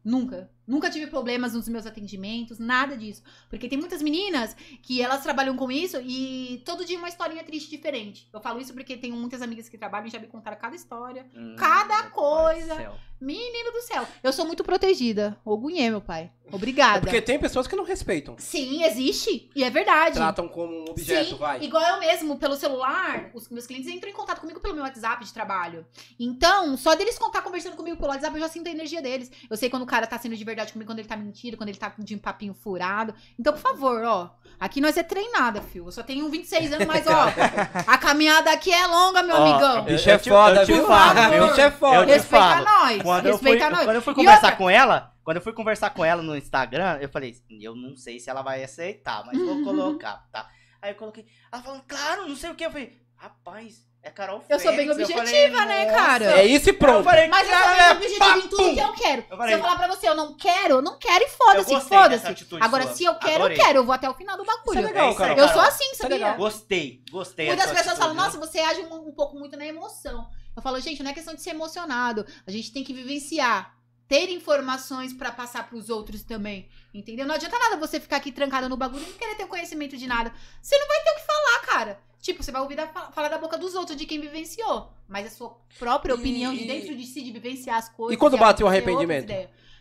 Nunca. 0.04 0.50
Nunca 0.66 0.90
tive 0.90 1.06
problemas 1.06 1.54
nos 1.54 1.68
meus 1.68 1.86
atendimentos, 1.86 2.58
nada 2.58 2.96
disso. 2.96 3.22
Porque 3.48 3.68
tem 3.68 3.78
muitas 3.78 4.02
meninas 4.02 4.56
que 4.82 5.00
elas 5.00 5.22
trabalham 5.22 5.56
com 5.56 5.70
isso 5.70 6.00
e 6.02 6.62
todo 6.64 6.84
dia 6.84 6.98
uma 6.98 7.08
historinha 7.08 7.44
triste 7.44 7.70
diferente. 7.70 8.28
Eu 8.32 8.40
falo 8.40 8.60
isso 8.60 8.72
porque 8.74 8.96
tenho 8.96 9.14
muitas 9.16 9.42
amigas 9.42 9.68
que 9.68 9.78
trabalham 9.78 10.06
e 10.08 10.10
já 10.10 10.18
me 10.18 10.26
contaram 10.26 10.56
cada 10.58 10.74
história. 10.74 11.26
Hum, 11.34 11.54
Cada 11.56 12.02
do 12.02 12.10
coisa. 12.10 12.74
céu. 12.74 12.94
Menino 13.18 13.72
do 13.72 13.80
céu. 13.80 14.06
Eu 14.22 14.30
sou 14.32 14.44
muito 14.44 14.62
protegida. 14.62 15.38
Ogunhê, 15.42 15.88
meu 15.88 16.02
pai. 16.02 16.30
É 16.50 16.54
Obrigada. 16.54 17.00
porque 17.00 17.20
tem 17.22 17.38
pessoas 17.38 17.66
que 17.66 17.74
não 17.74 17.82
respeitam. 17.82 18.36
Sim, 18.38 18.84
existe. 18.84 19.50
E 19.56 19.64
é 19.64 19.70
verdade. 19.70 20.16
Tratam 20.16 20.46
como 20.46 20.72
um 20.72 20.90
objeto, 20.90 21.30
Sim, 21.30 21.34
vai. 21.36 21.62
igual 21.64 21.82
eu 21.94 21.98
mesmo, 22.00 22.36
pelo 22.36 22.54
celular, 22.54 23.30
os 23.34 23.48
meus 23.48 23.66
clientes 23.66 23.88
entram 23.90 24.10
em 24.10 24.14
contato 24.14 24.40
comigo 24.40 24.60
pelo 24.60 24.74
meu 24.74 24.84
WhatsApp 24.84 25.24
de 25.24 25.32
trabalho. 25.32 25.84
Então, 26.20 26.76
só 26.76 26.94
deles 26.94 27.18
contar 27.18 27.40
conversando 27.42 27.74
comigo 27.74 27.96
pelo 27.96 28.10
WhatsApp, 28.10 28.34
eu 28.36 28.40
já 28.40 28.48
sinto 28.48 28.68
a 28.68 28.70
energia 28.70 29.00
deles. 29.02 29.30
Eu 29.48 29.56
sei 29.56 29.68
quando 29.70 29.82
o 29.82 29.86
cara 29.86 30.06
tá 30.06 30.18
sendo 30.18 30.36
de 30.36 30.44
verdade 30.56 30.72
comigo, 30.72 30.88
quando 30.90 30.98
ele 30.98 31.08
tá 31.08 31.16
mentindo, 31.16 31.56
quando 31.56 31.68
ele 31.68 31.78
tá 31.78 31.92
de 31.98 32.14
um 32.14 32.18
papinho 32.18 32.54
furado. 32.54 33.14
Então, 33.38 33.52
por 33.52 33.60
favor, 33.60 34.02
ó, 34.04 34.30
aqui 34.58 34.80
nós 34.80 34.96
é 34.96 35.02
treinada, 35.02 35.60
fio. 35.60 35.86
Eu 35.86 35.92
só 35.92 36.02
tenho 36.02 36.28
26 36.30 36.72
anos, 36.72 36.86
mas 36.86 37.06
ó, 37.06 37.26
a 37.86 37.98
caminhada 37.98 38.50
aqui 38.50 38.72
é 38.72 38.86
longa, 38.86 39.22
meu 39.22 39.36
Ó, 39.36 39.38
amigão. 39.46 39.76
eu- 39.78 39.82
Bicho 39.84 40.10
é 40.10 40.14
eu 40.14 40.18
foda, 40.18 40.62
eu 40.62 40.66
viu? 40.66 40.76
Bicho 40.86 41.60
é 41.60 41.66
Eu 41.66 41.70
foda. 41.72 42.06
te 42.06 42.12
Respeita 42.12 42.44
falo. 42.46 42.64
nós. 42.64 43.02
Quando 43.02 43.26
eu, 43.26 43.38
fui, 43.38 43.50
respeita 43.50 43.70
nós. 43.70 43.84
quando 43.84 43.96
eu 43.96 44.02
fui 44.02 44.14
conversar 44.14 44.42
outra- 44.42 44.56
com 44.56 44.70
ela, 44.70 45.12
quando 45.22 45.36
eu 45.36 45.42
fui 45.42 45.52
conversar 45.52 45.90
com 45.90 46.04
ela 46.04 46.22
no 46.22 46.36
Instagram, 46.36 46.98
eu 47.00 47.08
falei, 47.08 47.34
eu 47.60 47.74
não 47.76 47.96
sei 47.96 48.18
se 48.18 48.30
ela 48.30 48.42
vai 48.42 48.64
aceitar, 48.64 49.24
mas 49.26 49.38
vou 49.38 49.62
colocar, 49.64 50.24
tá? 50.32 50.48
Aí 50.80 50.92
eu 50.92 50.94
coloquei. 50.96 51.26
Ela 51.52 51.62
falou, 51.62 51.82
claro, 51.86 52.28
não 52.28 52.36
sei 52.36 52.50
o 52.50 52.54
que. 52.54 52.64
Eu 52.64 52.70
falei, 52.70 52.96
rapaz, 53.16 53.84
é 54.06 54.10
Carol 54.10 54.42
Eu 54.48 54.58
sou 54.60 54.74
bem. 54.74 54.86
Eu 54.86 54.92
objetiva, 54.92 55.18
falei, 55.18 55.50
né, 55.50 55.86
cara? 55.86 56.24
É 56.40 56.44
isso 56.46 56.68
e 56.68 56.72
Eu 56.72 56.78
pronto. 56.78 57.04
falei, 57.04 57.28
Mas 57.28 57.48
eu 57.48 57.56
sou 57.56 57.96
objetivo 57.96 58.38
em 58.38 58.48
tudo 58.48 58.74
que 58.74 58.80
eu 58.80 58.92
quero. 58.92 59.24
Eu 59.30 59.36
falei, 59.36 59.54
se 59.54 59.58
eu 59.60 59.64
falar 59.64 59.76
pra 59.76 59.88
você, 59.88 60.08
eu 60.08 60.14
não 60.14 60.34
quero, 60.36 60.74
eu 60.76 60.82
não 60.82 60.98
quero 60.98 61.24
e 61.24 61.26
Eu 61.26 61.30
foda-se, 61.30 61.80
foda-se. 61.88 62.46
Agora, 62.60 62.84
sua. 62.84 62.94
se 62.94 63.04
eu 63.04 63.14
quero, 63.16 63.34
Adorei. 63.36 63.56
eu 63.56 63.60
quero. 63.62 63.78
Eu 63.80 63.84
vou 63.84 63.94
até 63.94 64.08
o 64.08 64.14
final 64.14 64.36
do 64.36 64.42
Isso 64.42 64.52
é 64.52 64.56
bagulho. 64.56 64.82
legal, 64.82 65.08
É 65.08 65.10
isso 65.12 65.22
aí, 65.22 65.28
cara. 65.28 65.40
Eu 65.40 65.48
sou 65.48 65.60
assim, 65.62 65.84
Isso 65.84 65.94
é 65.94 65.96
sabia? 65.96 66.16
legal. 66.18 66.36
Gostei, 66.36 67.02
gostei. 67.10 67.46
Muitas 67.48 67.70
pessoas 67.72 67.98
falam, 67.98 68.14
nossa, 68.14 68.38
você 68.38 68.58
age 68.60 68.80
um, 68.82 69.08
um 69.08 69.12
pouco 69.12 69.36
muito 69.38 69.56
na 69.56 69.66
emoção. 69.66 70.28
Eu 70.56 70.62
falo, 70.62 70.80
gente, 70.80 71.02
não 71.02 71.10
é 71.10 71.14
questão 71.14 71.34
de 71.34 71.42
ser 71.42 71.50
emocionado. 71.50 72.24
A 72.46 72.50
gente 72.50 72.72
tem 72.72 72.82
que 72.84 72.94
vivenciar. 72.94 73.74
Ter 74.08 74.30
informações 74.30 75.12
pra 75.12 75.32
passar 75.32 75.68
pros 75.68 75.90
outros 75.90 76.22
também. 76.22 76.68
Entendeu? 76.94 77.26
Não 77.26 77.34
adianta 77.34 77.58
nada 77.58 77.76
você 77.76 77.98
ficar 77.98 78.18
aqui 78.18 78.30
trancada 78.30 78.68
no 78.68 78.76
bagulho 78.76 79.02
e 79.02 79.06
não 79.10 79.18
querer 79.18 79.34
ter 79.34 79.46
conhecimento 79.48 79.96
de 79.96 80.06
nada. 80.06 80.32
Você 80.62 80.78
não 80.78 80.86
vai 80.86 81.00
ter 81.02 81.10
o 81.10 81.14
que 81.16 81.26
falar, 81.26 81.60
cara. 81.66 82.00
Tipo, 82.26 82.42
você 82.42 82.50
vai 82.50 82.60
ouvir 82.60 82.74
da, 82.74 82.88
falar 82.88 83.28
da 83.28 83.38
boca 83.38 83.56
dos 83.56 83.76
outros, 83.76 83.96
de 83.96 84.04
quem 84.04 84.20
vivenciou. 84.20 84.92
Mas 85.06 85.28
a 85.28 85.30
sua 85.30 85.56
própria 85.78 86.10
E- 86.12 86.16
opinião 86.16 86.52
de 86.52 86.64
dentro 86.64 86.96
de 86.96 87.06
si, 87.06 87.22
de 87.22 87.30
vivenciar 87.30 87.76
as 87.78 87.88
coisas. 87.88 88.16
E 88.16 88.18
quando 88.18 88.32
de 88.34 88.40
bateu 88.40 88.66
o 88.66 88.68
arrependimento? 88.68 89.32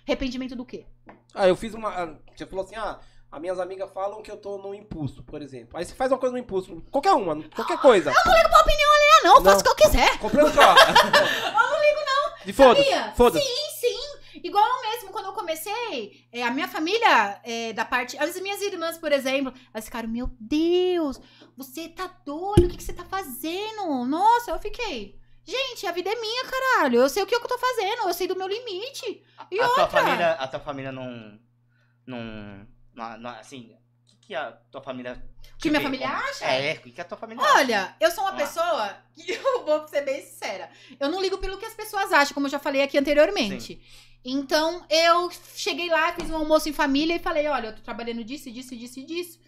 Arrependimento 0.07 0.55
do 0.55 0.63
quê? 0.63 0.85
Ah, 1.33 1.47
eu 1.47 1.55
fiz 1.55 1.73
uma. 1.73 1.89
ah, 1.89 2.13
Você 2.35 2.45
falou 2.45 2.63
assim, 2.63 2.75
ah, 2.75 2.99
as 3.31 3.41
minhas 3.41 3.59
amigas 3.59 3.89
falam 3.91 4.21
que 4.21 4.29
eu 4.29 4.37
tô 4.37 4.59
no 4.59 4.75
impulso, 4.75 5.23
por 5.23 5.41
exemplo. 5.41 5.75
Aí 5.75 5.83
você 5.85 5.95
faz 5.95 6.11
uma 6.11 6.19
coisa 6.19 6.33
no 6.33 6.37
impulso, 6.39 6.83
qualquer 6.91 7.13
uma, 7.13 7.41
qualquer 7.49 7.79
coisa. 7.79 8.11
Ah, 8.11 8.29
não, 9.23 9.37
eu 9.37 9.43
faço 9.43 9.63
Não. 9.65 9.71
o 9.71 9.75
que 9.75 9.83
eu 9.83 9.89
quiser. 9.89 10.19
Comprando 10.19 10.53
carro. 10.53 10.77
eu 10.85 11.51
não 11.51 11.81
ligo, 11.81 11.99
não. 12.05 12.45
De 12.45 12.53
foda-se. 12.53 13.15
Foda-se. 13.15 13.43
Sim, 13.45 13.53
sim. 13.71 13.74
Igual 14.45 14.81
mesmo, 14.83 15.09
quando 15.11 15.25
eu 15.25 15.33
comecei, 15.33 16.27
é, 16.31 16.43
a 16.43 16.51
minha 16.51 16.67
família, 16.67 17.41
é, 17.43 17.73
da 17.73 17.83
parte. 17.83 18.15
As 18.19 18.39
minhas 18.39 18.61
irmãs, 18.61 18.95
por 18.95 19.11
exemplo, 19.11 19.51
elas 19.73 19.85
ficaram, 19.85 20.07
meu 20.07 20.29
Deus, 20.39 21.19
você 21.57 21.89
tá 21.89 22.05
doido, 22.23 22.65
o 22.65 22.69
que, 22.69 22.77
que 22.77 22.83
você 22.83 22.93
tá 22.93 23.03
fazendo? 23.05 24.05
Nossa, 24.05 24.51
eu 24.51 24.59
fiquei. 24.59 25.19
Gente, 25.43 25.87
a 25.87 25.91
vida 25.91 26.11
é 26.11 26.21
minha, 26.21 26.45
caralho. 26.45 26.99
Eu 26.99 27.09
sei 27.09 27.23
o 27.23 27.25
que 27.25 27.33
eu 27.33 27.39
tô 27.41 27.57
fazendo, 27.57 28.03
eu 28.07 28.13
sei 28.13 28.27
do 28.27 28.35
meu 28.35 28.47
limite. 28.47 29.23
E 29.49 29.59
a 29.59 29.67
tua 29.67 29.83
outra? 29.83 29.87
família, 30.03 30.31
a 30.33 30.47
tua 30.47 30.59
família 30.59 30.91
não, 30.91 31.39
não, 32.05 32.67
não, 32.93 33.17
não- 33.17 33.29
assim, 33.31 33.75
o 34.03 34.05
que, 34.05 34.27
que 34.27 34.35
a 34.35 34.51
tua 34.71 34.81
família 34.83 35.27
O 35.55 35.57
que 35.57 35.69
minha 35.71 35.79
vê 35.79 35.85
família 35.85 36.07
acha? 36.07 36.45
É, 36.45 36.73
o 36.75 36.81
que, 36.81 37.01
a 37.01 37.03
tua 37.03 37.17
família 37.17 37.43
acha? 37.43 37.57
Olha, 37.57 37.95
eu 37.99 38.11
sou 38.11 38.23
uma 38.23 38.31
Vamos 38.31 38.45
pessoa 38.47 38.95
que 39.15 39.31
eu 39.33 39.65
vou 39.65 39.87
ser 39.87 40.01
bem 40.01 40.21
sincera. 40.21 40.69
Eu 40.99 41.09
não 41.09 41.19
ligo 41.19 41.39
pelo 41.39 41.57
que 41.57 41.65
as 41.65 41.73
pessoas 41.73 42.13
acham, 42.13 42.35
como 42.35 42.45
eu 42.45 42.51
já 42.51 42.59
falei 42.59 42.83
aqui 42.83 42.95
anteriormente. 42.95 43.81
Então, 44.27 44.83
eu 44.89 45.29
cheguei 45.55 45.87
lá, 45.87 46.11
fiz 46.13 46.27
um 46.31 46.35
almoço 46.35 46.67
em 46.67 46.73
família 46.73 47.15
e 47.15 47.19
falei: 47.19 47.47
olha, 47.47 47.67
eu 47.67 47.75
tô 47.75 47.81
trabalhando 47.83 48.23
disso, 48.23 48.51
disso, 48.51 48.75
disso 48.75 48.99
e 48.99 49.05
disso. 49.05 49.39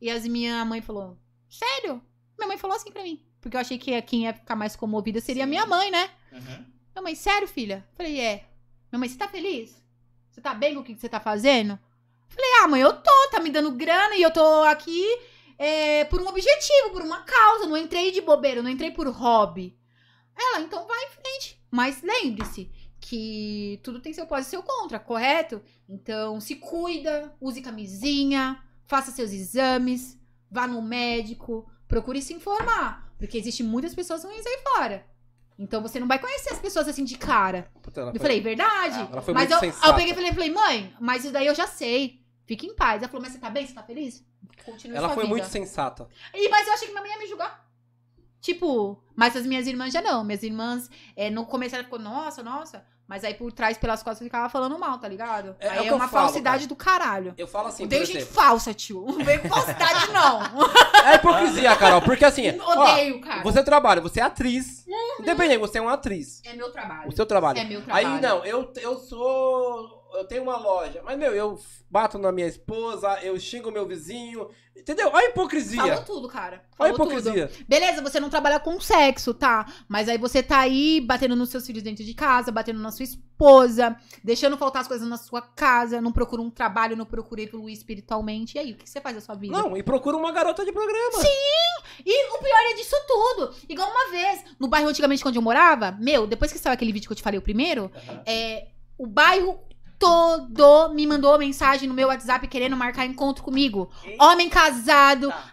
E 0.00 0.10
as 0.10 0.26
minha 0.26 0.64
mãe 0.64 0.82
falou: 0.82 1.16
sério? 1.48 2.02
Minha 2.36 2.48
mãe 2.48 2.58
falou 2.58 2.76
assim 2.76 2.90
pra 2.90 3.04
mim. 3.04 3.24
Porque 3.40 3.56
eu 3.56 3.60
achei 3.60 3.78
que 3.78 4.02
quem 4.02 4.24
ia 4.24 4.34
ficar 4.34 4.56
mais 4.56 4.74
comovida 4.74 5.20
seria 5.20 5.44
a 5.44 5.46
minha 5.46 5.64
mãe, 5.66 5.88
né? 5.88 6.10
Uhum. 6.32 6.66
Minha 6.94 7.02
mãe, 7.02 7.14
sério, 7.14 7.46
filha? 7.46 7.86
Falei, 7.94 8.18
é. 8.18 8.48
Minha 8.90 8.98
mãe, 8.98 9.08
você 9.08 9.16
tá 9.16 9.28
feliz? 9.28 9.80
Você 10.30 10.40
tá 10.40 10.52
bem 10.52 10.74
com 10.74 10.80
o 10.80 10.84
que 10.84 10.96
você 10.96 11.08
tá 11.08 11.20
fazendo? 11.20 11.78
Falei, 12.28 12.50
ah, 12.62 12.68
mãe, 12.68 12.80
eu 12.80 12.92
tô, 12.92 13.28
tá 13.30 13.38
me 13.38 13.50
dando 13.50 13.70
grana 13.70 14.16
e 14.16 14.22
eu 14.22 14.32
tô 14.32 14.64
aqui 14.64 15.04
é, 15.56 16.04
por 16.06 16.20
um 16.20 16.26
objetivo, 16.26 16.90
por 16.90 17.02
uma 17.02 17.22
causa. 17.22 17.66
Não 17.66 17.76
entrei 17.76 18.10
de 18.10 18.20
bobeira, 18.20 18.62
não 18.62 18.70
entrei 18.70 18.90
por 18.90 19.06
hobby. 19.06 19.78
Ela, 20.36 20.60
então 20.60 20.86
vai 20.86 21.04
em 21.04 21.10
frente. 21.10 21.62
Mas 21.70 22.02
lembre-se 22.02 22.70
que 23.06 23.78
tudo 23.82 24.00
tem 24.00 24.14
seu 24.14 24.26
pós 24.26 24.46
e 24.46 24.50
seu 24.50 24.62
contra, 24.62 24.98
correto? 24.98 25.60
Então 25.86 26.40
se 26.40 26.54
cuida, 26.56 27.34
use 27.38 27.60
camisinha, 27.60 28.58
faça 28.86 29.10
seus 29.10 29.30
exames, 29.30 30.18
vá 30.50 30.66
no 30.66 30.80
médico, 30.80 31.70
procure 31.86 32.22
se 32.22 32.32
informar. 32.32 33.12
Porque 33.18 33.36
existem 33.36 33.66
muitas 33.66 33.94
pessoas 33.94 34.24
ruins 34.24 34.46
aí 34.46 34.58
fora. 34.62 35.06
Então 35.58 35.82
você 35.82 36.00
não 36.00 36.08
vai 36.08 36.18
conhecer 36.18 36.50
as 36.54 36.58
pessoas 36.58 36.88
assim 36.88 37.04
de 37.04 37.18
cara. 37.18 37.70
Puta, 37.82 38.00
Eu 38.00 38.10
foi- 38.12 38.18
falei, 38.20 38.40
verdade. 38.40 38.98
Ela 39.12 39.20
foi 39.20 39.34
mas 39.34 39.50
muito 39.50 39.64
eu, 39.64 39.88
eu 39.88 39.94
peguei 39.94 40.12
e 40.12 40.14
falei, 40.14 40.32
falei, 40.32 40.50
mãe, 40.50 40.94
mas 40.98 41.24
isso 41.24 41.32
daí 41.32 41.46
eu 41.46 41.54
já 41.54 41.66
sei. 41.66 42.24
Fique 42.46 42.66
em 42.66 42.74
paz. 42.74 43.02
Ela 43.02 43.08
falou, 43.08 43.22
mas 43.22 43.32
você 43.32 43.38
tá 43.38 43.50
bem? 43.50 43.66
Você 43.66 43.74
tá 43.74 43.82
feliz? 43.82 44.24
Continue 44.64 44.96
Ela 44.96 45.10
foi 45.10 45.24
vida. 45.24 45.28
muito 45.28 45.46
sensata. 45.46 46.08
E, 46.32 46.48
mas 46.48 46.66
eu 46.66 46.72
achei 46.72 46.86
que 46.88 46.92
minha 46.94 47.02
mãe 47.02 47.12
ia 47.12 47.18
me 47.18 47.26
julgar. 47.26 47.68
Tipo, 48.40 49.02
mas 49.14 49.36
as 49.36 49.46
minhas 49.46 49.66
irmãs 49.66 49.92
já 49.92 50.00
não. 50.02 50.24
Minhas 50.24 50.42
irmãs, 50.42 50.90
é, 51.14 51.28
no 51.30 51.44
começo 51.46 51.74
ela 51.74 51.84
ficou, 51.84 51.98
nossa, 51.98 52.42
nossa. 52.42 52.84
Mas 53.06 53.22
aí 53.22 53.34
por 53.34 53.52
trás, 53.52 53.76
pelas 53.76 54.02
costas, 54.02 54.24
ficava 54.24 54.48
falando 54.48 54.78
mal, 54.78 54.98
tá 54.98 55.06
ligado? 55.06 55.54
É- 55.60 55.66
é 55.66 55.70
aí 55.70 55.86
é 55.86 55.90
eu 55.90 55.96
uma 55.96 56.08
falo, 56.08 56.24
falsidade 56.26 56.66
do 56.66 56.74
caralho. 56.74 57.34
Eu 57.36 57.46
falo 57.46 57.68
assim, 57.68 57.86
tem 57.86 58.04
gente 58.04 58.16
exemplo. 58.18 58.34
falsa, 58.34 58.72
tio. 58.72 59.04
Não 59.06 59.22
vem 59.24 59.38
com 59.38 59.48
falsidade, 59.52 60.10
não. 60.10 60.40
É 61.06 61.14
hipocrisia, 61.16 61.76
Carol, 61.76 62.00
porque 62.00 62.24
assim, 62.24 62.56
ó, 62.60 62.90
Odeio, 62.92 63.20
cara. 63.20 63.42
você 63.42 63.62
trabalha, 63.62 64.00
você 64.00 64.20
é 64.20 64.22
atriz. 64.22 64.86
Independente, 65.20 65.58
você 65.58 65.78
é 65.78 65.82
uma 65.82 65.92
atriz. 65.92 66.40
É 66.44 66.54
meu 66.54 66.72
trabalho. 66.72 67.08
O 67.08 67.12
seu 67.12 67.26
trabalho. 67.26 67.58
É 67.58 67.64
meu 67.64 67.82
trabalho. 67.82 68.06
Aí 68.08 68.20
não, 68.20 68.44
eu, 68.44 68.72
eu 68.80 68.98
sou. 68.98 70.03
Eu 70.14 70.24
tenho 70.24 70.42
uma 70.42 70.56
loja. 70.56 71.02
Mas, 71.04 71.18
meu, 71.18 71.34
eu 71.34 71.58
bato 71.90 72.18
na 72.18 72.30
minha 72.30 72.46
esposa, 72.46 73.18
eu 73.22 73.38
xingo 73.38 73.70
meu 73.70 73.86
vizinho. 73.86 74.48
Entendeu? 74.76 75.08
Olha 75.12 75.26
a 75.26 75.30
hipocrisia. 75.30 75.80
Falou 75.80 76.04
tudo, 76.04 76.28
cara. 76.28 76.62
Olha 76.78 76.92
a 76.92 76.96
Falou 76.96 77.12
tudo. 77.12 77.28
hipocrisia. 77.28 77.64
Beleza, 77.68 78.02
você 78.02 78.20
não 78.20 78.28
trabalha 78.28 78.60
com 78.60 78.80
sexo, 78.80 79.32
tá? 79.32 79.66
Mas 79.88 80.08
aí 80.08 80.18
você 80.18 80.42
tá 80.42 80.58
aí 80.58 81.00
batendo 81.00 81.34
nos 81.34 81.48
seus 81.48 81.66
filhos 81.66 81.82
dentro 81.82 82.04
de 82.04 82.14
casa, 82.14 82.52
batendo 82.52 82.80
na 82.80 82.90
sua 82.90 83.04
esposa, 83.04 83.96
deixando 84.22 84.56
faltar 84.56 84.82
as 84.82 84.88
coisas 84.88 85.08
na 85.08 85.16
sua 85.16 85.40
casa, 85.40 86.00
não 86.00 86.12
procura 86.12 86.42
um 86.42 86.50
trabalho, 86.50 86.96
não 86.96 87.06
procura 87.06 87.42
evoluir 87.42 87.74
espiritualmente. 87.74 88.56
E 88.56 88.60
aí, 88.60 88.72
o 88.72 88.76
que 88.76 88.88
você 88.88 89.00
faz 89.00 89.14
da 89.14 89.20
sua 89.20 89.34
vida? 89.34 89.56
Não, 89.56 89.76
e 89.76 89.82
procura 89.82 90.16
uma 90.16 90.32
garota 90.32 90.64
de 90.64 90.72
programa. 90.72 91.22
E 92.04 92.34
o 92.34 92.38
pior 92.38 92.72
é 92.72 92.74
disso 92.74 92.96
tudo. 93.06 93.54
Igual 93.68 93.88
uma 93.88 94.10
vez, 94.10 94.44
no 94.58 94.68
bairro 94.68 94.88
antigamente 94.88 95.26
onde 95.26 95.38
eu 95.38 95.42
morava, 95.42 95.92
meu, 95.92 96.26
depois 96.26 96.52
que 96.52 96.58
saiu 96.58 96.74
aquele 96.74 96.92
vídeo 96.92 97.06
que 97.06 97.12
eu 97.12 97.16
te 97.16 97.22
falei 97.22 97.38
o 97.38 97.42
primeiro, 97.42 97.90
é, 98.26 98.68
o 98.98 99.06
bairro 99.06 99.60
todo 100.04 100.92
me 100.94 101.06
mandou 101.06 101.38
mensagem 101.38 101.88
no 101.88 101.94
meu 101.94 102.08
WhatsApp 102.08 102.46
querendo 102.46 102.76
marcar 102.76 103.06
encontro 103.06 103.42
comigo. 103.42 103.90
Homem 104.20 104.48
casado, 104.50 105.28
Tá. 105.28 105.44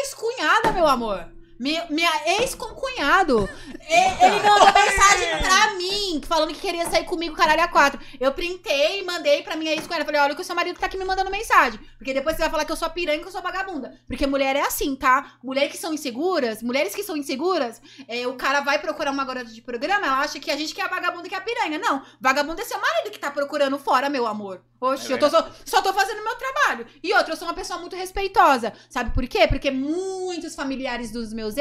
ex-cunhada, 0.00 0.72
meu 0.72 0.86
amor. 0.86 1.26
Minha, 1.62 1.86
minha 1.90 2.10
ex 2.40 2.56
com 2.56 2.74
cunhado. 2.74 3.48
E- 3.88 4.24
Ele 4.24 4.36
me 4.40 4.48
mandou 4.48 4.66
mensagem 4.72 5.38
pra 5.40 5.74
mim, 5.74 6.20
falando 6.26 6.52
que 6.52 6.60
queria 6.60 6.90
sair 6.90 7.04
comigo, 7.04 7.36
caralho, 7.36 7.62
a 7.62 7.68
quatro. 7.68 8.00
Eu 8.18 8.32
printei 8.32 8.98
e 8.98 9.04
mandei 9.04 9.42
pra 9.44 9.54
minha 9.54 9.70
ex-cunhada. 9.72 10.04
Falei, 10.04 10.20
olha 10.20 10.34
que 10.34 10.40
o 10.40 10.44
seu 10.44 10.56
marido 10.56 10.80
tá 10.80 10.86
aqui 10.86 10.98
me 10.98 11.04
mandando 11.04 11.30
mensagem. 11.30 11.78
Porque 11.98 12.12
depois 12.12 12.34
você 12.34 12.42
vai 12.42 12.50
falar 12.50 12.64
que 12.64 12.72
eu 12.72 12.76
sou 12.76 12.90
piranha 12.90 13.18
e 13.18 13.20
que 13.20 13.28
eu 13.28 13.32
sou 13.32 13.40
vagabunda. 13.40 13.94
Porque 14.08 14.26
mulher 14.26 14.56
é 14.56 14.62
assim, 14.62 14.96
tá? 14.96 15.34
Mulheres 15.42 15.70
que 15.70 15.78
são 15.78 15.94
inseguras, 15.94 16.62
mulheres 16.64 16.94
que 16.96 17.04
são 17.04 17.16
inseguras, 17.16 17.80
é, 18.08 18.26
o 18.26 18.34
cara 18.34 18.60
vai 18.60 18.80
procurar 18.80 19.12
uma 19.12 19.24
garota 19.24 19.46
de 19.52 19.62
programa, 19.62 20.04
ela 20.06 20.18
acha 20.18 20.40
que 20.40 20.50
a 20.50 20.56
gente 20.56 20.74
que 20.74 20.80
é 20.80 20.84
a 20.84 20.88
vagabunda 20.88 21.28
que 21.28 21.34
é 21.34 21.38
a 21.38 21.42
piranha. 21.42 21.78
Não, 21.78 22.02
vagabunda 22.20 22.60
é 22.62 22.64
seu 22.64 22.80
marido 22.80 23.12
que 23.12 23.20
tá 23.20 23.30
procurando 23.30 23.78
fora, 23.78 24.08
meu 24.08 24.26
amor. 24.26 24.60
Oxe, 24.80 25.12
É 25.12 25.14
eu 25.14 25.18
tô 25.18 25.30
só, 25.30 25.48
só 25.64 25.80
tô 25.80 25.92
fazendo 25.92 26.24
meu 26.24 26.34
trabalho. 26.34 26.86
E 27.00 27.14
outra, 27.14 27.34
eu 27.34 27.36
sou 27.36 27.46
uma 27.46 27.54
pessoa 27.54 27.78
muito 27.78 27.94
respeitosa. 27.94 28.72
Sabe 28.90 29.10
por 29.14 29.24
quê? 29.28 29.46
Porque 29.46 29.70
muitos 29.70 30.56
familiares 30.56 31.12
dos 31.12 31.32
meus 31.32 31.51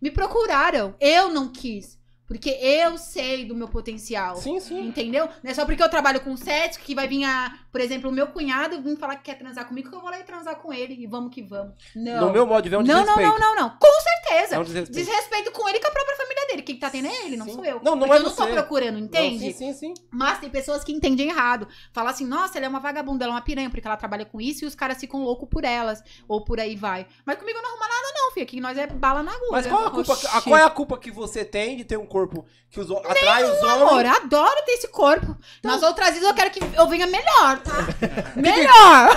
me 0.00 0.10
procuraram. 0.10 0.94
Eu 1.00 1.30
não 1.30 1.52
quis. 1.52 1.98
Porque 2.26 2.50
eu 2.50 2.96
sei 2.96 3.44
do 3.44 3.54
meu 3.54 3.68
potencial. 3.68 4.36
Sim, 4.36 4.58
sim. 4.60 4.86
Entendeu? 4.88 5.28
Não 5.42 5.50
é 5.50 5.54
só 5.54 5.64
porque 5.66 5.82
eu 5.82 5.88
trabalho 5.88 6.20
com 6.20 6.36
sexo 6.36 6.80
que 6.80 6.94
vai 6.94 7.06
vir 7.06 7.24
a, 7.24 7.52
por 7.70 7.80
exemplo, 7.80 8.08
o 8.08 8.12
meu 8.12 8.26
cunhado 8.28 8.80
vir 8.80 8.96
falar 8.96 9.16
que 9.16 9.24
quer 9.24 9.38
transar 9.38 9.66
comigo 9.68 9.90
que 9.90 9.94
eu 9.96 10.00
vou 10.00 10.08
lá 10.10 10.18
e 10.18 10.24
transar 10.24 10.56
com 10.56 10.72
ele 10.72 10.94
e 10.98 11.06
vamos 11.06 11.34
que 11.34 11.42
vamos. 11.42 11.74
Não. 11.94 12.26
No 12.26 12.32
meu 12.32 12.46
modo 12.46 12.62
de 12.62 12.70
ver 12.70 12.76
é 12.76 12.78
um 12.78 12.82
não, 12.82 12.94
não, 12.94 13.00
desrespeito. 13.16 13.40
não, 13.40 13.54
não, 13.54 13.62
não. 13.62 13.70
Com 13.78 14.00
certeza. 14.00 14.54
É 14.56 14.58
um 14.58 14.64
desrespeito. 14.64 14.98
Desrespeito 15.06 15.52
com 15.52 15.68
ele 15.68 15.78
e 15.78 15.80
com 15.80 15.88
a 15.88 15.90
própria 15.90 16.16
família 16.16 16.46
dele. 16.46 16.62
Quem 16.62 16.78
tá 16.78 16.88
tendo 16.90 17.08
é 17.08 17.26
ele, 17.26 17.36
não 17.36 17.46
Sim. 17.46 17.54
sou 17.54 17.64
eu. 17.64 17.80
Não, 17.84 17.92
não 17.94 17.98
Porque 18.00 18.12
é 18.14 18.16
eu 18.18 18.22
não 18.22 18.30
tô 18.34 18.44
você. 18.44 18.52
procurando, 18.52 18.94
Não, 18.98 19.04
entende? 19.04 19.52
sim, 19.52 19.72
sim, 19.72 19.72
sim. 19.74 19.94
Mas 20.10 20.38
tem 20.38 20.48
pessoas 20.48 20.82
que 20.82 20.92
entendem 20.92 21.28
errado. 21.28 21.68
Fala 21.92 22.10
assim, 22.10 22.26
nossa, 22.26 22.56
ela 22.58 22.66
é 22.66 22.68
uma 22.68 22.80
vagabunda, 22.80 23.24
ela 23.24 23.34
é 23.34 23.36
uma 23.36 23.42
piranha, 23.42 23.68
porque 23.68 23.86
ela 23.86 23.96
trabalha 23.96 24.24
com 24.24 24.40
isso 24.40 24.64
e 24.64 24.66
os 24.66 24.74
caras 24.74 24.98
ficam 24.98 25.22
loucos 25.22 25.48
por 25.48 25.62
elas. 25.64 26.02
Ou 26.26 26.42
por 26.42 26.58
aí 26.58 26.74
vai. 26.74 27.06
Mas 27.26 27.36
comigo 27.38 27.58
não 27.60 27.68
arruma 27.70 27.86
nada, 27.86 28.08
não, 28.16 28.32
filho. 28.32 28.44
Aqui 28.44 28.60
nós 28.60 28.78
é 28.78 28.86
bala 28.86 29.22
na 29.22 29.32
agulha. 29.32 29.50
Mas 29.52 29.66
qual, 29.66 29.86
a 29.86 29.90
culpa, 29.90 30.12
a- 30.32 30.40
qual 30.40 30.56
é 30.56 30.62
a 30.64 30.70
culpa 30.70 30.98
que 30.98 31.10
você 31.10 31.44
tem 31.44 31.76
de 31.76 31.84
ter 31.84 31.98
um 31.98 32.06
corpo 32.14 32.46
que 32.70 32.78
os, 32.78 32.88
atrai 32.90 33.42
os 33.44 33.58
Amor, 33.64 33.92
homens? 33.92 34.16
adoro 34.18 34.62
ter 34.64 34.72
esse 34.72 34.86
corpo. 34.88 35.36
Então- 35.58 35.72
Nas 35.72 35.82
outras 35.82 36.10
vezes 36.10 36.22
eu 36.22 36.32
quero 36.34 36.50
que 36.50 36.60
eu 36.78 36.86
venha 36.86 37.06
melhor, 37.08 37.58
tá? 37.58 37.72
melhor! 38.36 39.10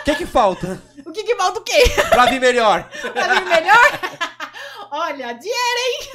O 0.00 0.02
que 0.04 0.14
que 0.16 0.26
falta 0.26 0.82
o 1.06 1.12
que 1.12 1.22
que 1.24 1.36
falta 1.36 1.60
o 1.60 1.62
quê? 1.62 1.82
pra 2.08 2.26
vir 2.26 2.40
melhor? 2.40 2.88
Pra 3.12 3.34
vir 3.34 3.44
melhor? 3.46 3.90
Olha, 4.90 5.32
dinheiro, 5.34 6.10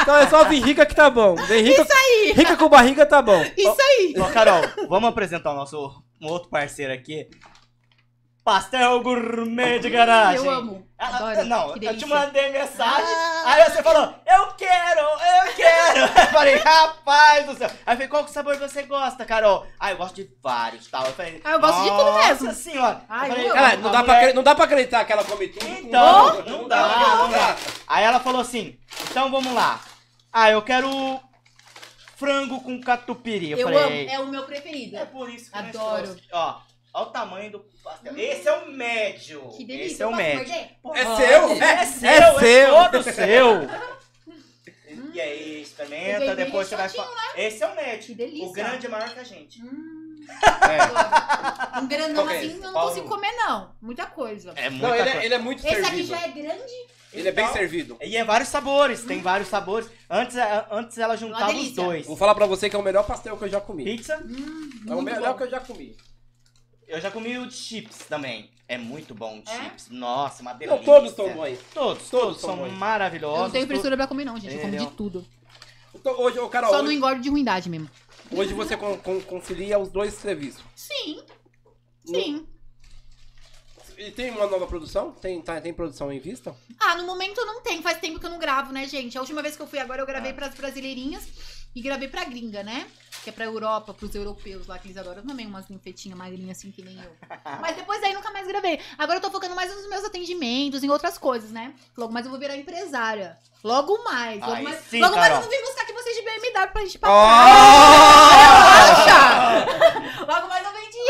Então 0.00 0.16
é 0.16 0.26
só 0.28 0.44
vir 0.44 0.62
rica 0.62 0.86
que 0.86 0.94
tá 0.94 1.10
bom. 1.10 1.34
Vem 1.34 1.62
rica, 1.62 1.82
isso 1.82 1.92
aí! 1.92 2.32
rica 2.32 2.56
com 2.56 2.68
barriga 2.68 3.04
tá 3.04 3.20
bom. 3.20 3.42
Isso 3.56 3.76
aí! 3.80 4.14
Ó, 4.18 4.24
Carol, 4.32 4.62
vamos 4.88 5.08
apresentar 5.10 5.52
o 5.52 5.54
nosso 5.56 6.02
um 6.20 6.28
outro 6.28 6.48
parceiro 6.48 6.92
aqui. 6.92 7.28
Pastel 8.52 9.02
gourmet 9.02 9.78
de 9.78 9.90
garagem. 9.90 10.42
Eu 10.46 10.50
amo. 10.50 10.88
Ela- 10.98 11.16
Adoro. 11.32 11.44
não, 11.46 11.76
eu 11.76 11.96
te 11.98 12.06
mandei 12.06 12.50
mensagem, 12.50 13.04
Ah. 13.14 13.42
aí 13.44 13.64
você 13.70 13.82
falou, 13.84 14.12
eu 14.26 14.46
quero, 14.54 15.00
eu 15.00 15.52
quero. 15.54 16.00
Eu 16.18 16.26
falei, 16.32 16.54
rapaz 16.56 17.46
do 17.46 17.54
céu. 17.56 17.68
Aí 17.86 17.92
eu 17.92 17.96
falei, 17.96 18.08
qual 18.08 18.24
que 18.24 18.30
sabor 18.30 18.56
você 18.56 18.82
gosta, 18.84 19.24
Carol? 19.24 19.66
Ah, 19.78 19.90
eu 19.92 19.96
gosto 19.98 20.14
de 20.16 20.28
vários, 20.42 20.86
tal. 20.88 21.04
Eu 21.04 21.12
falei, 21.12 21.40
Ah, 21.44 21.52
eu 21.52 21.60
gosto 21.60 21.82
de 21.82 21.90
tudo 21.90 22.12
mesmo. 22.14 22.46
Nossa 22.46 22.52
senhora. 22.58 23.02
Ai, 23.08 23.28
falei, 23.28 23.48
Cara, 23.50 23.76
não 23.76 23.82
dá, 23.82 23.90
pra, 23.90 24.00
mulher- 24.02 24.18
acre- 24.18 24.32
não 24.32 24.42
dá 24.42 24.54
pra 24.54 24.64
acreditar 24.64 25.04
que 25.04 25.12
ela 25.12 25.24
come 25.24 25.48
tudo. 25.48 25.64
com- 25.66 25.72
Então, 25.72 26.42
não 26.44 26.68
dá, 26.68 26.88
não 27.16 27.30
dá. 27.30 27.56
Aí 27.86 28.04
ela 28.04 28.18
falou 28.20 28.40
assim, 28.40 28.78
então 29.10 29.30
vamos 29.30 29.52
lá. 29.54 29.78
Ah, 30.32 30.50
eu 30.50 30.62
quero 30.62 31.20
frango 32.16 32.60
com 32.60 32.80
catupiry. 32.80 33.52
Eu, 33.52 33.58
Eu 33.58 33.66
falei, 33.68 34.02
amo. 34.08 34.10
É 34.10 34.18
o 34.20 34.26
meu 34.26 34.42
preferido. 34.44 34.96
é 34.96 35.04
por 35.04 35.28
isso 35.30 35.50
que 35.50 35.56
nós 35.62 35.68
Adoro. 35.76 36.02
trouxe. 36.02 36.22
Ó, 36.32 36.56
olha 36.94 37.06
o 37.06 37.10
tamanho 37.10 37.50
do 37.52 37.60
pastel. 37.82 38.16
Esse 38.18 38.48
é 38.48 38.52
o 38.52 38.70
médio. 38.70 39.40
Que 39.56 39.64
delícia. 39.64 39.86
Esse 39.92 40.02
é 40.02 40.06
o 40.06 40.14
médio. 40.16 40.52
É 40.52 41.04
seu? 41.16 41.50
É 41.62 41.84
seu, 41.86 42.08
É 42.08 42.14
é, 42.14 42.38
seu. 42.38 42.74
todo 42.90 43.02
seu. 43.02 43.68
E 45.14 45.20
aí, 45.20 45.62
experimenta, 45.62 46.36
depois 46.36 46.68
você 46.68 46.76
vai 46.76 46.88
falar. 46.88 47.32
Esse 47.36 47.62
é 47.62 47.66
o 47.66 47.74
médio. 47.74 48.06
Que 48.06 48.14
delícia. 48.14 48.46
O 48.46 48.52
grande 48.52 48.86
é 48.86 48.88
maior 48.88 49.08
que 49.12 49.18
a 49.20 49.24
gente. 49.24 49.60
Hum, 49.62 50.16
É. 50.28 51.78
um 51.80 51.88
grandão 51.88 52.24
Qual 52.26 52.30
é 52.34 52.38
assim 52.38 52.52
eu 52.54 52.60
não 52.60 52.72
Qual? 52.72 52.88
consigo 52.88 53.08
comer, 53.08 53.32
não. 53.32 53.74
Muita 53.80 54.06
coisa. 54.06 54.52
É 54.56 54.68
muita 54.70 54.86
Não, 54.88 54.94
ele 54.94 55.08
é, 55.08 55.24
ele 55.24 55.34
é 55.34 55.38
muito 55.38 55.58
Esse 55.66 55.74
aqui 55.76 55.84
servido. 55.84 56.08
já 56.08 56.20
é 56.22 56.28
grande. 56.28 56.72
Ele 57.12 57.28
é 57.28 57.32
bem 57.32 57.44
Então, 57.44 57.56
servido. 57.56 57.96
E 58.02 58.16
é 58.16 58.22
vários 58.24 58.50
sabores, 58.50 59.02
tem 59.04 59.22
vários 59.22 59.48
sabores. 59.48 59.88
Antes, 60.10 60.36
antes 60.70 60.98
ela 60.98 61.16
juntava 61.16 61.50
os 61.52 61.72
dois. 61.72 62.06
Vou 62.06 62.16
falar 62.16 62.34
pra 62.34 62.44
você 62.46 62.68
que 62.68 62.76
é 62.76 62.78
o 62.78 62.82
melhor 62.82 63.06
pastel 63.06 63.36
que 63.38 63.44
eu 63.44 63.48
já 63.48 63.60
comi. 63.60 63.84
Pizza, 63.84 64.18
Hum, 64.24 64.70
É 64.88 64.94
o 64.94 65.00
melhor 65.00 65.32
bom. 65.32 65.38
que 65.38 65.42
eu 65.44 65.50
já 65.50 65.60
comi. 65.60 65.96
Eu 66.88 67.00
já 67.00 67.10
comi 67.10 67.38
o 67.38 67.46
de 67.46 67.54
chips 67.54 67.98
também. 68.08 68.50
É 68.66 68.76
muito 68.76 69.14
bom 69.14 69.38
o 69.38 69.42
É? 69.50 69.54
chips. 69.64 69.88
Nossa, 69.90 70.42
uma 70.42 70.52
delícia. 70.52 70.76
Não, 70.76 70.84
todos 70.84 71.10
estão 71.10 71.32
bons. 71.32 71.58
Todos, 71.72 72.08
Todos 72.08 72.10
todos 72.10 72.40
são 72.40 72.56
bons. 72.56 72.72
maravilhosos. 72.72 73.38
Eu 73.38 73.44
não 73.44 73.50
tenho 73.50 73.66
frescura 73.66 73.96
pra 73.96 74.06
comer, 74.06 74.24
não, 74.24 74.38
gente. 74.38 74.54
Eu 74.54 74.60
como 74.60 74.76
de 74.76 74.86
tudo. 74.96 75.26
Então, 75.94 76.18
hoje, 76.20 76.38
ô, 76.38 76.48
Carol, 76.48 76.70
Só 76.70 76.78
não 76.78 76.86
hoje, 76.88 76.96
engordo 76.96 77.20
de 77.22 77.28
ruindade 77.30 77.68
mesmo. 77.70 77.88
hoje 78.30 78.52
você 78.52 78.76
con- 78.76 78.98
con- 78.98 79.20
concilia 79.22 79.78
os 79.78 79.88
dois 79.88 80.12
serviços. 80.14 80.62
Sim. 80.76 81.22
Sim. 82.04 82.46
E 83.96 84.10
tem 84.12 84.30
uma 84.30 84.46
nova 84.46 84.66
produção? 84.66 85.10
Tem, 85.12 85.40
tá- 85.42 85.60
tem 85.60 85.72
produção 85.74 86.12
em 86.12 86.20
vista? 86.20 86.54
Ah, 86.78 86.94
no 86.96 87.04
momento 87.04 87.44
não 87.44 87.60
tem. 87.62 87.82
Faz 87.82 87.98
tempo 87.98 88.20
que 88.20 88.26
eu 88.26 88.30
não 88.30 88.38
gravo, 88.38 88.70
né, 88.72 88.86
gente? 88.86 89.16
A 89.18 89.20
última 89.20 89.42
vez 89.42 89.56
que 89.56 89.62
eu 89.62 89.66
fui 89.66 89.78
agora, 89.80 90.00
eu 90.02 90.06
gravei 90.06 90.30
Ah. 90.30 90.34
pras 90.34 90.54
brasileirinhas 90.54 91.26
e 91.78 91.80
gravei 91.80 92.08
pra 92.08 92.24
gringa, 92.24 92.64
né? 92.64 92.88
Que 93.22 93.30
é 93.30 93.32
pra 93.32 93.44
Europa, 93.44 93.94
pros 93.94 94.12
europeus 94.14 94.66
lá 94.66 94.78
que 94.78 94.88
eles 94.88 94.96
adoram. 94.96 95.22
Também 95.22 95.46
umas 95.46 95.68
ninfetinhas 95.68 96.18
magrinhas 96.18 96.58
assim 96.58 96.72
que 96.72 96.82
nem 96.82 96.96
eu. 96.96 97.10
Mas 97.60 97.76
depois 97.76 98.00
daí 98.00 98.12
nunca 98.12 98.32
mais 98.32 98.48
gravei. 98.48 98.80
Agora 98.96 99.18
eu 99.18 99.22
tô 99.22 99.30
focando 99.30 99.54
mais 99.54 99.72
nos 99.72 99.88
meus 99.88 100.04
atendimentos, 100.04 100.82
em 100.82 100.90
outras 100.90 101.16
coisas, 101.16 101.50
né? 101.50 101.72
Logo 101.96 102.12
mais 102.12 102.26
eu 102.26 102.30
vou 102.30 102.40
virar 102.40 102.56
empresária. 102.56 103.38
Logo 103.62 104.02
mais. 104.02 104.40
Logo 104.40 104.52
Aí 104.52 104.64
mais, 104.64 104.84
sim, 104.86 105.00
logo 105.00 105.16
mais 105.16 105.32
eu 105.32 105.40
não 105.40 105.48
vim 105.48 105.60
buscar 105.62 105.82
aqui 105.82 105.92
vocês 105.92 106.16
de 106.16 106.22
BMW 106.22 106.72
pra 106.72 106.82
gente 106.82 106.98
passar. 106.98 107.12
Logo 107.12 107.28
mais 109.94 110.07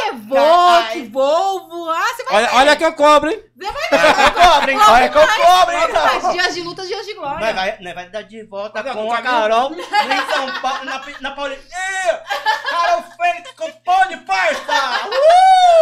Evoque, 0.08 0.98
Ai. 0.98 1.08
Volvo. 1.08 1.90
Ah, 1.90 2.06
você 2.14 2.24
vai 2.24 2.34
Olha, 2.36 2.54
olha 2.54 2.76
que 2.76 2.84
eu 2.84 2.92
cobro, 2.94 3.30
hein? 3.30 3.42
Olha 3.60 4.14
que 4.14 4.20
eu 4.20 4.42
cobro, 4.42 4.70
hein? 4.70 4.78
Olha 4.88 5.08
que 5.08 5.18
eu 5.18 5.26
cobro, 5.26 5.74
hein? 5.74 6.22
ver. 6.22 6.32
Dias 6.32 6.54
de 6.54 6.62
lutas, 6.62 6.86
dias 6.88 7.06
de 7.06 7.14
glória. 7.14 7.52
Vai, 7.54 7.94
vai 7.94 8.10
dar 8.10 8.22
de 8.22 8.42
volta 8.44 8.80
Olha, 8.80 8.92
com 8.92 9.12
a 9.12 9.22
caminho. 9.22 9.40
Carol 9.42 9.72
em 9.74 10.32
São 10.32 10.60
Paulo, 10.60 10.84
na, 10.84 11.02
na 11.20 11.30
Paulista. 11.32 11.76
Carol 12.70 13.02
Fênix 13.16 13.50
com 13.52 13.70
pão 13.82 14.08
de 14.08 14.16
parça! 14.18 14.64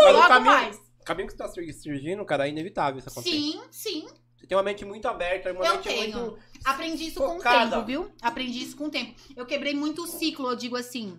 Mas 0.04 0.10
o 0.10 0.12
Logo 0.12 0.28
caminho, 0.28 0.52
mais. 0.52 0.76
o 0.76 1.04
caminho 1.04 1.26
que 1.28 1.32
você 1.32 1.38
tá 1.38 1.48
sur- 1.48 1.72
surgindo, 1.82 2.24
cara, 2.24 2.46
é 2.46 2.50
inevitável 2.50 2.98
isso 2.98 3.08
acontecer. 3.08 3.36
Sim, 3.36 3.60
sim. 3.70 4.06
Você 4.36 4.46
tem 4.46 4.56
uma 4.56 4.62
mente 4.62 4.84
muito 4.84 5.06
aberta, 5.08 5.52
uma 5.52 5.64
Eu 5.64 5.72
mente 5.76 5.88
tenho. 5.88 6.18
muito... 6.18 6.38
Aprendi 6.64 7.06
isso 7.08 7.20
com 7.20 7.26
o 7.34 7.36
Focada. 7.36 7.70
tempo, 7.70 7.84
viu? 7.86 8.12
Aprendi 8.20 8.62
isso 8.62 8.76
com 8.76 8.84
o 8.86 8.90
tempo. 8.90 9.14
Eu 9.36 9.46
quebrei 9.46 9.74
muito 9.74 10.02
o 10.02 10.06
ciclo, 10.06 10.50
eu 10.50 10.56
digo 10.56 10.76
assim, 10.76 11.16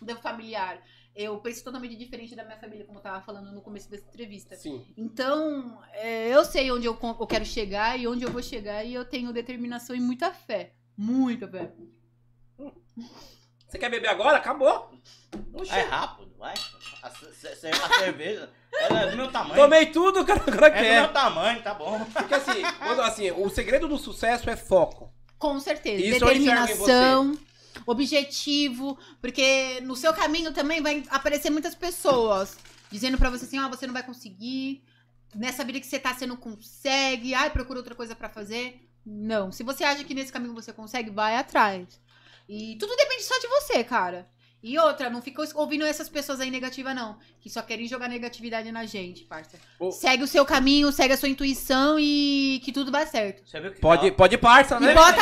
do 0.00 0.14
familiar. 0.16 0.78
Eu 1.18 1.38
penso 1.38 1.64
totalmente 1.64 1.96
diferente 1.96 2.36
da 2.36 2.44
minha 2.44 2.58
família, 2.58 2.84
como 2.84 2.98
eu 2.98 3.02
tava 3.02 3.22
falando 3.24 3.50
no 3.50 3.62
começo 3.62 3.88
dessa 3.90 4.06
entrevista. 4.06 4.54
Sim. 4.54 4.84
Então, 4.96 5.82
é, 5.94 6.28
eu 6.28 6.44
sei 6.44 6.70
onde 6.70 6.84
eu, 6.86 6.96
eu 7.02 7.26
quero 7.26 7.44
chegar 7.46 7.98
e 7.98 8.06
onde 8.06 8.22
eu 8.22 8.30
vou 8.30 8.42
chegar 8.42 8.84
e 8.84 8.92
eu 8.92 9.02
tenho 9.04 9.32
determinação 9.32 9.96
e 9.96 10.00
muita 10.00 10.30
fé. 10.30 10.74
Muita 10.96 11.48
fé. 11.48 11.70
Você 13.68 13.78
quer 13.78 13.90
beber 13.90 14.08
agora? 14.08 14.36
Acabou. 14.36 14.90
Oxi. 15.54 15.72
É 15.72 15.82
rápido, 15.82 16.32
vai. 16.38 16.54
A, 17.02 17.10
ce- 17.10 17.66
a 17.68 17.88
cerveja 17.98 18.50
ela 18.72 19.02
é 19.02 19.10
do 19.10 19.16
meu 19.16 19.30
tamanho. 19.30 19.54
Tomei 19.56 19.86
tudo, 19.86 20.24
cara, 20.24 20.42
agora 20.46 20.66
É 20.68 20.70
do 20.70 20.74
quer. 20.82 21.00
meu 21.00 21.12
tamanho, 21.12 21.62
tá 21.62 21.74
bom. 21.74 21.98
Porque 22.12 22.34
assim, 22.34 22.62
quando, 22.78 23.00
assim, 23.02 23.30
o 23.32 23.48
segredo 23.50 23.88
do 23.88 23.98
sucesso 23.98 24.48
é 24.48 24.56
foco. 24.56 25.12
Com 25.38 25.58
certeza. 25.60 26.02
Isso 26.04 26.24
eu 26.24 26.30
em 26.30 26.38
Determinação, 26.44 27.38
objetivo. 27.84 28.98
Porque 29.20 29.80
no 29.82 29.96
seu 29.96 30.12
caminho 30.14 30.52
também 30.52 30.80
vai 30.80 31.04
aparecer 31.10 31.50
muitas 31.50 31.74
pessoas 31.74 32.56
dizendo 32.90 33.18
pra 33.18 33.30
você 33.30 33.44
assim: 33.44 33.58
ó, 33.58 33.68
você 33.68 33.86
não 33.86 33.94
vai 33.94 34.02
conseguir. 34.02 34.82
Nessa 35.34 35.64
vida 35.64 35.80
que 35.80 35.86
você 35.86 35.98
tá, 35.98 36.14
você 36.14 36.26
não 36.26 36.36
consegue. 36.36 37.34
Ai, 37.34 37.50
procura 37.50 37.78
outra 37.78 37.94
coisa 37.94 38.14
pra 38.14 38.28
fazer. 38.28 38.88
Não. 39.04 39.52
Se 39.52 39.62
você 39.62 39.84
acha 39.84 40.04
que 40.04 40.14
nesse 40.14 40.32
caminho 40.32 40.54
você 40.54 40.72
consegue, 40.72 41.10
vai 41.10 41.36
atrás. 41.36 42.00
E 42.48 42.76
tudo 42.78 42.96
depende 42.96 43.24
só 43.24 43.38
de 43.38 43.46
você, 43.48 43.84
cara. 43.84 44.26
E 44.62 44.76
outra, 44.78 45.08
não 45.10 45.22
fica 45.22 45.42
ouvindo 45.54 45.84
essas 45.84 46.08
pessoas 46.08 46.40
aí 46.40 46.50
negativas, 46.50 46.94
não. 46.94 47.18
Que 47.40 47.48
só 47.48 47.62
querem 47.62 47.86
jogar 47.86 48.08
negatividade 48.08 48.72
na 48.72 48.84
gente, 48.84 49.22
parça. 49.24 49.58
Ô. 49.78 49.92
Segue 49.92 50.24
o 50.24 50.26
seu 50.26 50.44
caminho, 50.44 50.90
segue 50.90 51.14
a 51.14 51.16
sua 51.16 51.28
intuição 51.28 51.96
e 52.00 52.60
que 52.64 52.72
tudo 52.72 52.90
vai 52.90 53.06
certo. 53.06 53.48
Você 53.48 53.60
viu 53.60 53.72
que 53.72 53.80
Pode, 53.80 54.10
pode 54.12 54.36
parça, 54.38 54.80
né? 54.80 54.90
E 54.90 54.94
bota 54.94 55.20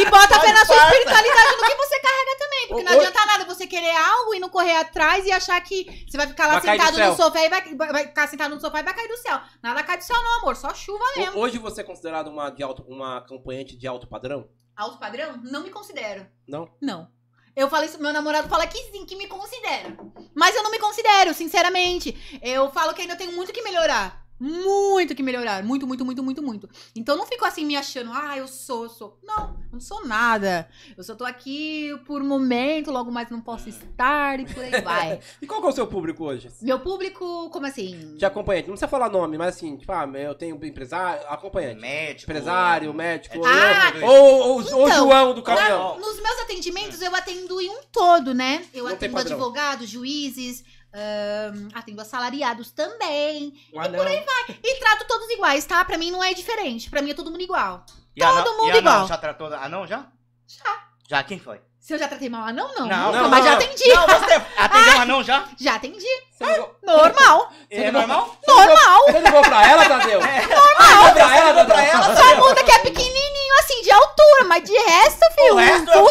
e 0.00 0.10
bota 0.10 0.40
fé 0.40 0.52
na 0.52 0.64
sua 0.64 0.76
espiritualidade 0.76 1.56
no 1.56 1.66
que 1.66 1.76
você 1.76 2.00
carrega 2.00 2.38
também. 2.38 2.68
Porque 2.68 2.82
não 2.82 2.92
Ô, 2.92 2.98
adianta 3.00 3.26
nada 3.26 3.44
você 3.44 3.66
querer 3.68 3.94
algo 3.94 4.34
e 4.34 4.40
não 4.40 4.48
correr 4.48 4.76
atrás 4.76 5.26
e 5.26 5.30
achar 5.30 5.60
que 5.60 6.04
você 6.08 6.16
vai 6.16 6.26
ficar 6.26 6.46
lá 6.48 6.54
Vai 6.54 6.62
cair 6.62 6.78
do 6.78 6.80
sentado 6.80 6.96
céu. 6.96 7.10
no 7.10 7.16
sofá 7.16 7.40
e 7.44 7.48
vai, 7.50 7.74
vai- 7.76 7.92
vai 7.92 8.06
ficar 8.08 8.26
sentado 8.26 8.54
no 8.54 8.60
sofá 8.60 8.80
e 8.80 8.82
vai 8.82 8.94
cair 8.94 9.08
do 9.08 9.16
céu. 9.18 9.40
Nada 9.62 9.82
cai 9.84 9.98
do 9.98 10.02
céu, 10.04 10.16
não, 10.20 10.38
amor. 10.40 10.56
Só 10.56 10.74
chuva 10.74 11.04
mesmo. 11.16 11.38
Hoje 11.38 11.58
você 11.58 11.82
é 11.82 11.84
considerado 11.84 12.28
uma, 12.28 12.50
de 12.50 12.62
alto, 12.64 12.82
uma 12.88 13.18
acompanhante 13.18 13.76
de 13.76 13.86
alto 13.86 14.08
padrão? 14.08 14.48
Alto 14.74 14.98
padrão? 14.98 15.38
Não 15.44 15.62
me 15.62 15.70
considero. 15.70 16.26
Não? 16.48 16.68
Não. 16.80 17.08
Eu 17.54 17.68
falei 17.68 17.88
isso, 17.88 18.00
meu 18.00 18.12
namorado 18.12 18.48
fala 18.48 18.66
que 18.66 18.78
sim, 18.90 19.04
que 19.04 19.14
me 19.14 19.26
considera. 19.26 19.96
Mas 20.34 20.56
eu 20.56 20.62
não 20.62 20.70
me 20.70 20.78
considero, 20.78 21.34
sinceramente. 21.34 22.40
Eu 22.42 22.70
falo 22.70 22.94
que 22.94 23.02
ainda 23.02 23.16
tenho 23.16 23.32
muito 23.32 23.52
que 23.52 23.62
melhorar. 23.62 24.21
Muito 24.42 25.14
que 25.14 25.22
melhorar. 25.22 25.62
Muito, 25.62 25.86
muito, 25.86 26.04
muito, 26.04 26.20
muito, 26.22 26.42
muito. 26.42 26.68
Então 26.96 27.16
não 27.16 27.24
fico 27.26 27.44
assim 27.44 27.64
me 27.64 27.76
achando, 27.76 28.10
ah, 28.12 28.36
eu 28.36 28.48
sou, 28.48 28.84
eu 28.84 28.90
sou. 28.90 29.18
Não, 29.22 29.50
eu 29.66 29.72
não 29.74 29.80
sou 29.80 30.04
nada. 30.04 30.68
Eu 30.96 31.04
só 31.04 31.14
tô 31.14 31.24
aqui 31.24 31.90
por 32.06 32.20
um 32.20 32.26
momento, 32.26 32.90
logo 32.90 33.10
mais 33.12 33.30
não 33.30 33.40
posso 33.40 33.68
estar 33.68 34.40
e 34.40 34.44
por 34.46 34.62
aí 34.64 34.80
vai. 34.80 35.20
E 35.40 35.46
qual 35.46 35.60
que 35.60 35.66
é 35.68 35.70
o 35.70 35.72
seu 35.72 35.86
público 35.86 36.24
hoje? 36.24 36.50
Meu 36.60 36.80
público, 36.80 37.48
como 37.50 37.66
assim? 37.66 38.16
De 38.16 38.24
acompanhante. 38.24 38.66
Não 38.66 38.72
precisa 38.74 38.88
falar 38.88 39.08
nome, 39.08 39.38
mas 39.38 39.54
assim, 39.56 39.76
tipo, 39.76 39.92
ah, 39.92 40.08
eu 40.14 40.34
tenho 40.34 40.56
empresário, 40.64 41.22
acompanhante. 41.28 41.80
Médico. 41.80 42.30
Empresário, 42.30 42.92
médico, 42.92 43.40
Ah, 43.46 43.92
ou, 44.04 44.10
ou, 44.12 44.54
ou 44.56 44.62
então, 44.62 44.90
João 44.90 45.34
do 45.34 45.42
Na- 45.42 45.42
caminhão. 45.56 45.98
nos 46.00 46.20
meus 46.20 46.40
atendimentos 46.40 47.00
eu 47.00 47.14
atendo 47.14 47.60
em 47.60 47.70
um 47.70 47.80
todo, 47.92 48.34
né? 48.34 48.64
Eu 48.74 48.84
Não 48.84 48.92
atendo 48.94 49.18
advogados, 49.18 49.88
juízes, 49.88 50.64
ahn, 50.94 51.68
atendo 51.74 52.00
assalariados 52.02 52.70
também. 52.70 53.52
Ah, 53.76 53.88
não. 53.88 54.04
E 54.08 54.74
trato 54.78 55.06
todos 55.06 55.28
iguais, 55.30 55.64
tá? 55.64 55.84
Pra 55.84 55.98
mim 55.98 56.10
não 56.10 56.22
é 56.22 56.34
diferente. 56.34 56.90
Pra 56.90 57.02
mim 57.02 57.10
é 57.10 57.14
todo 57.14 57.30
mundo 57.30 57.42
igual. 57.42 57.84
E 58.16 58.22
anão- 58.22 58.42
todo 58.44 58.56
mundo 58.56 58.66
e 58.68 58.78
anão, 58.78 58.80
igual. 58.92 59.08
Já 59.08 59.16
tratou 59.16 59.46
anão 59.54 59.86
já? 59.86 60.06
Já. 60.46 60.82
Já, 61.08 61.22
quem 61.22 61.38
foi? 61.38 61.60
Se 61.80 61.92
eu 61.92 61.98
já 61.98 62.06
tratei 62.06 62.28
mal 62.28 62.46
anão, 62.46 62.68
não. 62.76 62.86
Não, 62.86 63.06
Nunca, 63.06 63.22
não, 63.22 63.28
mas 63.28 63.44
já 63.44 63.50
não. 63.50 63.56
atendi. 63.58 63.88
Não, 63.92 64.06
você 64.06 64.34
atendeu 64.56 65.00
anão 65.00 65.22
já? 65.24 65.44
Já 65.58 65.74
atendi. 65.74 66.06
Ligou, 66.40 66.76
Normal. 66.82 67.52
É 67.70 67.90
normal? 67.90 68.36
Normal. 68.46 69.00
você 69.06 69.18
ligou 69.20 69.42
pra 69.42 69.68
ela, 69.68 69.84
Tadeu? 69.88 70.20
É. 70.22 70.46
Normal. 70.46 71.12
pra 71.12 71.36
ela, 71.36 71.64
pra 71.64 71.82
ela, 71.84 72.16
Só 72.16 72.36
muda 72.36 72.62
que 72.62 72.70
é 72.70 72.78
pequenininho, 72.78 73.54
assim, 73.60 73.82
de 73.82 73.90
altura. 73.90 74.44
Mas 74.46 74.62
de 74.64 74.72
resto, 74.72 75.20
filho, 75.34 75.54
O 75.54 75.56
resto 75.56 75.90
é 75.90 75.94
não 75.94 76.04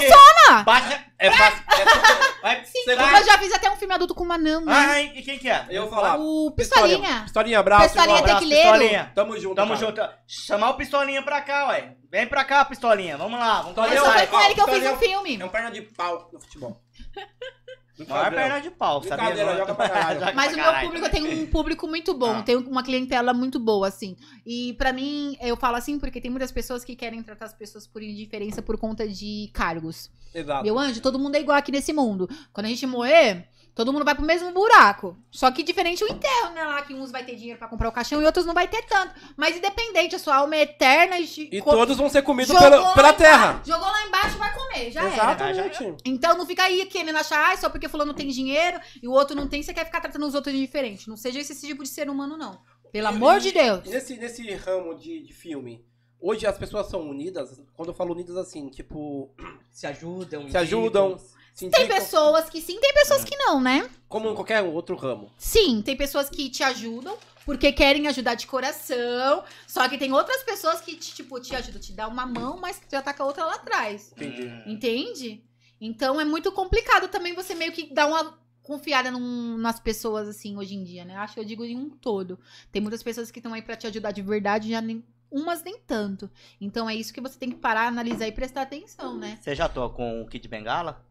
É 1.22 1.32
fácil. 1.32 1.64
É 1.70 1.86
super- 1.86 2.32
Vai, 2.42 2.66
Sim, 2.66 2.84
você 2.84 2.92
eu 2.94 3.26
já 3.26 3.38
fiz 3.38 3.54
até 3.54 3.70
um 3.70 3.76
filme 3.76 3.94
adulto 3.94 4.16
com 4.16 4.24
uma 4.24 4.36
né? 4.66 4.74
Ah, 4.76 5.00
e 5.00 5.22
quem 5.22 5.38
que 5.38 5.48
é? 5.48 5.68
Eu 5.70 5.84
vou 5.84 5.92
falar. 5.92 6.18
o 6.20 6.50
Pistolinha. 6.52 6.98
Pistolinha. 6.98 7.22
Pistolinha, 7.24 7.60
abraço. 7.60 7.84
Pistolinha 7.84 8.16
tem 8.16 8.24
Abraço, 8.24 8.40
que 8.42 8.50
ler. 8.50 8.62
Pistolinha. 8.64 9.12
Tamo 9.14 9.40
junto, 9.40 9.56
Tamo 9.56 9.74
cara. 9.76 9.86
junto. 9.86 10.02
Chamar 10.28 10.70
o 10.72 10.74
Pistolinha 10.74 11.22
pra 11.22 11.40
cá, 11.42 11.68
ué. 11.68 11.96
Vem 12.10 12.26
pra 12.26 12.44
cá, 12.44 12.66
Pistolinha. 12.66 13.16
Vamos 13.18 13.40
lá. 13.40 13.62
Vamos 13.62 13.78
Eu 13.92 14.04
só 14.04 14.12
foi 14.12 14.24
o 14.24 14.28
com 14.28 14.42
ele 14.42 14.56
que 14.56 14.62
eu 14.62 14.66
fiz 14.66 14.74
Pistolinha 14.74 14.94
um 14.94 14.98
filme. 14.98 15.40
É 15.40 15.46
um 15.46 15.50
perna 15.50 15.70
de 15.70 15.82
pau 15.84 16.30
no 16.34 16.42
futebol. 16.42 16.82
Maior 18.08 18.32
perna 18.32 18.60
de 18.60 18.70
pau? 18.72 18.99
Brincadeira, 18.99 19.58
joga 19.58 19.76
pra 19.76 19.89
caralho. 19.89 20.20
Joga 20.20 20.34
Mas 20.34 20.52
o 20.52 20.56
pra 20.56 20.64
meu 20.64 20.66
caralho 20.72 20.88
público 20.89 21.10
tem 21.10 21.24
um 21.43 21.47
público 21.47 21.88
muito 21.88 22.14
bom, 22.14 22.32
Ah. 22.38 22.41
tem 22.43 22.56
uma 22.58 22.84
clientela 22.84 23.34
muito 23.34 23.60
boa, 23.60 23.88
assim. 23.88 24.16
E 24.45 24.74
pra 24.74 24.91
mim, 24.93 25.38
eu 25.41 25.56
falo 25.58 25.76
assim 25.76 25.99
porque 25.99 26.20
tem 26.22 26.30
muitas 26.32 26.52
pessoas 26.52 26.84
que 26.84 26.95
querem 26.95 27.22
tratar 27.24 27.45
as 27.45 27.54
pessoas 27.54 27.86
por 27.88 28.02
indiferença 28.02 28.62
por 28.62 28.78
conta 28.78 29.08
de 29.08 29.49
cargos. 29.54 30.10
Exato. 30.34 30.64
Meu 30.64 30.80
anjo, 30.80 31.02
todo 31.02 31.20
mundo 31.20 31.36
é 31.36 31.41
igual 31.41 31.58
aqui 31.58 31.72
nesse 31.72 31.91
mundo. 31.91 32.30
Quando 32.54 32.66
a 32.66 32.70
gente 32.70 32.86
morrer, 32.88 33.49
Todo 33.74 33.94
mundo 33.94 34.04
vai 34.04 34.14
pro 34.14 34.26
mesmo 34.26 34.52
buraco. 34.52 35.18
Só 35.32 35.50
que 35.50 35.64
diferente 35.64 36.04
o 36.04 36.08
enterro, 36.08 36.52
né? 36.54 36.64
Lá 36.66 36.82
que 36.82 36.94
uns 36.94 37.10
vai 37.10 37.24
ter 37.24 37.36
dinheiro 37.36 37.58
pra 37.58 37.70
comprar 37.70 37.88
o 37.88 37.92
caixão 37.92 38.22
e 38.22 38.26
outros 38.26 38.46
não 38.46 38.54
vai 38.54 38.68
ter 38.68 38.82
tanto. 38.84 39.14
Mas 39.38 39.56
independente, 39.56 40.14
a 40.16 40.20
sua 40.20 40.36
alma 40.36 40.56
é 40.58 40.64
eterna 40.64 41.18
e. 41.18 41.24
E 41.52 41.62
co- 41.62 41.72
todos 41.72 41.96
vão 41.98 42.10
ser 42.10 42.22
comidos 42.22 42.54
pela, 42.54 42.70
pela 42.70 42.92
embaixo- 43.10 43.18
terra. 43.18 43.62
Jogou 43.66 43.88
lá 43.88 44.06
embaixo, 44.06 44.38
vai 44.38 44.54
comer. 44.54 44.92
Já 44.92 45.04
era. 45.04 45.14
Exatamente. 45.14 45.96
Então 46.06 46.38
não 46.38 46.46
fica 46.46 46.64
aí 46.64 46.86
querendo 46.88 47.16
achar, 47.16 47.54
ah, 47.54 47.58
só 47.58 47.70
porque 47.70 47.88
fulano 47.88 48.14
tem 48.14 48.28
dinheiro 48.28 48.78
e 49.02 49.08
o 49.08 49.12
outro 49.12 49.36
não 49.36 49.48
tem, 49.48 49.64
você 49.64 49.74
quer 49.74 49.86
ficar 49.86 50.02
tratando 50.02 50.26
os 50.28 50.36
outros 50.36 50.54
de 50.54 50.60
diferente. 50.60 51.08
Não 51.08 51.16
seja 51.16 51.40
esse 51.40 51.66
tipo 51.66 51.82
de 51.84 51.90
ser 51.90 52.10
humano, 52.10 52.36
não. 52.36 52.60
Pelo 52.92 53.08
amor 53.08 53.40
de 53.40 53.54
Deus. 53.54 53.86
E 53.86 53.90
Nesse, 53.90 54.18
nesse 54.18 54.54
ramo 54.54 54.96
de, 54.96 55.22
de 55.24 55.34
filme, 55.34 55.82
hoje 56.20 56.46
as 56.46 56.58
pessoas 56.58 56.88
são 56.88 57.10
unidas? 57.10 57.62
Quando 57.74 57.88
eu 57.88 57.96
falo 57.96 58.12
unidas 58.14 58.36
assim, 58.36 58.68
tipo, 58.68 59.32
Se 59.72 59.88
ajudam. 59.88 60.50
se 60.50 60.58
ajudam. 60.58 61.18
Tem 61.56 61.88
pessoas 61.88 62.49
que 62.49 62.60
sim, 62.62 62.80
tem 62.80 62.93
pessoas 62.93 63.24
que 63.24 63.36
não, 63.38 63.62
né? 63.62 63.89
como 64.10 64.30
em 64.30 64.36
qualquer 64.36 64.62
outro 64.62 64.95
ramo. 64.95 65.32
Sim, 65.38 65.82
tem 65.82 65.95
pessoas 65.95 66.30
que 66.30 66.49
te 66.49 66.64
ajudam 66.64 67.18
porque 67.45 67.72
querem 67.72 68.08
ajudar 68.08 68.36
de 68.36 68.45
coração. 68.45 69.43
Só 69.68 69.88
que 69.88 69.97
tem 69.97 70.12
outras 70.12 70.43
pessoas 70.43 70.82
que, 70.82 70.95
te, 70.95 71.14
tipo, 71.16 71.39
te 71.39 71.56
ajudam, 71.56 71.80
te 71.80 71.93
dá 71.93 72.08
uma 72.08 72.26
mão, 72.26 72.58
mas 72.60 72.82
já 72.91 73.02
tá 73.02 73.14
com 73.14 73.24
a 73.24 73.26
outra 73.26 73.45
lá 73.45 73.56
atrás. 73.56 74.12
Entendi. 74.18 74.43
Hum. 74.47 74.64
Entende? 74.68 75.43
Então 75.80 76.20
é 76.20 76.26
muito 76.26 76.52
complicado 76.52 77.08
também 77.08 77.34
você 77.34 77.56
meio 77.56 77.72
que 77.72 77.93
dar 77.93 78.06
uma 78.08 78.38
confiada 78.62 79.10
num- 79.10 79.58
nas 79.58 79.80
pessoas, 79.80 80.28
assim, 80.28 80.58
hoje 80.58 80.76
em 80.76 80.84
dia, 80.84 81.04
né? 81.06 81.16
Acho 81.16 81.36
que 81.36 81.39
eu 81.39 81.45
digo 81.45 81.64
em 81.66 81.76
um 81.78 81.89
todo. 81.89 82.38
Tem 82.72 82.82
muitas 82.82 83.02
pessoas 83.02 83.32
que 83.32 83.39
estão 83.39 83.54
aí 83.54 83.62
pra 83.62 83.76
te 83.76 83.88
ajudar 83.88 84.12
de 84.12 84.22
verdade, 84.22 84.70
já 84.70 84.82
nem. 84.82 85.04
Umas 85.32 85.64
nem 85.64 85.80
tanto. 85.80 86.30
Então 86.60 86.89
é 86.89 86.93
isso 86.95 87.14
que 87.14 87.22
você 87.22 87.39
tem 87.39 87.49
que 87.49 87.56
parar, 87.56 87.88
analisar 87.88 88.28
e 88.28 88.32
prestar 88.34 88.64
atenção, 88.64 89.18
né? 89.18 89.39
Você 89.41 89.56
já 89.56 89.70
tô 89.70 89.89
com 89.89 90.22
o 90.22 90.28
Kid 90.28 90.45
Bengala? 90.49 91.02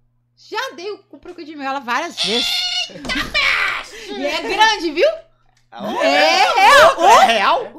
Já 0.48 0.70
dei 0.74 0.90
o 0.90 0.98
pro 1.18 1.34
de 1.44 1.52
ela 1.60 1.80
várias 1.80 2.16
vezes. 2.24 2.46
e 4.08 4.26
é 4.26 4.40
grande, 4.42 4.90
viu? 4.90 5.08
Ah, 5.70 6.04
É, 6.04 6.44
É 6.58 7.24
real? 7.26 7.72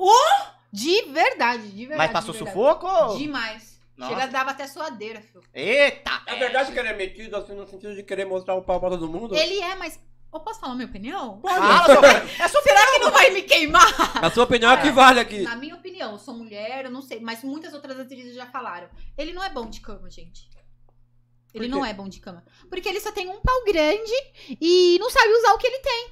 De 0.72 1.02
verdade, 1.12 1.68
de 1.70 1.86
verdade. 1.86 1.98
Mas 1.98 2.12
passou 2.12 2.34
de 2.34 2.44
verdade. 2.44 2.58
sufoco? 2.58 3.18
Demais. 3.18 3.82
Nossa. 3.98 4.14
Chega, 4.14 4.28
dava 4.28 4.52
até 4.52 4.68
suadeira, 4.68 5.22
filho. 5.22 5.44
Eita! 5.54 6.22
É 6.26 6.36
verdade 6.36 6.72
que 6.72 6.80
ele 6.80 6.88
é 6.88 6.94
metido 6.94 7.36
assim 7.36 7.54
no 7.54 7.68
sentido 7.68 7.96
de 7.96 8.04
querer 8.04 8.26
mostrar 8.26 8.56
o 8.56 8.62
pau 8.62 8.80
pra 8.80 8.90
todo 8.92 9.08
mundo? 9.08 9.36
Ele 9.36 9.60
é, 9.60 9.76
mas. 9.76 10.00
Eu 10.34 10.40
posso 10.40 10.62
falar 10.62 10.76
minha 10.76 10.88
opinião? 10.88 11.42
Fala, 11.42 11.86
seu 11.86 12.00
cara. 12.02 12.26
É 12.40 12.48
sua 12.48 12.62
Será 12.62 12.86
que 12.94 13.00
não 13.00 13.12
vai 13.12 13.32
me 13.32 13.42
queimar? 13.42 14.24
A 14.24 14.32
sua 14.32 14.46
opinião 14.46 14.72
é 14.72 14.76
o 14.76 14.82
que 14.82 14.90
vale 14.92 15.20
aqui. 15.20 15.42
Na 15.42 15.58
minha 15.58 15.76
opinião, 15.76 16.14
eu 16.14 16.18
sou 16.20 16.34
mulher, 16.34 16.86
eu 16.86 16.92
não 16.92 17.02
sei, 17.02 17.20
mas 17.20 17.44
muitas 17.44 17.74
outras 17.74 18.00
atrizes 18.00 18.34
já 18.34 18.46
falaram. 18.46 18.88
Ele 19.18 19.34
não 19.34 19.44
é 19.44 19.50
bom 19.50 19.70
de 19.70 19.82
cama, 19.82 20.10
gente. 20.10 20.50
Ele 21.54 21.68
não 21.68 21.86
é 21.86 21.94
bom 21.94 22.08
de 22.08 22.20
cama. 22.20 22.44
Porque 22.70 22.88
ele 22.88 23.00
só 23.00 23.12
tem 23.12 23.30
um 23.30 23.40
pau 23.42 23.64
grande 23.66 24.12
e 24.60 24.98
não 25.00 25.10
sabe 25.10 25.30
usar 25.34 25.54
o 25.54 25.58
que 25.58 25.68
ele 25.68 25.80
tem. 25.80 26.12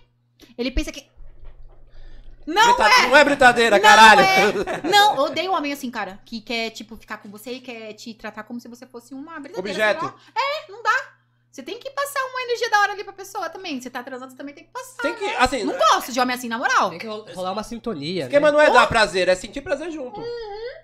Ele 0.58 0.72
pensa 0.72 0.92
que. 0.92 1.08
Não 2.46 2.76
Brita- 2.76 2.90
é! 2.90 3.08
Não 3.08 3.16
é 3.18 3.24
brincadeira, 3.24 3.76
Não 3.78 3.84
caralho. 3.84 4.22
é. 4.22 4.82
Não, 4.90 5.16
eu 5.18 5.22
odeio 5.24 5.52
homem 5.54 5.72
assim, 5.72 5.92
cara. 5.92 6.20
Que 6.26 6.42
quer, 6.42 6.72
tipo, 6.72 6.98
ficar 6.98 7.18
com 7.18 7.30
você 7.30 7.52
e 7.54 7.60
quer 7.62 7.94
te 7.94 8.14
tratar 8.14 8.44
como 8.44 8.60
se 8.60 8.68
você 8.68 8.88
fosse 8.88 9.14
uma 9.14 9.40
brincadeira. 9.40 9.60
Objeto. 10.00 10.14
É, 10.36 10.72
não 10.72 10.82
dá. 10.82 11.14
Você 11.52 11.64
tem 11.64 11.80
que 11.80 11.90
passar 11.90 12.20
uma 12.26 12.42
energia 12.44 12.70
da 12.70 12.80
hora 12.82 12.92
ali 12.94 13.04
pra 13.04 13.12
pessoa 13.14 13.50
também. 13.50 13.82
Você 13.82 13.90
tá 13.90 14.04
transando, 14.04 14.32
você 14.32 14.38
também 14.38 14.54
tem 14.54 14.64
que 14.66 14.72
passar. 14.72 15.02
Tem 15.02 15.16
que, 15.16 15.26
assim, 15.36 15.64
Não 15.64 15.78
gosto 15.78 16.12
de 16.12 16.20
homem 16.20 16.36
assim, 16.36 16.48
na 16.48 16.58
moral. 16.58 16.92
Tem 16.92 17.00
que 17.00 17.08
ro- 17.08 17.26
rolar 17.34 17.52
uma 17.52 17.64
sintonia. 17.64 18.24
o 18.24 18.28
esquema 18.28 18.52
né? 18.52 18.58
não 18.58 18.62
é 18.62 18.70
dar 18.72 18.86
prazer, 18.88 19.28
é 19.28 19.36
sentir 19.36 19.62
prazer 19.62 19.92
junto. 19.92 20.22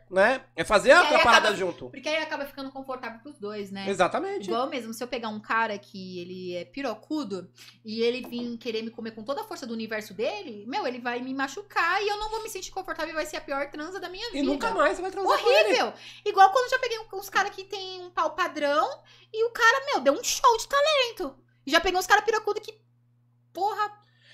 Né? 0.09 0.41
É 0.55 0.63
fazer 0.63 0.91
a, 0.91 1.03
E 1.03 1.15
a 1.15 1.19
parada 1.19 1.47
acaba- 1.49 1.55
junto. 1.55 1.89
Porque 1.89 2.07
aí 2.07 2.17
acaba 2.17 2.45
ficando 2.45 2.71
confortável 2.71 3.19
pros 3.21 3.39
dois, 3.39 3.71
né? 3.71 3.89
Exatamente. 3.89 4.45
Igual 4.47 4.69
mesmo, 4.69 4.93
se 4.93 5.03
eu 5.03 5.07
pegar 5.07 5.29
um 5.29 5.39
cara 5.39 5.77
que 5.79 6.19
ele 6.19 6.55
é 6.55 6.63
pirocudo 6.63 7.49
e 7.83 8.01
ele 8.01 8.21
vir 8.27 8.55
querer 8.57 8.83
me 8.83 8.91
comer 8.91 9.11
com 9.11 9.23
toda 9.23 9.41
a 9.41 9.43
força 9.43 9.65
do 9.65 9.73
universo 9.73 10.13
dele, 10.13 10.63
meu, 10.67 10.85
ele 10.85 10.99
vai 10.99 11.19
me 11.21 11.33
machucar 11.33 12.01
e 12.03 12.07
eu 12.07 12.17
não 12.17 12.29
vou 12.29 12.43
me 12.43 12.49
sentir 12.49 12.71
confortável 12.71 13.11
e 13.13 13.15
vai 13.15 13.25
ser 13.25 13.37
a 13.37 13.41
pior 13.41 13.67
transa 13.71 13.99
da 13.99 14.07
minha 14.07 14.27
E 14.29 14.33
vida. 14.33 14.43
nunca 14.45 14.69
mais 14.71 14.95
você 14.95 15.01
vai 15.01 15.11
transar 15.11 15.39
com 15.39 15.49
ele. 15.49 15.69
Horrível! 15.69 15.93
Igual 16.23 16.51
quando 16.51 16.65
eu 16.65 16.69
já 16.71 16.79
peguei 16.79 16.99
uns 17.13 17.29
caras 17.29 17.51
que 17.51 17.63
tem 17.63 18.01
um 18.03 18.11
pau 18.11 18.29
padrão 18.35 18.87
e 19.33 19.43
o 19.45 19.49
cara, 19.49 19.85
meu, 19.87 19.99
deu 20.01 20.13
um 20.13 20.23
show 20.23 20.54
de 20.57 20.67
talento. 20.67 21.35
E 21.65 21.71
já 21.71 21.79
peguei 21.81 21.99
uns 21.99 22.07
caras 22.07 22.23
pirocudo 22.23 22.61
que, 22.61 22.79
porra, 23.53 23.91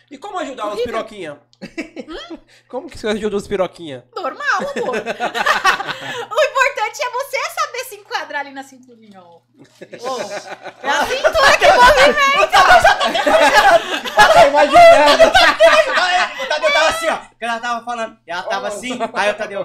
E 0.10 0.18
como 0.18 0.38
ajudar 0.40 0.66
os 0.68 0.74
Horrível. 0.74 0.94
piroquinha? 0.94 1.40
como 2.68 2.90
que 2.90 2.98
você 2.98 3.08
ajuda 3.08 3.38
os 3.38 3.48
piroquinha? 3.48 4.06
normal, 4.16 4.58
amor. 4.60 4.96
o 4.98 6.44
importante 6.44 7.02
é 7.02 7.10
você 7.12 7.38
saber 7.54 7.86
se 7.88 7.96
enquadrar 7.96 8.42
ali 8.42 8.52
na 8.52 8.64
cinturinha, 8.64 9.22
ó. 9.24 9.38
Ô, 9.40 10.22
é 10.84 10.90
a 10.90 11.06
cintura 11.06 11.58
que 11.58 11.66
Tá 14.16 14.48
imaginando. 14.48 15.32
O 16.42 16.48
Tadeu 16.48 16.72
tava 16.74 16.90
assim, 16.90 17.08
ó. 17.08 17.18
Que 17.38 17.46
ela 17.46 17.60
tava 17.60 17.86
falando. 17.86 18.18
E 18.28 18.32
ela 18.32 18.44
tava 18.44 18.66
Oh. 18.66 18.68
assim, 18.68 19.00
aí 19.14 19.32
o 19.32 19.34
Tadeu. 19.36 19.62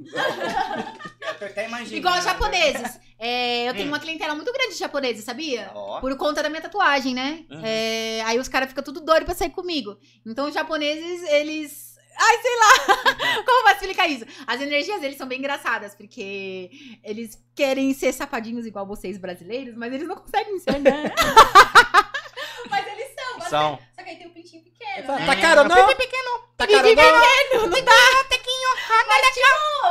Eu 0.00 1.34
tô 1.38 1.44
até 1.44 1.66
imaginando. 1.66 1.96
Igual 1.96 2.20
japoneses. 2.22 3.00
É, 3.22 3.68
eu 3.68 3.74
tenho 3.74 3.84
Hum. 3.84 3.88
uma 3.90 4.00
clientela 4.00 4.34
muito 4.34 4.50
grande 4.50 4.72
de 4.72 4.78
japoneses, 4.78 5.22
sabia? 5.24 5.70
Ó. 5.74 6.00
Por 6.00 6.16
conta 6.16 6.42
da 6.42 6.48
minha 6.48 6.62
tatuagem, 6.62 7.14
né? 7.14 7.44
Uhum. 7.50 7.60
É, 7.62 8.22
aí 8.22 8.38
os 8.38 8.48
caras 8.48 8.70
ficam 8.70 8.82
tudo 8.82 8.98
doido 9.02 9.26
pra 9.26 9.34
sair 9.34 9.50
comigo. 9.50 9.98
Então 10.26 10.48
os 10.48 10.54
japoneses, 10.54 11.22
eles. 11.28 11.90
Ai, 12.18 12.38
sei 12.40 12.56
lá! 12.56 13.04
Como 13.44 13.62
posso 13.62 13.74
explicar 13.76 14.08
isso? 14.08 14.24
As 14.46 14.60
energias 14.60 15.00
deles 15.02 15.18
são 15.18 15.26
bem 15.28 15.38
engraçadas, 15.38 15.94
porque 15.94 16.70
eles 17.04 17.38
querem 17.54 17.92
ser 17.92 18.12
safadinhos 18.12 18.64
igual 18.66 18.86
vocês 18.86 19.18
brasileiros, 19.18 19.76
mas 19.76 19.92
eles 19.92 20.08
não 20.08 20.16
conseguem 20.16 20.58
ser, 20.58 20.78
né? 20.80 21.12
mas 22.70 22.86
eles 22.86 23.09
são. 23.50 23.78
Só 23.94 24.02
que 24.02 24.10
aí 24.10 24.16
tem 24.16 24.26
um 24.28 24.30
pintinho 24.30 24.62
pequeno. 24.62 25.06
Tá, 25.06 25.18
né? 25.18 25.26
tá 25.26 25.36
caro 25.36 25.64
não? 25.64 25.68
Tá 25.68 25.76
caro 25.76 25.90
não? 25.90 25.96
pequeno, 25.96 27.66
não 27.66 27.84
dá, 27.84 28.24
tequinho. 28.28 28.70
Mas, 29.08 29.26
tipo, 29.34 29.46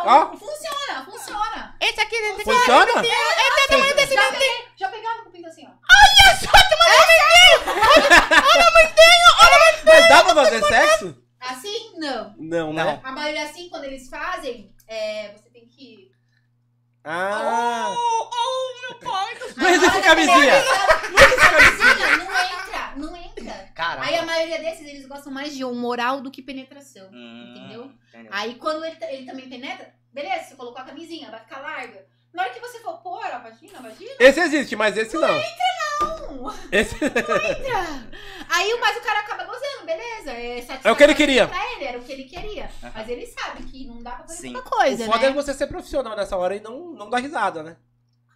Ó. 0.05 0.37
funciona, 0.37 1.05
funciona. 1.05 1.75
Esse 1.81 1.99
aqui 1.99 2.21
dentro 2.21 2.43
Funciona? 2.43 2.93
Já 2.93 4.31
peguei, 4.31 4.67
já 4.77 4.89
pegava 4.89 5.23
com 5.23 5.29
o 5.29 5.31
pinto 5.31 5.47
assim, 5.47 5.67
ó. 5.67 5.71
Mas 9.85 10.09
dá 10.09 10.23
pra 10.23 10.35
fazer 10.35 10.63
sexo? 10.63 11.17
Assim, 11.39 11.93
não. 11.97 12.33
Não, 12.37 12.73
né? 12.73 12.99
A 13.03 13.11
maioria 13.11 13.43
assim, 13.43 13.69
quando 13.69 13.85
eles 13.85 14.09
fazem, 14.09 14.73
é, 14.87 15.33
você 15.33 15.49
tem 15.49 15.65
que. 15.67 16.11
Ah. 17.03 17.87
Aí 17.87 19.39
Não 19.55 19.69
existe 19.69 19.87
na 19.87 19.93
hora 19.93 20.01
que 20.01 20.07
camisinha. 20.07 20.53
Não 21.09 21.23
existe 21.23 21.49
camisinha, 21.49 22.17
não 22.17 22.25
entra, 22.25 22.78
não 23.49 23.55
entra. 23.55 23.71
Caramba. 23.73 24.05
Aí 24.05 24.15
a 24.15 24.25
maioria 24.25 24.59
desses, 24.59 24.87
eles 24.87 25.05
gostam 25.05 25.31
mais 25.31 25.55
de 25.55 25.63
um 25.65 25.75
moral 25.75 26.21
do 26.21 26.31
que 26.31 26.41
penetração. 26.41 27.09
Hum, 27.11 27.53
Entendeu? 27.55 27.91
entendeu? 28.09 28.31
Aí 28.33 28.55
quando 28.55 28.85
ele, 28.85 28.97
ele 29.09 29.25
também 29.25 29.49
penetra, 29.49 29.93
beleza, 30.13 30.45
você 30.45 30.55
colocou 30.55 30.81
a 30.81 30.85
camisinha, 30.85 31.29
vai 31.31 31.39
ficar 31.41 31.59
larga. 31.59 32.05
Na 32.33 32.43
hora 32.43 32.53
que 32.53 32.59
você 32.59 32.79
for 32.79 32.97
pôr 33.01 33.25
a 33.25 33.39
vagina, 33.39 33.79
a 33.79 33.81
vagina, 33.81 34.11
Esse 34.19 34.39
existe, 34.39 34.75
mas 34.75 34.95
esse 34.95 35.15
não. 35.17 35.27
não. 35.27 35.39
Esse... 36.71 36.95
Entra. 37.03 38.07
Aí, 38.47 38.77
mas 38.79 38.97
o 38.97 39.01
cara 39.01 39.19
acaba 39.21 39.43
gozando, 39.45 39.85
beleza. 39.85 40.31
É, 40.31 40.63
É 40.83 40.91
o 40.91 40.95
que 40.95 41.03
ele 41.03 41.15
queria. 41.15 41.47
Pra 41.47 41.73
ele, 41.73 41.85
era 41.85 41.97
o 41.97 42.03
que 42.03 42.11
ele 42.11 42.23
queria. 42.25 42.69
Mas 42.93 43.09
ele 43.09 43.25
sabe 43.25 43.63
que 43.63 43.85
não 43.85 44.01
dá 44.01 44.11
pra 44.11 44.27
fazer 44.27 44.41
Sim. 44.41 44.51
muita 44.53 44.69
coisa, 44.69 45.03
o 45.03 45.05
foda 45.07 45.19
né? 45.19 45.27
é 45.27 45.33
você 45.33 45.53
ser 45.53 45.67
profissional 45.67 46.15
nessa 46.15 46.37
hora 46.37 46.55
e 46.55 46.59
não, 46.59 46.91
não 46.93 47.09
dar 47.09 47.17
risada, 47.19 47.63
né? 47.63 47.77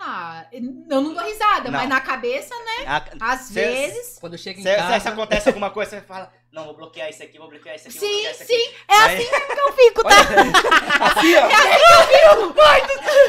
Ah, 0.05 0.45
eu 0.51 0.61
não 0.61 1.13
dou 1.13 1.23
risada, 1.23 1.71
Não. 1.71 1.79
mas 1.79 1.87
na 1.87 2.01
cabeça, 2.01 2.53
né? 2.53 2.85
A- 2.85 3.31
Às 3.33 3.41
Cê- 3.43 3.53
vezes. 3.53 4.17
Quando 4.19 4.37
chega 4.37 4.59
em 4.59 4.63
se, 4.63 4.75
casa. 4.75 4.99
se 4.99 5.07
acontece 5.07 5.47
alguma 5.47 5.69
coisa, 5.71 5.91
você 5.91 6.01
fala, 6.01 6.29
não, 6.51 6.65
vou 6.65 6.75
bloquear 6.75 7.09
isso 7.09 7.23
aqui, 7.23 7.37
vou 7.37 7.47
bloquear 7.47 7.75
isso 7.77 7.87
aqui, 7.87 7.99
Sim, 7.99 8.21
isso 8.29 8.43
aqui. 8.43 8.53
sim. 8.53 8.73
É 8.89 8.93
Aí- 8.95 9.15
assim 9.21 9.31
mesmo 9.31 9.47
que 9.47 9.59
eu 9.61 9.73
fico, 9.73 10.03
tá? 10.03 10.09
Assim, 11.17 11.35
ó. 11.35 11.45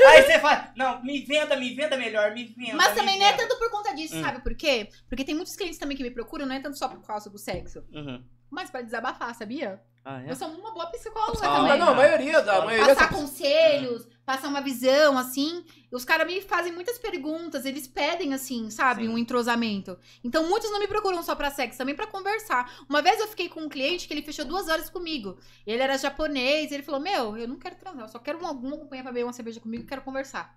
Aí 0.09 0.23
você 0.23 0.39
fala, 0.41 0.73
não, 0.77 1.03
me 1.03 1.21
venda, 1.25 1.57
me 1.57 1.75
venda 1.75 1.97
melhor, 1.97 2.33
me 2.33 2.45
venda. 2.45 2.75
Mas 2.77 2.91
me 2.91 2.97
também 2.97 3.19
não 3.19 3.27
é 3.27 3.33
tanto 3.35 3.57
por 3.59 3.71
conta 3.71 3.95
disso, 3.95 4.17
Hum. 4.17 4.23
sabe 4.23 4.43
por 4.43 4.55
quê? 4.57 4.89
Porque 5.09 5.25
tem 5.25 5.35
muitos 5.35 5.55
clientes 5.57 5.79
também 5.79 5.97
que 5.97 6.03
me 6.03 6.11
procuram, 6.11 6.45
não 6.47 6.55
é 6.57 6.61
tanto 6.61 6.77
só 6.77 6.89
por 6.89 7.01
causa 7.07 7.31
do 7.31 7.39
sexo. 7.39 7.85
Uhum. 7.93 8.23
Mas 8.51 8.71
pra 8.71 8.83
desabafar, 8.83 9.35
sabia? 9.35 9.81
Ah, 10.05 10.23
é? 10.23 10.31
Eu 10.31 10.37
sou 10.37 10.49
uma 10.49 10.73
boa 10.73 10.87
psicóloga 10.91 11.39
Ah, 11.43 11.57
também. 11.57 11.79
Não, 11.79 11.89
a 11.89 11.95
maioria 11.95 12.43
da 12.43 12.57
a 12.59 12.65
maioria 12.65 12.95
Passar 12.95 13.09
conselhos, 13.11 14.07
passar 14.25 14.49
uma 14.49 14.61
visão, 14.61 15.19
assim. 15.19 15.65
Os 15.91 16.05
caras 16.05 16.27
me 16.27 16.41
fazem 16.41 16.73
muitas 16.73 16.99
perguntas, 16.99 17.65
eles 17.65 17.87
pedem, 17.87 18.35
assim, 18.35 18.71
sabe, 18.71 19.03
Sim. 19.03 19.09
um 19.09 19.19
entrosamento. 19.19 19.97
Então, 20.23 20.49
muitos 20.49 20.71
não 20.71 20.81
me 20.81 20.89
procuram 20.89 21.23
só 21.23 21.35
pra 21.35 21.51
sexo, 21.51 21.79
também 21.79 21.95
pra 21.95 22.07
conversar. 22.07 22.85
Uma 22.89 23.01
vez 23.01 23.21
eu 23.21 23.29
fiquei 23.29 23.49
com 23.49 23.61
um 23.61 23.69
cliente 23.69 24.09
que 24.09 24.15
ele 24.15 24.23
fechou 24.23 24.45
duas 24.45 24.69
horas 24.69 24.91
comigo. 24.91 25.39
Ele 25.67 25.83
era 25.83 25.97
japonês, 25.97 26.73
ele 26.73 26.83
falou: 26.83 27.01
Meu, 27.01 27.37
eu 27.37 27.47
não 27.47 27.57
quero 27.57 27.77
transar, 27.77 28.05
eu 28.05 28.09
só 28.09 28.19
quero 28.19 28.43
um, 28.43 28.47
algum 28.47 28.71
companhia 28.73 29.03
pra 29.03 29.13
beber 29.13 29.25
uma 29.25 29.33
cerveja 29.33 29.61
comigo 29.61 29.85
e 29.85 29.87
quero 29.87 30.03
conversar. 30.03 30.57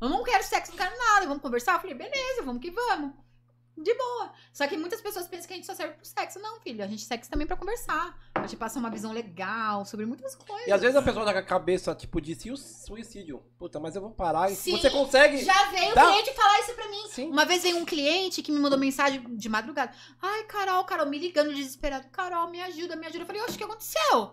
Eu 0.00 0.08
não 0.08 0.22
quero 0.22 0.44
sexo, 0.44 0.72
não 0.72 0.78
quero 0.78 0.96
nada, 0.96 1.26
vamos 1.26 1.42
conversar? 1.42 1.74
Eu 1.74 1.80
falei: 1.80 1.94
Beleza, 1.94 2.42
vamos 2.42 2.60
que 2.62 2.70
vamos. 2.70 3.25
De 3.76 3.92
boa. 3.94 4.32
Só 4.54 4.66
que 4.66 4.74
muitas 4.76 5.02
pessoas 5.02 5.28
pensam 5.28 5.46
que 5.48 5.52
a 5.52 5.56
gente 5.56 5.66
só 5.66 5.74
serve 5.74 5.94
pro 5.94 6.06
sexo. 6.06 6.38
Não, 6.38 6.58
filho. 6.60 6.82
A 6.82 6.86
gente 6.86 7.02
sexo 7.02 7.30
também 7.30 7.46
pra 7.46 7.56
conversar. 7.58 8.18
Pra 8.32 8.46
te 8.46 8.56
passar 8.56 8.80
uma 8.80 8.88
visão 8.90 9.12
legal 9.12 9.84
sobre 9.84 10.06
muitas 10.06 10.34
coisas. 10.34 10.66
E 10.66 10.72
às 10.72 10.80
vezes 10.80 10.96
a 10.96 11.02
pessoa 11.02 11.26
tá 11.26 11.32
com 11.34 11.38
a 11.40 11.42
cabeça, 11.42 11.94
tipo, 11.94 12.18
de 12.18 12.34
suicídio. 12.56 13.42
Puta, 13.58 13.78
mas 13.78 13.94
eu 13.94 14.00
vou 14.00 14.10
parar. 14.12 14.50
E 14.50 14.56
Sim. 14.56 14.72
você 14.78 14.88
consegue. 14.88 15.44
Já 15.44 15.70
veio 15.70 15.94
Dá- 15.94 16.06
cliente 16.10 16.32
falar 16.34 16.60
isso 16.60 16.74
pra 16.74 16.88
mim. 16.88 17.08
Sim. 17.08 17.28
Uma 17.30 17.44
vez 17.44 17.62
veio 17.64 17.76
um 17.76 17.84
cliente 17.84 18.42
que 18.42 18.50
me 18.50 18.58
mandou 18.58 18.78
mensagem 18.78 19.36
de 19.36 19.48
madrugada. 19.48 19.92
Ai, 20.22 20.44
Carol, 20.44 20.82
Carol, 20.84 21.06
me 21.06 21.18
ligando 21.18 21.52
desesperado. 21.54 22.08
Carol, 22.08 22.48
me 22.48 22.62
ajuda, 22.62 22.96
me 22.96 23.06
ajuda. 23.06 23.24
Eu 23.24 23.26
falei, 23.26 23.42
oxe, 23.42 23.56
o 23.56 23.58
que 23.58 23.64
aconteceu? 23.64 24.32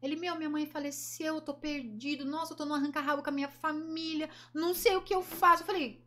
Ele, 0.00 0.16
meu, 0.16 0.34
minha 0.36 0.48
mãe 0.48 0.64
faleceu, 0.64 1.34
eu 1.34 1.40
tô 1.42 1.52
perdido. 1.52 2.24
Nossa, 2.24 2.54
eu 2.54 2.56
tô 2.56 2.64
no 2.64 2.72
arranca-rabo 2.74 3.22
com 3.22 3.28
a 3.28 3.32
minha 3.32 3.48
família. 3.50 4.30
Não 4.54 4.72
sei 4.72 4.96
o 4.96 5.02
que 5.02 5.14
eu 5.14 5.22
faço. 5.22 5.62
Eu 5.62 5.66
falei, 5.66 6.02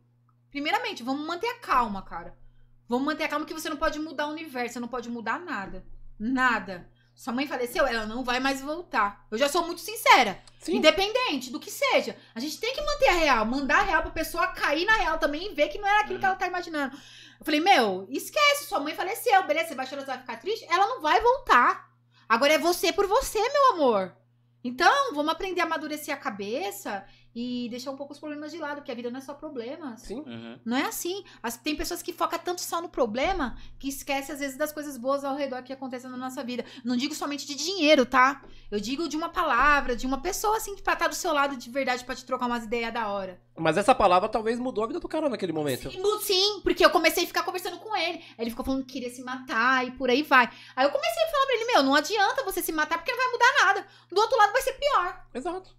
primeiramente, 0.50 1.02
vamos 1.04 1.24
manter 1.26 1.46
a 1.48 1.58
calma, 1.60 2.02
cara. 2.02 2.36
Vamos 2.88 3.06
manter 3.06 3.24
a 3.24 3.28
calma 3.28 3.46
que 3.46 3.54
você 3.54 3.68
não 3.68 3.76
pode 3.76 3.98
mudar 3.98 4.26
o 4.26 4.32
universo, 4.32 4.74
você 4.74 4.80
não 4.80 4.88
pode 4.88 5.08
mudar 5.08 5.38
nada. 5.38 5.84
Nada. 6.18 6.88
Sua 7.14 7.32
mãe 7.32 7.46
faleceu, 7.46 7.86
ela 7.86 8.06
não 8.06 8.24
vai 8.24 8.40
mais 8.40 8.60
voltar. 8.60 9.26
Eu 9.30 9.36
já 9.36 9.48
sou 9.48 9.64
muito 9.64 9.80
sincera. 9.80 10.42
Sim. 10.58 10.76
Independente 10.76 11.50
do 11.50 11.60
que 11.60 11.70
seja. 11.70 12.16
A 12.34 12.40
gente 12.40 12.58
tem 12.58 12.74
que 12.74 12.80
manter 12.80 13.08
a 13.08 13.12
real, 13.12 13.44
mandar 13.44 13.80
a 13.80 13.82
real 13.82 14.02
pra 14.02 14.10
pessoa 14.10 14.46
cair 14.48 14.86
na 14.86 14.96
real 14.96 15.18
também 15.18 15.50
e 15.50 15.54
ver 15.54 15.68
que 15.68 15.78
não 15.78 15.86
era 15.86 16.00
aquilo 16.00 16.18
que 16.18 16.24
ela 16.24 16.36
tá 16.36 16.46
imaginando. 16.46 16.96
Eu 17.38 17.44
falei, 17.44 17.60
meu, 17.60 18.06
esquece, 18.10 18.64
sua 18.64 18.80
mãe 18.80 18.94
faleceu, 18.94 19.42
beleza? 19.46 19.68
Você 19.68 19.74
vai 19.74 19.86
chorar, 19.86 20.02
você 20.02 20.06
vai 20.06 20.18
ficar 20.18 20.36
triste? 20.36 20.66
Ela 20.70 20.86
não 20.86 21.00
vai 21.00 21.20
voltar. 21.20 21.90
Agora 22.28 22.54
é 22.54 22.58
você 22.58 22.92
por 22.92 23.06
você, 23.06 23.38
meu 23.38 23.72
amor. 23.72 24.16
Então, 24.64 25.12
vamos 25.14 25.32
aprender 25.32 25.60
a 25.60 25.64
amadurecer 25.64 26.14
a 26.14 26.18
cabeça 26.18 27.04
e 27.34 27.68
deixar 27.70 27.90
um 27.90 27.96
pouco 27.96 28.12
os 28.12 28.18
problemas 28.18 28.52
de 28.52 28.58
lado, 28.58 28.76
porque 28.76 28.92
a 28.92 28.94
vida 28.94 29.10
não 29.10 29.18
é 29.18 29.22
só 29.22 29.32
problemas. 29.34 30.00
Sim. 30.02 30.20
Uhum. 30.26 30.58
Não 30.64 30.76
é 30.76 30.82
assim. 30.86 31.24
As- 31.42 31.56
tem 31.56 31.74
pessoas 31.76 32.02
que 32.02 32.12
focam 32.12 32.38
tanto 32.38 32.60
só 32.60 32.80
no 32.82 32.88
problema 32.88 33.56
que 33.78 33.88
esquece, 33.88 34.32
às 34.32 34.40
vezes, 34.40 34.56
das 34.56 34.72
coisas 34.72 34.96
boas 34.96 35.24
ao 35.24 35.34
redor 35.36 35.62
que 35.62 35.72
acontecem 35.72 36.10
na 36.10 36.16
nossa 36.16 36.42
vida. 36.44 36.64
Não 36.84 36.96
digo 36.96 37.14
somente 37.14 37.46
de 37.46 37.54
dinheiro, 37.54 38.04
tá? 38.04 38.42
Eu 38.70 38.78
digo 38.80 39.08
de 39.08 39.16
uma 39.16 39.28
palavra, 39.28 39.96
de 39.96 40.06
uma 40.06 40.20
pessoa, 40.20 40.56
assim, 40.56 40.76
pra 40.76 40.92
estar 40.94 41.08
do 41.08 41.14
seu 41.14 41.32
lado 41.32 41.56
de 41.56 41.70
verdade 41.70 42.04
pra 42.04 42.14
te 42.14 42.24
trocar 42.24 42.46
umas 42.46 42.64
ideias 42.64 42.92
da 42.92 43.08
hora. 43.08 43.40
Mas 43.58 43.76
essa 43.76 43.94
palavra 43.94 44.28
talvez 44.30 44.58
mudou 44.58 44.82
a 44.84 44.86
vida 44.86 44.98
do 44.98 45.06
cara 45.08 45.28
naquele 45.28 45.52
momento. 45.52 45.90
Sim, 45.90 46.02
sim, 46.20 46.60
porque 46.62 46.82
eu 46.84 46.88
comecei 46.90 47.24
a 47.24 47.26
ficar 47.26 47.42
conversando 47.42 47.78
com 47.78 47.94
ele. 47.94 48.18
Aí 48.18 48.34
ele 48.38 48.50
ficou 48.50 48.64
falando 48.64 48.84
que 48.84 48.94
queria 48.94 49.10
se 49.10 49.22
matar 49.22 49.86
e 49.86 49.90
por 49.90 50.08
aí 50.08 50.22
vai. 50.22 50.48
Aí 50.74 50.86
eu 50.86 50.90
comecei 50.90 51.22
a 51.22 51.30
falar 51.30 51.44
pra 51.46 51.54
ele: 51.54 51.64
Meu, 51.66 51.82
não 51.82 51.94
adianta 51.94 52.44
você 52.44 52.62
se 52.62 52.72
matar 52.72 52.96
porque 52.96 53.12
não 53.12 53.18
vai 53.18 53.28
mudar 53.30 53.64
nada. 53.66 53.86
Do 54.10 54.20
outro 54.20 54.38
lado 54.38 54.52
vai 54.52 54.62
ser 54.62 54.72
pior. 54.72 55.26
Exato. 55.34 55.76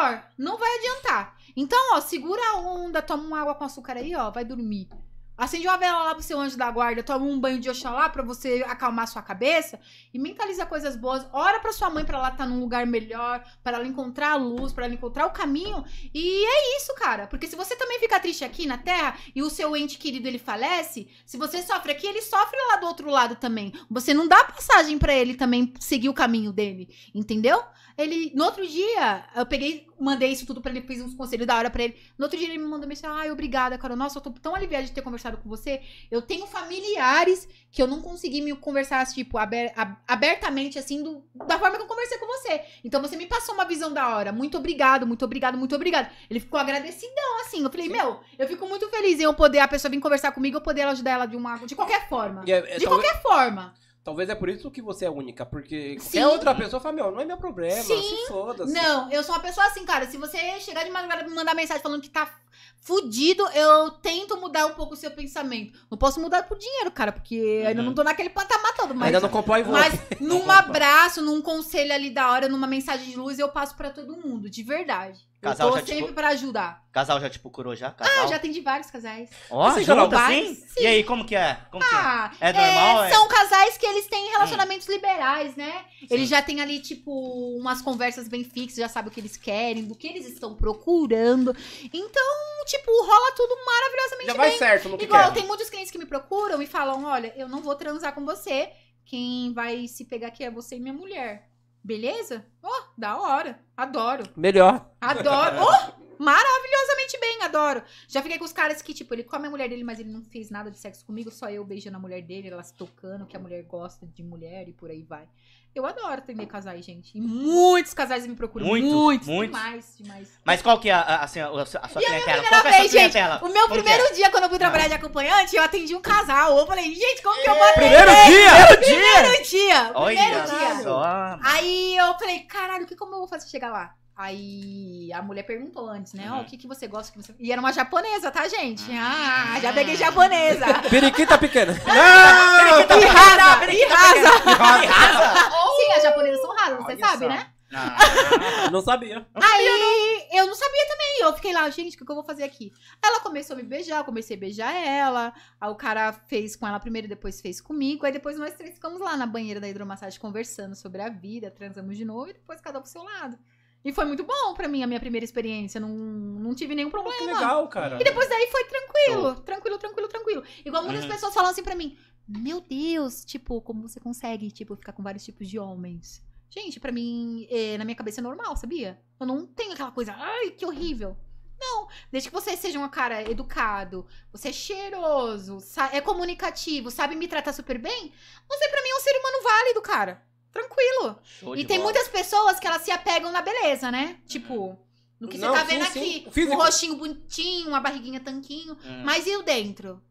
Pior. 0.00 0.24
Não 0.38 0.56
vai 0.56 0.78
adiantar. 0.78 1.36
Então, 1.54 1.78
ó, 1.94 2.00
segura 2.00 2.40
a 2.52 2.56
onda, 2.56 3.02
toma 3.02 3.22
uma 3.22 3.40
água 3.40 3.54
com 3.54 3.64
açúcar 3.64 3.96
aí, 3.96 4.14
ó, 4.14 4.30
vai 4.30 4.44
dormir. 4.44 4.88
Acende 5.36 5.66
uma 5.66 5.78
vela 5.78 6.04
lá 6.04 6.14
pro 6.14 6.22
seu 6.22 6.38
anjo 6.38 6.56
da 6.56 6.70
guarda, 6.70 7.02
toma 7.02 7.24
um 7.24 7.40
banho 7.40 7.58
de 7.58 7.70
Oxalá 7.70 8.10
pra 8.10 8.22
você 8.22 8.62
acalmar 8.68 9.08
sua 9.08 9.22
cabeça 9.22 9.80
e 10.12 10.18
mentaliza 10.18 10.66
coisas 10.66 10.96
boas. 10.96 11.26
Ora 11.32 11.58
pra 11.60 11.72
sua 11.72 11.88
mãe 11.88 12.04
pra 12.04 12.18
ela 12.18 12.28
estar 12.28 12.46
num 12.46 12.60
lugar 12.60 12.86
melhor, 12.86 13.42
pra 13.62 13.76
ela 13.76 13.86
encontrar 13.86 14.32
a 14.32 14.36
luz, 14.36 14.70
pra 14.70 14.84
ela 14.84 14.92
encontrar 14.92 15.24
o 15.24 15.30
caminho. 15.30 15.82
E 16.12 16.44
é 16.44 16.76
isso, 16.76 16.94
cara. 16.94 17.26
Porque 17.26 17.46
se 17.46 17.56
você 17.56 17.74
também 17.74 17.98
fica 17.98 18.20
triste 18.20 18.44
aqui 18.44 18.66
na 18.66 18.76
Terra 18.76 19.16
e 19.34 19.42
o 19.42 19.48
seu 19.48 19.74
ente 19.74 19.96
querido 19.96 20.28
ele 20.28 20.38
falece, 20.38 21.08
se 21.24 21.38
você 21.38 21.62
sofre 21.62 21.92
aqui, 21.92 22.06
ele 22.06 22.20
sofre 22.20 22.58
lá 22.68 22.76
do 22.76 22.86
outro 22.86 23.08
lado 23.08 23.34
também. 23.36 23.72
Você 23.90 24.12
não 24.12 24.28
dá 24.28 24.44
passagem 24.44 24.98
pra 24.98 25.14
ele 25.14 25.34
também 25.34 25.72
seguir 25.80 26.10
o 26.10 26.14
caminho 26.14 26.52
dele, 26.52 26.94
entendeu? 27.14 27.62
Ele, 28.02 28.32
no 28.34 28.44
outro 28.44 28.66
dia, 28.66 29.24
eu 29.36 29.44
peguei, 29.46 29.86
mandei 29.98 30.30
isso 30.32 30.46
tudo 30.46 30.60
pra 30.60 30.70
ele, 30.70 30.80
fiz 30.82 31.00
uns 31.02 31.14
conselhos 31.14 31.46
da 31.46 31.56
hora 31.56 31.68
pra 31.70 31.82
ele. 31.82 31.96
No 32.16 32.24
outro 32.26 32.38
dia 32.38 32.48
ele 32.48 32.58
me 32.58 32.64
mandou 32.66 32.88
mensagem, 32.88 33.16
ai, 33.16 33.30
obrigada, 33.30 33.76
Carol. 33.78 33.96
Nossa, 33.96 34.18
eu 34.18 34.22
tô 34.22 34.30
tão 34.30 34.54
aliviada 34.54 34.84
de 34.84 34.92
ter 34.92 35.02
conversado 35.02 35.36
com 35.36 35.48
você. 35.48 35.80
Eu 36.10 36.22
tenho 36.22 36.46
familiares 36.46 37.48
que 37.70 37.80
eu 37.82 37.86
não 37.86 38.00
consegui 38.00 38.40
me 38.40 38.54
conversar, 38.56 39.06
tipo, 39.06 39.38
aber- 39.38 39.72
ab- 39.76 39.96
abertamente, 40.08 40.78
assim, 40.78 41.02
do- 41.02 41.22
da 41.46 41.58
forma 41.58 41.76
que 41.76 41.82
eu 41.82 41.86
conversei 41.86 42.18
com 42.18 42.26
você. 42.26 42.60
Então 42.84 43.00
você 43.00 43.16
me 43.16 43.26
passou 43.26 43.54
uma 43.54 43.64
visão 43.64 43.92
da 43.92 44.16
hora. 44.16 44.32
Muito 44.32 44.56
obrigado, 44.56 45.06
muito 45.06 45.24
obrigado, 45.24 45.56
muito 45.58 45.74
obrigado. 45.74 46.10
Ele 46.28 46.40
ficou 46.40 46.58
agradecidão, 46.58 47.40
assim. 47.42 47.62
Eu 47.62 47.70
falei, 47.70 47.88
meu, 47.88 48.20
eu 48.38 48.48
fico 48.48 48.66
muito 48.66 48.88
feliz 48.88 49.20
em 49.20 49.24
eu 49.24 49.34
poder, 49.34 49.60
a 49.60 49.68
pessoa 49.68 49.90
vir 49.90 50.00
conversar 50.00 50.32
comigo, 50.32 50.56
eu 50.56 50.60
poder 50.60 50.82
ajudar 50.82 51.10
ela 51.12 51.26
de 51.26 51.36
uma, 51.36 51.56
de 51.58 51.74
qualquer 51.76 52.08
forma. 52.08 52.42
É- 52.46 52.50
é 52.52 52.78
De 52.78 52.84
talvez, 52.84 52.88
qualquer 53.12 53.22
forma. 53.22 53.74
Talvez 54.04 54.28
é 54.28 54.34
por 54.34 54.48
isso 54.48 54.70
que 54.70 54.82
você 54.82 55.06
é 55.06 55.10
única. 55.10 55.44
Porque 55.46 55.96
Sim. 56.00 56.18
qualquer 56.18 56.26
outra 56.26 56.54
pessoa 56.54 56.80
fala, 56.80 56.94
meu, 56.94 57.10
não 57.10 57.20
é 57.20 57.24
meu 57.24 57.36
problema. 57.36 57.82
Sim. 57.82 58.02
Se 58.02 58.28
foda-se. 58.28 58.72
Não, 58.72 59.10
eu 59.10 59.22
sou 59.22 59.34
uma 59.34 59.42
pessoa 59.42 59.66
assim, 59.66 59.84
cara. 59.84 60.06
Se 60.06 60.16
você 60.16 60.60
chegar 60.60 60.84
de 60.84 60.90
madrugada 60.90 61.22
e 61.22 61.28
me 61.28 61.34
mandar 61.34 61.54
mensagem 61.54 61.82
falando 61.82 62.02
que 62.02 62.10
tá 62.10 62.32
fudido, 62.80 63.46
eu 63.54 63.90
tento 63.90 64.36
mudar 64.38 64.66
um 64.66 64.74
pouco 64.74 64.94
o 64.94 64.96
seu 64.96 65.10
pensamento. 65.10 65.78
Não 65.90 65.98
posso 65.98 66.18
mudar 66.20 66.42
por 66.44 66.58
dinheiro, 66.58 66.90
cara, 66.90 67.12
porque 67.12 67.62
ainda 67.66 67.80
Uhum. 67.80 67.88
não 67.88 67.94
tô 67.94 68.02
naquele 68.02 68.30
patamar 68.30 68.74
todo. 68.74 68.94
Mas, 68.94 69.06
Ainda 69.08 69.20
não 69.20 69.28
comprou 69.28 69.56
iPhone. 69.56 69.72
mas 69.78 70.00
num 70.20 70.50
abraço, 70.50 71.20
num 71.22 71.42
conselho 71.42 71.92
ali 71.92 72.10
da 72.10 72.30
hora, 72.30 72.48
numa 72.48 72.66
mensagem 72.66 73.10
de 73.10 73.16
luz, 73.16 73.38
eu 73.38 73.48
passo 73.50 73.76
pra 73.76 73.90
todo 73.90 74.16
mundo, 74.16 74.48
de 74.48 74.62
verdade. 74.62 75.28
Casal 75.40 75.68
eu 75.68 75.72
tô 75.72 75.78
já, 75.78 75.84
tipo, 75.86 75.98
sempre 75.98 76.12
pra 76.12 76.28
ajudar. 76.28 76.82
Casal 76.92 77.18
já 77.18 77.30
te 77.30 77.38
procurou 77.38 77.74
já? 77.74 77.88
Ah, 77.88 77.92
Casal? 77.92 78.28
já 78.28 78.36
atendi 78.36 78.60
vários 78.60 78.90
casais. 78.90 79.30
Ó, 79.50 79.70
Sim, 79.72 79.84
junto 79.84 80.14
assim? 80.14 80.54
Sim. 80.54 80.82
E 80.82 80.86
aí, 80.86 81.02
como 81.04 81.24
que 81.24 81.34
é? 81.34 81.56
Como 81.70 81.82
que 81.82 81.94
é? 81.94 81.98
Ah, 81.98 82.30
É 82.40 82.52
normal? 82.52 83.04
É, 83.04 83.10
são 83.10 83.26
casais 83.26 83.78
que 83.78 83.86
eles 83.86 84.06
têm 84.06 84.30
relacionamentos 84.32 84.86
liberais, 84.86 85.56
né? 85.56 85.84
Eles 86.10 86.28
Sim. 86.28 86.34
já 86.34 86.42
têm 86.42 86.60
ali, 86.60 86.78
tipo, 86.80 87.10
umas 87.58 87.80
conversas 87.80 88.28
bem 88.28 88.44
fixas, 88.44 88.76
já 88.76 88.88
sabem 88.88 89.10
o 89.10 89.14
que 89.14 89.20
eles 89.20 89.38
querem, 89.38 89.84
do 89.86 89.94
que 89.94 90.08
eles 90.08 90.26
estão 90.28 90.54
procurando. 90.54 91.56
Então, 91.90 92.36
tipo, 92.66 92.90
rola 93.04 93.32
tudo 93.32 93.54
maravilhosamente 93.64 94.26
Já 94.26 94.32
bem. 94.32 94.40
vai 94.40 94.58
certo 94.58 94.88
no 94.88 94.98
que 94.98 95.04
Igual, 95.04 95.24
quer. 95.32 95.34
tem 95.34 95.46
muitos 95.46 95.68
clientes 95.70 95.90
que 95.90 95.98
me 95.98 96.06
procuram 96.06 96.60
e 96.60 96.66
falam: 96.66 97.04
olha, 97.04 97.32
eu 97.36 97.48
não 97.48 97.60
vou 97.62 97.74
transar 97.74 98.14
com 98.14 98.24
você. 98.24 98.70
Quem 99.04 99.52
vai 99.52 99.88
se 99.88 100.04
pegar 100.04 100.28
aqui 100.28 100.44
é 100.44 100.50
você 100.50 100.76
e 100.76 100.80
minha 100.80 100.94
mulher. 100.94 101.48
Beleza? 101.82 102.46
Ó, 102.62 102.82
da 102.96 103.18
hora. 103.18 103.58
Adoro. 103.76 104.24
Melhor. 104.36 104.90
Adoro. 105.00 105.56
Oh, 105.62 106.22
maravilhosamente 106.22 107.18
bem, 107.18 107.42
adoro. 107.42 107.82
Já 108.06 108.22
fiquei 108.22 108.38
com 108.38 108.44
os 108.44 108.52
caras 108.52 108.82
que, 108.82 108.92
tipo, 108.92 109.14
ele 109.14 109.24
come 109.24 109.46
a 109.46 109.50
mulher 109.50 109.68
dele, 109.68 109.82
mas 109.82 109.98
ele 109.98 110.10
não 110.10 110.22
fez 110.22 110.50
nada 110.50 110.70
de 110.70 110.78
sexo 110.78 111.04
comigo, 111.06 111.30
só 111.30 111.48
eu 111.50 111.64
beijando 111.64 111.96
a 111.96 112.00
mulher 112.00 112.20
dele, 112.22 112.48
ela 112.48 112.62
se 112.62 112.74
tocando, 112.74 113.26
que 113.26 113.36
a 113.36 113.40
mulher 113.40 113.62
gosta 113.64 114.06
de 114.06 114.22
mulher 114.22 114.68
e 114.68 114.72
por 114.72 114.90
aí 114.90 115.02
vai. 115.02 115.26
Eu 115.72 115.86
adoro 115.86 116.14
atender 116.14 116.46
casais, 116.46 116.84
gente. 116.84 117.16
E 117.16 117.20
muitos 117.20 117.94
casais 117.94 118.26
me 118.26 118.34
procuram. 118.34 118.66
Muitos, 118.66 118.90
Muitos, 118.90 119.28
muitos. 119.28 119.56
demais, 119.56 119.94
demais. 119.96 120.28
Mas 120.44 120.60
qual 120.62 120.80
que 120.80 120.90
é 120.90 120.92
a, 120.92 121.00
a, 121.00 121.24
assim, 121.24 121.38
a, 121.38 121.46
a 121.48 121.66
sua 121.66 122.02
clientela? 122.02 122.42
primeira 122.42 122.48
Qual 122.48 122.62
que 122.62 122.66
é 122.66 122.70
a 122.70 122.72
sua 122.72 122.80
vez, 122.80 122.82
gente, 122.82 122.90
clientela? 123.12 123.38
O 123.42 123.48
meu 123.48 123.68
Como 123.68 123.74
que 123.74 123.82
primeiro 123.82 124.14
dia, 124.14 124.30
quando 124.30 124.44
eu 124.44 124.48
fui 124.50 124.58
trabalhar 124.58 124.88
de 124.88 124.94
acompanhante, 124.94 125.54
eu 125.54 125.62
atendi 125.62 125.94
um 125.94 126.00
casal. 126.00 126.58
Eu 126.58 126.66
falei, 126.66 126.92
gente, 126.92 127.22
como 127.22 127.40
que 127.40 127.48
eu 127.48 127.54
vou 127.54 127.62
atender? 127.62 127.88
Primeiro 127.88 128.10
dia! 128.26 128.76
Primeiro 128.76 129.44
dia! 129.44 129.92
Olha 129.94 130.20
Primeiro 130.20 130.46
dia. 130.50 130.82
só. 130.82 131.38
Aí 131.44 131.96
eu 131.96 132.14
falei, 132.18 132.40
caralho, 132.40 132.84
o 132.84 132.86
que 132.86 132.96
como 132.96 133.14
eu 133.14 133.18
vou 133.20 133.28
fazer 133.28 133.48
chegar 133.48 133.70
lá? 133.70 133.94
Aí 134.22 135.10
a 135.14 135.22
mulher 135.22 135.44
perguntou 135.44 135.88
antes, 135.88 136.12
né? 136.12 136.28
Ó, 136.30 136.34
Uhum. 136.36 136.40
o 136.42 136.44
que, 136.44 136.58
que 136.58 136.66
você 136.68 136.86
gosta? 136.86 137.10
que 137.10 137.18
você... 137.22 137.34
E 137.38 137.50
era 137.50 137.58
uma 137.60 137.72
japonesa, 137.72 138.30
tá, 138.30 138.46
gente? 138.46 138.84
Ah, 138.92 139.58
já 139.62 139.72
peguei 139.72 139.96
japonesa. 139.96 140.66
Periquita 140.90 141.38
pequena. 141.38 141.72
e 141.72 143.06
rasa, 143.06 143.72
e 143.72 143.84
rasa. 143.86 144.40
Que 144.42 144.52
raça! 144.86 145.50
Sim, 145.76 145.92
as 145.96 146.02
japonesas 146.02 146.40
são 146.42 146.54
rasas, 146.54 146.84
você 146.84 146.98
sabe, 146.98 147.28
né? 147.28 147.50
Ah, 147.72 148.68
Não 148.70 148.82
sabia. 148.82 149.26
Aí 149.34 150.28
eu 150.32 150.46
não 150.46 150.54
sabia 150.54 150.86
também. 150.88 151.20
Eu 151.22 151.32
fiquei 151.34 151.52
lá, 151.54 151.70
gente, 151.70 151.94
o 151.94 151.98
que, 151.98 152.04
que 152.04 152.10
eu 152.10 152.16
vou 152.16 152.24
fazer 152.24 152.42
aqui? 152.42 152.72
Ela 153.02 153.20
começou 153.20 153.54
a 153.54 153.56
me 153.56 153.62
beijar, 153.62 153.98
eu 153.98 154.04
comecei 154.04 154.36
a 154.36 154.40
beijar 154.40 154.74
ela. 154.74 155.32
Aí 155.60 155.70
o 155.70 155.74
cara 155.76 156.12
fez 156.12 156.56
com 156.56 156.66
ela 156.66 156.78
primeiro, 156.80 157.08
depois 157.08 157.40
fez 157.40 157.60
comigo. 157.60 158.04
Aí 158.04 158.12
depois 158.12 158.36
nós 158.38 158.52
três 158.54 158.74
ficamos 158.74 159.00
lá 159.00 159.16
na 159.16 159.24
banheira 159.26 159.60
da 159.60 159.68
hidromassagem 159.68 160.20
conversando 160.20 160.74
sobre 160.74 161.00
a 161.00 161.08
vida, 161.08 161.50
transamos 161.50 161.96
de 161.96 162.04
novo 162.04 162.30
e 162.30 162.34
depois 162.34 162.60
cada 162.60 162.78
um 162.78 162.82
pro 162.82 162.90
seu 162.90 163.02
lado. 163.02 163.38
E 163.84 163.92
foi 163.92 164.04
muito 164.04 164.22
bom 164.24 164.52
pra 164.54 164.68
mim 164.68 164.82
a 164.82 164.86
minha 164.86 165.00
primeira 165.00 165.24
experiência. 165.24 165.80
Não, 165.80 165.88
não 165.88 166.54
tive 166.54 166.74
nenhum 166.74 166.90
problema. 166.90 167.16
que 167.16 167.24
legal, 167.24 167.66
cara. 167.68 167.98
E 168.00 168.04
depois 168.04 168.28
daí 168.28 168.46
foi 168.50 168.64
tranquilo, 168.64 169.34
tranquilo, 169.40 169.78
tranquilo, 169.78 170.08
tranquilo. 170.08 170.42
Igual 170.64 170.84
muitas 170.84 171.04
Uhum. 171.04 171.10
pessoas 171.10 171.32
falam 171.34 171.50
assim 171.50 171.62
pra 171.62 171.74
mim: 171.74 171.96
Meu 172.28 172.60
Deus, 172.60 173.24
tipo, 173.24 173.60
como 173.62 173.88
você 173.88 173.98
consegue, 173.98 174.50
tipo, 174.50 174.76
ficar 174.76 174.92
com 174.92 175.02
vários 175.02 175.24
tipos 175.24 175.48
de 175.48 175.58
homens? 175.58 176.22
Gente, 176.50 176.78
pra 176.80 176.92
mim, 176.92 177.46
é, 177.50 177.78
na 177.78 177.84
minha 177.84 177.94
cabeça 177.96 178.20
é 178.20 178.22
normal, 178.22 178.56
sabia? 178.56 179.00
Eu 179.18 179.26
não 179.26 179.46
tenho 179.46 179.72
aquela 179.72 179.92
coisa, 179.92 180.12
ai, 180.16 180.50
que 180.50 180.66
horrível. 180.66 181.16
Não, 181.58 181.88
desde 182.10 182.28
que 182.30 182.34
você 182.34 182.56
seja 182.56 182.78
um 182.78 182.88
cara 182.88 183.22
educado, 183.30 184.06
você 184.32 184.48
é 184.48 184.52
cheiroso, 184.52 185.58
é 185.92 186.00
comunicativo, 186.00 186.90
sabe 186.90 187.14
me 187.14 187.28
tratar 187.28 187.52
super 187.52 187.78
bem, 187.78 188.12
você 188.48 188.68
pra 188.68 188.82
mim 188.82 188.88
é 188.88 188.96
um 188.96 189.00
ser 189.00 189.16
humano 189.18 189.42
válido, 189.42 189.82
cara. 189.82 190.22
Tranquilo. 190.52 191.18
show 191.22 191.56
E 191.56 191.64
tem 191.64 191.78
bola. 191.78 191.90
muitas 191.92 192.08
pessoas 192.08 192.58
que 192.58 192.66
elas 192.66 192.82
se 192.82 192.90
apegam 192.90 193.30
na 193.32 193.40
beleza, 193.42 193.90
né? 193.90 194.18
Tipo, 194.26 194.78
no 195.18 195.28
que 195.28 195.38
Não, 195.38 195.48
você 195.52 195.54
tá 195.60 195.66
sim, 195.66 195.78
vendo 195.78 195.86
sim. 195.86 196.00
aqui. 196.00 196.24
O 196.28 196.32
físico. 196.32 196.54
Um 196.54 196.58
rostinho 196.58 196.96
bonitinho, 196.96 197.68
uma 197.68 197.80
barriguinha 197.80 198.20
tanquinho. 198.20 198.74
Hum. 198.84 199.02
Mas 199.04 199.26
e 199.26 199.36
o 199.36 199.42
dentro? 199.42 200.02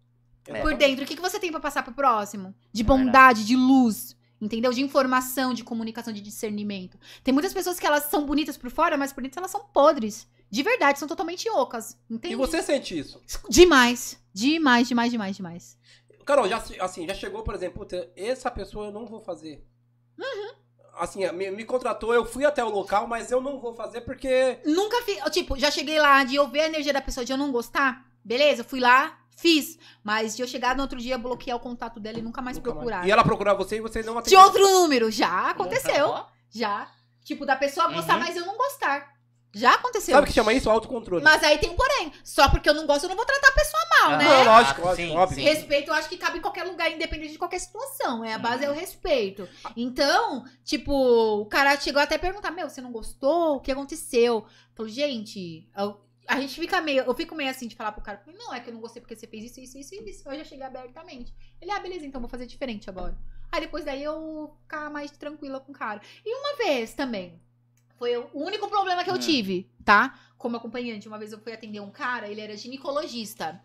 É. 0.47 0.61
Por 0.61 0.73
dentro, 0.75 1.03
o 1.03 1.07
que, 1.07 1.15
que 1.15 1.21
você 1.21 1.39
tem 1.39 1.51
pra 1.51 1.59
passar 1.59 1.83
pro 1.83 1.93
próximo? 1.93 2.55
De 2.71 2.81
É 2.81 2.85
bondade, 2.85 3.45
de 3.45 3.55
luz. 3.55 4.17
Entendeu? 4.41 4.71
De 4.71 4.81
informação, 4.81 5.53
de 5.53 5.63
comunicação, 5.65 6.13
de 6.13 6.21
discernimento. 6.21 6.97
Tem 7.23 7.33
muitas 7.33 7.53
pessoas 7.53 7.77
que 7.77 7.85
elas 7.85 8.05
são 8.05 8.25
bonitas 8.25 8.57
por 8.57 8.69
fora, 8.71 8.97
mas 8.97 9.11
por 9.11 9.21
dentro 9.21 9.39
elas 9.39 9.51
são 9.51 9.65
podres. 9.65 10.27
De 10.49 10.63
verdade, 10.63 10.97
são 10.97 11.07
totalmente 11.07 11.47
ocas. 11.49 11.97
Entende? 12.09 12.33
E 12.33 12.37
você 12.37 12.63
sente 12.63 12.97
isso? 12.97 13.21
Demais. 13.49 14.17
Demais, 14.33 14.87
demais, 14.87 15.11
demais, 15.11 15.35
demais. 15.35 15.77
Carol, 16.25 16.47
já, 16.47 16.63
assim, 16.79 17.07
já 17.07 17.13
chegou, 17.13 17.43
por 17.43 17.53
exemplo, 17.53 17.85
essa 18.15 18.49
pessoa 18.49 18.85
eu 18.87 18.91
não 18.91 19.05
vou 19.05 19.19
fazer. 19.19 19.63
Uhum. 20.19 20.51
Assim, 20.97 21.25
me, 21.31 21.49
me 21.51 21.63
contratou, 21.63 22.13
eu 22.13 22.25
fui 22.25 22.43
até 22.43 22.63
o 22.63 22.69
local, 22.69 23.07
mas 23.07 23.31
eu 23.31 23.39
não 23.39 23.57
vou 23.59 23.73
fazer 23.73 24.01
porque. 24.01 24.59
Nunca 24.65 25.01
fiz. 25.03 25.17
Tipo, 25.31 25.57
já 25.57 25.71
cheguei 25.71 25.97
lá 25.99 26.23
de 26.25 26.35
eu 26.35 26.47
ver 26.47 26.61
a 26.61 26.65
energia 26.67 26.91
da 26.91 27.01
pessoa 27.01 27.25
de 27.25 27.31
eu 27.31 27.37
não 27.37 27.51
gostar. 27.53 28.05
Beleza, 28.23 28.63
fui 28.65 28.81
lá, 28.81 29.17
fiz. 29.37 29.77
Mas 30.03 30.35
de 30.35 30.41
eu 30.41 30.47
chegar 30.47 30.75
no 30.75 30.81
outro 30.81 30.99
dia, 30.99 31.17
bloquear 31.17 31.55
o 31.55 31.59
contato 31.61 31.99
dela 32.01 32.19
e 32.19 32.21
nunca 32.21 32.41
mais 32.41 32.57
nunca 32.57 32.71
procurar. 32.73 33.07
E 33.07 33.11
ela 33.11 33.23
procurar 33.23 33.53
você 33.53 33.77
e 33.77 33.81
você 33.81 34.03
não 34.03 34.13
De 34.15 34.19
atendeu. 34.19 34.41
outro 34.41 34.61
número, 34.69 35.09
já 35.09 35.51
aconteceu. 35.51 36.15
Já. 36.49 36.91
Tipo, 37.23 37.45
da 37.45 37.55
pessoa 37.55 37.87
gostar, 37.93 38.15
Uhum. 38.15 38.19
mas 38.19 38.35
eu 38.35 38.45
não 38.45 38.57
gostar. 38.57 39.07
Já 39.51 39.73
aconteceu. 39.73 40.13
Sabe 40.13 40.25
o 40.25 40.27
que 40.27 40.33
chama 40.33 40.53
isso? 40.53 40.69
Autocontrole. 40.69 41.23
Mas 41.23 41.43
aí 41.43 41.57
tem 41.57 41.71
um 41.71 41.75
porém. 41.75 42.11
Só 42.23 42.47
porque 42.49 42.69
eu 42.69 42.73
não 42.73 42.85
gosto, 42.85 43.03
eu 43.05 43.09
não 43.09 43.15
vou 43.15 43.25
tratar 43.25 43.47
a 43.47 43.51
pessoa 43.51 43.81
mal, 43.99 44.11
Ah, 44.11 44.17
né? 44.17 44.25
Não, 44.25 44.43
lógico, 44.45 44.81
sim, 44.81 44.85
lógico, 44.85 45.17
óbvio. 45.17 45.35
sim. 45.37 45.41
Respeito, 45.43 45.87
eu 45.89 45.93
acho 45.95 46.07
que 46.07 46.17
cabe 46.17 46.37
em 46.37 46.41
qualquer 46.41 46.63
lugar, 46.65 46.91
independente 46.91 47.31
de 47.33 47.39
qualquer 47.39 47.59
situação. 47.59 48.23
É, 48.23 48.33
a 48.33 48.37
base 48.39 48.63
é 48.63 48.69
o 48.69 48.73
respeito. 48.73 49.49
Então, 49.75 50.45
tipo, 50.63 50.93
o 50.93 51.45
cara 51.47 51.79
chegou 51.79 52.01
até 52.01 52.15
a 52.15 52.19
perguntar: 52.19 52.51
Meu, 52.51 52.69
você 52.69 52.79
não 52.81 52.91
gostou? 52.91 53.55
O 53.55 53.59
que 53.59 53.71
aconteceu? 53.71 54.45
Falou, 54.75 54.89
gente, 54.91 55.67
eu- 55.75 55.99
a 56.27 56.39
gente 56.39 56.59
fica 56.59 56.79
meio. 56.79 57.01
Eu 57.03 57.15
fico 57.15 57.33
meio 57.33 57.49
assim 57.49 57.67
de 57.67 57.75
falar 57.75 57.91
pro 57.91 58.03
cara: 58.03 58.21
Não, 58.37 58.53
é 58.53 58.59
que 58.59 58.69
eu 58.69 58.73
não 58.73 58.81
gostei 58.81 59.01
porque 59.01 59.15
você 59.15 59.25
fez 59.25 59.45
isso, 59.45 59.59
isso, 59.59 59.77
isso 59.79 59.95
e 59.95 60.09
isso. 60.11 60.29
Eu 60.29 60.37
já 60.37 60.43
cheguei 60.43 60.63
abertamente. 60.65 61.33
Ele, 61.59 61.71
ah, 61.71 61.79
beleza, 61.79 62.05
então 62.05 62.21
vou 62.21 62.29
fazer 62.29 62.45
diferente 62.45 62.87
agora. 62.87 63.17
Aí 63.51 63.61
depois 63.61 63.83
daí 63.83 64.03
eu 64.03 64.55
ficar 64.61 64.91
mais 64.91 65.09
tranquila 65.09 65.59
com 65.59 65.71
o 65.71 65.75
cara. 65.75 65.99
E 66.23 66.35
uma 66.35 66.55
vez 66.57 66.93
também. 66.93 67.41
Foi 67.99 68.15
o 68.17 68.29
único 68.33 68.67
problema 68.69 69.03
que 69.03 69.09
eu 69.09 69.15
Hum. 69.15 69.19
tive, 69.19 69.69
tá? 69.83 70.17
Como 70.37 70.55
acompanhante. 70.55 71.07
Uma 71.07 71.19
vez 71.19 71.33
eu 71.33 71.39
fui 71.39 71.51
atender 71.51 71.81
um 71.81 71.91
cara, 71.91 72.29
ele 72.29 72.39
era 72.39 72.55
ginecologista. 72.55 73.61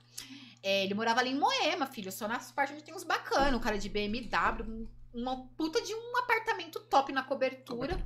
É, 0.63 0.83
ele 0.83 0.93
morava 0.95 1.21
ali 1.21 1.31
em 1.31 1.39
Moema, 1.39 1.87
filho, 1.87 2.11
só 2.11 2.27
nas 2.27 2.51
partes 2.51 2.75
onde 2.75 2.85
tem 2.85 2.93
uns 2.95 3.05
bacanas. 3.05 3.55
Um 3.55 3.61
cara 3.63 3.79
de 3.79 3.89
BMW, 3.89 4.65
um- 4.69 4.89
uma 5.15 5.47
puta 5.57 5.81
de 5.81 5.95
um 5.95 6.17
apartamento 6.19 6.81
top 6.81 7.13
na 7.13 7.23
cobertura. 7.23 7.97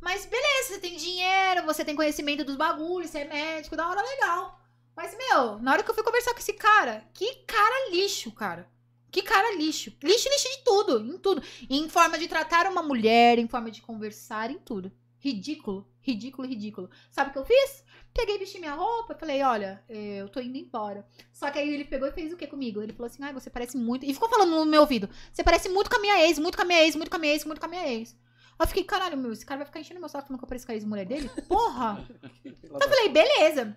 Mas 0.00 0.24
beleza, 0.24 0.68
você 0.74 0.78
tem 0.78 0.96
dinheiro, 0.96 1.66
você 1.66 1.84
tem 1.84 1.94
conhecimento 1.94 2.44
dos 2.44 2.56
bagulhos, 2.56 3.10
você 3.10 3.18
é 3.18 3.24
médico, 3.28 3.76
da 3.76 3.86
hora 3.88 4.00
legal. 4.00 4.58
Mas, 4.96 5.14
meu, 5.18 5.58
na 5.58 5.72
hora 5.72 5.82
que 5.82 5.90
eu 5.90 5.94
fui 5.94 6.02
conversar 6.04 6.32
com 6.32 6.38
esse 6.38 6.52
cara, 6.54 7.04
que 7.12 7.34
cara 7.46 7.90
lixo, 7.90 8.32
cara. 8.32 8.68
Que 9.10 9.22
cara 9.22 9.56
lixo. 9.56 9.92
Lixo, 10.02 10.28
lixo 10.28 10.48
de 10.50 10.64
tudo, 10.64 11.14
em 11.14 11.18
tudo. 11.18 11.42
Em 11.68 11.88
forma 11.88 12.18
de 12.18 12.26
tratar 12.28 12.66
uma 12.70 12.82
mulher, 12.82 13.38
em 13.38 13.48
forma 13.48 13.70
de 13.70 13.82
conversar, 13.82 14.50
em 14.50 14.58
tudo. 14.58 14.90
Ridículo, 15.18 15.88
ridículo, 16.00 16.46
ridículo. 16.46 16.90
Sabe 17.10 17.30
o 17.30 17.32
que 17.32 17.38
eu 17.38 17.44
fiz? 17.44 17.84
Peguei, 18.14 18.38
vesti 18.38 18.58
minha 18.58 18.74
roupa, 18.74 19.14
falei, 19.14 19.42
olha, 19.42 19.82
eu 19.88 20.28
tô 20.28 20.40
indo 20.40 20.56
embora. 20.56 21.06
Só 21.32 21.50
que 21.50 21.58
aí 21.58 21.72
ele 21.72 21.84
pegou 21.84 22.08
e 22.08 22.12
fez 22.12 22.32
o 22.32 22.36
que 22.36 22.46
comigo? 22.46 22.82
Ele 22.82 22.92
falou 22.92 23.06
assim, 23.06 23.22
ai, 23.22 23.32
você 23.32 23.50
parece 23.50 23.76
muito... 23.76 24.04
E 24.06 24.14
ficou 24.14 24.28
falando 24.28 24.50
no 24.50 24.64
meu 24.64 24.82
ouvido, 24.82 25.08
você 25.32 25.42
parece 25.42 25.68
muito 25.68 25.90
com 25.90 25.96
a 25.96 26.00
minha 26.00 26.24
ex, 26.24 26.38
muito 26.38 26.56
com 26.56 26.62
a 26.62 26.64
minha 26.64 26.82
ex, 26.82 26.96
muito 26.96 27.10
com 27.10 27.16
a 27.16 27.18
minha 27.18 27.32
ex, 27.32 27.44
muito 27.44 27.60
com 27.60 27.66
a 27.66 27.68
minha 27.68 27.88
ex. 27.88 28.16
Aí 28.58 28.64
eu 28.64 28.68
fiquei, 28.68 28.84
caralho, 28.84 29.16
meu, 29.16 29.32
esse 29.32 29.46
cara 29.46 29.58
vai 29.58 29.66
ficar 29.66 29.80
enchendo 29.80 30.00
meu 30.00 30.08
saco 30.08 30.26
falando 30.26 30.38
que 30.40 30.44
eu 30.44 30.48
pareço 30.48 30.66
com 30.66 30.72
a 30.72 30.74
ex-mulher 30.74 31.06
dele? 31.06 31.30
Porra! 31.48 32.04
Ela 32.44 32.80
Eu 32.82 32.88
falei, 32.88 33.08
beleza. 33.08 33.76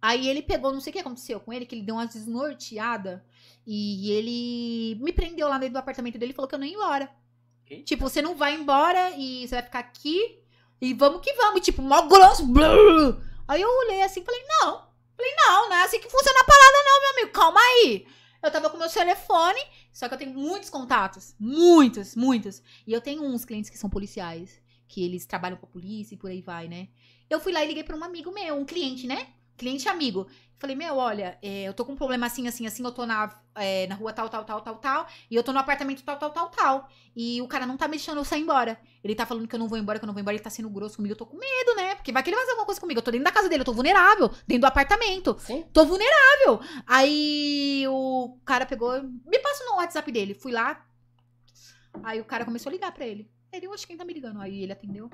Aí 0.00 0.28
ele 0.28 0.42
pegou, 0.42 0.72
não 0.72 0.80
sei 0.80 0.90
o 0.90 0.92
que 0.92 1.00
aconteceu 1.00 1.40
com 1.40 1.52
ele, 1.52 1.66
que 1.66 1.74
ele 1.74 1.82
deu 1.82 1.94
uma 1.94 2.06
desnorteada. 2.06 3.24
E 3.66 4.10
ele 4.12 5.02
me 5.02 5.12
prendeu 5.12 5.48
lá 5.48 5.58
dentro 5.58 5.74
do 5.74 5.78
apartamento 5.78 6.18
dele 6.18 6.32
e 6.32 6.34
falou 6.34 6.48
que 6.48 6.54
eu 6.54 6.58
não 6.58 6.66
ia 6.66 6.74
embora. 6.74 7.10
Eita. 7.68 7.84
Tipo, 7.84 8.08
você 8.08 8.20
não 8.20 8.34
vai 8.34 8.54
embora 8.54 9.12
e 9.16 9.46
você 9.46 9.54
vai 9.54 9.64
ficar 9.64 9.78
aqui 9.78 10.43
e 10.84 10.94
vamos 10.94 11.20
que 11.20 11.32
vamos. 11.34 11.60
Tipo, 11.62 11.82
mó 11.82 12.02
grosso. 12.02 12.44
Aí 13.48 13.60
eu 13.60 13.68
olhei 13.68 14.02
assim 14.02 14.24
falei, 14.24 14.42
não. 14.60 14.84
Falei, 15.16 15.34
não, 15.36 15.68
não 15.68 15.76
é 15.76 15.82
assim 15.84 16.00
que 16.00 16.10
funciona 16.10 16.40
a 16.40 16.44
parada, 16.44 16.84
não, 16.84 17.00
meu 17.00 17.10
amigo. 17.10 17.32
Calma 17.32 17.60
aí. 17.60 18.06
Eu 18.42 18.50
tava 18.50 18.68
com 18.68 18.76
meu 18.76 18.90
telefone, 18.90 19.60
só 19.90 20.06
que 20.06 20.14
eu 20.14 20.18
tenho 20.18 20.34
muitos 20.34 20.68
contatos. 20.68 21.34
Muitos, 21.38 22.14
muitos. 22.14 22.62
E 22.86 22.92
eu 22.92 23.00
tenho 23.00 23.24
uns 23.24 23.44
clientes 23.44 23.70
que 23.70 23.78
são 23.78 23.88
policiais, 23.88 24.60
que 24.86 25.02
eles 25.02 25.24
trabalham 25.24 25.56
com 25.56 25.64
a 25.64 25.70
polícia 25.70 26.14
e 26.14 26.18
por 26.18 26.30
aí 26.30 26.42
vai, 26.42 26.68
né? 26.68 26.88
Eu 27.30 27.40
fui 27.40 27.52
lá 27.52 27.64
e 27.64 27.68
liguei 27.68 27.82
pra 27.82 27.96
um 27.96 28.04
amigo 28.04 28.30
meu, 28.30 28.56
um 28.56 28.66
cliente, 28.66 29.06
né? 29.06 29.28
Cliente 29.56 29.88
amigo. 29.88 30.26
Falei, 30.58 30.76
meu, 30.76 30.96
olha, 30.96 31.38
é, 31.42 31.64
eu 31.64 31.74
tô 31.74 31.84
com 31.84 31.92
um 31.92 31.96
problema 31.96 32.26
assim, 32.26 32.46
assim, 32.46 32.66
assim, 32.66 32.82
eu 32.82 32.92
tô 32.92 33.04
na, 33.04 33.38
é, 33.54 33.86
na 33.86 33.94
rua 33.94 34.12
tal, 34.12 34.28
tal, 34.28 34.44
tal, 34.44 34.60
tal, 34.60 34.76
tal, 34.76 35.06
e 35.30 35.34
eu 35.34 35.42
tô 35.42 35.52
no 35.52 35.58
apartamento 35.58 36.02
tal, 36.02 36.16
tal, 36.16 36.30
tal, 36.30 36.48
tal. 36.48 36.88
E 37.14 37.42
o 37.42 37.48
cara 37.48 37.66
não 37.66 37.76
tá 37.76 37.86
me 37.86 37.96
deixando 37.96 38.18
eu 38.18 38.24
sair 38.24 38.42
embora. 38.42 38.78
Ele 39.02 39.14
tá 39.14 39.26
falando 39.26 39.46
que 39.46 39.54
eu 39.54 39.58
não 39.58 39.68
vou 39.68 39.76
embora, 39.76 39.98
que 39.98 40.04
eu 40.04 40.06
não 40.06 40.14
vou 40.14 40.20
embora, 40.20 40.34
ele 40.34 40.42
tá 40.42 40.50
sendo 40.50 40.70
grosso 40.70 40.96
comigo, 40.96 41.12
eu 41.12 41.18
tô 41.18 41.26
com 41.26 41.36
medo, 41.36 41.74
né? 41.76 41.94
Porque 41.96 42.12
vai 42.12 42.22
que 42.22 42.30
ele 42.30 42.36
vai 42.36 42.44
fazer 42.44 42.52
alguma 42.52 42.66
coisa 42.66 42.80
comigo. 42.80 42.98
Eu 42.98 43.02
tô 43.02 43.10
dentro 43.10 43.24
da 43.24 43.32
casa 43.32 43.48
dele, 43.48 43.60
eu 43.60 43.66
tô 43.66 43.74
vulnerável, 43.74 44.28
dentro 44.46 44.62
do 44.62 44.66
apartamento. 44.66 45.36
Sim. 45.40 45.64
Tô 45.72 45.84
vulnerável. 45.84 46.60
Aí 46.86 47.84
o 47.88 48.38
cara 48.44 48.64
pegou, 48.64 49.02
me 49.02 49.38
passa 49.40 49.64
no 49.64 49.76
WhatsApp 49.76 50.10
dele. 50.10 50.34
Fui 50.34 50.52
lá. 50.52 50.86
Aí 52.02 52.20
o 52.20 52.24
cara 52.24 52.44
começou 52.44 52.70
a 52.70 52.72
ligar 52.72 52.92
pra 52.92 53.06
ele. 53.06 53.30
Ele, 53.52 53.68
oxe, 53.68 53.86
quem 53.86 53.96
tá 53.96 54.04
me 54.04 54.12
ligando? 54.12 54.40
Aí 54.40 54.62
ele 54.62 54.72
atendeu. 54.72 55.10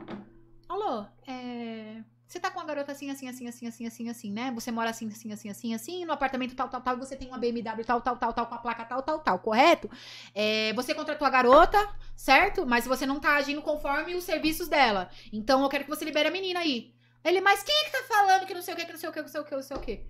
Alô, 0.68 1.04
é. 1.26 2.02
Você 2.30 2.38
tá 2.38 2.48
com 2.48 2.60
uma 2.60 2.64
garota 2.64 2.92
assim, 2.92 3.10
assim, 3.10 3.28
assim, 3.28 3.48
assim, 3.48 3.66
assim, 3.66 3.86
assim, 3.88 4.08
assim, 4.08 4.32
né? 4.32 4.52
Você 4.54 4.70
mora 4.70 4.88
assim, 4.88 5.08
assim, 5.08 5.32
assim, 5.32 5.50
assim, 5.50 5.74
assim, 5.74 6.04
no 6.04 6.12
apartamento 6.12 6.54
tal, 6.54 6.68
tal, 6.68 6.80
tal, 6.80 6.94
e 6.94 6.98
você 7.00 7.16
tem 7.16 7.26
uma 7.26 7.36
BMW 7.36 7.84
tal, 7.84 8.00
tal, 8.00 8.16
tal, 8.16 8.32
tal, 8.32 8.46
com 8.46 8.54
a 8.54 8.58
placa 8.58 8.84
tal, 8.84 9.02
tal, 9.02 9.18
tal, 9.18 9.40
correto? 9.40 9.90
É, 10.32 10.72
você 10.74 10.94
contratou 10.94 11.26
a 11.26 11.30
garota, 11.30 11.76
certo? 12.14 12.64
Mas 12.64 12.86
você 12.86 13.04
não 13.04 13.18
tá 13.18 13.34
agindo 13.34 13.60
conforme 13.62 14.14
os 14.14 14.22
serviços 14.22 14.68
dela. 14.68 15.10
Então 15.32 15.60
eu 15.60 15.68
quero 15.68 15.82
que 15.82 15.90
você 15.90 16.04
libere 16.04 16.28
a 16.28 16.30
menina 16.30 16.60
aí. 16.60 16.94
Ele, 17.24 17.40
mas 17.40 17.64
quem 17.64 17.74
é 17.74 17.84
que 17.86 17.90
tá 17.90 18.04
falando 18.06 18.46
que 18.46 18.54
não 18.54 18.62
sei 18.62 18.74
o 18.74 18.76
que, 18.76 18.86
que 18.86 18.92
não 18.92 19.00
sei 19.00 19.08
o 19.08 19.12
que, 19.12 19.18
que 19.18 19.24
não 19.24 19.32
sei 19.32 19.40
o 19.40 19.44
que, 19.44 19.54
não 19.56 19.62
sei 19.62 19.76
o 19.76 19.80
que? 19.80 20.06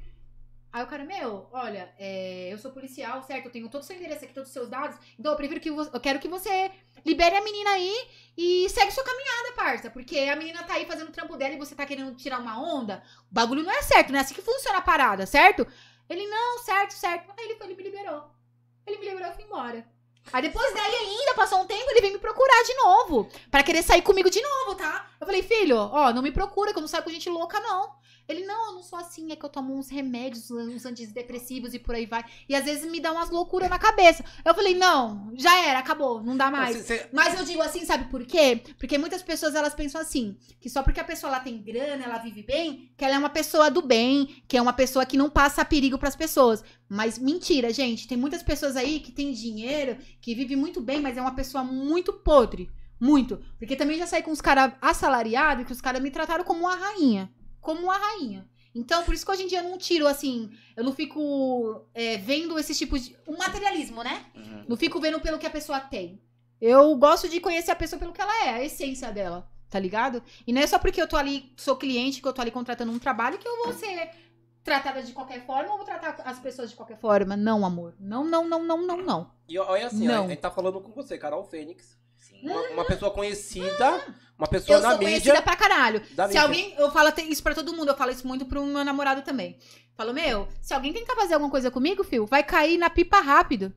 Aí 0.73 0.85
o 0.85 0.87
cara, 0.87 1.05
meu, 1.05 1.49
olha, 1.53 1.93
é, 1.99 2.49
eu 2.53 2.57
sou 2.59 2.71
policial, 2.71 3.23
certo? 3.25 3.47
Eu 3.47 3.51
tenho 3.51 3.69
todo 3.69 3.83
o 3.83 3.85
seu 3.85 3.97
endereço 3.97 4.25
aqui, 4.25 4.33
todos 4.33 4.49
os 4.51 4.53
seus 4.53 4.69
dados. 4.69 4.97
Então 5.19 5.33
eu 5.33 5.37
prefiro 5.37 5.61
que 5.61 5.71
vo- 5.71 5.91
eu 5.93 6.01
quero 6.01 6.21
que 6.21 6.29
você 6.29 6.71
libere 7.05 7.35
a 7.37 7.41
menina 7.43 7.71
aí 7.71 8.09
e 8.37 8.69
segue 8.71 8.93
sua 8.93 9.03
caminhada, 9.03 9.53
parça. 9.57 9.91
Porque 9.91 10.17
a 10.19 10.37
menina 10.37 10.63
tá 10.63 10.75
aí 10.75 10.87
fazendo 10.87 11.09
o 11.09 11.13
trampo 11.13 11.37
dela 11.37 11.55
e 11.55 11.59
você 11.59 11.75
tá 11.75 11.85
querendo 11.85 12.15
tirar 12.15 12.39
uma 12.39 12.61
onda. 12.63 13.03
O 13.31 13.35
bagulho 13.35 13.65
não 13.65 13.73
é 13.73 13.83
certo, 13.83 14.11
não 14.13 14.19
é 14.19 14.23
assim 14.23 14.35
que 14.35 14.43
funciona 14.43 14.79
a 14.79 14.83
parada, 14.83 15.27
certo? 15.27 15.67
Ele, 16.09 16.27
não, 16.29 16.59
certo, 16.61 16.93
certo. 16.93 17.33
Aí 17.37 17.45
ele, 17.47 17.57
foi, 17.57 17.67
ele 17.67 17.75
me 17.77 17.83
liberou. 17.83 18.31
Ele 18.87 18.99
me 18.99 19.09
liberou 19.09 19.31
e 19.31 19.35
fui 19.35 19.45
embora. 19.45 19.85
Aí 20.33 20.43
depois 20.43 20.73
daí 20.73 20.95
ainda, 20.95 21.35
passou 21.35 21.61
um 21.61 21.67
tempo, 21.67 21.91
ele 21.91 22.01
veio 22.01 22.13
me 22.13 22.19
procurar 22.21 22.63
de 22.65 22.75
novo. 22.75 23.29
Pra 23.51 23.65
querer 23.65 23.83
sair 23.83 24.03
comigo 24.03 24.31
de 24.31 24.41
novo, 24.41 24.77
tá? 24.77 25.11
Eu 25.21 25.27
falei, 25.27 25.43
filho, 25.43 25.77
ó, 25.77 26.13
não 26.13 26.23
me 26.23 26.31
procura, 26.31 26.73
que 26.73 26.79
eu 26.79 26.81
não 26.83 26.89
saio 26.89 27.03
com 27.03 27.11
gente 27.11 27.29
louca, 27.29 27.59
não. 27.59 27.99
Ele, 28.31 28.45
não, 28.47 28.67
eu 28.69 28.73
não 28.75 28.83
sou 28.83 28.99
assim, 28.99 29.33
é 29.33 29.37
que 29.37 29.45
eu 29.45 29.49
tomo 29.51 29.75
uns 29.77 29.89
remédios, 29.89 30.51
uns 30.51 30.87
antidepressivos 30.87 31.75
e 31.75 31.79
por 31.79 31.95
aí 31.95 32.07
vai. 32.07 32.25
E 32.49 32.55
às 32.55 32.65
vezes 32.65 32.91
me 32.91 33.01
dá 33.01 33.13
umas 33.13 33.31
loucuras 33.31 33.69
na 33.69 33.79
cabeça. 33.79 34.25
Eu 34.45 34.55
falei, 34.55 34.75
não, 34.77 35.33
já 35.35 35.59
era, 35.67 35.79
acabou, 35.79 36.23
não 36.23 36.37
dá 36.37 36.51
mais. 36.51 36.77
Você- 36.77 36.99
você- 36.99 37.09
Mas 37.13 37.39
eu 37.39 37.45
digo 37.45 37.61
assim, 37.63 37.85
sabe 37.85 38.05
por 38.11 38.25
quê? 38.25 38.63
Porque 38.79 38.97
muitas 38.99 39.23
pessoas 39.23 39.55
elas 39.55 39.75
pensam 39.75 40.01
assim, 40.01 40.37
que 40.61 40.71
só 40.71 40.83
porque 40.83 41.01
a 41.01 41.05
pessoa 41.05 41.33
ela 41.33 41.41
tem 41.41 41.61
grana, 41.63 42.05
ela 42.05 42.19
vive 42.19 42.43
bem, 42.43 42.93
que 42.97 43.05
ela 43.05 43.15
é 43.15 43.19
uma 43.19 43.29
pessoa 43.31 43.71
do 43.71 43.83
bem, 43.83 44.43
que 44.47 44.57
é 44.57 44.63
uma 44.63 44.73
pessoa 44.73 45.05
que 45.05 45.17
não 45.17 45.29
passa 45.29 45.65
perigo 45.65 45.99
pras 45.99 46.15
pessoas. 46.17 46.63
Mas 46.89 47.19
mentira, 47.19 47.73
gente, 47.73 48.07
tem 48.09 48.17
muitas 48.19 48.43
pessoas 48.43 48.77
aí 48.77 49.01
que 49.01 49.13
têm 49.13 49.33
dinheiro, 49.33 49.97
que 50.21 50.35
vive 50.35 50.57
muito 50.57 50.81
bem, 50.81 51.01
mas 51.01 51.17
é 51.17 51.21
uma 51.21 51.35
pessoa 51.35 51.63
muito 51.65 52.13
podre, 52.13 52.71
muito. 52.99 53.41
Porque 53.59 53.77
também 53.77 53.99
já 53.99 54.07
saí 54.07 54.23
com 54.23 54.31
os 54.31 54.41
caras 54.41 54.73
assalariados 54.83 55.65
que 55.67 55.73
os 55.73 55.81
caras 55.81 56.03
me 56.03 56.11
trataram 56.11 56.45
como 56.45 56.61
uma 56.61 56.75
rainha, 56.77 57.31
como 57.61 57.83
uma 57.83 57.97
rainha. 57.97 58.49
Então, 58.75 59.05
por 59.05 59.13
isso 59.13 59.25
que 59.27 59.33
hoje 59.33 59.43
em 59.43 59.47
dia 59.47 59.61
eu 59.61 59.69
não 59.69 59.77
tiro, 59.77 60.07
assim, 60.07 60.51
eu 60.77 60.85
não 60.85 60.93
fico 60.93 61.85
é, 61.93 62.17
vendo 62.19 62.59
esses 62.59 62.79
tipos 62.79 63.05
de... 63.05 63.17
O 63.27 63.37
materialismo, 63.37 64.03
né? 64.03 64.27
Uhum. 64.35 64.65
Não 64.69 64.77
fico 64.77 65.01
vendo 65.01 65.21
pelo 65.21 65.39
que 65.39 65.47
a 65.47 65.51
pessoa 65.51 65.81
tem. 65.81 66.23
Eu 66.61 66.95
gosto 66.97 67.29
de 67.29 67.41
conhecer 67.41 67.73
a 67.73 67.77
pessoa 67.77 67.99
pelo 67.99 68.13
que 68.13 68.21
ela 68.21 68.47
é, 68.47 68.51
a 68.51 68.65
essência 68.65 69.11
dela, 69.11 69.51
tá 69.69 69.79
ligado? 69.79 70.23
E 70.47 70.53
não 70.53 70.61
é 70.61 70.67
só 70.67 70.79
porque 70.79 71.03
eu 71.03 71.09
tô 71.09 71.17
ali, 71.17 71.53
sou 71.57 71.77
cliente, 71.77 72.23
que 72.23 72.29
eu 72.29 72.33
tô 72.33 72.43
ali 72.43 72.51
contratando 72.51 72.93
um 72.93 72.99
trabalho, 72.99 73.39
que 73.39 73.49
eu 73.49 73.65
vou 73.65 73.73
ser 73.73 74.11
tratada 74.63 75.03
de 75.03 75.13
qualquer 75.13 75.45
forma 75.45 75.71
ou 75.71 75.79
vou 75.79 75.87
tratar 75.87 76.23
as 76.25 76.39
pessoas 76.39 76.71
de 76.71 76.77
qualquer 76.77 76.99
forma. 76.99 77.37
Não, 77.37 77.65
amor. 77.65 77.95
Não, 77.99 78.25
não, 78.25 78.47
não, 78.47 78.63
não, 78.63 78.87
não, 78.87 79.03
não. 79.03 79.31
E 79.49 79.59
olha 79.59 79.87
assim, 79.87 80.07
Não. 80.07 80.27
a 80.27 80.29
gente 80.29 80.39
tá 80.39 80.51
falando 80.51 80.81
com 80.81 80.93
você, 80.93 81.19
Carol 81.19 81.43
Fênix. 81.43 81.99
Uma, 82.43 82.61
uma 82.71 82.85
pessoa 82.85 83.11
conhecida, 83.11 84.05
uma 84.39 84.47
pessoa 84.47 84.79
Eu 84.79 84.83
na 84.83 84.91
sou 84.91 84.99
mídia. 84.99 85.13
conhecida 85.13 85.43
pra 85.43 85.57
caralho. 85.57 86.01
Da 86.15 86.25
se 86.25 86.29
mídia. 86.29 86.43
alguém. 86.43 86.75
Eu 86.79 86.91
falo 86.91 87.13
isso 87.29 87.43
pra 87.43 87.55
todo 87.55 87.73
mundo, 87.73 87.89
eu 87.89 87.97
falo 87.97 88.11
isso 88.11 88.27
muito 88.27 88.47
pro 88.47 88.65
meu 88.65 88.85
namorado 88.85 89.23
também. 89.23 89.59
Falo, 89.95 90.15
meu, 90.15 90.49
se 90.63 90.73
alguém 90.73 90.93
tentar 90.93 91.15
fazer 91.15 91.35
alguma 91.35 91.51
coisa 91.51 91.71
comigo, 91.71 92.03
filho, 92.03 92.27
vai 92.27 92.43
cair 92.43 92.79
na 92.79 92.89
pipa 92.89 93.21
rápido. 93.21 93.73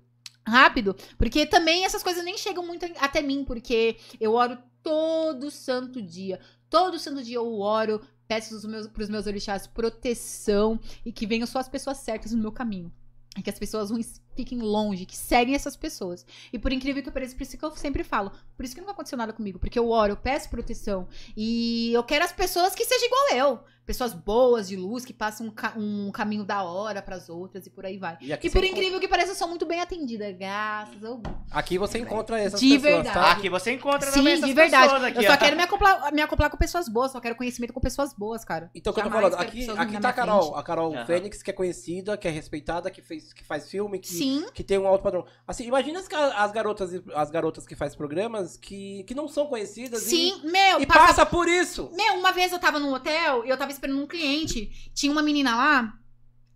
Rápido. 0.48 0.96
Porque 1.18 1.46
também 1.46 1.86
essas 1.86 2.04
coisas 2.04 2.24
nem 2.24 2.38
chegam 2.38 2.66
muito 2.66 2.86
até 3.00 3.22
mim, 3.22 3.44
porque 3.44 3.98
eu 4.20 4.34
oro 4.34 4.58
todo 4.82 5.50
santo 5.52 6.02
dia. 6.02 6.40
Todo 6.70 6.98
santo 7.00 7.24
dia 7.24 7.36
eu 7.38 7.60
oro, 7.60 8.02
peço 8.28 8.56
os 8.56 8.66
meus, 8.66 8.88
pros 8.88 9.10
meus 9.10 9.28
orixás 9.28 9.68
proteção 9.68 10.80
e 11.06 11.12
que 11.12 11.26
venham 11.28 11.46
só 11.48 11.60
as 11.60 11.70
pessoas 11.70 11.98
certas 11.98 12.32
no 12.32 12.42
meu 12.42 12.52
caminho. 12.52 12.92
E 13.38 13.42
que 13.42 13.50
as 13.50 13.58
pessoas 13.60 13.90
ruins 13.92 14.22
fiquem 14.36 14.60
longe, 14.60 15.06
que 15.06 15.16
seguem 15.18 15.56
essas 15.56 15.76
pessoas. 15.76 16.26
E 16.52 16.60
por 16.60 16.72
incrível 16.74 17.02
que 17.04 17.12
pareça, 17.12 17.36
por 17.36 17.44
isso 17.44 17.58
que 17.58 17.64
eu 17.66 17.72
sempre 17.72 18.04
falo, 18.04 18.32
por 18.56 18.66
isso 18.66 18.74
que 18.76 18.82
nunca 18.82 18.94
aconteceu 18.94 19.18
nada 19.18 19.34
comigo, 19.34 19.60
porque 19.60 19.78
eu 19.80 19.90
oro, 19.90 20.14
eu 20.14 20.18
peço 20.18 20.50
proteção. 20.50 21.08
E 21.36 21.92
eu 21.94 22.04
quero 22.04 22.24
as 22.26 22.32
pessoas 22.32 22.74
que 22.76 22.86
sejam 22.86 23.08
igual 23.08 23.24
eu. 23.50 23.60
pessoas 23.86 24.14
boas 24.14 24.70
de 24.70 24.78
luz 24.78 25.04
que 25.04 25.12
passam 25.12 25.48
um, 25.48 25.52
ca- 25.52 25.74
um 25.76 26.10
caminho 26.10 26.46
da 26.46 26.64
hora 26.64 27.02
pras 27.02 27.28
outras 27.28 27.68
e 27.68 27.70
por 27.70 27.86
aí 27.86 27.98
vai. 27.98 28.18
E 28.22 28.32
E 28.32 28.50
por 28.50 28.64
incrível 28.64 28.98
que 28.98 29.10
pareça, 29.10 29.32
eu 29.32 29.36
sou 29.36 29.46
muito 29.46 29.66
bem 29.66 29.82
atendida, 29.82 30.32
graças 30.32 31.04
ao 31.04 31.16
encontra- 31.18 31.44
aqui 31.52 31.78
você 31.78 31.98
encontra 32.00 32.40
essas 32.40 32.62
De 32.62 32.70
pessoas, 32.70 32.82
verdade. 32.94 33.14
tá? 33.14 33.32
Aqui 33.34 33.50
você 33.50 33.74
encontra 33.74 34.10
Sim, 34.10 34.20
também 34.20 34.34
essas 34.36 34.46
de 34.48 34.54
verdade. 34.54 34.84
pessoas 34.84 35.04
aqui, 35.04 35.18
eu 35.18 35.24
só 35.24 35.34
ó. 35.34 35.38
quero 35.38 35.58
me 35.58 35.64
acoplar, 35.64 36.14
me 36.14 36.22
acoplar 36.22 36.50
com 36.50 36.56
pessoas 36.56 36.88
boas, 36.88 37.12
só 37.12 37.20
quero 37.20 37.36
conhecimento 37.36 37.74
com 37.74 37.82
pessoas 37.82 38.14
boas, 38.14 38.46
cara. 38.46 38.72
Então, 38.74 38.92
o 38.92 38.94
que 38.94 39.02
eu 39.02 39.04
tô 39.04 39.10
falando, 39.12 39.34
aqui, 39.36 39.70
aqui 39.70 40.00
tá 40.00 40.10
a 40.10 40.14
Carol, 40.14 40.42
frente. 40.44 40.60
a 40.60 40.64
Carol 40.64 40.94
Aham. 40.96 41.06
Fênix, 41.06 41.44
que 41.44 41.50
é 41.50 41.54
conhecida, 41.54 42.16
que 42.18 42.26
é 42.26 42.32
respeitada, 42.32 42.90
que, 42.90 43.02
fez, 43.02 43.34
que 43.34 43.44
faz 43.44 43.70
filme, 43.70 44.00
que, 44.00 44.08
Sim, 44.24 44.46
que 44.54 44.64
tem 44.64 44.78
um 44.78 44.88
alto 44.88 45.04
padrão. 45.04 45.26
Assim, 45.48 45.66
imagina 45.66 46.00
as, 46.00 46.08
as 46.12 46.52
garotas 46.52 47.02
as 47.14 47.32
garotas 47.32 47.66
que 47.66 47.76
faz 47.76 47.96
programas 47.96 48.58
que, 48.58 49.04
que 49.04 49.14
não 49.14 49.28
são 49.28 49.48
conhecidas 49.48 50.04
sim, 50.04 50.42
e, 50.44 50.48
meu, 50.52 50.82
e 50.82 50.86
passa 50.86 51.08
passa 51.08 51.26
por 51.26 51.48
isso. 51.48 51.90
Meu, 51.94 52.16
uma 52.16 52.32
vez 52.32 52.52
eu 52.52 52.60
tava 52.60 52.80
num 52.80 52.94
hotel 52.94 53.46
e 53.46 53.50
eu 53.50 53.58
tava 53.58 53.72
esperando 53.72 54.02
um 54.02 54.08
cliente. 54.08 54.92
Tinha 54.94 55.12
uma 55.12 55.22
menina 55.22 55.56
lá. 55.56 56.00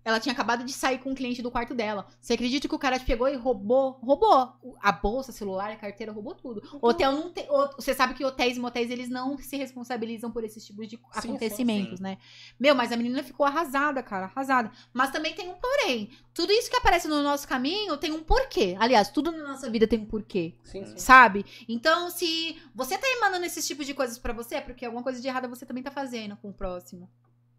Ela 0.07 0.21
tinha 0.21 0.31
acabado 0.31 0.63
de 0.63 0.71
sair 0.71 0.99
com 0.99 1.09
um 1.09 1.13
cliente 1.13 1.41
do 1.41 1.51
quarto 1.51 1.75
dela. 1.75 2.07
Você 2.21 2.31
acredita 2.31 2.65
que 2.65 2.73
o 2.73 2.79
cara 2.79 2.97
pegou 2.97 3.27
e 3.27 3.35
roubou? 3.35 3.99
Roubou 4.01 4.53
a 4.81 4.89
bolsa, 4.89 5.33
celular, 5.33 5.69
a 5.69 5.75
carteira, 5.75 6.13
roubou 6.13 6.33
tudo. 6.33 6.63
Hotel 6.81 7.11
não 7.11 7.29
tem. 7.29 7.45
Você 7.75 7.93
sabe 7.93 8.13
que 8.13 8.23
hotéis 8.23 8.55
e 8.55 8.59
motéis 8.61 8.89
eles 8.89 9.09
não 9.09 9.37
se 9.37 9.57
responsabilizam 9.57 10.31
por 10.31 10.45
esses 10.45 10.65
tipos 10.65 10.87
de 10.87 10.95
sim, 10.95 11.01
acontecimentos, 11.13 11.97
sim. 11.97 12.03
né? 12.03 12.17
Meu, 12.57 12.73
mas 12.73 12.93
a 12.93 12.95
menina 12.95 13.21
ficou 13.21 13.45
arrasada, 13.45 14.01
cara, 14.01 14.27
arrasada. 14.27 14.71
Mas 14.93 15.11
também 15.11 15.35
tem 15.35 15.49
um 15.49 15.55
porém. 15.55 16.09
Tudo 16.33 16.53
isso 16.53 16.69
que 16.69 16.77
aparece 16.77 17.09
no 17.09 17.21
nosso 17.21 17.45
caminho 17.45 17.97
tem 17.97 18.13
um 18.13 18.23
porquê. 18.23 18.77
Aliás, 18.79 19.09
tudo 19.09 19.29
na 19.29 19.43
nossa 19.43 19.69
vida 19.69 19.85
tem 19.85 19.99
um 19.99 20.05
porquê. 20.05 20.55
Sim, 20.63 20.85
sim. 20.85 20.97
Sabe? 20.97 21.45
Então, 21.67 22.09
se 22.09 22.57
você 22.73 22.97
tá 22.97 23.07
emanando 23.17 23.45
esses 23.45 23.67
tipos 23.67 23.85
de 23.85 23.93
coisas 23.93 24.17
pra 24.17 24.31
você, 24.31 24.55
é 24.55 24.61
porque 24.61 24.85
alguma 24.85 25.03
coisa 25.03 25.19
de 25.19 25.27
errada 25.27 25.49
você 25.49 25.65
também 25.65 25.83
tá 25.83 25.91
fazendo 25.91 26.37
com 26.37 26.47
o 26.47 26.53
próximo. 26.53 27.09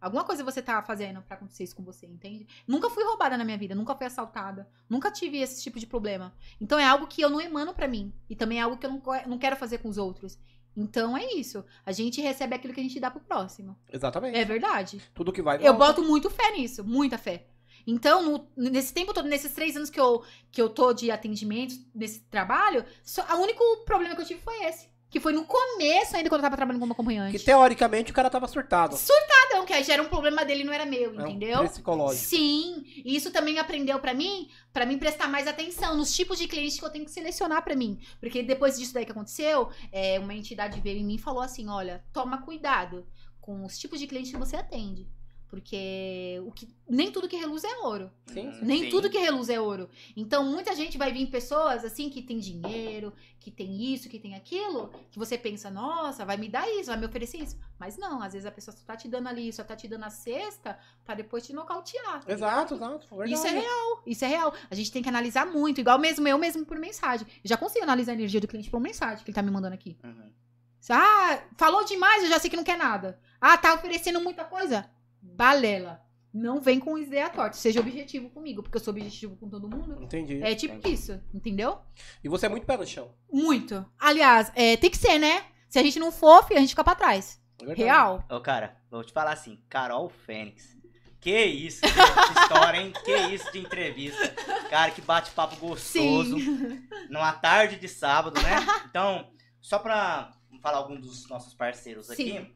Alguma 0.01 0.25
coisa 0.25 0.45
você 0.45 0.63
tá 0.63 0.81
fazendo 0.83 1.21
pra 1.23 1.37
acontecer 1.37 1.65
isso 1.65 1.75
com 1.77 1.83
você, 1.83 2.07
entende? 2.07 2.47
Nunca 2.67 2.89
fui 2.91 3.03
roubada 3.05 3.37
na 3.37 3.45
minha 3.45 3.59
vida, 3.59 3.75
nunca 3.75 3.95
fui 3.97 4.07
assaltada, 4.07 4.69
nunca 4.89 5.11
tive 5.11 5.39
esse 5.39 5.63
tipo 5.63 5.79
de 5.79 5.87
problema. 5.87 6.33
Então 6.61 6.79
é 6.79 6.85
algo 6.85 7.07
que 7.07 7.21
eu 7.21 7.29
não 7.31 7.41
emano 7.41 7.75
pra 7.75 7.89
mim. 7.89 8.13
E 8.31 8.37
também 8.37 8.59
é 8.59 8.63
algo 8.63 8.77
que 8.77 8.87
eu 8.87 8.91
não, 9.27 9.39
quero 9.39 9.57
fazer 9.57 9.79
com 9.79 9.89
os 9.89 9.99
outros. 9.99 10.39
Então 10.77 11.17
é 11.17 11.25
isso. 11.35 11.65
A 11.85 11.91
gente 11.91 12.21
recebe 12.21 12.55
aquilo 12.55 12.73
que 12.73 12.79
a 12.81 12.83
gente 12.83 13.01
dá 13.01 13.11
pro 13.11 13.21
próximo. 13.21 13.77
Exatamente. 13.93 14.39
É 14.39 14.45
verdade. 14.45 15.03
Tudo 15.13 15.33
que 15.33 15.43
vai. 15.43 15.57
Eu 15.59 15.75
volta. 15.75 15.79
boto 15.95 16.03
muito 16.05 16.31
fé 16.31 16.53
nisso, 16.53 16.85
muita 16.85 17.19
fé. 17.19 17.47
Então, 17.87 18.23
no- 18.23 18.71
nesse 18.71 18.93
tempo 18.93 19.13
todo, 19.15 19.27
nesses 19.29 19.53
três 19.53 19.75
anos 19.75 19.89
que 19.91 19.99
eu, 19.99 20.23
que 20.53 20.61
eu 20.61 20.69
tô 20.69 20.93
de 20.93 21.11
atendimento, 21.11 21.75
nesse 21.95 22.21
trabalho, 22.21 22.85
só, 23.03 23.23
o 23.37 23.41
único 23.43 23.65
problema 23.87 24.15
que 24.15 24.21
eu 24.21 24.27
tive 24.27 24.41
foi 24.43 24.63
esse. 24.65 24.89
Que 25.11 25.19
foi 25.21 25.33
no 25.33 25.45
começo, 25.45 26.15
ainda 26.17 26.29
quando 26.29 26.41
eu 26.41 26.45
tava 26.45 26.57
trabalhando 26.57 26.81
como 26.81 26.93
acompanhante. 26.93 27.39
Que 27.39 27.43
teoricamente 27.43 28.11
o 28.11 28.15
cara 28.15 28.29
tava 28.29 28.47
surtado. 28.47 28.95
Surtadão, 28.95 29.65
que 29.65 29.73
aí 29.73 29.83
já 29.83 29.95
era 29.95 30.03
um 30.03 30.09
problema 30.09 30.45
dele, 30.45 30.65
não 30.65 30.73
era 30.73 30.85
meu, 30.85 31.19
É 31.19 31.25
um 31.25 31.29
entendeu? 31.29 31.65
psicológico. 31.67 32.27
Sim, 32.27 32.85
e 33.05 33.17
isso 33.17 33.31
também 33.31 33.59
aprendeu 33.59 33.99
pra 34.01 34.13
mim, 34.13 34.51
pra 34.73 34.85
mim 34.85 34.99
prestar 34.99 35.27
mais 35.27 35.47
atenção 35.47 35.97
nos 35.97 36.15
tipos 36.15 36.39
de 36.39 36.47
clientes 36.47 36.79
que 36.79 36.85
eu 36.85 36.91
tenho 36.91 37.07
que 37.07 37.11
selecionar 37.11 37.63
pra 37.65 37.75
mim, 37.75 37.99
porque 38.21 38.43
depois 38.43 38.79
disso 38.79 38.93
daí 38.93 39.07
que 39.07 39.13
aconteceu, 39.13 39.71
é, 39.91 40.19
uma 40.21 40.35
entidade 40.35 40.79
veio 40.81 40.99
em 40.99 41.05
mim 41.05 41.15
e 41.15 41.19
falou 41.19 41.41
assim, 41.41 41.69
olha, 41.69 42.05
toma 42.13 42.43
cuidado 42.43 43.07
com 43.41 43.65
os 43.65 43.79
tipos 43.79 43.99
de 43.99 44.07
clientes 44.07 44.31
que 44.31 44.37
você 44.37 44.57
atende, 44.57 45.09
porque 45.49 46.41
o 46.47 46.53
que 46.53 46.69
nem 46.89 47.11
tudo 47.11 47.29
que 47.29 47.37
reluz 47.37 47.65
é 47.65 47.77
ouro, 47.79 48.11
Sim, 48.27 48.53
sim. 48.53 48.61
nem 48.63 48.85
Sim. 48.85 48.89
tudo 48.91 49.09
que 49.09 49.19
reluz 49.19 49.49
é 49.49 49.59
ouro. 49.59 49.89
Então 50.17 50.45
muita 50.45 50.75
gente 50.75 50.99
vai 50.99 51.13
vir 51.13 51.27
pessoas 51.27 51.85
assim 51.85 52.11
que 52.11 52.23
tem 52.23 52.39
dinheiro, 52.39 53.13
que 53.41 53.51
tem 53.51 53.93
isso, 53.93 54.09
que 54.09 54.19
tem 54.19 54.35
aquilo, 54.35 54.91
que 55.11 55.19
você 55.19 55.39
pensa, 55.39 55.71
nossa, 55.71 56.25
vai 56.25 56.37
me 56.37 56.49
dar 56.49 56.69
isso, 56.69 56.87
vai 56.87 56.99
me 56.99 57.07
oferecer 57.07 57.39
isso, 57.39 57.59
mas 57.79 57.97
não, 57.97 58.23
às 58.23 58.35
vezes 58.35 58.47
a 58.47 58.51
pessoa 58.51 58.77
só 58.77 58.85
tá 58.85 58.95
te 58.95 59.09
dando 59.09 59.29
ali, 59.29 59.51
só 59.53 59.65
tá 59.65 59.75
te 59.75 59.89
dando 59.89 60.05
a 60.05 60.11
cesta 60.11 60.79
pra 61.05 61.15
depois 61.15 61.47
te 61.47 61.53
nocautear. 61.55 62.23
Exato, 62.29 62.75
exato. 62.75 63.07
Verdade. 63.09 63.33
Isso 63.33 63.47
é 63.47 63.51
real, 63.51 64.03
isso 64.07 64.25
é 64.25 64.29
real. 64.29 64.55
A 64.71 64.75
gente 64.75 64.93
tem 64.93 65.03
que 65.03 65.09
analisar 65.09 65.47
muito, 65.47 65.81
igual 65.81 65.99
mesmo 65.99 66.29
eu 66.29 66.37
mesmo 66.37 66.65
por 66.67 66.79
mensagem. 66.79 67.27
Eu 67.43 67.49
já 67.49 67.57
consigo 67.57 67.85
analisar 67.85 68.13
a 68.13 68.15
energia 68.15 68.41
do 68.41 68.49
cliente 68.49 68.71
por 68.71 68.81
mensagem 68.81 69.25
que 69.25 69.31
ele 69.31 69.35
tá 69.35 69.43
me 69.43 69.51
mandando 69.51 69.75
aqui. 69.75 69.97
Uhum. 70.05 70.31
Ah, 70.91 71.43
falou 71.57 71.85
demais, 71.85 72.23
eu 72.23 72.29
já 72.29 72.39
sei 72.39 72.49
que 72.51 72.57
não 72.57 72.65
quer 72.65 72.79
nada. 72.79 73.19
Ah, 73.41 73.57
tá 73.57 73.75
oferecendo 73.75 74.21
muita 74.21 74.45
coisa. 74.45 74.89
Balela. 75.21 76.03
Não 76.33 76.61
vem 76.61 76.79
com 76.79 76.99
ideia 76.99 77.29
torta. 77.31 77.57
Seja 77.57 77.81
objetivo 77.81 78.29
comigo, 78.31 78.63
porque 78.63 78.77
eu 78.77 78.81
sou 78.81 78.93
objetivo 78.93 79.37
com 79.37 79.49
todo 79.49 79.69
mundo. 79.69 80.03
Entendi. 80.03 80.43
É 80.43 80.55
tipo 80.55 80.75
Entendi. 80.75 80.95
isso, 80.95 81.21
entendeu? 81.33 81.79
E 82.23 82.29
você 82.29 82.47
é 82.47 82.49
muito 82.49 82.67
pé 82.67 82.77
no 82.77 82.87
chão. 82.87 83.15
Muito. 83.33 83.85
Aliás, 83.99 84.53
é, 84.55 84.77
tem 84.77 84.91
que 84.91 84.99
ser, 84.99 85.19
né? 85.19 85.45
Se 85.69 85.79
a 85.79 85.83
gente 85.83 85.99
não 85.99 86.13
for, 86.13 86.45
filho, 86.45 86.59
a 86.59 86.61
gente 86.61 86.71
fica 86.71 86.85
pra 86.85 86.95
trás. 86.95 87.41
É 87.61 87.65
verdade. 87.65 87.83
Real. 87.83 88.25
Ô, 88.31 88.41
cara, 88.41 88.77
vou 88.91 89.03
te 89.03 89.13
falar 89.13 89.33
assim, 89.33 89.59
Carol 89.69 90.09
Fênix. 90.09 90.77
Que 91.21 91.45
isso 91.45 91.81
de 91.83 91.93
de 91.93 92.41
história, 92.41 92.79
hein? 92.79 92.93
Que 93.05 93.17
isso 93.35 93.51
de 93.51 93.59
entrevista. 93.59 94.29
Cara, 94.71 94.93
que 94.93 95.01
bate-papo 95.01 95.57
gostoso. 95.57 96.39
Sim. 96.39 96.89
Numa 97.11 97.33
tarde 97.33 97.77
de 97.77 97.89
sábado, 97.89 98.41
né? 98.41 98.57
Então, 98.89 99.29
só 99.61 99.79
pra 99.79 100.33
falar 100.63 100.79
algum 100.79 100.99
dos 101.01 101.29
nossos 101.29 101.55
parceiros 101.55 102.09
aqui. 102.11 102.47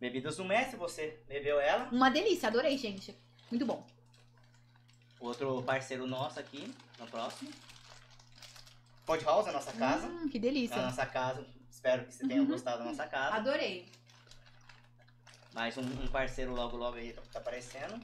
Bebidas 0.00 0.36
do 0.36 0.44
Mestre, 0.44 0.76
você 0.76 1.18
bebeu 1.28 1.58
ela. 1.60 1.88
Uma 1.90 2.10
delícia, 2.10 2.48
adorei, 2.48 2.76
gente. 2.78 3.16
Muito 3.50 3.66
bom. 3.66 3.84
Outro 5.18 5.62
parceiro 5.62 6.06
nosso 6.06 6.38
aqui, 6.38 6.72
no 6.98 7.06
próximo. 7.06 7.50
Pod 9.04 9.24
House, 9.24 9.48
a 9.48 9.52
nossa 9.52 9.72
casa. 9.72 10.06
Hum, 10.06 10.28
que 10.28 10.38
A 10.38 10.40
delícia. 10.40 10.80
nossa 10.80 11.04
casa. 11.06 11.44
Espero 11.70 12.04
que 12.04 12.12
você 12.14 12.26
tenha 12.28 12.40
Uhum. 12.40 12.46
gostado 12.48 12.78
da 12.78 12.84
nossa 12.84 13.06
casa. 13.06 13.34
Adorei. 13.36 13.86
Mais 15.54 15.76
um, 15.76 15.82
um 15.82 16.06
parceiro 16.08 16.52
logo, 16.54 16.76
logo 16.76 16.96
aí 16.96 17.12
tá 17.32 17.38
aparecendo. 17.40 18.00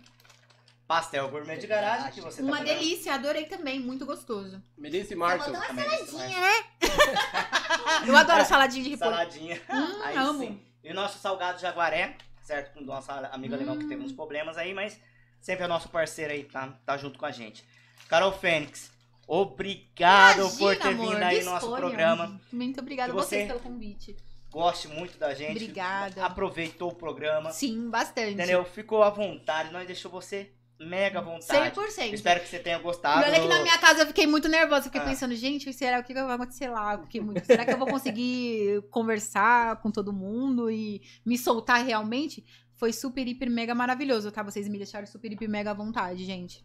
Pastel 0.89 1.29
Gourmet 1.31 1.57
de 1.59 1.66
Garagem, 1.66 2.11
que 2.12 2.21
você 2.21 2.43
Uma 2.43 2.59
tá 2.59 2.65
comendo. 2.65 2.79
delícia, 2.81 3.15
adorei 3.15 3.47
também, 3.47 3.79
muito 3.81 4.05
gostoso. 4.05 4.62
Melissa 4.77 5.12
e 5.15 5.16
Márcio. 5.16 5.53
Tá 5.53 5.66
Também, 5.69 6.07
Saladinha, 6.07 6.41
né? 6.41 6.65
Eu 8.07 8.16
adoro 8.16 8.45
saladinha 8.45 8.85
de 8.85 8.91
repolho. 8.91 9.11
Saladinha. 9.12 9.62
Hum, 9.71 10.03
Aí 10.03 10.16
amo. 10.16 10.39
sim. 10.41 10.62
E 10.85 10.90
o 10.90 10.94
nosso 10.94 11.19
salgado 11.19 11.59
jaguaré, 11.61 12.16
certo? 12.43 12.74
Com 12.74 12.81
o 12.81 12.85
nosso 12.85 13.11
amigo 13.11 13.55
alemão 13.55 13.78
que 13.78 13.86
teve 13.86 14.02
Hum. 14.02 14.05
uns 14.06 14.12
problemas 14.12 14.56
aí, 14.59 14.74
mas 14.74 15.01
sempre 15.40 15.65
é 15.65 15.66
nosso 15.66 15.89
parceiro 15.89 16.32
aí, 16.32 16.44
tá, 16.44 16.78
tá 16.85 16.97
junto 16.97 17.19
com 17.19 17.24
a 17.27 17.31
gente. 17.31 17.65
Carol 18.09 18.32
Fênix, 18.32 18.90
obrigado 19.27 20.48
por 20.59 20.77
ter 20.77 20.89
amor, 20.89 21.15
vindo 21.15 21.23
aí 21.23 21.43
no 21.43 21.51
nosso 21.52 21.74
programa. 21.74 22.40
Muito 22.52 22.81
obrigada 22.81 23.12
a 23.12 23.15
você- 23.15 23.36
vocês 23.36 23.48
pelo 23.48 23.61
convite. 23.61 24.16
Goste 24.51 24.86
muito 24.89 25.19
da 25.19 25.35
gente. 25.35 25.51
Obrigada. 25.52 26.24
Aproveitou 26.24 26.90
o 26.90 26.94
programa. 26.94 27.51
Sim, 27.51 27.90
bastante. 27.90 28.35
Entendeu? 28.35 28.65
Ficou 28.65 29.02
à 29.02 29.11
vontade. 29.11 29.73
Nós 29.73 29.85
deixou 29.86 30.11
você 30.11 30.52
mega 30.80 31.18
à 31.20 31.22
vontade. 31.22 31.74
100%. 31.74 32.12
Espero 32.14 32.40
que 32.40 32.48
você 32.48 32.59
tenha 32.59 32.78
gostado. 32.78 33.24
olha 33.24 33.40
que 33.40 33.46
na 33.48 33.62
minha 33.62 33.78
casa 33.78 34.02
eu 34.02 34.06
fiquei 34.06 34.26
muito 34.26 34.48
nervosa. 34.48 34.84
Fiquei 34.84 35.01
Ah. 35.01 35.05
pensando, 35.05 35.34
gente, 35.36 35.72
será 35.72 36.01
o 36.01 36.05
que 36.05 36.12
vai 36.14 36.22
acontecer 36.34 36.68
lá? 36.68 36.98
Fiquei 36.98 37.20
muito, 37.20 37.44
será 37.44 37.64
que 37.64 37.72
eu 37.72 37.78
vou 37.78 37.86
conseguir 37.86 38.82
conversar 38.90 39.76
com 39.80 39.90
todo 39.90 40.12
mundo 40.12 40.70
e 40.70 41.02
me 41.24 41.38
soltar 41.38 41.84
realmente? 41.84 42.44
Foi 42.76 42.92
super, 42.92 43.26
hiper, 43.26 43.48
mega 43.51 43.74
maravilhoso, 43.74 44.30
tá? 44.32 44.42
Vocês 44.42 44.68
me 44.68 44.76
deixaram 44.78 45.06
super, 45.06 45.30
hiper, 45.32 45.48
mega 45.48 45.70
à 45.70 45.74
vontade, 45.74 46.24
gente. 46.24 46.64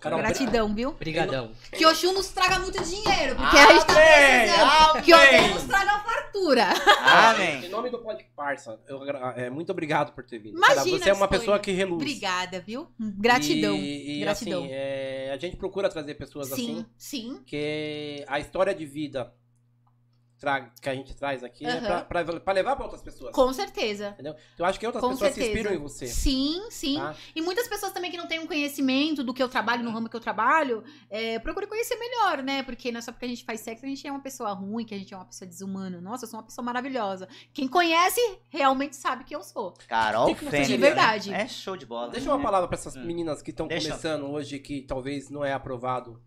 Carol, 0.00 0.20
Gratidão, 0.20 0.74
viu? 0.74 0.92
Brigadão. 0.92 1.50
Que 1.72 1.84
Oxum 1.84 2.12
nos 2.12 2.28
traga 2.28 2.60
muito 2.60 2.80
dinheiro, 2.84 3.34
porque 3.34 3.56
a 3.56 3.72
gente 3.72 3.86
tá 3.86 3.92
Amém! 3.94 4.48
precisando. 4.48 5.04
Que 5.04 5.14
Oxum 5.14 5.36
Amém! 5.36 5.54
nos 5.54 5.62
traga 5.64 5.98
fartura. 5.98 6.66
Amém! 7.02 7.66
Em 7.66 7.68
nome 7.68 7.90
do 7.90 7.98
Pod 7.98 8.24
Parça, 8.36 8.78
eu 8.86 9.02
é, 9.36 9.50
muito 9.50 9.72
obrigado 9.72 10.12
por 10.12 10.24
ter 10.24 10.38
vindo. 10.38 10.56
Imagina, 10.56 10.84
Cara, 10.84 10.98
você 10.98 11.10
é 11.10 11.12
uma 11.12 11.26
pessoa 11.26 11.58
que 11.58 11.72
reluz. 11.72 12.00
Obrigada, 12.00 12.60
viu? 12.60 12.86
Gratidão. 12.98 13.74
E, 13.74 14.18
e, 14.18 14.20
Gratidão. 14.20 14.64
assim, 14.64 14.72
é, 14.72 15.30
a 15.32 15.36
gente 15.36 15.56
procura 15.56 15.88
trazer 15.88 16.14
pessoas 16.14 16.48
sim, 16.48 16.54
assim, 16.54 16.86
sim. 16.96 17.42
que 17.44 18.24
a 18.28 18.38
história 18.38 18.74
de 18.74 18.86
vida 18.86 19.32
tra- 20.38 20.70
que 20.80 20.88
a 20.88 20.94
gente 20.94 21.14
traz 21.16 21.42
aqui 21.42 21.66
é 21.66 21.70
Aham. 21.70 22.04
pra, 22.04 22.24
pra- 22.24 22.40
pra 22.40 22.52
levar 22.52 22.76
pra 22.76 22.84
outras 22.84 23.02
pessoas. 23.02 23.34
Com 23.34 23.52
certeza. 23.52 24.10
Entendeu? 24.10 24.32
Então, 24.54 24.64
eu 24.64 24.64
acho 24.66 24.78
que 24.78 24.86
outras 24.86 25.02
Com 25.02 25.10
pessoas 25.10 25.32
se 25.32 25.40
certeza. 25.40 25.58
inspiram 25.60 25.74
em 25.76 25.82
você. 25.82 26.06
Sim, 26.06 26.68
sim. 26.70 26.96
Tá? 26.98 27.14
E 27.34 27.42
muitas 27.42 27.66
pessoas 27.68 27.92
também 27.92 28.10
que 28.10 28.16
não 28.16 28.26
têm 28.26 28.38
um 28.38 28.46
conhecimento 28.46 29.22
do 29.24 29.34
que 29.34 29.42
eu 29.42 29.48
trabalho, 29.48 29.82
no 29.82 29.90
ramo 29.90 30.08
que 30.08 30.16
eu 30.16 30.20
trabalho, 30.20 30.82
é, 31.10 31.38
procure 31.38 31.66
conhecer 31.66 31.96
melhor, 31.96 32.42
né? 32.42 32.62
Porque 32.62 32.90
não 32.92 32.98
é 32.98 33.02
só 33.02 33.10
porque 33.12 33.24
a 33.24 33.28
gente 33.28 33.44
faz 33.44 33.60
sexo, 33.60 33.84
a 33.84 33.88
gente 33.88 34.06
é 34.06 34.10
uma 34.10 34.20
pessoa 34.22 34.52
ruim, 34.52 34.84
que 34.84 34.94
a 34.94 34.98
gente 34.98 35.12
é 35.12 35.16
uma 35.16 35.26
pessoa 35.26 35.48
desumana. 35.48 36.00
Nossa, 36.00 36.24
eu 36.24 36.28
sou 36.28 36.38
uma 36.40 36.46
pessoa 36.46 36.64
maravilhosa. 36.64 37.28
Quem 37.52 37.66
conhece, 37.68 38.20
realmente 38.50 38.96
sabe 38.96 39.24
que 39.24 39.34
eu 39.34 39.42
sou. 39.42 39.74
Carol 39.88 40.26
Que 40.28 40.34
que 40.36 40.44
você 40.44 40.50
Fênix. 40.50 40.68
De 40.68 40.74
diria, 40.76 40.86
verdade. 40.94 41.32
É 41.34 41.46
show 41.48 41.76
de 41.76 41.84
bola. 41.86 42.10
Deixa 42.10 42.28
uma 42.32 42.42
palavra 42.42 42.68
pra 42.68 42.76
essas 42.76 42.94
Hum. 42.96 43.04
meninas 43.04 43.42
que 43.42 43.50
estão 43.50 43.66
começando 43.68 44.24
hoje, 44.30 44.58
que 44.58 44.82
talvez 44.82 45.28
não 45.30 45.44
é 45.44 45.52
aprovado 45.52 46.22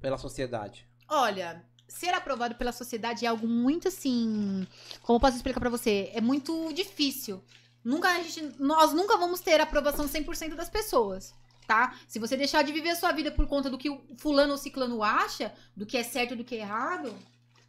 pela 0.00 0.18
sociedade. 0.18 0.86
Olha, 1.08 1.64
ser 1.94 2.12
aprovado 2.12 2.56
pela 2.56 2.72
sociedade 2.72 3.24
é 3.24 3.28
algo 3.28 3.46
muito 3.46 3.88
assim. 3.88 4.66
Como 5.02 5.16
eu 5.16 5.20
posso 5.20 5.36
explicar 5.36 5.60
pra 5.60 5.70
você? 5.70 6.10
É 6.12 6.20
muito 6.20 6.72
difícil. 6.72 7.42
Nunca 7.84 8.08
a 8.08 8.22
gente, 8.22 8.54
nós 8.58 8.92
nunca 8.92 9.16
vamos 9.16 9.40
ter 9.40 9.60
aprovação 9.60 10.06
100% 10.06 10.54
das 10.54 10.68
pessoas. 10.68 11.34
Tá? 11.66 11.98
Se 12.06 12.18
você 12.18 12.36
deixar 12.36 12.62
de 12.62 12.72
viver 12.72 12.90
a 12.90 12.96
sua 12.96 13.12
vida 13.12 13.30
por 13.30 13.46
conta 13.46 13.70
do 13.70 13.78
que 13.78 13.88
o 13.88 14.02
fulano 14.18 14.52
ou 14.52 14.58
ciclano 14.58 15.02
acha, 15.02 15.52
do 15.74 15.86
que 15.86 15.96
é 15.96 16.02
certo 16.02 16.36
do 16.36 16.44
que 16.44 16.56
é 16.56 16.58
errado, 16.58 17.14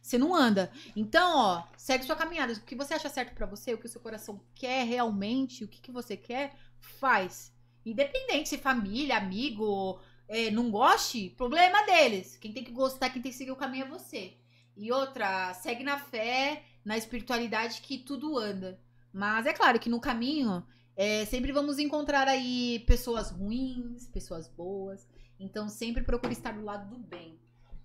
você 0.02 0.18
não 0.18 0.34
anda. 0.34 0.70
Então, 0.94 1.36
ó, 1.36 1.62
segue 1.76 2.04
sua 2.04 2.14
caminhada. 2.14 2.52
O 2.52 2.60
que 2.60 2.74
você 2.74 2.94
acha 2.94 3.08
certo 3.08 3.34
pra 3.34 3.46
você, 3.46 3.72
o 3.72 3.78
que 3.78 3.86
o 3.86 3.88
seu 3.88 4.00
coração 4.00 4.40
quer 4.54 4.84
realmente, 4.84 5.64
o 5.64 5.68
que, 5.68 5.80
que 5.80 5.90
você 5.90 6.16
quer, 6.16 6.54
faz. 6.78 7.52
Independente 7.84 8.50
se 8.50 8.58
família, 8.58 9.16
amigo, 9.16 9.98
é, 10.28 10.50
não 10.50 10.70
goste, 10.70 11.30
problema 11.30 11.84
deles. 11.84 12.36
Quem 12.36 12.52
tem 12.52 12.64
que 12.64 12.72
gostar, 12.72 13.10
quem 13.10 13.22
tem 13.22 13.32
que 13.32 13.38
seguir 13.38 13.52
o 13.52 13.56
caminho 13.56 13.84
é 13.84 13.88
você. 13.88 14.34
E 14.76 14.92
outra, 14.92 15.54
segue 15.54 15.82
na 15.82 15.98
fé, 15.98 16.64
na 16.84 16.96
espiritualidade 16.96 17.80
que 17.80 17.98
tudo 17.98 18.38
anda. 18.38 18.80
Mas 19.12 19.46
é 19.46 19.52
claro 19.52 19.80
que 19.80 19.88
no 19.88 20.00
caminho 20.00 20.64
é, 20.94 21.24
sempre 21.24 21.52
vamos 21.52 21.78
encontrar 21.78 22.28
aí 22.28 22.80
pessoas 22.86 23.30
ruins, 23.30 24.06
pessoas 24.08 24.48
boas. 24.48 25.08
Então 25.38 25.68
sempre 25.68 26.02
procure 26.02 26.32
estar 26.32 26.52
do 26.52 26.64
lado 26.64 26.88
do 26.88 26.98
bem. 26.98 27.38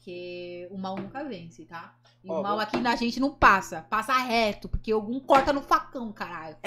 Porque 0.04 0.68
o 0.72 0.80
mal 0.80 0.96
nunca 0.96 1.24
vence, 1.24 1.64
tá? 1.64 1.94
E 2.24 2.30
Ó, 2.32 2.40
o 2.40 2.42
mal 2.42 2.54
vou- 2.54 2.62
aqui 2.62 2.78
na 2.78 2.96
gente 2.96 3.20
não 3.20 3.30
passa. 3.36 3.84
Passa 3.88 4.14
reto, 4.18 4.68
porque 4.68 4.92
algum 4.92 5.20
corta 5.20 5.54
no 5.54 5.62
facão, 5.62 6.12
caralho. 6.12 6.58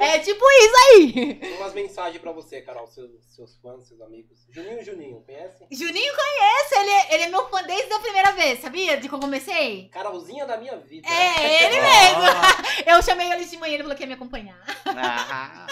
é 0.00 0.18
tipo 0.20 0.44
isso 0.48 0.76
aí. 0.94 1.34
Tem 1.34 1.56
umas 1.56 1.74
mensagens 1.74 2.20
pra 2.22 2.30
você, 2.30 2.60
Carol, 2.62 2.86
seus, 2.86 3.10
seus 3.34 3.56
fãs, 3.56 3.88
seus 3.88 4.00
amigos. 4.00 4.46
Juninho 4.48 4.84
Juninho, 4.84 5.20
conhece? 5.22 5.66
Juninho 5.68 6.14
conhece, 6.14 6.74
ele, 6.78 6.90
é- 6.90 7.14
ele 7.14 7.22
é 7.24 7.28
meu 7.28 7.48
fã 7.48 7.60
desde 7.64 7.92
a 7.92 7.98
primeira 7.98 8.30
vez, 8.30 8.60
sabia? 8.60 8.96
De 8.98 9.08
que 9.08 9.14
eu 9.16 9.18
comecei? 9.18 9.88
Carolzinha 9.88 10.46
da 10.46 10.56
minha 10.56 10.76
vida. 10.78 11.08
É, 11.08 11.64
ele 11.64 11.80
mesmo. 11.80 12.22
Eu 12.86 13.02
chamei 13.02 13.32
ele 13.32 13.44
de 13.46 13.56
manhã, 13.56 13.74
ele 13.74 13.82
falou 13.82 13.96
que 13.96 14.04
ia 14.04 14.06
me 14.06 14.14
acompanhar. 14.14 14.60
Ah. 14.86 15.66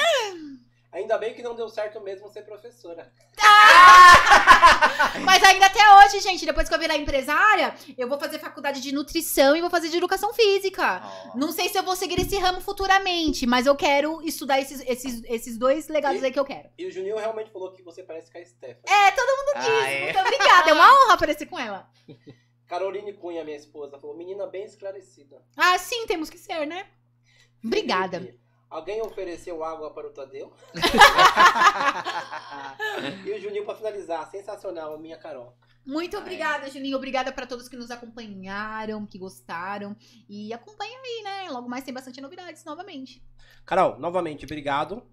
Ainda 0.93 1.17
bem 1.19 1.33
que 1.35 1.43
não 1.43 1.55
deu 1.57 1.69
certo 1.69 2.01
mesmo 2.01 2.29
ser 2.29 2.43
professora. 2.43 3.13
Mas 5.25 5.43
ainda 5.43 5.66
até 5.66 5.81
hoje, 5.99 6.21
gente, 6.21 6.45
depois 6.45 6.69
que 6.69 6.75
eu 6.75 6.79
virar 6.79 6.97
empresária, 6.97 7.75
eu 7.97 8.09
vou 8.09 8.19
fazer 8.19 8.39
faculdade 8.39 8.81
de 8.81 8.93
nutrição 8.93 9.57
e 9.57 9.61
vou 9.61 9.71
fazer 9.71 9.89
de 9.89 9.97
educação 9.97 10.33
física. 10.35 11.03
Não 11.35 11.53
sei 11.53 11.69
se 11.69 11.79
eu 11.79 11.83
vou 11.83 11.95
seguir 11.97 12.21
esse 12.21 12.37
ramo 12.39 12.61
futuramente, 12.61 13.47
mas 13.47 13.66
eu 13.66 13.77
quero 13.77 14.21
estudar 14.23 14.61
esses, 14.61 14.81
esses, 14.87 15.23
esses 15.25 15.57
dois 15.59 15.89
legados 15.89 16.23
aí 16.23 16.33
que 16.33 16.39
eu 16.39 16.45
quero. 16.45 16.69
E 16.79 16.87
o 16.87 16.91
Juninho 16.91 17.16
realmente 17.16 17.51
falou 17.51 17.73
que 17.73 17.83
você 17.83 18.03
parece 18.03 18.31
com 18.31 18.39
a 18.39 18.45
Stephanie. 18.45 18.83
É, 18.87 19.11
todo 19.12 19.37
mundo 19.37 19.53
Ah, 19.57 19.61
diz. 19.61 19.89
é. 19.89 20.05
Muito 20.05 20.19
obrigada. 20.21 20.71
É 20.71 20.73
uma 20.73 20.89
honra 21.05 21.15
aparecer 21.15 21.47
com 21.47 21.59
ela. 21.59 21.89
Caroline 22.66 23.12
Cunha, 23.12 23.45
minha 23.45 23.57
esposa, 23.57 23.99
falou: 23.99 24.16
menina 24.16 24.47
bem 24.47 24.65
esclarecida. 24.65 25.43
Ah, 25.57 25.79
sim, 25.79 26.07
temos 26.07 26.31
que 26.31 26.39
ser, 26.39 26.66
né? 26.66 26.87
Obrigada. 27.65 28.19
Felipe, 28.21 28.41
Alguém 28.75 29.01
ofereceu 29.03 29.63
água 29.63 29.89
para 29.93 30.09
o 30.09 30.11
Tadeu? 30.11 30.53
e 33.25 33.31
o 33.31 33.41
Juninho, 33.41 33.65
pra 33.65 33.77
finalizar, 33.77 34.29
sensacional, 34.29 34.99
minha 34.99 35.17
Carol. 35.17 35.57
Muito 35.87 36.19
obrigada, 36.19 36.69
Juninho. 36.69 36.97
Obrigada 36.97 37.31
pra 37.31 37.47
todos 37.47 37.69
que 37.69 37.77
nos 37.77 37.93
acompanharam, 37.93 39.07
que 39.07 39.17
gostaram. 39.17 39.95
E 40.29 40.53
acompanha 40.53 40.99
aí, 40.99 41.23
né? 41.23 41.47
Logo 41.51 41.69
mais 41.69 41.85
tem 41.85 41.95
bastante 41.95 42.21
novidades 42.21 42.65
novamente. 42.65 43.23
Carol, 43.65 43.97
novamente, 44.01 44.45
obrigado. 44.45 45.05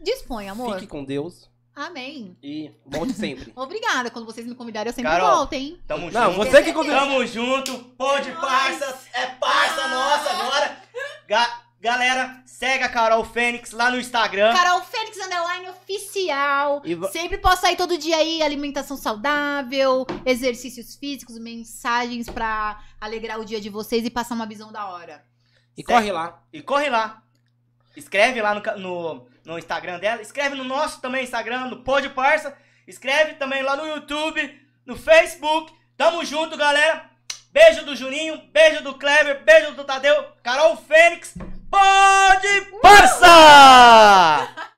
Dispõe, 0.00 0.48
amor. 0.48 0.76
Fique 0.76 0.86
com 0.86 1.04
Deus 1.04 1.50
Amém. 1.76 2.38
e 2.42 2.70
volte 2.86 3.12
sempre. 3.12 3.52
Obrigada. 3.54 4.10
Quando 4.10 4.24
vocês 4.24 4.46
me 4.46 4.54
convidarem, 4.54 4.88
eu 4.90 4.94
sempre 4.94 5.10
Carol. 5.10 5.36
volto, 5.36 5.52
hein? 5.52 5.78
Tamo 5.86 6.10
Não, 6.10 6.32
junto. 6.32 6.46
você 6.46 6.62
que 6.62 6.72
convidou. 6.72 6.98
Tamo 7.00 7.26
junto. 7.26 7.78
Pô 7.98 8.18
de 8.20 8.32
parça. 8.32 8.98
É 9.12 9.26
parça 9.34 9.88
nossa 9.88 10.30
agora. 10.30 10.82
Ga- 11.28 11.59
galera, 11.80 12.42
segue 12.44 12.84
a 12.84 12.88
Carol 12.88 13.24
Fênix 13.24 13.72
lá 13.72 13.90
no 13.90 13.98
Instagram. 13.98 14.52
Carol 14.52 14.82
Fênix 14.82 15.16
Underline 15.16 15.70
Oficial. 15.70 16.82
E 16.84 16.96
Sempre 17.08 17.38
posto 17.38 17.64
aí 17.64 17.74
todo 17.74 17.96
dia 17.96 18.16
aí 18.16 18.42
alimentação 18.42 18.96
saudável, 18.96 20.06
exercícios 20.26 20.94
físicos, 20.94 21.38
mensagens 21.38 22.28
pra 22.28 22.78
alegrar 23.00 23.40
o 23.40 23.44
dia 23.44 23.60
de 23.60 23.70
vocês 23.70 24.04
e 24.04 24.10
passar 24.10 24.34
uma 24.34 24.46
visão 24.46 24.70
da 24.70 24.86
hora. 24.88 25.24
E 25.76 25.82
corre 25.82 26.12
lá. 26.12 26.42
E 26.52 26.60
corre 26.60 26.90
lá. 26.90 27.22
Escreve 27.96 28.42
lá 28.42 28.54
no, 28.54 28.60
no, 28.78 29.28
no 29.44 29.58
Instagram 29.58 29.98
dela. 29.98 30.20
Escreve 30.20 30.54
no 30.54 30.64
nosso 30.64 31.00
também 31.00 31.24
Instagram, 31.24 31.66
no 31.66 31.82
Pô 31.82 32.00
de 32.00 32.10
Parça. 32.10 32.56
Escreve 32.86 33.34
também 33.34 33.62
lá 33.62 33.76
no 33.76 33.86
YouTube, 33.86 34.60
no 34.84 34.96
Facebook. 34.96 35.72
Tamo 35.96 36.24
junto, 36.24 36.56
galera. 36.56 37.08
Beijo 37.50 37.84
do 37.84 37.96
Juninho, 37.96 38.40
beijo 38.52 38.82
do 38.84 38.94
Kleber, 38.94 39.42
beijo 39.42 39.72
do 39.72 39.82
Tadeu, 39.82 40.24
Carol 40.42 40.76
Fênix. 40.76 41.34
Pode, 41.70 42.60
parça! 42.82 44.48